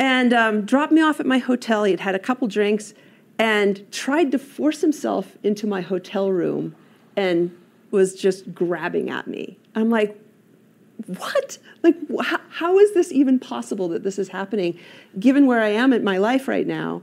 and 0.00 0.32
um, 0.32 0.64
dropped 0.64 0.90
me 0.90 1.00
off 1.00 1.20
at 1.20 1.26
my 1.26 1.38
hotel. 1.38 1.84
He 1.84 1.92
had 1.92 2.00
had 2.00 2.14
a 2.16 2.18
couple 2.18 2.48
drinks, 2.48 2.92
and 3.38 3.90
tried 3.92 4.32
to 4.32 4.38
force 4.38 4.80
himself 4.80 5.36
into 5.42 5.66
my 5.66 5.80
hotel 5.80 6.30
room, 6.30 6.74
and 7.16 7.56
was 7.90 8.14
just 8.14 8.54
grabbing 8.54 9.10
at 9.10 9.26
me. 9.26 9.58
I'm 9.74 9.90
like, 9.90 10.18
what? 11.06 11.58
Like, 11.82 11.96
wh- 12.14 12.34
how 12.50 12.78
is 12.78 12.94
this 12.94 13.12
even 13.12 13.38
possible 13.38 13.88
that 13.88 14.02
this 14.02 14.18
is 14.18 14.28
happening, 14.28 14.78
given 15.18 15.46
where 15.46 15.60
I 15.60 15.68
am 15.68 15.92
in 15.92 16.02
my 16.02 16.18
life 16.18 16.48
right 16.48 16.66
now? 16.66 17.02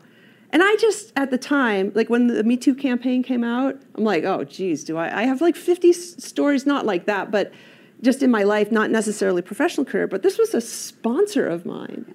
And 0.52 0.62
I 0.64 0.76
just, 0.76 1.14
at 1.16 1.32
the 1.32 1.38
time, 1.38 1.92
like 1.96 2.10
when 2.10 2.28
the 2.28 2.44
Me 2.44 2.58
Too 2.58 2.76
campaign 2.76 3.24
came 3.24 3.44
out, 3.44 3.76
I'm 3.96 4.04
like, 4.04 4.24
oh, 4.24 4.44
geez, 4.44 4.84
do 4.84 4.98
I? 4.98 5.22
I 5.22 5.24
have 5.24 5.42
like 5.42 5.56
50 5.56 5.90
s- 5.90 6.24
stories, 6.24 6.66
not 6.66 6.86
like 6.86 7.06
that, 7.06 7.32
but 7.32 7.52
just 8.02 8.22
in 8.22 8.30
my 8.30 8.44
life, 8.44 8.72
not 8.72 8.92
necessarily 8.92 9.42
professional 9.42 9.86
career, 9.86 10.06
but 10.08 10.22
this 10.22 10.38
was 10.38 10.54
a 10.54 10.62
sponsor 10.62 11.48
of 11.48 11.66
mine. 11.66 12.14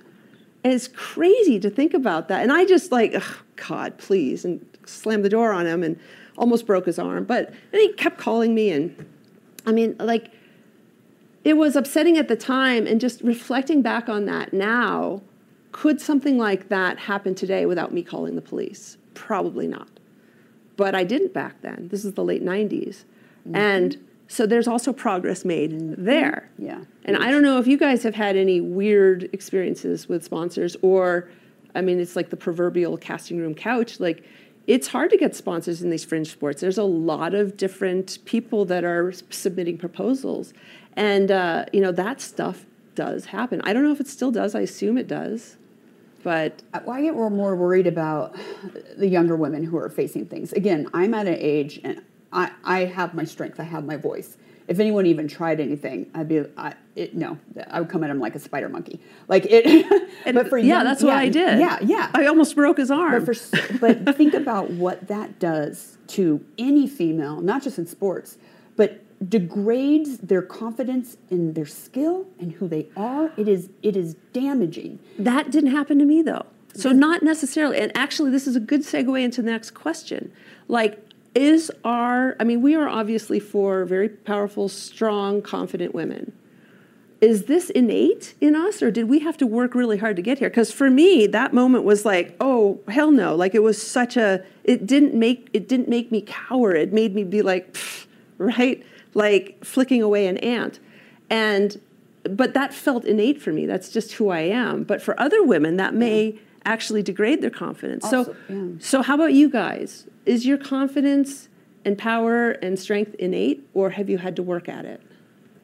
And 0.68 0.74
it's 0.74 0.88
crazy 0.88 1.58
to 1.60 1.70
think 1.70 1.94
about 1.94 2.28
that. 2.28 2.42
And 2.42 2.52
I 2.52 2.66
just 2.66 2.92
like, 2.92 3.16
God, 3.56 3.96
please, 3.96 4.44
and 4.44 4.66
slammed 4.84 5.24
the 5.24 5.30
door 5.30 5.50
on 5.50 5.64
him 5.64 5.82
and 5.82 5.98
almost 6.36 6.66
broke 6.66 6.84
his 6.84 6.98
arm. 6.98 7.24
But 7.24 7.54
then 7.70 7.80
he 7.80 7.94
kept 7.94 8.18
calling 8.18 8.54
me, 8.54 8.70
and 8.72 9.06
I 9.64 9.72
mean, 9.72 9.96
like, 9.98 10.30
it 11.42 11.54
was 11.54 11.74
upsetting 11.74 12.18
at 12.18 12.28
the 12.28 12.36
time. 12.36 12.86
And 12.86 13.00
just 13.00 13.22
reflecting 13.22 13.80
back 13.80 14.10
on 14.10 14.26
that 14.26 14.52
now, 14.52 15.22
could 15.72 16.02
something 16.02 16.36
like 16.36 16.68
that 16.68 16.98
happen 16.98 17.34
today 17.34 17.64
without 17.64 17.94
me 17.94 18.02
calling 18.02 18.34
the 18.34 18.42
police? 18.42 18.98
Probably 19.14 19.66
not. 19.66 19.88
But 20.76 20.94
I 20.94 21.02
didn't 21.02 21.32
back 21.32 21.62
then. 21.62 21.88
This 21.90 22.04
is 22.04 22.12
the 22.12 22.24
late 22.24 22.44
90s. 22.44 23.04
And 23.54 23.96
mm-hmm. 23.96 24.04
So 24.28 24.46
there's 24.46 24.68
also 24.68 24.92
progress 24.92 25.44
made 25.44 25.96
there. 25.96 26.50
Yeah. 26.58 26.84
And 27.04 27.16
I 27.16 27.30
don't 27.30 27.42
know 27.42 27.58
if 27.58 27.66
you 27.66 27.78
guys 27.78 28.02
have 28.02 28.14
had 28.14 28.36
any 28.36 28.60
weird 28.60 29.28
experiences 29.32 30.06
with 30.06 30.22
sponsors 30.22 30.76
or, 30.82 31.30
I 31.74 31.80
mean, 31.80 31.98
it's 31.98 32.14
like 32.14 32.28
the 32.28 32.36
proverbial 32.36 32.98
casting 32.98 33.38
room 33.38 33.54
couch. 33.54 33.98
Like, 33.98 34.24
it's 34.66 34.88
hard 34.88 35.08
to 35.10 35.16
get 35.16 35.34
sponsors 35.34 35.80
in 35.80 35.88
these 35.88 36.04
fringe 36.04 36.30
sports. 36.30 36.60
There's 36.60 36.76
a 36.76 36.84
lot 36.84 37.32
of 37.34 37.56
different 37.56 38.18
people 38.26 38.66
that 38.66 38.84
are 38.84 39.12
submitting 39.30 39.78
proposals. 39.78 40.52
And, 40.92 41.30
uh, 41.30 41.64
you 41.72 41.80
know, 41.80 41.92
that 41.92 42.20
stuff 42.20 42.66
does 42.94 43.26
happen. 43.26 43.62
I 43.64 43.72
don't 43.72 43.82
know 43.82 43.92
if 43.92 44.00
it 44.00 44.08
still 44.08 44.30
does. 44.30 44.54
I 44.54 44.60
assume 44.60 44.98
it 44.98 45.08
does. 45.08 45.56
But 46.22 46.62
well, 46.84 46.96
I 46.96 47.02
get 47.02 47.14
more 47.14 47.30
more 47.30 47.54
worried 47.54 47.86
about 47.86 48.36
the 48.96 49.06
younger 49.06 49.36
women 49.36 49.62
who 49.62 49.78
are 49.78 49.88
facing 49.88 50.26
things. 50.26 50.52
Again, 50.52 50.88
I'm 50.92 51.14
at 51.14 51.28
an 51.28 51.36
age 51.38 51.80
and 51.84 52.02
I, 52.32 52.50
I 52.64 52.84
have 52.84 53.14
my 53.14 53.24
strength, 53.24 53.58
I 53.60 53.64
have 53.64 53.84
my 53.84 53.96
voice. 53.96 54.36
If 54.66 54.80
anyone 54.80 55.06
even 55.06 55.28
tried 55.28 55.60
anything, 55.60 56.10
I'd 56.14 56.28
be, 56.28 56.44
I, 56.58 56.74
it, 56.94 57.14
no, 57.14 57.38
I 57.70 57.80
would 57.80 57.88
come 57.88 58.04
at 58.04 58.10
him 58.10 58.20
like 58.20 58.34
a 58.34 58.38
spider 58.38 58.68
monkey. 58.68 59.00
Like 59.26 59.46
it, 59.48 59.86
but 60.34 60.48
for 60.48 60.58
yeah, 60.58 60.66
young- 60.66 60.84
that's 60.84 61.02
what 61.02 61.14
I 61.14 61.30
did. 61.30 61.58
Yeah, 61.58 61.78
yeah. 61.80 62.10
I 62.12 62.26
almost 62.26 62.54
broke 62.54 62.76
his 62.76 62.90
arm. 62.90 63.24
But, 63.24 63.36
for, 63.36 63.78
but 63.78 64.16
think 64.16 64.34
about 64.34 64.70
what 64.70 65.08
that 65.08 65.38
does 65.38 65.96
to 66.08 66.44
any 66.58 66.86
female, 66.86 67.40
not 67.40 67.62
just 67.62 67.78
in 67.78 67.86
sports, 67.86 68.36
but 68.76 69.02
degrades 69.26 70.18
their 70.18 70.42
confidence 70.42 71.16
in 71.30 71.54
their 71.54 71.66
skill 71.66 72.26
and 72.38 72.52
who 72.52 72.68
they 72.68 72.88
are. 72.94 73.32
It 73.38 73.48
is 73.48 73.70
it 73.82 73.96
is 73.96 74.14
damaging. 74.32 74.98
That 75.18 75.50
didn't 75.50 75.70
happen 75.70 75.98
to 75.98 76.04
me 76.04 76.20
though. 76.22 76.44
So 76.74 76.92
not 76.92 77.22
necessarily. 77.22 77.78
And 77.78 77.90
actually, 77.96 78.30
this 78.30 78.46
is 78.46 78.54
a 78.54 78.60
good 78.60 78.82
segue 78.82 79.20
into 79.20 79.42
the 79.42 79.50
next 79.50 79.72
question. 79.72 80.30
Like, 80.68 81.02
is 81.38 81.70
our? 81.84 82.36
I 82.40 82.44
mean, 82.44 82.60
we 82.60 82.74
are 82.74 82.88
obviously 82.88 83.38
for 83.38 83.84
very 83.84 84.08
powerful, 84.08 84.68
strong, 84.68 85.40
confident 85.40 85.94
women. 85.94 86.32
Is 87.20 87.44
this 87.44 87.70
innate 87.70 88.34
in 88.40 88.56
us, 88.56 88.82
or 88.82 88.90
did 88.90 89.08
we 89.08 89.20
have 89.20 89.36
to 89.38 89.46
work 89.46 89.74
really 89.74 89.98
hard 89.98 90.16
to 90.16 90.22
get 90.22 90.40
here? 90.40 90.50
Because 90.50 90.72
for 90.72 90.90
me, 90.90 91.26
that 91.28 91.54
moment 91.54 91.84
was 91.84 92.04
like, 92.04 92.36
oh 92.40 92.80
hell 92.88 93.12
no! 93.12 93.36
Like 93.36 93.54
it 93.54 93.62
was 93.62 93.80
such 93.80 94.16
a. 94.16 94.44
It 94.64 94.86
didn't 94.86 95.14
make 95.14 95.48
it 95.52 95.68
didn't 95.68 95.88
make 95.88 96.10
me 96.10 96.22
cower. 96.26 96.74
It 96.74 96.92
made 96.92 97.14
me 97.14 97.22
be 97.22 97.42
like, 97.42 97.76
right, 98.38 98.84
like 99.14 99.64
flicking 99.64 100.02
away 100.02 100.26
an 100.26 100.38
ant, 100.38 100.80
and 101.30 101.80
but 102.24 102.52
that 102.54 102.74
felt 102.74 103.04
innate 103.04 103.40
for 103.40 103.52
me. 103.52 103.64
That's 103.64 103.90
just 103.90 104.14
who 104.14 104.28
I 104.30 104.40
am. 104.40 104.82
But 104.82 105.00
for 105.00 105.18
other 105.20 105.42
women, 105.42 105.76
that 105.76 105.94
may 105.94 106.38
actually 106.68 107.02
degrade 107.02 107.40
their 107.40 107.50
confidence. 107.50 108.04
Also, 108.04 108.24
so, 108.24 108.36
yeah. 108.48 108.66
so 108.78 109.02
how 109.02 109.14
about 109.14 109.32
you 109.32 109.48
guys? 109.48 110.06
Is 110.26 110.46
your 110.46 110.58
confidence 110.58 111.48
and 111.84 111.96
power 111.96 112.50
and 112.50 112.78
strength 112.78 113.14
innate, 113.18 113.66
or 113.74 113.90
have 113.90 114.10
you 114.10 114.18
had 114.18 114.36
to 114.36 114.42
work 114.42 114.68
at 114.68 114.84
it? 114.84 115.00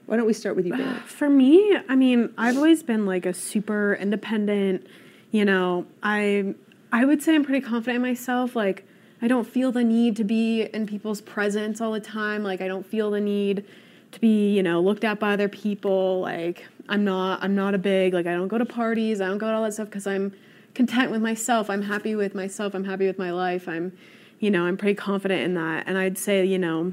Why 0.06 0.16
don't 0.16 0.26
we 0.26 0.32
start 0.32 0.56
with 0.56 0.66
you, 0.66 0.72
Bailey? 0.72 0.94
For 1.06 1.28
me, 1.28 1.76
I 1.88 1.94
mean, 1.96 2.32
I've 2.36 2.56
always 2.56 2.82
been 2.82 3.06
like 3.06 3.26
a 3.26 3.34
super 3.34 3.94
independent, 3.94 4.86
you 5.30 5.44
know, 5.44 5.86
I 6.02 6.54
I 6.92 7.04
would 7.04 7.22
say 7.22 7.34
I'm 7.34 7.44
pretty 7.44 7.66
confident 7.66 7.96
in 7.96 8.02
myself. 8.02 8.54
Like 8.54 8.86
I 9.20 9.28
don't 9.28 9.46
feel 9.46 9.72
the 9.72 9.82
need 9.84 10.16
to 10.16 10.24
be 10.24 10.62
in 10.62 10.86
people's 10.86 11.20
presence 11.20 11.80
all 11.80 11.92
the 11.92 12.00
time. 12.00 12.42
Like 12.44 12.60
I 12.60 12.68
don't 12.68 12.86
feel 12.86 13.10
the 13.10 13.20
need 13.20 13.64
to 14.12 14.20
be, 14.20 14.54
you 14.54 14.62
know, 14.62 14.80
looked 14.80 15.02
at 15.02 15.18
by 15.18 15.32
other 15.32 15.48
people. 15.48 16.20
Like 16.20 16.66
I'm 16.88 17.04
not 17.04 17.42
I'm 17.42 17.54
not 17.54 17.74
a 17.74 17.78
big 17.78 18.14
like 18.14 18.26
I 18.26 18.34
don't 18.34 18.48
go 18.48 18.58
to 18.58 18.64
parties. 18.64 19.20
I 19.20 19.26
don't 19.26 19.38
go 19.38 19.48
to 19.48 19.54
all 19.54 19.62
that 19.64 19.74
stuff 19.74 19.90
cuz 19.90 20.06
I'm 20.06 20.32
content 20.74 21.10
with 21.10 21.22
myself. 21.22 21.70
I'm 21.70 21.82
happy 21.82 22.14
with 22.14 22.34
myself. 22.34 22.74
I'm 22.74 22.84
happy 22.84 23.06
with 23.06 23.18
my 23.18 23.30
life. 23.30 23.68
I'm 23.68 23.96
you 24.40 24.50
know, 24.50 24.66
I'm 24.66 24.76
pretty 24.76 24.94
confident 24.94 25.42
in 25.42 25.54
that. 25.54 25.84
And 25.86 25.96
I'd 25.96 26.18
say, 26.18 26.44
you 26.44 26.58
know, 26.58 26.92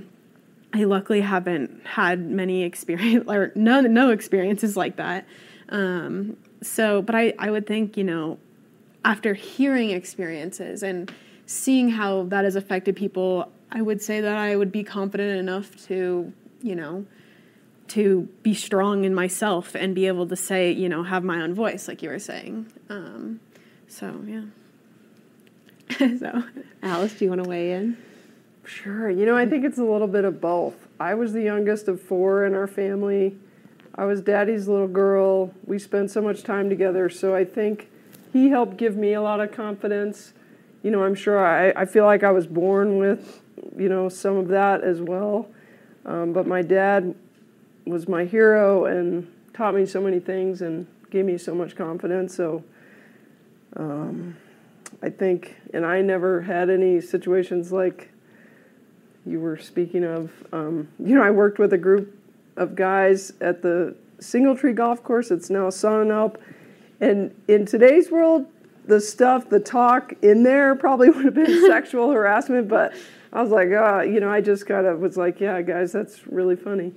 I 0.74 0.86
luckily 0.86 1.22
haven't 1.22 1.86
had 1.86 2.30
many 2.30 2.64
experience 2.64 3.26
or 3.28 3.52
no 3.56 3.82
no 3.82 4.12
experiences 4.12 4.78
like 4.78 4.98
that. 4.98 5.26
Um, 5.70 6.38
so, 6.62 7.02
but 7.02 7.16
I 7.16 7.34
I 7.38 7.52
would 7.52 7.68
think 7.68 7.98
you 7.98 8.04
know, 8.04 8.40
after 9.04 9.34
hearing 9.34 9.90
experiences 9.90 10.84
and 10.84 11.14
seeing 11.46 11.90
how 11.90 12.24
that 12.24 12.46
has 12.46 12.56
affected 12.56 12.96
people, 12.96 13.52
I 13.72 13.82
would 13.82 14.02
say 14.02 14.22
that 14.22 14.38
I 14.38 14.56
would 14.56 14.72
be 14.72 14.84
confident 14.84 15.38
enough 15.40 15.86
to 15.88 16.32
you 16.62 16.76
know 16.76 17.06
to 17.90 18.30
be 18.44 18.54
strong 18.54 19.04
in 19.04 19.14
myself 19.14 19.76
and 19.76 19.94
be 19.94 20.08
able 20.08 20.28
to 20.28 20.36
say 20.36 20.72
you 20.72 20.88
know 20.88 21.04
have 21.04 21.24
my 21.24 21.42
own 21.42 21.54
voice 21.54 21.88
like 21.88 22.02
you 22.02 22.10
were 22.10 22.20
saying. 22.20 22.72
Um, 22.90 23.42
so 23.92 24.24
yeah. 24.26 24.44
so, 26.20 26.44
Alice, 26.82 27.14
do 27.14 27.26
you 27.26 27.32
want 27.32 27.44
to 27.44 27.50
weigh 27.50 27.74
in? 27.74 27.98
Sure. 28.64 29.10
You 29.10 29.26
know, 29.26 29.36
I 29.36 29.46
think 29.46 29.66
it's 29.66 29.78
a 29.78 29.84
little 29.84 30.08
bit 30.08 30.24
of 30.24 30.40
both. 30.40 30.88
I 31.00 31.14
was 31.16 31.34
the 31.34 31.42
youngest 31.42 31.88
of 31.88 32.02
four 32.02 32.46
in 32.46 32.54
our 32.54 32.68
family. 32.68 33.36
I 33.96 34.06
was 34.06 34.22
daddy's 34.22 34.68
little 34.68 34.88
girl. 34.88 35.54
We 35.66 35.78
spent 35.78 36.10
so 36.12 36.22
much 36.22 36.44
time 36.44 36.70
together. 36.70 37.10
So 37.10 37.36
I 37.36 37.44
think 37.44 37.90
he 38.32 38.50
helped 38.50 38.78
give 38.78 38.96
me 38.96 39.14
a 39.14 39.22
lot 39.22 39.42
of 39.42 39.52
confidence. 39.52 40.34
You 40.84 40.92
know, 40.92 41.04
I'm 41.04 41.16
sure 41.16 41.46
I, 41.46 41.82
I 41.82 41.86
feel 41.86 42.06
like 42.06 42.24
I 42.24 42.32
was 42.32 42.48
born 42.48 42.98
with, 42.98 43.42
you 43.78 43.90
know, 43.90 44.08
some 44.08 44.38
of 44.38 44.48
that 44.48 44.82
as 44.82 45.02
well. 45.02 45.50
Um, 46.06 46.32
but 46.32 46.48
my 46.48 46.62
dad 46.62 47.14
was 47.86 48.08
my 48.08 48.24
hero 48.24 48.86
and 48.86 49.28
taught 49.54 49.76
me 49.76 49.86
so 49.86 50.00
many 50.00 50.20
things 50.20 50.62
and 50.62 50.88
gave 51.10 51.26
me 51.26 51.38
so 51.38 51.54
much 51.54 51.76
confidence. 51.76 52.34
So 52.34 52.64
um, 53.76 54.36
I 55.02 55.10
think, 55.10 55.56
and 55.74 55.86
I 55.86 56.02
never 56.02 56.42
had 56.42 56.70
any 56.70 57.02
situations 57.02 57.72
like 57.72 58.12
you 59.26 59.40
were 59.40 59.58
speaking 59.58 60.04
of. 60.04 60.32
Um, 60.52 60.88
you 61.00 61.16
know, 61.16 61.24
I 61.24 61.32
worked 61.32 61.60
with 61.60 61.74
a 61.74 61.78
group 61.78 62.18
of 62.58 62.76
guys 62.76 63.34
at 63.42 63.62
the 63.62 63.96
Singletree 64.20 64.76
Golf 64.76 65.04
Course. 65.04 65.32
It's 65.32 65.50
now 65.50 65.70
Sonnenalp. 65.70 66.38
And 67.00 67.34
in 67.48 67.66
today's 67.66 68.12
world, 68.12 68.46
the 68.86 69.00
stuff, 69.00 69.50
the 69.50 69.60
talk 69.60 70.14
in 70.22 70.44
there 70.44 70.76
probably 70.76 71.10
would 71.12 71.26
have 71.26 71.34
been 71.34 71.62
sexual 71.68 72.12
harassment, 72.12 72.68
but 72.68 72.94
I 73.34 73.42
was 73.42 73.52
like, 73.52 73.70
oh, 73.70 74.02
you 74.02 74.20
know, 74.20 74.30
I 74.30 74.42
just 74.42 74.66
kind 74.66 74.86
of 74.86 75.00
was 75.00 75.18
like, 75.18 75.40
yeah, 75.40 75.62
guys, 75.62 75.92
that's 75.92 76.28
really 76.28 76.56
funny. 76.56 76.94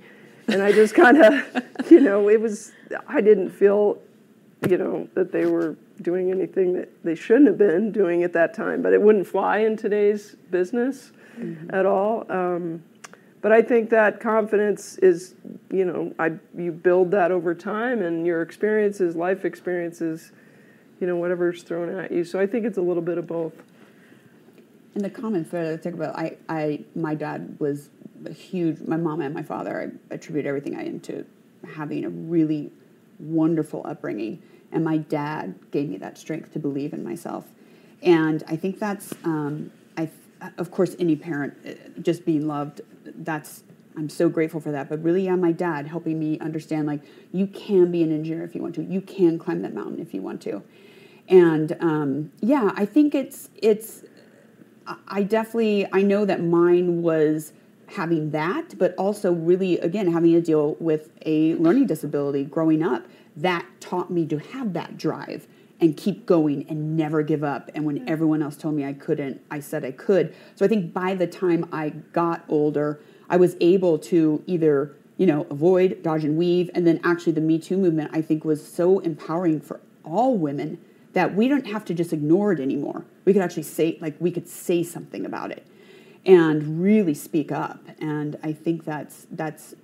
And 0.47 0.61
I 0.61 0.71
just 0.71 0.93
kind 0.93 1.17
of, 1.17 1.63
you 1.89 2.01
know, 2.01 2.29
it 2.29 2.39
was, 2.39 2.71
I 3.07 3.21
didn't 3.21 3.49
feel, 3.49 3.99
you 4.69 4.77
know, 4.77 5.07
that 5.15 5.31
they 5.31 5.45
were 5.45 5.75
doing 6.01 6.31
anything 6.31 6.73
that 6.73 6.89
they 7.03 7.15
shouldn't 7.15 7.47
have 7.47 7.57
been 7.57 7.91
doing 7.91 8.23
at 8.23 8.33
that 8.33 8.53
time, 8.53 8.81
but 8.81 8.93
it 8.93 9.01
wouldn't 9.01 9.27
fly 9.27 9.59
in 9.59 9.77
today's 9.77 10.35
business 10.51 11.11
at 11.69 11.85
all. 11.85 12.25
Um, 12.31 12.83
But 13.41 13.51
I 13.51 13.61
think 13.61 13.91
that 13.91 14.19
confidence 14.19 14.97
is, 14.97 15.35
you 15.69 15.85
know, 15.85 16.15
I 16.17 16.31
you 16.57 16.71
build 16.71 17.11
that 17.11 17.29
over 17.31 17.53
time, 17.53 18.01
and 18.01 18.25
your 18.25 18.41
experiences, 18.41 19.15
life 19.15 19.45
experiences, 19.45 20.31
you 20.99 21.05
know, 21.05 21.15
whatever's 21.17 21.61
thrown 21.61 21.89
at 21.99 22.11
you. 22.11 22.23
So 22.23 22.39
I 22.39 22.47
think 22.47 22.65
it's 22.65 22.79
a 22.79 22.81
little 22.81 23.03
bit 23.03 23.19
of 23.19 23.27
both. 23.27 23.53
And 24.95 25.05
the 25.05 25.11
common 25.11 25.45
thread 25.45 25.71
I 25.71 25.77
think 25.77 25.93
about, 25.93 26.17
I, 26.17 26.37
I, 26.49 26.85
my 26.95 27.13
dad 27.13 27.57
was 27.59 27.89
a 28.25 28.33
huge. 28.33 28.79
My 28.87 28.97
mom 28.97 29.21
and 29.21 29.31
my 29.31 29.43
father, 29.43 29.79
I 29.79 30.13
attribute 30.15 30.47
everything 30.47 30.75
I 30.75 30.85
am 30.87 30.99
to 31.01 31.23
having 31.75 32.03
a 32.03 32.09
really 32.09 32.71
wonderful 33.19 33.83
upbringing, 33.85 34.41
and 34.75 34.83
my 34.83 34.97
dad 34.97 35.55
gave 35.71 35.89
me 35.89 35.97
that 35.97 36.17
strength 36.17 36.53
to 36.53 36.59
believe 36.59 36.93
in 36.93 37.03
myself, 37.03 37.45
and 38.03 38.43
I 38.47 38.55
think 38.55 38.77
that's, 38.77 39.13
um, 39.23 39.71
I, 39.97 40.09
of 40.57 40.69
course, 40.69 40.95
any 40.99 41.15
parent 41.15 41.55
uh, 41.65 41.99
just 42.01 42.25
being 42.25 42.47
loved. 42.47 42.81
That's 43.03 43.63
I'm 43.97 44.09
so 44.09 44.29
grateful 44.29 44.59
for 44.59 44.71
that. 44.71 44.89
But 44.89 45.01
really, 45.03 45.25
yeah, 45.25 45.35
my 45.35 45.51
dad 45.51 45.87
helping 45.87 46.19
me 46.19 46.39
understand 46.39 46.87
like 46.87 47.01
you 47.31 47.47
can 47.47 47.91
be 47.91 48.03
an 48.03 48.11
engineer 48.11 48.43
if 48.43 48.55
you 48.55 48.61
want 48.61 48.75
to. 48.75 48.83
You 48.83 49.01
can 49.01 49.39
climb 49.39 49.61
that 49.61 49.73
mountain 49.73 49.99
if 49.99 50.13
you 50.13 50.21
want 50.21 50.41
to. 50.43 50.63
And 51.27 51.75
um, 51.79 52.31
yeah, 52.41 52.71
I 52.75 52.85
think 52.85 53.15
it's 53.15 53.49
it's. 53.55 54.03
I 55.07 55.23
definitely 55.23 55.87
I 55.91 56.03
know 56.03 56.25
that 56.25 56.43
mine 56.43 57.01
was 57.01 57.53
having 57.87 58.31
that, 58.31 58.77
but 58.77 58.93
also 58.95 59.31
really 59.31 59.79
again 59.79 60.11
having 60.11 60.33
to 60.33 60.41
deal 60.41 60.75
with 60.79 61.09
a 61.25 61.55
learning 61.55 61.87
disability 61.87 62.43
growing 62.43 62.83
up. 62.83 63.05
That 63.35 63.65
taught 63.79 64.09
me 64.11 64.25
to 64.27 64.37
have 64.37 64.73
that 64.73 64.97
drive 64.97 65.47
and 65.81 65.97
keep 65.97 66.25
going 66.25 66.65
and 66.69 66.95
never 66.95 67.21
give 67.21 67.43
up. 67.43 67.69
And 67.75 67.85
when 67.85 67.97
hmm. 67.97 68.07
everyone 68.07 68.41
else 68.41 68.55
told 68.55 68.75
me 68.75 68.85
I 68.85 68.93
couldn't, 68.93 69.41
I 69.51 69.59
said 69.59 69.83
I 69.83 69.91
could. 69.91 70.33
So 70.55 70.65
I 70.65 70.67
think 70.67 70.93
by 70.93 71.15
the 71.15 71.27
time 71.27 71.67
I 71.71 71.89
got 71.89 72.45
older, 72.47 72.99
I 73.29 73.37
was 73.37 73.55
able 73.59 73.97
to 73.99 74.43
either, 74.45 74.95
you 75.17 75.25
know, 75.25 75.45
avoid, 75.49 76.01
dodge 76.03 76.23
and 76.23 76.37
weave. 76.37 76.69
And 76.73 76.87
then 76.87 76.99
actually 77.03 77.33
the 77.33 77.41
Me 77.41 77.59
Too 77.59 77.77
movement, 77.77 78.11
I 78.13 78.21
think, 78.21 78.45
was 78.45 78.65
so 78.65 78.99
empowering 78.99 79.59
for 79.59 79.81
all 80.03 80.37
women 80.37 80.79
that 81.13 81.35
we 81.35 81.47
don't 81.47 81.67
have 81.67 81.85
to 81.85 81.93
just 81.93 82.13
ignore 82.13 82.51
it 82.51 82.59
anymore. 82.59 83.05
We 83.23 83.33
could 83.33 83.41
actually 83.41 83.63
say, 83.63 83.97
like, 84.01 84.15
we 84.19 84.31
could 84.31 84.47
say 84.47 84.83
something 84.83 85.25
about 85.25 85.51
it 85.51 85.65
and 86.25 86.81
really 86.81 87.13
speak 87.13 87.51
up. 87.51 87.79
And 87.99 88.37
I 88.43 88.53
think 88.53 88.83
that's 88.83 89.27
that's 89.31 89.75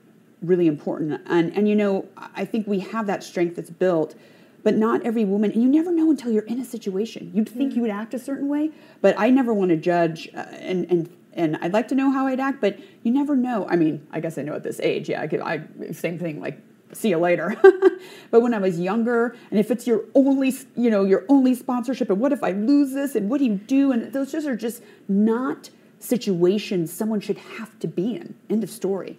really 0.41 0.68
important. 0.68 1.22
And 1.26 1.55
and 1.55 1.68
you 1.68 1.76
know, 1.76 2.07
I 2.18 2.45
think 2.45 2.68
we 2.68 2.80
have 2.80 3.07
that 3.07 3.23
strength 3.23 3.55
that's 3.55 3.69
built 3.69 4.15
but 4.63 4.76
not 4.76 5.03
every 5.03 5.26
woman 5.26 5.51
and 5.51 5.61
you 5.61 5.69
never 5.69 5.91
know 5.91 6.11
until 6.11 6.31
you're 6.31 6.43
in 6.43 6.59
a 6.59 6.65
situation. 6.65 7.31
You'd 7.34 7.49
think 7.49 7.76
you 7.76 7.81
would 7.81 7.91
act 7.91 8.13
a 8.13 8.19
certain 8.19 8.47
way 8.47 8.72
but 9.01 9.15
i 9.18 9.30
never 9.30 9.53
want 9.53 9.69
to 9.69 9.77
judge 9.77 10.30
uh, 10.35 10.39
and 10.39 10.85
and 10.89 11.09
and 11.34 11.57
i'd 11.61 11.73
like 11.73 11.88
to 11.88 11.95
know 11.95 12.11
how 12.11 12.27
i'd 12.27 12.39
act 12.39 12.61
but 12.61 12.80
you 13.03 13.11
never 13.11 13.35
know. 13.35 13.68
I 13.68 13.76
mean 13.76 14.05
i 14.11 14.19
guess 14.19 14.38
i 14.38 14.41
know 14.41 14.53
at 14.53 14.63
this 14.63 14.80
age 14.81 15.09
yeah 15.09 15.22
i, 15.22 15.27
could, 15.27 15.41
I 15.41 15.63
same 15.91 16.19
thing 16.19 16.39
like 16.39 16.59
see 16.93 17.09
you 17.09 17.18
later. 17.18 17.55
But 18.31 18.41
when 18.41 18.53
i 18.53 18.57
was 18.57 18.80
younger 18.80 19.35
and 19.49 19.59
if 19.59 19.72
it's 19.72 19.85
your 19.85 20.03
only 20.15 20.53
you 20.76 20.89
know 20.89 21.05
your 21.05 21.26
only 21.30 21.53
sponsorship 21.55 22.09
and 22.09 22.19
what 22.19 22.31
if 22.31 22.43
i 22.43 22.51
lose 22.51 22.93
this 22.93 23.15
and 23.15 23.30
what 23.30 23.39
do 23.39 23.45
you 23.45 23.55
do? 23.55 23.91
And 23.91 24.11
those 24.13 24.31
just 24.31 24.47
are 24.47 24.55
just 24.55 24.81
not 25.07 25.69
situations 25.99 26.91
someone 26.91 27.19
should 27.19 27.38
have 27.38 27.77
to 27.80 27.88
be 27.88 28.15
in. 28.15 28.35
End 28.49 28.63
of 28.63 28.69
story 28.69 29.18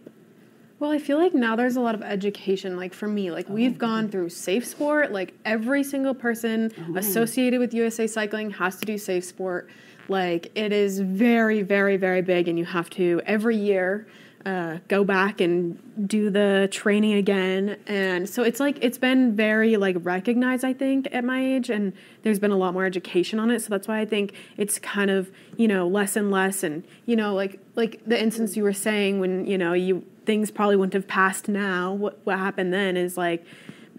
Well, 0.82 0.90
I 0.90 0.98
feel 0.98 1.16
like 1.16 1.32
now 1.32 1.54
there's 1.54 1.76
a 1.76 1.80
lot 1.80 1.94
of 1.94 2.02
education. 2.02 2.76
Like 2.76 2.92
for 2.92 3.06
me, 3.06 3.30
like 3.30 3.48
we've 3.48 3.76
oh. 3.76 3.78
gone 3.78 4.08
through 4.08 4.30
Safe 4.30 4.66
Sport. 4.66 5.12
Like 5.12 5.32
every 5.44 5.84
single 5.84 6.12
person 6.12 6.72
associated 6.96 7.60
with 7.60 7.72
USA 7.72 8.08
Cycling 8.08 8.50
has 8.50 8.78
to 8.78 8.84
do 8.84 8.98
Safe 8.98 9.24
Sport. 9.24 9.70
Like 10.08 10.50
it 10.56 10.72
is 10.72 10.98
very, 10.98 11.62
very, 11.62 11.96
very 11.96 12.20
big, 12.20 12.48
and 12.48 12.58
you 12.58 12.64
have 12.64 12.90
to 12.90 13.22
every 13.26 13.56
year 13.56 14.08
uh, 14.44 14.78
go 14.88 15.04
back 15.04 15.40
and 15.40 16.08
do 16.08 16.30
the 16.30 16.68
training 16.70 17.12
again. 17.14 17.76
And 17.86 18.28
so 18.28 18.42
it's 18.42 18.60
like 18.60 18.78
it's 18.80 18.98
been 18.98 19.36
very 19.36 19.76
like 19.76 19.96
recognized. 20.00 20.64
I 20.64 20.72
think 20.72 21.08
at 21.12 21.24
my 21.24 21.44
age, 21.44 21.70
and 21.70 21.92
there's 22.22 22.38
been 22.38 22.50
a 22.50 22.56
lot 22.56 22.74
more 22.74 22.84
education 22.84 23.38
on 23.38 23.50
it. 23.50 23.60
So 23.62 23.68
that's 23.70 23.86
why 23.86 24.00
I 24.00 24.04
think 24.04 24.34
it's 24.56 24.78
kind 24.78 25.10
of 25.10 25.30
you 25.56 25.68
know 25.68 25.86
less 25.86 26.16
and 26.16 26.30
less. 26.30 26.62
And 26.62 26.84
you 27.06 27.16
know 27.16 27.34
like 27.34 27.60
like 27.76 28.00
the 28.06 28.20
instance 28.20 28.56
you 28.56 28.62
were 28.62 28.72
saying 28.72 29.20
when 29.20 29.46
you 29.46 29.58
know 29.58 29.72
you 29.72 30.04
things 30.26 30.50
probably 30.50 30.76
wouldn't 30.76 30.94
have 30.94 31.08
passed 31.08 31.48
now. 31.48 31.92
What 31.92 32.18
what 32.24 32.38
happened 32.38 32.72
then 32.72 32.96
is 32.96 33.16
like, 33.16 33.44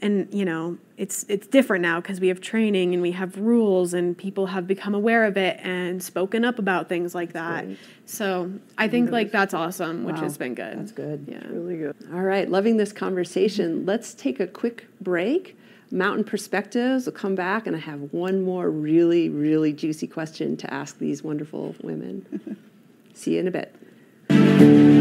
and 0.02 0.28
you 0.34 0.46
know, 0.46 0.78
it's 0.98 1.26
it's 1.28 1.48
different 1.48 1.82
now 1.82 2.00
because 2.00 2.20
we 2.20 2.28
have 2.28 2.40
training 2.40 2.94
and 2.94 3.02
we 3.02 3.12
have 3.12 3.38
rules 3.38 3.94
and 3.94 4.18
people 4.18 4.48
have 4.48 4.68
become 4.68 4.94
aware 4.94 5.26
of 5.26 5.38
it 5.38 5.60
and 5.62 6.02
spoken 6.04 6.46
up 6.46 6.60
about 6.60 6.88
things 6.88 7.16
like 7.16 7.34
that. 7.34 7.66
So 8.06 8.52
I 8.78 8.88
think 8.88 9.12
like 9.12 9.32
that's 9.32 9.54
awesome, 9.54 10.04
which 10.04 10.20
has 10.20 10.38
been 10.38 10.54
good. 10.54 10.78
That's 10.78 10.92
good. 10.92 11.26
Yeah. 11.28 11.42
Really 11.48 11.78
good. 11.78 11.96
All 12.14 12.22
right, 12.22 12.50
loving 12.50 12.78
this 12.78 12.92
conversation. 12.92 13.86
Let's 13.86 14.14
take 14.14 14.40
a 14.40 14.48
quick 14.48 14.86
break. 15.02 15.58
Mountain 15.92 16.24
Perspectives 16.24 17.06
will 17.06 17.14
come 17.14 17.36
back, 17.36 17.68
and 17.68 17.76
I 17.76 17.80
have 17.80 18.12
one 18.12 18.42
more 18.42 18.70
really, 18.70 19.30
really 19.30 19.74
juicy 19.74 20.08
question 20.08 20.58
to 20.58 20.74
ask 20.74 20.98
these 20.98 21.24
wonderful 21.24 21.76
women. 21.84 22.58
See 23.14 23.36
you 23.36 23.42
in 23.42 23.48
a 23.48 23.52
bit. 23.52 24.93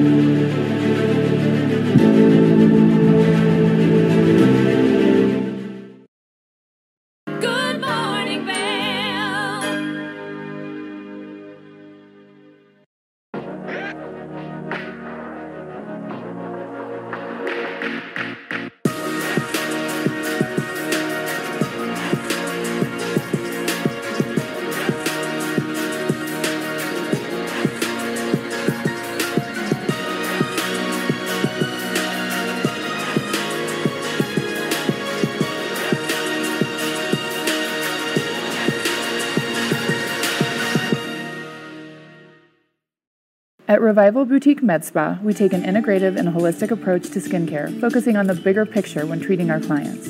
Revival 43.82 44.24
Boutique 44.24 44.62
Med 44.62 44.84
Spa, 44.84 45.18
we 45.24 45.34
take 45.34 45.52
an 45.52 45.64
integrative 45.64 46.16
and 46.16 46.28
holistic 46.28 46.70
approach 46.70 47.10
to 47.10 47.18
skincare, 47.18 47.80
focusing 47.80 48.16
on 48.16 48.28
the 48.28 48.34
bigger 48.34 48.64
picture 48.64 49.06
when 49.06 49.18
treating 49.18 49.50
our 49.50 49.58
clients. 49.58 50.06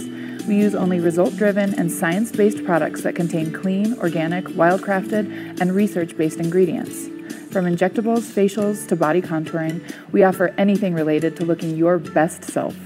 We 0.47 0.57
use 0.57 0.75
only 0.75 1.01
result 1.01 1.35
driven 1.37 1.73
and 1.79 1.91
science 1.91 2.31
based 2.31 2.67
products 2.67 3.01
that 3.01 3.15
contain 3.15 3.51
clean, 3.51 3.99
organic, 3.99 4.45
wildcrafted, 4.45 5.59
and 5.59 5.75
research 5.75 6.19
based 6.19 6.39
ingredients. 6.39 7.07
From 7.51 7.65
injectables, 7.65 8.31
facials, 8.31 8.87
to 8.89 8.95
body 8.95 9.23
contouring, 9.23 9.81
we 10.13 10.23
offer 10.23 10.55
anything 10.59 10.93
related 10.93 11.35
to 11.37 11.47
looking 11.47 11.75
your 11.75 11.99
best 11.99 12.45
self. 12.45 12.77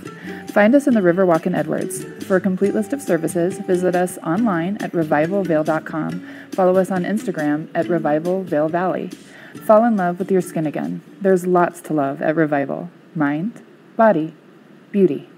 Find 0.51 0.73
us 0.73 0.87
in 0.87 0.95
the 0.95 1.01
Riverwalk 1.01 1.47
in 1.47 1.57
Edwards. 1.57 2.05
For 2.27 2.37
a 2.37 2.41
complete 2.41 2.75
list 2.75 2.93
of 2.93 3.03
services, 3.03 3.59
visit 3.59 3.97
us 3.97 4.19
online 4.19 4.77
at 4.77 4.93
revivalvail.com. 4.93 6.49
Follow 6.53 6.77
us 6.77 6.93
on 6.93 7.03
Instagram 7.03 7.67
at 7.75 7.89
Revival 7.89 8.45
Vail 8.45 8.69
Valley. 8.69 9.11
Fall 9.65 9.85
in 9.85 9.97
love 9.97 10.19
with 10.19 10.31
your 10.31 10.41
skin 10.41 10.67
again. 10.67 11.03
There's 11.21 11.47
lots 11.47 11.81
to 11.83 11.93
love 11.93 12.23
at 12.23 12.37
Revival 12.37 12.91
mind, 13.15 13.63
body, 13.97 14.35
beauty. 14.93 15.29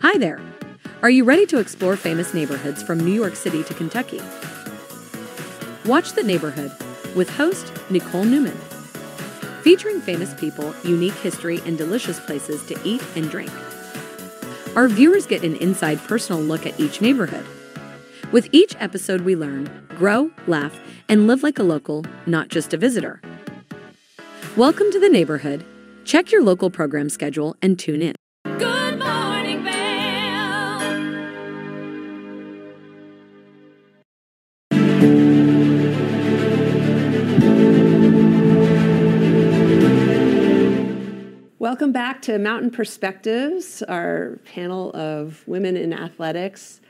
Hi 0.00 0.16
there. 0.18 0.40
Are 1.02 1.10
you 1.10 1.24
ready 1.24 1.46
to 1.46 1.58
explore 1.58 1.96
famous 1.96 2.32
neighborhoods 2.32 2.82
from 2.82 2.98
New 2.98 3.12
York 3.12 3.36
City 3.36 3.62
to 3.64 3.74
Kentucky? 3.74 4.20
Watch 5.84 6.12
The 6.12 6.22
Neighborhood 6.22 6.72
with 7.14 7.28
host 7.30 7.72
Nicole 7.90 8.24
Newman. 8.24 8.56
Featuring 9.62 10.00
famous 10.00 10.34
people, 10.34 10.74
unique 10.84 11.14
history, 11.14 11.60
and 11.66 11.76
delicious 11.76 12.20
places 12.20 12.64
to 12.66 12.78
eat 12.84 13.02
and 13.16 13.30
drink. 13.30 13.50
Our 14.76 14.88
viewers 14.88 15.26
get 15.26 15.42
an 15.42 15.56
inside 15.56 15.98
personal 15.98 16.40
look 16.40 16.66
at 16.66 16.78
each 16.78 17.00
neighborhood. 17.00 17.44
With 18.30 18.48
each 18.52 18.76
episode, 18.78 19.22
we 19.22 19.34
learn, 19.34 19.87
grow, 19.98 20.30
laugh, 20.46 20.78
and 21.08 21.26
live 21.26 21.42
like 21.42 21.58
a 21.58 21.62
local, 21.64 22.04
not 22.24 22.46
just 22.46 22.72
a 22.72 22.76
visitor. 22.76 23.20
Welcome 24.56 24.92
to 24.92 25.00
The 25.00 25.08
Neighborhood. 25.08 25.64
Check 26.04 26.30
your 26.30 26.40
local 26.40 26.70
program 26.70 27.08
schedule 27.08 27.56
and 27.60 27.76
tune 27.76 28.00
in. 28.00 28.14
Good 28.44 28.98
morning, 29.00 29.64
Vail. 29.64 29.74
Welcome 41.58 41.90
back 41.90 42.22
to 42.22 42.38
Mountain 42.38 42.70
Perspectives, 42.70 43.82
our 43.82 44.38
panel 44.44 44.92
of 44.92 45.42
women 45.48 45.76
in 45.76 45.92
athletics. 45.92 46.80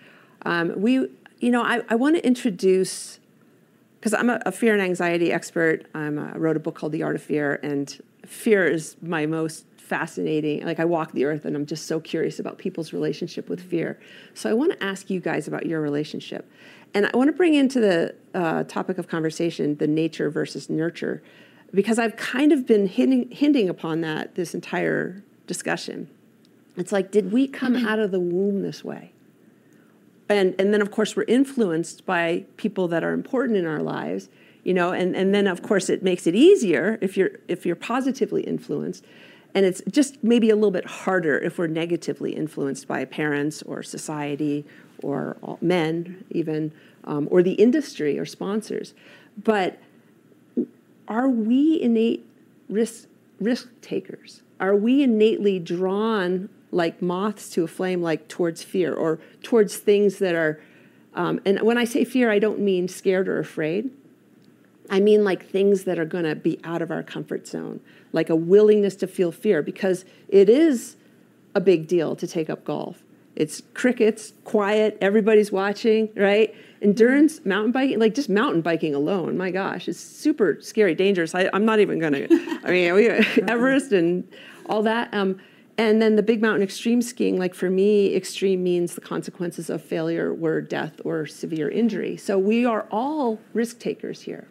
Um, 0.43 0.75
we, 0.77 1.09
you 1.41 1.51
know, 1.51 1.63
I, 1.63 1.83
I 1.89 1.95
want 1.95 2.17
to 2.17 2.27
introduce 2.27 3.21
because 3.99 4.15
I'm 4.15 4.31
a, 4.31 4.41
a 4.47 4.53
fear 4.53 4.73
and 4.73 4.83
anxiety 4.83 5.33
expert. 5.33 5.87
I'm, 5.95 6.19
uh, 6.19 6.33
I 6.35 6.39
wrote 6.39 6.57
a 6.57 6.61
book 6.61 6.75
called 6.77 6.93
The 6.93 7.03
Art 7.03 7.17
of 7.17 7.23
Fear, 7.23 7.61
and 7.63 8.01
fear 8.25 8.67
is 8.67 8.97
my 9.03 9.27
most 9.27 9.65
fascinating. 9.77 10.65
Like 10.65 10.79
I 10.79 10.85
walk 10.85 11.13
the 11.13 11.25
earth, 11.25 11.45
and 11.45 11.57
I'm 11.57 11.67
just 11.67 11.87
so 11.87 11.99
curious 11.99 12.39
about 12.39 12.59
people's 12.59 12.93
relationship 12.93 13.49
with 13.49 13.61
fear. 13.61 13.99
So 14.35 14.49
I 14.51 14.53
want 14.53 14.73
to 14.73 14.85
ask 14.85 15.11
you 15.11 15.21
guys 15.21 15.49
about 15.49 15.67
your 15.67 15.81
relationship, 15.81 16.51
and 16.95 17.07
I 17.07 17.17
want 17.17 17.29
to 17.29 17.33
bring 17.33 17.55
into 17.55 17.81
the 17.81 18.15
uh, 18.35 18.65
topic 18.65 18.99
of 18.99 19.09
conversation 19.09 19.77
the 19.77 19.89
nature 19.89 20.31
versus 20.31 20.71
nurture, 20.71 21.23
because 21.75 21.99
I've 21.99 22.17
kind 22.17 22.53
of 22.53 22.67
been 22.67 22.87
hinting, 22.87 23.31
hinting 23.31 23.69
upon 23.69 24.01
that 24.03 24.35
this 24.37 24.55
entire 24.55 25.23
discussion. 25.47 26.09
It's 26.77 26.93
like, 26.93 27.11
did 27.11 27.33
we 27.33 27.49
come 27.49 27.75
out 27.75 27.99
of 27.99 28.13
the 28.13 28.21
womb 28.21 28.63
this 28.63 28.85
way? 28.85 29.13
And 30.29 30.55
and 30.59 30.73
then 30.73 30.81
of 30.83 30.91
course 30.91 31.17
we're 31.17 31.25
influenced 31.25 32.05
by 32.07 32.45
people 32.57 32.89
that 32.89 33.03
are 33.05 33.13
important 33.13 33.57
in 33.57 33.67
our 33.67 33.83
lives 33.83 34.29
you 34.65 34.75
know 34.75 34.93
and 34.93 35.17
and 35.17 35.35
then 35.35 35.47
of 35.47 35.63
course 35.63 35.89
it 35.89 36.03
makes 36.03 36.27
it 36.27 36.35
easier 36.35 36.99
if 37.01 37.17
you're 37.17 37.31
if 37.49 37.65
you're 37.65 37.77
positively 37.77 38.43
influenced 38.43 39.05
and 39.55 39.65
it's 39.65 39.81
just 39.91 40.23
maybe 40.23 40.51
a 40.51 40.55
little 40.55 40.71
bit 40.71 40.87
harder 40.87 41.39
if 41.39 41.59
we're 41.59 41.67
negatively 41.67 42.33
influenced 42.35 42.87
by 42.87 43.05
parents 43.05 43.63
or 43.63 43.83
society 43.83 44.65
or 45.03 45.37
men 45.61 46.25
even 46.31 46.73
um, 47.05 47.27
or 47.31 47.43
the 47.43 47.55
industry 47.55 48.19
or 48.19 48.27
sponsors 48.27 48.95
but 49.43 49.79
are 51.09 51.29
we 51.29 51.81
innate 51.81 52.27
risk 52.69 53.09
risk 53.41 53.69
takers? 53.81 54.43
Are 54.61 54.77
we 54.77 55.03
innately 55.03 55.59
drawn 55.59 56.49
like 56.71 57.01
moths 57.01 57.51
to 57.51 57.65
a 57.65 57.69
flame, 57.69 58.03
like 58.03 58.29
towards 58.29 58.63
fear 58.63 58.95
or 58.95 59.21
towards 59.43 59.77
things 59.77 60.19
that 60.19 60.35
are? 60.35 60.61
Um, 61.15 61.41
and 61.45 61.61
when 61.63 61.79
I 61.79 61.85
say 61.85 62.05
fear, 62.05 62.31
I 62.31 62.39
don't 62.39 62.61
mean 62.61 62.89
scared 62.89 63.29
or 63.29 63.39
afraid. 63.39 63.91
I 64.91 65.01
mean 65.01 65.25
like 65.25 65.47
things 65.47 65.85
that 65.85 65.99
are 65.99 66.05
going 66.05 66.25
to 66.25 66.35
be 66.35 66.59
out 66.65 66.83
of 66.83 66.91
our 66.91 67.03
comfort 67.03 67.47
zone, 67.47 67.81
like 68.13 68.31
a 68.31 68.37
willingness 68.37 68.97
to 68.97 69.07
feel 69.07 69.33
fear, 69.33 69.63
because 69.63 70.05
it 70.29 70.49
is 70.49 70.97
a 71.55 71.61
big 71.61 71.87
deal 71.87 72.17
to 72.17 72.27
take 72.27 72.49
up 72.49 72.65
golf. 72.65 73.03
It's 73.37 73.63
crickets, 73.75 74.33
quiet, 74.45 74.99
everybody's 75.01 75.53
watching, 75.53 76.09
right? 76.17 76.55
Endurance, 76.83 77.45
mountain 77.45 77.73
biking, 77.73 77.99
like 77.99 78.15
just 78.15 78.29
mountain 78.29 78.63
biking 78.63 78.95
alone, 78.95 79.37
my 79.37 79.51
gosh, 79.51 79.89
it's 79.89 80.01
super 80.01 80.59
scary, 80.61 80.95
dangerous. 80.95 81.35
I, 81.35 81.49
I'm 81.53 81.65
not 81.65 81.81
even 81.81 81.99
gonna, 81.99 82.27
I 82.65 82.71
mean, 82.71 82.95
we, 82.95 83.09
Everest 83.49 83.93
and 83.93 84.27
all 84.67 84.83
that. 84.83 85.13
Um, 85.13 85.39
and 85.79 86.03
then 86.03 86.17
the 86.17 86.25
big 86.25 86.43
mountain 86.43 86.63
extreme 86.63 87.01
skiing, 87.01 87.39
like 87.39 87.55
for 87.55 87.71
me, 87.71 88.13
extreme 88.15 88.65
means 88.65 88.97
the 88.97 89.01
consequences 89.01 89.71
of 89.71 89.81
failure 89.81 90.35
were 90.35 90.61
death 90.61 91.01
or 91.05 91.25
severe 91.25 91.69
injury. 91.69 92.17
So 92.17 92.37
we 92.37 92.67
are 92.67 92.89
all 92.91 93.39
risk 93.55 93.79
takers 93.79 94.23
here. 94.23 94.49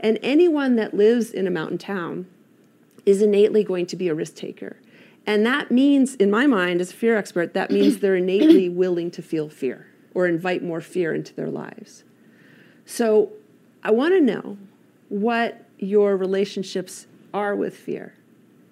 And 0.00 0.18
anyone 0.22 0.76
that 0.76 0.94
lives 0.94 1.30
in 1.30 1.46
a 1.46 1.50
mountain 1.50 1.76
town 1.76 2.26
is 3.04 3.20
innately 3.20 3.62
going 3.62 3.84
to 3.86 3.96
be 3.96 4.08
a 4.08 4.14
risk 4.14 4.34
taker. 4.34 4.78
And 5.26 5.44
that 5.44 5.70
means, 5.70 6.14
in 6.16 6.30
my 6.30 6.46
mind, 6.46 6.80
as 6.80 6.90
a 6.90 6.94
fear 6.94 7.18
expert, 7.18 7.52
that 7.52 7.70
means 7.70 7.98
they're 7.98 8.16
innately 8.16 8.68
willing 8.70 9.10
to 9.12 9.22
feel 9.22 9.50
fear 9.50 9.88
or 10.14 10.26
invite 10.26 10.62
more 10.62 10.80
fear 10.80 11.14
into 11.14 11.34
their 11.34 11.50
lives. 11.50 12.02
So 12.86 13.30
I 13.84 13.90
want 13.90 14.14
to 14.14 14.20
know 14.20 14.56
what 15.10 15.66
your 15.78 16.16
relationships 16.16 17.06
are 17.34 17.54
with 17.54 17.76
fear. 17.76 18.14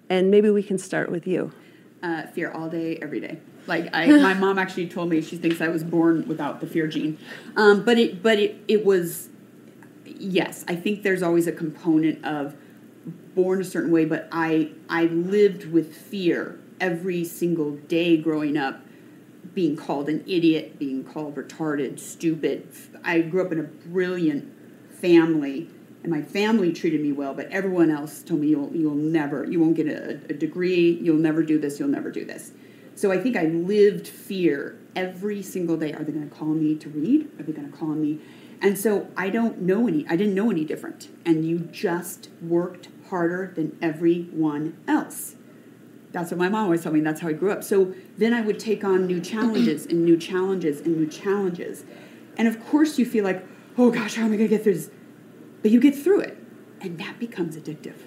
And 0.09 0.31
maybe 0.31 0.49
we 0.49 0.63
can 0.63 0.79
start 0.79 1.11
with 1.11 1.27
you. 1.27 1.53
Uh, 2.03 2.25
fear 2.27 2.49
all 2.51 2.67
day, 2.67 2.97
every 2.99 3.19
day. 3.19 3.37
Like 3.67 3.89
I, 3.93 4.07
my 4.07 4.33
mom 4.33 4.57
actually 4.57 4.87
told 4.87 5.09
me 5.09 5.21
she 5.21 5.37
thinks 5.37 5.61
I 5.61 5.67
was 5.67 5.83
born 5.83 6.27
without 6.27 6.59
the 6.59 6.65
fear 6.65 6.87
gene, 6.87 7.19
um, 7.55 7.83
but 7.85 7.99
it, 7.99 8.23
but 8.23 8.39
it, 8.39 8.55
it 8.67 8.83
was, 8.83 9.29
yes. 10.03 10.65
I 10.67 10.75
think 10.75 11.03
there's 11.03 11.21
always 11.21 11.45
a 11.45 11.51
component 11.51 12.25
of 12.25 12.55
born 13.35 13.61
a 13.61 13.63
certain 13.63 13.91
way, 13.91 14.05
but 14.05 14.27
I, 14.31 14.71
I 14.89 15.03
lived 15.05 15.71
with 15.71 15.95
fear 15.95 16.59
every 16.79 17.23
single 17.23 17.71
day 17.71 18.17
growing 18.17 18.57
up, 18.57 18.81
being 19.53 19.75
called 19.75 20.09
an 20.09 20.23
idiot, 20.27 20.79
being 20.79 21.03
called 21.03 21.35
retarded, 21.35 21.99
stupid. 21.99 22.67
I 23.03 23.21
grew 23.21 23.45
up 23.45 23.51
in 23.51 23.59
a 23.59 23.63
brilliant 23.63 24.51
family, 24.91 25.69
and 26.03 26.11
my 26.11 26.21
family 26.21 26.73
treated 26.73 27.01
me 27.01 27.11
well, 27.11 27.33
but 27.33 27.47
everyone 27.49 27.91
else 27.91 28.23
told 28.23 28.41
me 28.41 28.47
you'll 28.47 28.71
you'll 28.75 28.95
never, 28.95 29.45
you 29.45 29.59
won't 29.59 29.75
get 29.75 29.87
a, 29.87 30.19
a 30.29 30.33
degree, 30.33 30.99
you'll 31.01 31.17
never 31.17 31.43
do 31.43 31.59
this, 31.59 31.79
you'll 31.79 31.89
never 31.89 32.11
do 32.11 32.25
this. 32.25 32.51
So 32.95 33.11
I 33.11 33.17
think 33.17 33.37
I 33.37 33.45
lived 33.45 34.07
fear 34.07 34.77
every 34.95 35.41
single 35.41 35.77
day. 35.77 35.93
Are 35.93 36.03
they 36.03 36.11
going 36.11 36.29
to 36.29 36.35
call 36.35 36.49
me 36.49 36.75
to 36.75 36.89
read? 36.89 37.29
Are 37.39 37.43
they 37.43 37.53
going 37.53 37.71
to 37.71 37.77
call 37.77 37.89
me? 37.89 38.19
And 38.61 38.77
so 38.77 39.07
I 39.17 39.29
don't 39.29 39.61
know 39.61 39.87
any. 39.87 40.05
I 40.07 40.15
didn't 40.15 40.35
know 40.35 40.51
any 40.51 40.65
different. 40.65 41.09
And 41.25 41.45
you 41.45 41.59
just 41.59 42.29
worked 42.41 42.89
harder 43.09 43.53
than 43.55 43.77
everyone 43.81 44.77
else. 44.87 45.35
That's 46.11 46.29
what 46.29 46.37
my 46.37 46.49
mom 46.49 46.65
always 46.65 46.83
told 46.83 46.93
me. 46.93 47.01
That's 47.01 47.21
how 47.21 47.29
I 47.29 47.33
grew 47.33 47.51
up. 47.51 47.63
So 47.63 47.93
then 48.17 48.33
I 48.33 48.41
would 48.41 48.59
take 48.59 48.83
on 48.83 49.07
new 49.07 49.21
challenges 49.21 49.85
and 49.85 50.05
new 50.05 50.17
challenges 50.17 50.81
and 50.81 50.97
new 50.97 51.07
challenges. 51.07 51.85
And 52.37 52.47
of 52.47 52.63
course, 52.67 52.99
you 52.99 53.05
feel 53.05 53.23
like, 53.23 53.45
oh 53.77 53.89
gosh, 53.91 54.15
how 54.15 54.25
am 54.25 54.33
I 54.33 54.37
going 54.37 54.49
to 54.49 54.55
get 54.55 54.63
through 54.63 54.75
this? 54.75 54.91
But 55.61 55.71
you 55.71 55.79
get 55.79 55.95
through 55.95 56.21
it, 56.21 56.37
and 56.79 56.97
that 56.99 57.19
becomes 57.19 57.55
addictive. 57.55 57.97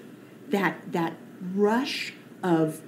That 0.49 0.91
that 0.91 1.15
rush 1.53 2.13
of, 2.43 2.81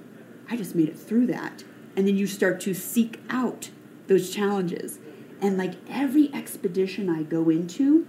I 0.50 0.56
just 0.56 0.74
made 0.74 0.88
it 0.88 0.98
through 0.98 1.26
that, 1.28 1.64
and 1.96 2.06
then 2.06 2.16
you 2.16 2.26
start 2.26 2.60
to 2.62 2.74
seek 2.74 3.20
out 3.30 3.70
those 4.06 4.30
challenges. 4.30 4.98
And 5.40 5.56
like 5.56 5.74
every 5.88 6.32
expedition 6.34 7.08
I 7.08 7.22
go 7.22 7.48
into, 7.48 8.06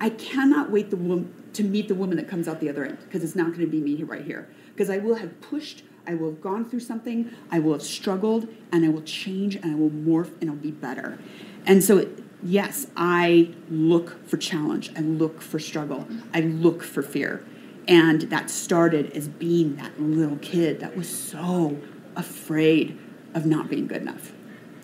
I 0.00 0.10
cannot 0.10 0.70
wait 0.70 0.90
the 0.90 0.96
wom- 0.96 1.32
to 1.54 1.64
meet 1.64 1.88
the 1.88 1.94
woman 1.94 2.18
that 2.18 2.28
comes 2.28 2.48
out 2.48 2.60
the 2.60 2.68
other 2.68 2.84
end 2.84 2.98
because 3.00 3.24
it's 3.24 3.34
not 3.34 3.48
going 3.48 3.60
to 3.60 3.66
be 3.66 3.80
me 3.80 4.02
right 4.02 4.24
here. 4.24 4.48
Because 4.74 4.90
I 4.90 4.98
will 4.98 5.14
have 5.14 5.40
pushed, 5.40 5.84
I 6.06 6.14
will 6.14 6.30
have 6.30 6.40
gone 6.42 6.68
through 6.68 6.80
something, 6.80 7.30
I 7.50 7.60
will 7.60 7.72
have 7.72 7.82
struggled, 7.82 8.46
and 8.70 8.84
I 8.84 8.88
will 8.90 9.02
change, 9.02 9.56
and 9.56 9.72
I 9.72 9.74
will 9.74 9.90
morph, 9.90 10.30
and 10.40 10.50
I'll 10.50 10.56
be 10.56 10.70
better. 10.70 11.18
And 11.64 11.82
so, 11.82 11.98
it, 11.98 12.22
yes, 12.42 12.86
I 12.96 13.50
look 13.70 14.26
for 14.28 14.36
challenge, 14.36 14.90
I 14.96 15.00
look 15.00 15.40
for 15.40 15.58
struggle, 15.58 16.06
I 16.32 16.40
look 16.40 16.82
for 16.82 17.02
fear. 17.02 17.44
And 17.88 18.22
that 18.22 18.50
started 18.50 19.12
as 19.12 19.28
being 19.28 19.76
that 19.76 20.00
little 20.00 20.38
kid 20.38 20.80
that 20.80 20.96
was 20.96 21.08
so 21.08 21.76
afraid 22.16 22.98
of 23.34 23.46
not 23.46 23.68
being 23.70 23.86
good 23.86 24.02
enough. 24.02 24.32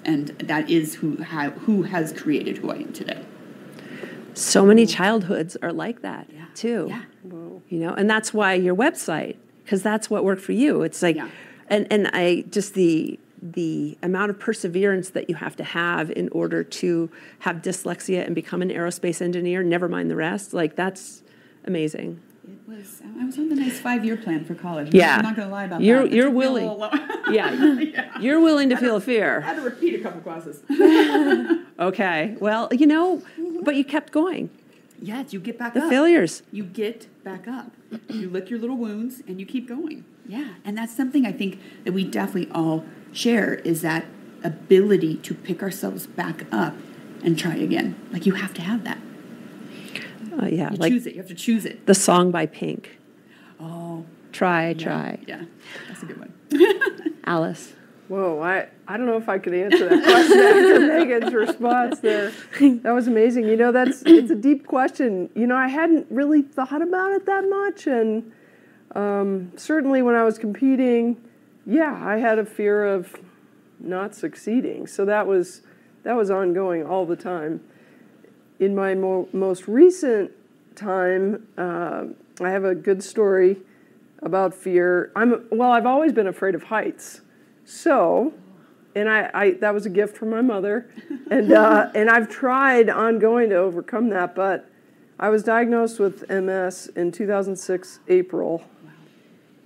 And 0.04 0.28
that 0.28 0.70
is 0.70 0.96
who, 0.96 1.22
ha- 1.22 1.50
who 1.50 1.82
has 1.82 2.12
created 2.12 2.58
who 2.58 2.70
I 2.70 2.76
am 2.76 2.92
today. 2.92 3.24
So 4.34 4.64
many 4.64 4.86
childhoods 4.86 5.56
are 5.62 5.72
like 5.72 6.02
that 6.02 6.28
too. 6.54 6.86
You 7.68 7.78
know, 7.78 7.94
and 7.94 8.08
that's 8.08 8.32
why 8.32 8.54
your 8.54 8.74
website, 8.74 9.36
because 9.64 9.82
that's 9.82 10.08
what 10.08 10.24
worked 10.24 10.42
for 10.42 10.52
you. 10.52 10.82
It's 10.82 11.02
like, 11.02 11.16
and 11.68 11.86
and 11.90 12.08
I 12.12 12.44
just 12.50 12.74
the 12.74 13.18
the 13.42 13.98
amount 14.02 14.30
of 14.30 14.38
perseverance 14.38 15.10
that 15.10 15.28
you 15.28 15.34
have 15.34 15.56
to 15.56 15.64
have 15.64 16.10
in 16.12 16.28
order 16.28 16.62
to 16.62 17.10
have 17.40 17.56
dyslexia 17.56 18.24
and 18.24 18.34
become 18.36 18.62
an 18.62 18.68
aerospace 18.70 19.20
engineer. 19.20 19.62
Never 19.64 19.88
mind 19.88 20.10
the 20.10 20.16
rest. 20.16 20.54
Like 20.54 20.76
that's 20.76 21.22
amazing. 21.64 22.20
It 22.46 22.68
was, 22.68 23.02
I 23.20 23.24
was 23.24 23.38
on 23.38 23.48
the 23.48 23.54
nice 23.56 23.78
five 23.80 24.04
year 24.04 24.16
plan 24.16 24.44
for 24.44 24.54
college. 24.54 24.94
Yeah. 24.94 25.16
I'm 25.16 25.22
not 25.22 25.36
going 25.36 25.48
to 25.48 25.52
lie 25.52 25.64
about 25.64 25.80
You're- 25.80 26.02
that. 26.08 26.12
You're 26.14 26.26
took 26.26 26.34
me 26.34 26.44
a 26.44 26.50
willing. 26.52 26.66
while. 26.78 26.90
Yeah, 27.32 28.18
you're 28.20 28.40
willing 28.40 28.68
to 28.70 28.76
feel 28.76 28.96
I 28.96 29.00
fear. 29.00 29.40
had 29.40 29.56
to 29.56 29.62
repeat 29.62 29.98
a 29.98 30.02
couple 30.02 30.20
classes. 30.20 30.60
Okay. 31.78 32.36
Well, 32.40 32.68
you 32.72 32.86
know, 32.86 33.22
but 33.62 33.74
you 33.76 33.84
kept 33.84 34.12
going. 34.12 34.50
Yes, 35.00 35.32
you 35.32 35.40
get 35.40 35.58
back 35.58 35.74
The 35.74 35.82
up. 35.84 35.88
failures. 35.90 36.42
You 36.52 36.62
get 36.64 37.08
back 37.24 37.48
up. 37.48 37.72
You 38.08 38.28
lick 38.30 38.50
your 38.50 38.58
little 38.58 38.76
wounds 38.76 39.22
and 39.26 39.40
you 39.40 39.46
keep 39.46 39.66
going. 39.68 40.04
Yeah, 40.26 40.54
and 40.64 40.76
that's 40.78 40.94
something 40.96 41.26
I 41.26 41.32
think 41.32 41.58
that 41.84 41.92
we 41.92 42.04
definitely 42.04 42.52
all 42.54 42.84
share 43.12 43.54
is 43.56 43.82
that 43.82 44.06
ability 44.44 45.16
to 45.16 45.34
pick 45.34 45.62
ourselves 45.62 46.06
back 46.06 46.44
up 46.52 46.74
and 47.22 47.38
try 47.38 47.54
again. 47.54 47.94
Like 48.12 48.26
you 48.26 48.34
have 48.34 48.52
to 48.54 48.62
have 48.62 48.84
that. 48.84 48.98
Uh, 50.40 50.46
yeah, 50.46 50.70
You 50.70 50.76
like 50.78 50.92
choose 50.92 51.06
it. 51.06 51.14
You 51.14 51.20
have 51.20 51.28
to 51.28 51.34
choose 51.34 51.64
it. 51.66 51.86
the 51.86 51.94
song 51.94 52.30
by 52.30 52.46
Pink. 52.46 52.98
Oh, 53.60 54.04
Try, 54.32 54.68
yeah, 54.68 54.74
try. 54.74 55.18
Yeah, 55.26 55.44
that's 55.88 56.02
a 56.02 56.06
good 56.06 56.18
one. 56.18 56.32
Alice. 57.24 57.74
Whoa, 58.08 58.40
I, 58.40 58.68
I 58.88 58.96
don't 58.96 59.06
know 59.06 59.16
if 59.18 59.28
I 59.28 59.38
could 59.38 59.54
answer 59.54 59.88
that 59.88 60.02
question 60.02 60.38
after 60.38 60.80
Megan's 60.80 61.34
response 61.34 62.00
there. 62.00 62.32
That 62.60 62.92
was 62.92 63.06
amazing. 63.08 63.44
You 63.46 63.56
know, 63.56 63.72
that's 63.72 64.02
it's 64.04 64.30
a 64.30 64.34
deep 64.34 64.66
question. 64.66 65.30
You 65.34 65.46
know, 65.46 65.56
I 65.56 65.68
hadn't 65.68 66.06
really 66.10 66.42
thought 66.42 66.82
about 66.82 67.12
it 67.12 67.26
that 67.26 67.48
much, 67.48 67.86
and 67.86 68.32
um, 68.94 69.52
certainly 69.56 70.02
when 70.02 70.14
I 70.14 70.24
was 70.24 70.36
competing, 70.38 71.22
yeah, 71.66 72.00
I 72.04 72.18
had 72.18 72.38
a 72.38 72.44
fear 72.44 72.84
of 72.84 73.14
not 73.78 74.14
succeeding. 74.14 74.86
So 74.86 75.04
that 75.04 75.26
was 75.26 75.62
that 76.04 76.14
was 76.14 76.30
ongoing 76.30 76.84
all 76.84 77.06
the 77.06 77.16
time. 77.16 77.60
In 78.58 78.74
my 78.74 78.94
mo- 78.94 79.28
most 79.32 79.68
recent 79.68 80.32
time, 80.74 81.46
uh, 81.56 82.04
I 82.40 82.50
have 82.50 82.64
a 82.64 82.74
good 82.74 83.02
story 83.02 83.58
about 84.20 84.54
fear. 84.54 85.12
I'm 85.14 85.46
well. 85.50 85.72
I've 85.72 85.86
always 85.86 86.12
been 86.12 86.26
afraid 86.26 86.54
of 86.54 86.64
heights. 86.64 87.20
So, 87.64 88.32
and 88.94 89.08
I, 89.08 89.30
I 89.34 89.50
that 89.52 89.74
was 89.74 89.86
a 89.86 89.90
gift 89.90 90.16
from 90.16 90.30
my 90.30 90.42
mother, 90.42 90.90
and 91.30 91.52
uh, 91.52 91.90
and 91.94 92.08
I've 92.10 92.28
tried 92.28 92.88
ongoing 92.88 93.50
to 93.50 93.56
overcome 93.56 94.08
that, 94.10 94.34
but 94.34 94.68
I 95.18 95.28
was 95.28 95.42
diagnosed 95.42 96.00
with 96.00 96.28
MS 96.28 96.88
in 96.96 97.12
2006 97.12 98.00
April, 98.08 98.64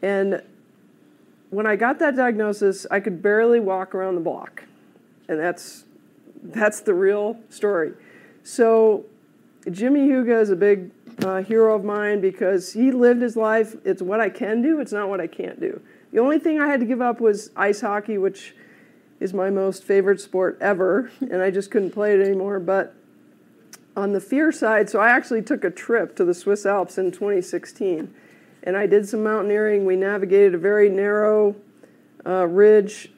and 0.02 0.42
when 1.56 1.64
I 1.64 1.74
got 1.74 1.98
that 2.00 2.14
diagnosis, 2.14 2.86
I 2.90 3.00
could 3.00 3.22
barely 3.22 3.60
walk 3.60 3.94
around 3.94 4.14
the 4.14 4.20
block, 4.20 4.64
and 5.26 5.40
that's 5.40 5.84
that's 6.42 6.80
the 6.80 6.92
real 6.92 7.38
story. 7.48 7.94
So 8.42 9.06
Jimmie 9.70 10.06
Heuga 10.06 10.38
is 10.38 10.50
a 10.50 10.54
big 10.54 10.90
uh, 11.24 11.42
hero 11.42 11.74
of 11.74 11.82
mine 11.82 12.20
because 12.20 12.74
he 12.74 12.90
lived 12.90 13.22
his 13.22 13.38
life. 13.38 13.74
It's 13.86 14.02
what 14.02 14.20
I 14.20 14.28
can 14.28 14.60
do. 14.60 14.80
It's 14.80 14.92
not 14.92 15.08
what 15.08 15.18
I 15.18 15.26
can't 15.26 15.58
do. 15.58 15.80
The 16.12 16.18
only 16.18 16.38
thing 16.38 16.60
I 16.60 16.66
had 16.66 16.80
to 16.80 16.86
give 16.86 17.00
up 17.00 17.22
was 17.22 17.50
ice 17.56 17.80
hockey, 17.80 18.18
which 18.18 18.54
is 19.18 19.32
my 19.32 19.48
most 19.48 19.82
favorite 19.82 20.20
sport 20.20 20.58
ever, 20.60 21.10
and 21.22 21.40
I 21.40 21.50
just 21.50 21.70
couldn't 21.70 21.92
play 21.92 22.12
it 22.12 22.20
anymore. 22.20 22.60
But 22.60 22.94
on 23.96 24.12
the 24.12 24.20
fear 24.20 24.52
side, 24.52 24.90
so 24.90 25.00
I 25.00 25.08
actually 25.08 25.40
took 25.40 25.64
a 25.64 25.70
trip 25.70 26.16
to 26.16 26.24
the 26.26 26.34
Swiss 26.34 26.66
Alps 26.66 26.98
in 26.98 27.12
2016, 27.12 28.12
and 28.66 28.76
I 28.76 28.86
did 28.86 29.08
some 29.08 29.22
mountaineering. 29.22 29.86
We 29.86 29.96
navigated 29.96 30.54
a 30.54 30.58
very 30.58 30.90
narrow 30.90 31.54
uh, 32.26 32.46
ridge. 32.48 33.12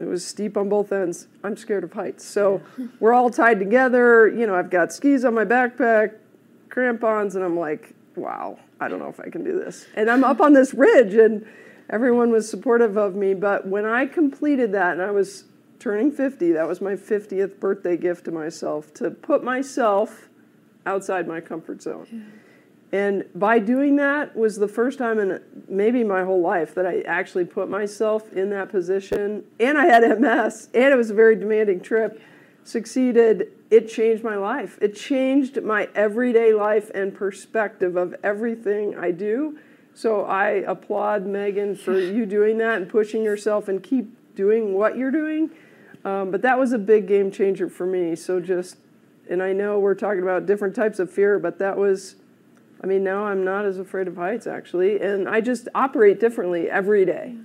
It 0.00 0.06
was 0.06 0.26
steep 0.26 0.56
on 0.56 0.68
both 0.68 0.92
ends. 0.92 1.28
I'm 1.44 1.56
scared 1.56 1.84
of 1.84 1.92
heights, 1.92 2.24
so 2.24 2.60
we're 3.00 3.14
all 3.14 3.30
tied 3.30 3.60
together. 3.60 4.28
You 4.28 4.46
know, 4.46 4.54
I've 4.54 4.70
got 4.70 4.92
skis 4.92 5.24
on 5.24 5.34
my 5.34 5.44
backpack, 5.44 6.14
crampons, 6.68 7.36
and 7.36 7.44
I'm 7.44 7.58
like, 7.58 7.94
wow, 8.16 8.58
I 8.80 8.88
don't 8.88 8.98
know 8.98 9.08
if 9.08 9.20
I 9.20 9.30
can 9.30 9.44
do 9.44 9.58
this. 9.58 9.86
And 9.94 10.10
I'm 10.10 10.24
up 10.24 10.40
on 10.40 10.52
this 10.52 10.74
ridge, 10.74 11.14
and 11.14 11.46
everyone 11.88 12.30
was 12.30 12.50
supportive 12.50 12.96
of 12.96 13.14
me. 13.14 13.34
But 13.34 13.66
when 13.66 13.86
I 13.86 14.06
completed 14.06 14.72
that, 14.72 14.92
and 14.92 15.02
I 15.02 15.12
was 15.12 15.44
turning 15.78 16.10
50, 16.10 16.52
that 16.52 16.66
was 16.66 16.80
my 16.80 16.94
50th 16.94 17.60
birthday 17.60 17.96
gift 17.96 18.24
to 18.24 18.32
myself 18.32 18.92
to 18.94 19.10
put 19.10 19.44
myself 19.44 20.28
outside 20.86 21.28
my 21.28 21.40
comfort 21.40 21.82
zone. 21.82 22.39
And 22.92 23.24
by 23.34 23.60
doing 23.60 23.96
that 23.96 24.34
was 24.34 24.56
the 24.56 24.66
first 24.66 24.98
time 24.98 25.18
in 25.20 25.40
maybe 25.68 26.02
my 26.02 26.24
whole 26.24 26.40
life 26.40 26.74
that 26.74 26.86
I 26.86 27.02
actually 27.02 27.44
put 27.44 27.68
myself 27.68 28.32
in 28.32 28.50
that 28.50 28.68
position. 28.68 29.44
And 29.60 29.78
I 29.78 29.86
had 29.86 30.02
MS, 30.20 30.68
and 30.74 30.92
it 30.92 30.96
was 30.96 31.10
a 31.10 31.14
very 31.14 31.36
demanding 31.36 31.80
trip. 31.80 32.20
Succeeded. 32.64 33.52
It 33.70 33.88
changed 33.88 34.24
my 34.24 34.36
life. 34.36 34.76
It 34.82 34.96
changed 34.96 35.62
my 35.62 35.88
everyday 35.94 36.52
life 36.52 36.90
and 36.92 37.14
perspective 37.14 37.96
of 37.96 38.16
everything 38.24 38.96
I 38.96 39.12
do. 39.12 39.58
So 39.94 40.24
I 40.24 40.48
applaud 40.66 41.26
Megan 41.26 41.76
for 41.76 41.98
you 41.98 42.26
doing 42.26 42.58
that 42.58 42.76
and 42.78 42.88
pushing 42.88 43.22
yourself 43.22 43.68
and 43.68 43.82
keep 43.82 44.16
doing 44.34 44.74
what 44.74 44.96
you're 44.96 45.10
doing. 45.10 45.50
Um, 46.04 46.30
but 46.30 46.42
that 46.42 46.58
was 46.58 46.72
a 46.72 46.78
big 46.78 47.06
game 47.06 47.30
changer 47.30 47.68
for 47.68 47.86
me. 47.86 48.16
So 48.16 48.40
just, 48.40 48.78
and 49.28 49.42
I 49.42 49.52
know 49.52 49.78
we're 49.78 49.94
talking 49.94 50.22
about 50.22 50.46
different 50.46 50.74
types 50.74 50.98
of 50.98 51.10
fear, 51.10 51.38
but 51.38 51.58
that 51.58 51.76
was, 51.76 52.16
I 52.82 52.86
mean, 52.86 53.04
now 53.04 53.24
I'm 53.26 53.44
not 53.44 53.66
as 53.66 53.78
afraid 53.78 54.08
of 54.08 54.16
heights 54.16 54.46
actually, 54.46 55.00
and 55.00 55.28
I 55.28 55.40
just 55.40 55.68
operate 55.74 56.18
differently 56.18 56.70
every 56.70 57.04
day. 57.04 57.36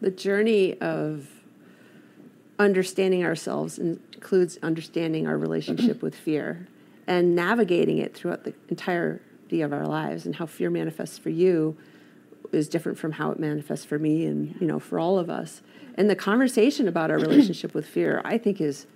the 0.00 0.10
journey 0.10 0.80
of 0.80 1.28
understanding 2.58 3.24
ourselves 3.24 3.78
includes 3.78 4.58
understanding 4.62 5.26
our 5.26 5.36
relationship 5.36 6.02
with 6.02 6.14
fear 6.14 6.68
and 7.06 7.34
navigating 7.34 7.98
it 7.98 8.14
throughout 8.14 8.44
the 8.44 8.54
entirety 8.68 9.62
of 9.62 9.72
our 9.72 9.86
lives 9.86 10.26
and 10.26 10.36
how 10.36 10.46
fear 10.46 10.70
manifests 10.70 11.18
for 11.18 11.30
you 11.30 11.76
is 12.52 12.68
different 12.68 12.98
from 12.98 13.12
how 13.12 13.30
it 13.30 13.38
manifests 13.38 13.84
for 13.84 13.98
me 13.98 14.26
and 14.26 14.56
you 14.60 14.66
know 14.66 14.78
for 14.78 14.98
all 14.98 15.18
of 15.18 15.30
us 15.30 15.62
and 15.94 16.10
the 16.10 16.16
conversation 16.16 16.88
about 16.88 17.10
our 17.10 17.18
relationship 17.18 17.74
with 17.74 17.86
fear 17.86 18.20
i 18.24 18.36
think 18.36 18.60
is 18.60 18.86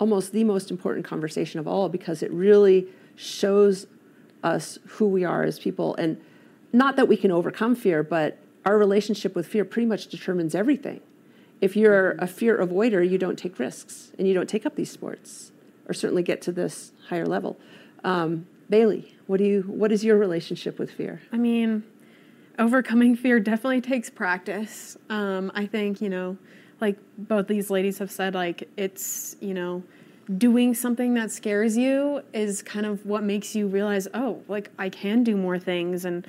almost 0.00 0.32
the 0.32 0.42
most 0.42 0.70
important 0.70 1.04
conversation 1.06 1.60
of 1.60 1.68
all 1.68 1.88
because 1.88 2.22
it 2.22 2.32
really 2.32 2.88
shows 3.14 3.86
us 4.42 4.78
who 4.86 5.06
we 5.06 5.22
are 5.22 5.44
as 5.44 5.58
people. 5.58 5.94
And 5.96 6.20
not 6.72 6.96
that 6.96 7.06
we 7.06 7.16
can 7.16 7.30
overcome 7.30 7.76
fear 7.76 8.02
but 8.02 8.38
our 8.64 8.76
relationship 8.76 9.34
with 9.36 9.46
fear 9.46 9.64
pretty 9.64 9.86
much 9.86 10.08
determines 10.08 10.54
everything. 10.54 11.00
If 11.60 11.76
you're 11.76 12.12
a 12.12 12.26
fear 12.26 12.58
avoider 12.58 13.08
you 13.08 13.18
don't 13.18 13.38
take 13.38 13.58
risks 13.58 14.10
and 14.18 14.26
you 14.26 14.34
don't 14.34 14.48
take 14.48 14.66
up 14.66 14.74
these 14.74 14.90
sports 14.90 15.52
or 15.86 15.94
certainly 15.94 16.22
get 16.22 16.42
to 16.42 16.52
this 16.52 16.92
higher 17.08 17.26
level. 17.26 17.58
Um, 18.02 18.46
bailey 18.68 19.14
what 19.30 19.38
do 19.38 19.44
you 19.44 19.62
what 19.62 19.92
is 19.92 20.04
your 20.04 20.18
relationship 20.18 20.76
with 20.76 20.90
fear? 20.90 21.22
I 21.30 21.36
mean, 21.36 21.84
overcoming 22.58 23.14
fear 23.14 23.38
definitely 23.38 23.80
takes 23.80 24.10
practice. 24.10 24.96
Um, 25.08 25.52
I 25.54 25.66
think, 25.66 26.00
you 26.00 26.08
know, 26.08 26.36
like 26.80 26.96
both 27.18 27.46
these 27.46 27.70
ladies 27.70 27.98
have 27.98 28.10
said, 28.10 28.34
like 28.34 28.68
it's, 28.76 29.36
you 29.40 29.54
know, 29.54 29.82
doing 30.38 30.74
something 30.74 31.14
that 31.14 31.30
scares 31.30 31.76
you 31.76 32.22
is 32.32 32.62
kind 32.62 32.86
of 32.86 33.04
what 33.04 33.22
makes 33.22 33.54
you 33.54 33.66
realize, 33.66 34.06
oh, 34.14 34.42
like 34.48 34.70
I 34.78 34.88
can 34.88 35.24
do 35.24 35.36
more 35.36 35.58
things 35.58 36.04
and 36.04 36.26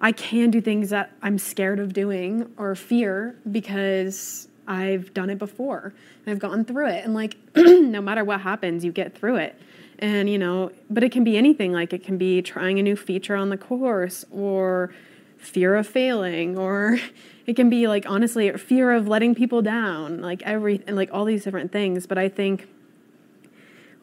I 0.00 0.12
can 0.12 0.50
do 0.50 0.60
things 0.60 0.90
that 0.90 1.12
I'm 1.22 1.38
scared 1.38 1.78
of 1.78 1.92
doing 1.92 2.52
or 2.56 2.74
fear 2.74 3.36
because 3.50 4.48
I've 4.66 5.14
done 5.14 5.30
it 5.30 5.38
before 5.38 5.94
and 6.24 6.32
I've 6.32 6.38
gone 6.38 6.64
through 6.64 6.88
it. 6.88 7.04
And 7.04 7.14
like, 7.14 7.36
no 7.56 8.00
matter 8.00 8.24
what 8.24 8.40
happens, 8.40 8.84
you 8.84 8.92
get 8.92 9.16
through 9.16 9.36
it. 9.36 9.60
And, 9.98 10.28
you 10.28 10.38
know, 10.38 10.72
but 10.90 11.02
it 11.02 11.12
can 11.12 11.24
be 11.24 11.38
anything. 11.38 11.72
Like, 11.72 11.94
it 11.94 12.04
can 12.04 12.18
be 12.18 12.42
trying 12.42 12.78
a 12.78 12.82
new 12.82 12.96
feature 12.96 13.34
on 13.34 13.48
the 13.48 13.56
course 13.56 14.26
or 14.30 14.92
fear 15.38 15.76
of 15.76 15.86
failing 15.86 16.58
or 16.58 16.98
it 17.46 17.54
can 17.54 17.70
be 17.70 17.86
like 17.86 18.08
honestly 18.08 18.50
fear 18.52 18.92
of 18.92 19.06
letting 19.06 19.34
people 19.34 19.62
down 19.62 20.20
like 20.20 20.42
every 20.42 20.82
and 20.86 20.96
like 20.96 21.10
all 21.12 21.24
these 21.24 21.44
different 21.44 21.72
things 21.72 22.06
but 22.06 22.18
i 22.18 22.28
think 22.28 22.68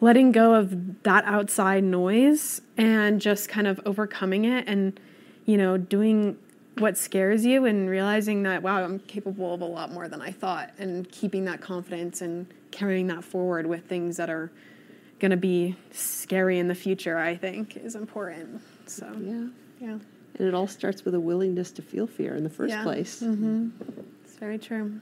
letting 0.01 0.31
go 0.31 0.53
of 0.53 1.03
that 1.03 1.23
outside 1.25 1.83
noise 1.83 2.61
and 2.77 3.21
just 3.21 3.49
kind 3.49 3.67
of 3.67 3.79
overcoming 3.85 4.45
it 4.45 4.67
and 4.67 4.99
you 5.45 5.57
know 5.57 5.77
doing 5.77 6.37
what 6.79 6.97
scares 6.97 7.45
you 7.45 7.65
and 7.65 7.89
realizing 7.89 8.43
that 8.43 8.63
wow 8.63 8.83
i'm 8.83 8.99
capable 8.99 9.53
of 9.53 9.61
a 9.61 9.65
lot 9.65 9.91
more 9.91 10.07
than 10.07 10.21
i 10.21 10.31
thought 10.31 10.71
and 10.77 11.11
keeping 11.11 11.45
that 11.45 11.61
confidence 11.61 12.21
and 12.21 12.47
carrying 12.71 13.07
that 13.07 13.23
forward 13.23 13.67
with 13.67 13.85
things 13.85 14.17
that 14.17 14.29
are 14.29 14.51
going 15.19 15.31
to 15.31 15.37
be 15.37 15.75
scary 15.91 16.57
in 16.59 16.67
the 16.67 16.75
future 16.75 17.17
i 17.17 17.35
think 17.35 17.77
is 17.77 17.95
important. 17.95 18.61
So 18.85 19.07
yeah. 19.21 19.47
yeah 19.79 19.97
and 20.37 20.47
it 20.47 20.53
all 20.53 20.67
starts 20.67 21.05
with 21.05 21.13
a 21.15 21.19
willingness 21.19 21.71
to 21.71 21.81
feel 21.81 22.07
fear 22.07 22.35
in 22.35 22.43
the 22.43 22.49
first 22.49 22.71
Yeah. 22.71 22.83
place 22.83 23.19
hmm 23.21 23.69
It's 24.23 24.35
very 24.37 24.57
true. 24.57 24.99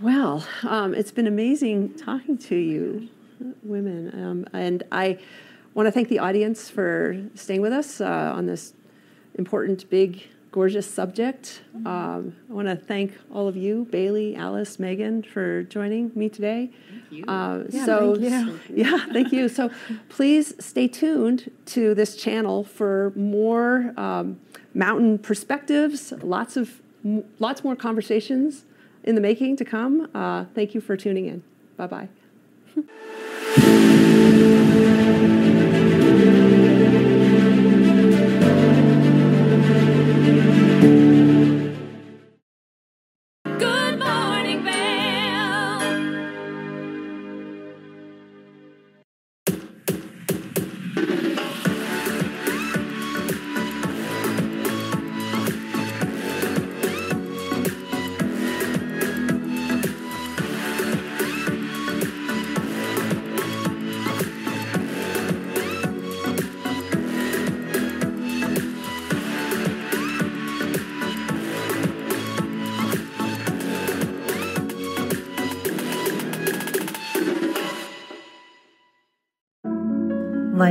Well, 0.00 0.46
um, 0.62 0.94
it's 0.94 1.10
been 1.10 1.26
amazing 1.26 1.94
talking 1.94 2.36
to 2.38 2.54
you, 2.56 3.08
women. 3.62 4.12
Um, 4.14 4.46
and 4.52 4.82
I 4.92 5.18
want 5.72 5.86
to 5.86 5.90
thank 5.90 6.08
the 6.08 6.18
audience 6.18 6.68
for 6.68 7.16
staying 7.34 7.62
with 7.62 7.72
us 7.72 8.00
uh, 8.00 8.32
on 8.36 8.44
this 8.46 8.74
important, 9.36 9.88
big, 9.88 10.22
gorgeous 10.56 10.90
subject. 10.90 11.60
Um, 11.84 12.34
I 12.48 12.52
want 12.54 12.66
to 12.66 12.76
thank 12.76 13.12
all 13.30 13.46
of 13.46 13.58
you, 13.58 13.86
Bailey, 13.90 14.34
Alice, 14.34 14.78
Megan, 14.78 15.22
for 15.22 15.64
joining 15.64 16.10
me 16.14 16.30
today. 16.30 16.70
Thank 16.88 17.12
you. 17.12 17.24
Uh, 17.26 17.64
Yeah, 17.68 17.84
so, 17.84 18.16
thank 18.16 18.32
you. 18.32 18.60
yeah, 18.84 19.06
thank 19.12 19.32
you. 19.32 19.50
So 19.50 19.70
please 20.08 20.54
stay 20.58 20.88
tuned 20.88 21.50
to 21.66 21.94
this 21.94 22.16
channel 22.16 22.64
for 22.64 23.12
more 23.14 23.92
um, 23.98 24.40
mountain 24.72 25.18
perspectives, 25.18 26.12
lots 26.22 26.56
of 26.56 26.80
m- 27.04 27.24
lots 27.38 27.62
more 27.62 27.76
conversations 27.76 28.64
in 29.04 29.14
the 29.14 29.20
making 29.20 29.56
to 29.58 29.64
come. 29.66 30.08
Uh, 30.14 30.46
thank 30.54 30.74
you 30.74 30.80
for 30.80 30.96
tuning 30.96 31.26
in. 31.26 31.42
Bye 31.76 31.86
bye. 31.86 32.08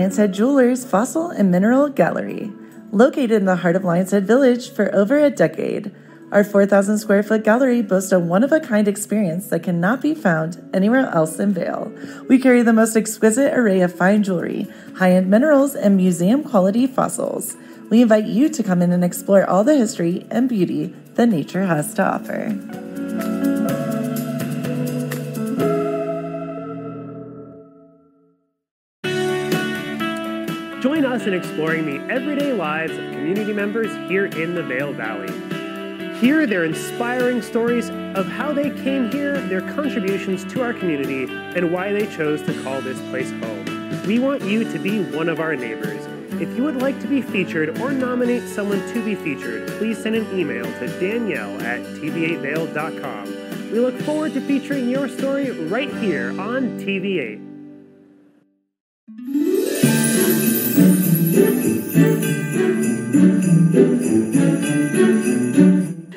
Lion's 0.05 0.17
Head 0.17 0.33
Jewelers 0.35 0.85
Fossil 0.85 1.31
and 1.31 1.49
Mineral 1.49 1.89
Gallery. 1.89 2.53
Located 2.91 3.31
in 3.31 3.45
the 3.45 3.55
heart 3.55 3.75
of 3.75 3.83
Lion's 3.83 4.11
Head 4.11 4.27
Village 4.27 4.69
for 4.69 4.93
over 4.93 5.17
a 5.17 5.31
decade, 5.31 5.91
Our 6.31 6.43
4,000 6.43 6.97
square 6.97 7.23
foot 7.23 7.43
gallery 7.43 7.81
boasts 7.81 8.11
a 8.11 8.19
one 8.19 8.43
of 8.43 8.51
a 8.51 8.59
kind 8.59 8.87
experience 8.87 9.47
that 9.47 9.63
cannot 9.63 10.01
be 10.01 10.13
found 10.13 10.61
anywhere 10.73 11.07
else 11.07 11.39
in 11.39 11.53
Vail. 11.53 11.91
We 12.27 12.39
carry 12.39 12.61
the 12.61 12.73
most 12.73 12.95
exquisite 12.95 13.57
array 13.57 13.81
of 13.81 13.95
fine 13.95 14.21
jewelry, 14.21 14.67
high 14.97 15.13
end 15.13 15.29
minerals, 15.29 15.73
and 15.75 15.97
museum 15.97 16.43
quality 16.43 16.85
fossils. 16.87 17.55
We 17.89 18.01
invite 18.01 18.25
you 18.25 18.49
to 18.49 18.63
come 18.63 18.81
in 18.81 18.91
and 18.91 19.03
explore 19.03 19.49
all 19.49 19.63
the 19.63 19.75
history 19.75 20.27
and 20.29 20.49
beauty 20.49 20.93
that 21.15 21.29
nature 21.29 21.65
has 21.65 21.93
to 21.95 22.03
offer. 22.03 22.84
In 31.25 31.33
exploring 31.33 31.87
the 31.87 32.13
everyday 32.13 32.53
lives 32.53 32.91
of 32.91 32.99
community 33.11 33.51
members 33.51 33.91
here 34.07 34.25
in 34.25 34.53
the 34.53 34.61
Vail 34.61 34.93
Valley. 34.93 35.33
Hear 36.19 36.45
their 36.45 36.65
inspiring 36.65 37.41
stories 37.41 37.89
of 38.15 38.27
how 38.27 38.53
they 38.53 38.69
came 38.69 39.09
here, 39.09 39.41
their 39.47 39.61
contributions 39.73 40.45
to 40.53 40.61
our 40.61 40.71
community, 40.71 41.23
and 41.57 41.73
why 41.73 41.91
they 41.91 42.05
chose 42.15 42.43
to 42.43 42.53
call 42.61 42.79
this 42.79 42.99
place 43.09 43.31
home. 43.31 44.05
We 44.05 44.19
want 44.19 44.43
you 44.43 44.71
to 44.71 44.77
be 44.77 45.01
one 45.01 45.27
of 45.27 45.39
our 45.39 45.55
neighbors. 45.55 46.05
If 46.39 46.55
you 46.55 46.63
would 46.63 46.79
like 46.79 46.99
to 47.01 47.07
be 47.07 47.23
featured 47.23 47.79
or 47.79 47.91
nominate 47.91 48.47
someone 48.47 48.87
to 48.93 49.03
be 49.03 49.15
featured, 49.15 49.67
please 49.79 49.97
send 49.97 50.15
an 50.15 50.39
email 50.39 50.65
to 50.65 50.87
danielle 50.99 51.59
at 51.61 51.79
tv8vail.com. 51.79 53.71
We 53.71 53.79
look 53.79 53.99
forward 54.01 54.35
to 54.35 54.41
featuring 54.41 54.89
your 54.89 55.09
story 55.09 55.49
right 55.49 55.91
here 55.95 56.39
on 56.39 56.79
TV8. 56.79 57.54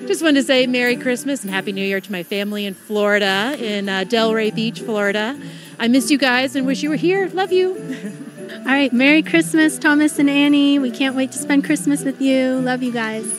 Just 0.06 0.22
wanted 0.22 0.40
to 0.40 0.46
say 0.46 0.66
Merry 0.66 0.96
Christmas 0.96 1.44
and 1.44 1.52
Happy 1.52 1.72
New 1.72 1.84
Year 1.84 2.00
to 2.00 2.12
my 2.12 2.22
family 2.22 2.66
in 2.66 2.74
Florida, 2.74 3.54
in 3.58 3.88
uh, 3.88 4.04
Delray 4.04 4.54
Beach, 4.54 4.80
Florida. 4.80 5.38
I 5.78 5.86
miss 5.88 6.10
you 6.10 6.18
guys 6.18 6.56
and 6.56 6.66
wish 6.66 6.82
you 6.82 6.90
were 6.90 6.96
here. 6.96 7.28
Love 7.28 7.52
you. 7.52 7.76
All 8.50 8.64
right, 8.64 8.92
Merry 8.92 9.22
Christmas, 9.22 9.78
Thomas 9.78 10.18
and 10.18 10.28
Annie. 10.28 10.78
We 10.78 10.90
can't 10.90 11.14
wait 11.14 11.32
to 11.32 11.38
spend 11.38 11.64
Christmas 11.64 12.04
with 12.04 12.20
you. 12.20 12.56
Love 12.56 12.82
you 12.82 12.92
guys. 12.92 13.30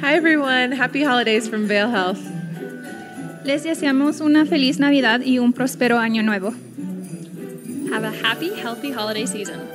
Hi, 0.00 0.14
everyone. 0.14 0.72
Happy 0.72 1.02
holidays 1.02 1.48
from 1.48 1.66
Vail 1.66 1.90
Health. 1.90 2.20
Les 3.44 3.64
deseamos 3.64 4.20
una 4.20 4.44
feliz 4.44 4.78
Navidad 4.78 5.22
y 5.24 5.38
un 5.38 5.52
próspero 5.52 5.98
año 5.98 6.22
nuevo. 6.22 6.54
Have 7.90 8.04
a 8.04 8.10
happy, 8.10 8.54
healthy 8.54 8.90
holiday 8.92 9.24
season. 9.24 9.66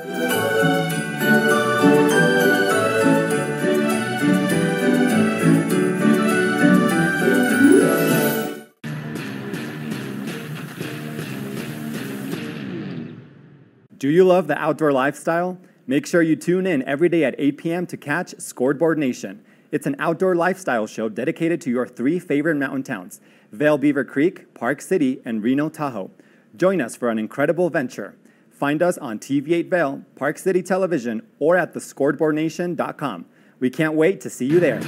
Do 13.97 14.09
you 14.09 14.25
love 14.25 14.47
the 14.47 14.57
outdoor 14.57 14.91
lifestyle? 14.91 15.57
Make 15.87 16.05
sure 16.05 16.21
you 16.21 16.35
tune 16.35 16.67
in 16.67 16.83
every 16.83 17.09
day 17.09 17.23
at 17.23 17.35
8 17.37 17.57
p.m. 17.57 17.87
to 17.87 17.97
catch 17.97 18.35
Scoreboard 18.37 18.97
Nation. 18.97 19.43
It's 19.71 19.87
an 19.87 19.95
outdoor 19.97 20.35
lifestyle 20.35 20.85
show 20.85 21.09
dedicated 21.09 21.61
to 21.61 21.71
your 21.71 21.87
three 21.87 22.19
favorite 22.19 22.55
mountain 22.55 22.83
towns 22.83 23.21
Vail 23.51 23.77
Beaver 23.77 24.03
Creek, 24.03 24.53
Park 24.53 24.81
City, 24.81 25.21
and 25.25 25.41
Reno 25.41 25.67
Tahoe. 25.69 26.11
Join 26.55 26.81
us 26.81 26.95
for 26.95 27.09
an 27.09 27.17
incredible 27.17 27.69
venture. 27.69 28.15
Find 28.51 28.81
us 28.81 28.97
on 28.99 29.19
TV8 29.19 29.69
Vail, 29.69 30.03
Park 30.15 30.37
City 30.37 30.61
Television, 30.61 31.23
or 31.39 31.57
at 31.57 31.73
thescoreboardnation.com. 31.73 33.25
We 33.59 33.69
can't 33.69 33.95
wait 33.95 34.21
to 34.21 34.29
see 34.29 34.45
you 34.45 34.59
there. 34.59 34.81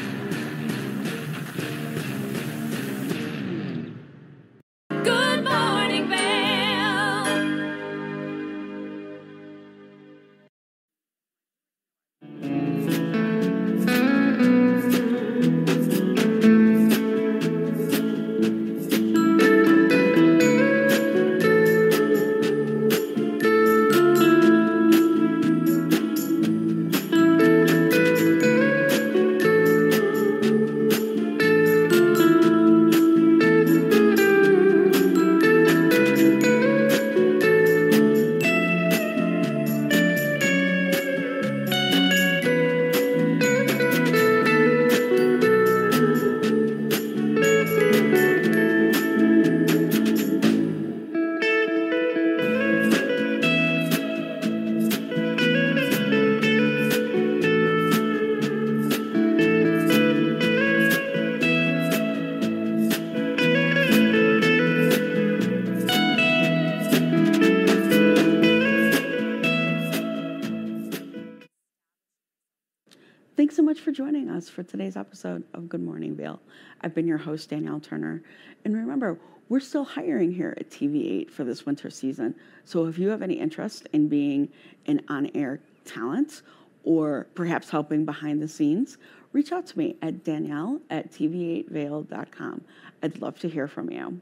Episode 75.25 75.43
of 75.55 75.67
Good 75.67 75.81
Morning 75.81 76.15
Vail. 76.15 76.39
I've 76.81 76.93
been 76.93 77.07
your 77.07 77.17
host, 77.17 77.49
Danielle 77.49 77.79
Turner. 77.79 78.21
And 78.63 78.75
remember, 78.75 79.17
we're 79.49 79.59
still 79.59 79.83
hiring 79.83 80.31
here 80.31 80.55
at 80.59 80.69
TV8 80.69 81.31
for 81.31 81.43
this 81.43 81.65
winter 81.65 81.89
season. 81.89 82.35
So 82.63 82.85
if 82.85 82.99
you 82.99 83.09
have 83.09 83.23
any 83.23 83.33
interest 83.33 83.87
in 83.91 84.07
being 84.07 84.49
an 84.85 85.01
on 85.09 85.31
air 85.33 85.61
talent 85.83 86.43
or 86.83 87.25
perhaps 87.33 87.71
helping 87.71 88.05
behind 88.05 88.39
the 88.39 88.47
scenes, 88.47 88.99
reach 89.33 89.51
out 89.51 89.65
to 89.67 89.77
me 89.79 89.95
at 90.03 90.23
danielle 90.23 90.79
at 90.91 91.11
tv8vail.com. 91.11 92.61
I'd 93.01 93.19
love 93.19 93.39
to 93.39 93.49
hear 93.49 93.67
from 93.67 93.89
you. 93.89 94.21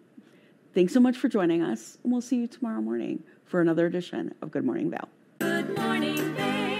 Thanks 0.74 0.94
so 0.94 1.02
much 1.02 1.18
for 1.18 1.28
joining 1.28 1.62
us, 1.62 1.98
and 2.04 2.14
we'll 2.14 2.22
see 2.22 2.38
you 2.38 2.48
tomorrow 2.48 2.80
morning 2.80 3.24
for 3.44 3.60
another 3.60 3.86
edition 3.88 4.34
of 4.42 4.52
Good 4.52 4.64
Morning 4.64 4.90
Vail. 4.90 5.10
Good 5.40 5.78
morning, 5.78 6.16
Vail. 6.36 6.73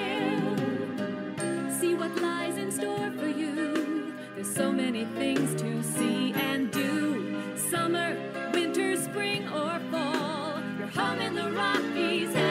So 4.44 4.74
many 4.74 5.06
things 5.06 5.60
to 5.62 5.82
see 5.82 6.34
and 6.34 6.70
do. 6.70 7.36
Summer, 7.56 8.16
winter, 8.54 8.98
spring, 8.98 9.48
or 9.48 9.80
fall. 9.90 10.62
You're 10.78 10.88
home 10.88 11.22
in 11.22 11.34
the 11.34 11.50
Rockies. 11.52 12.43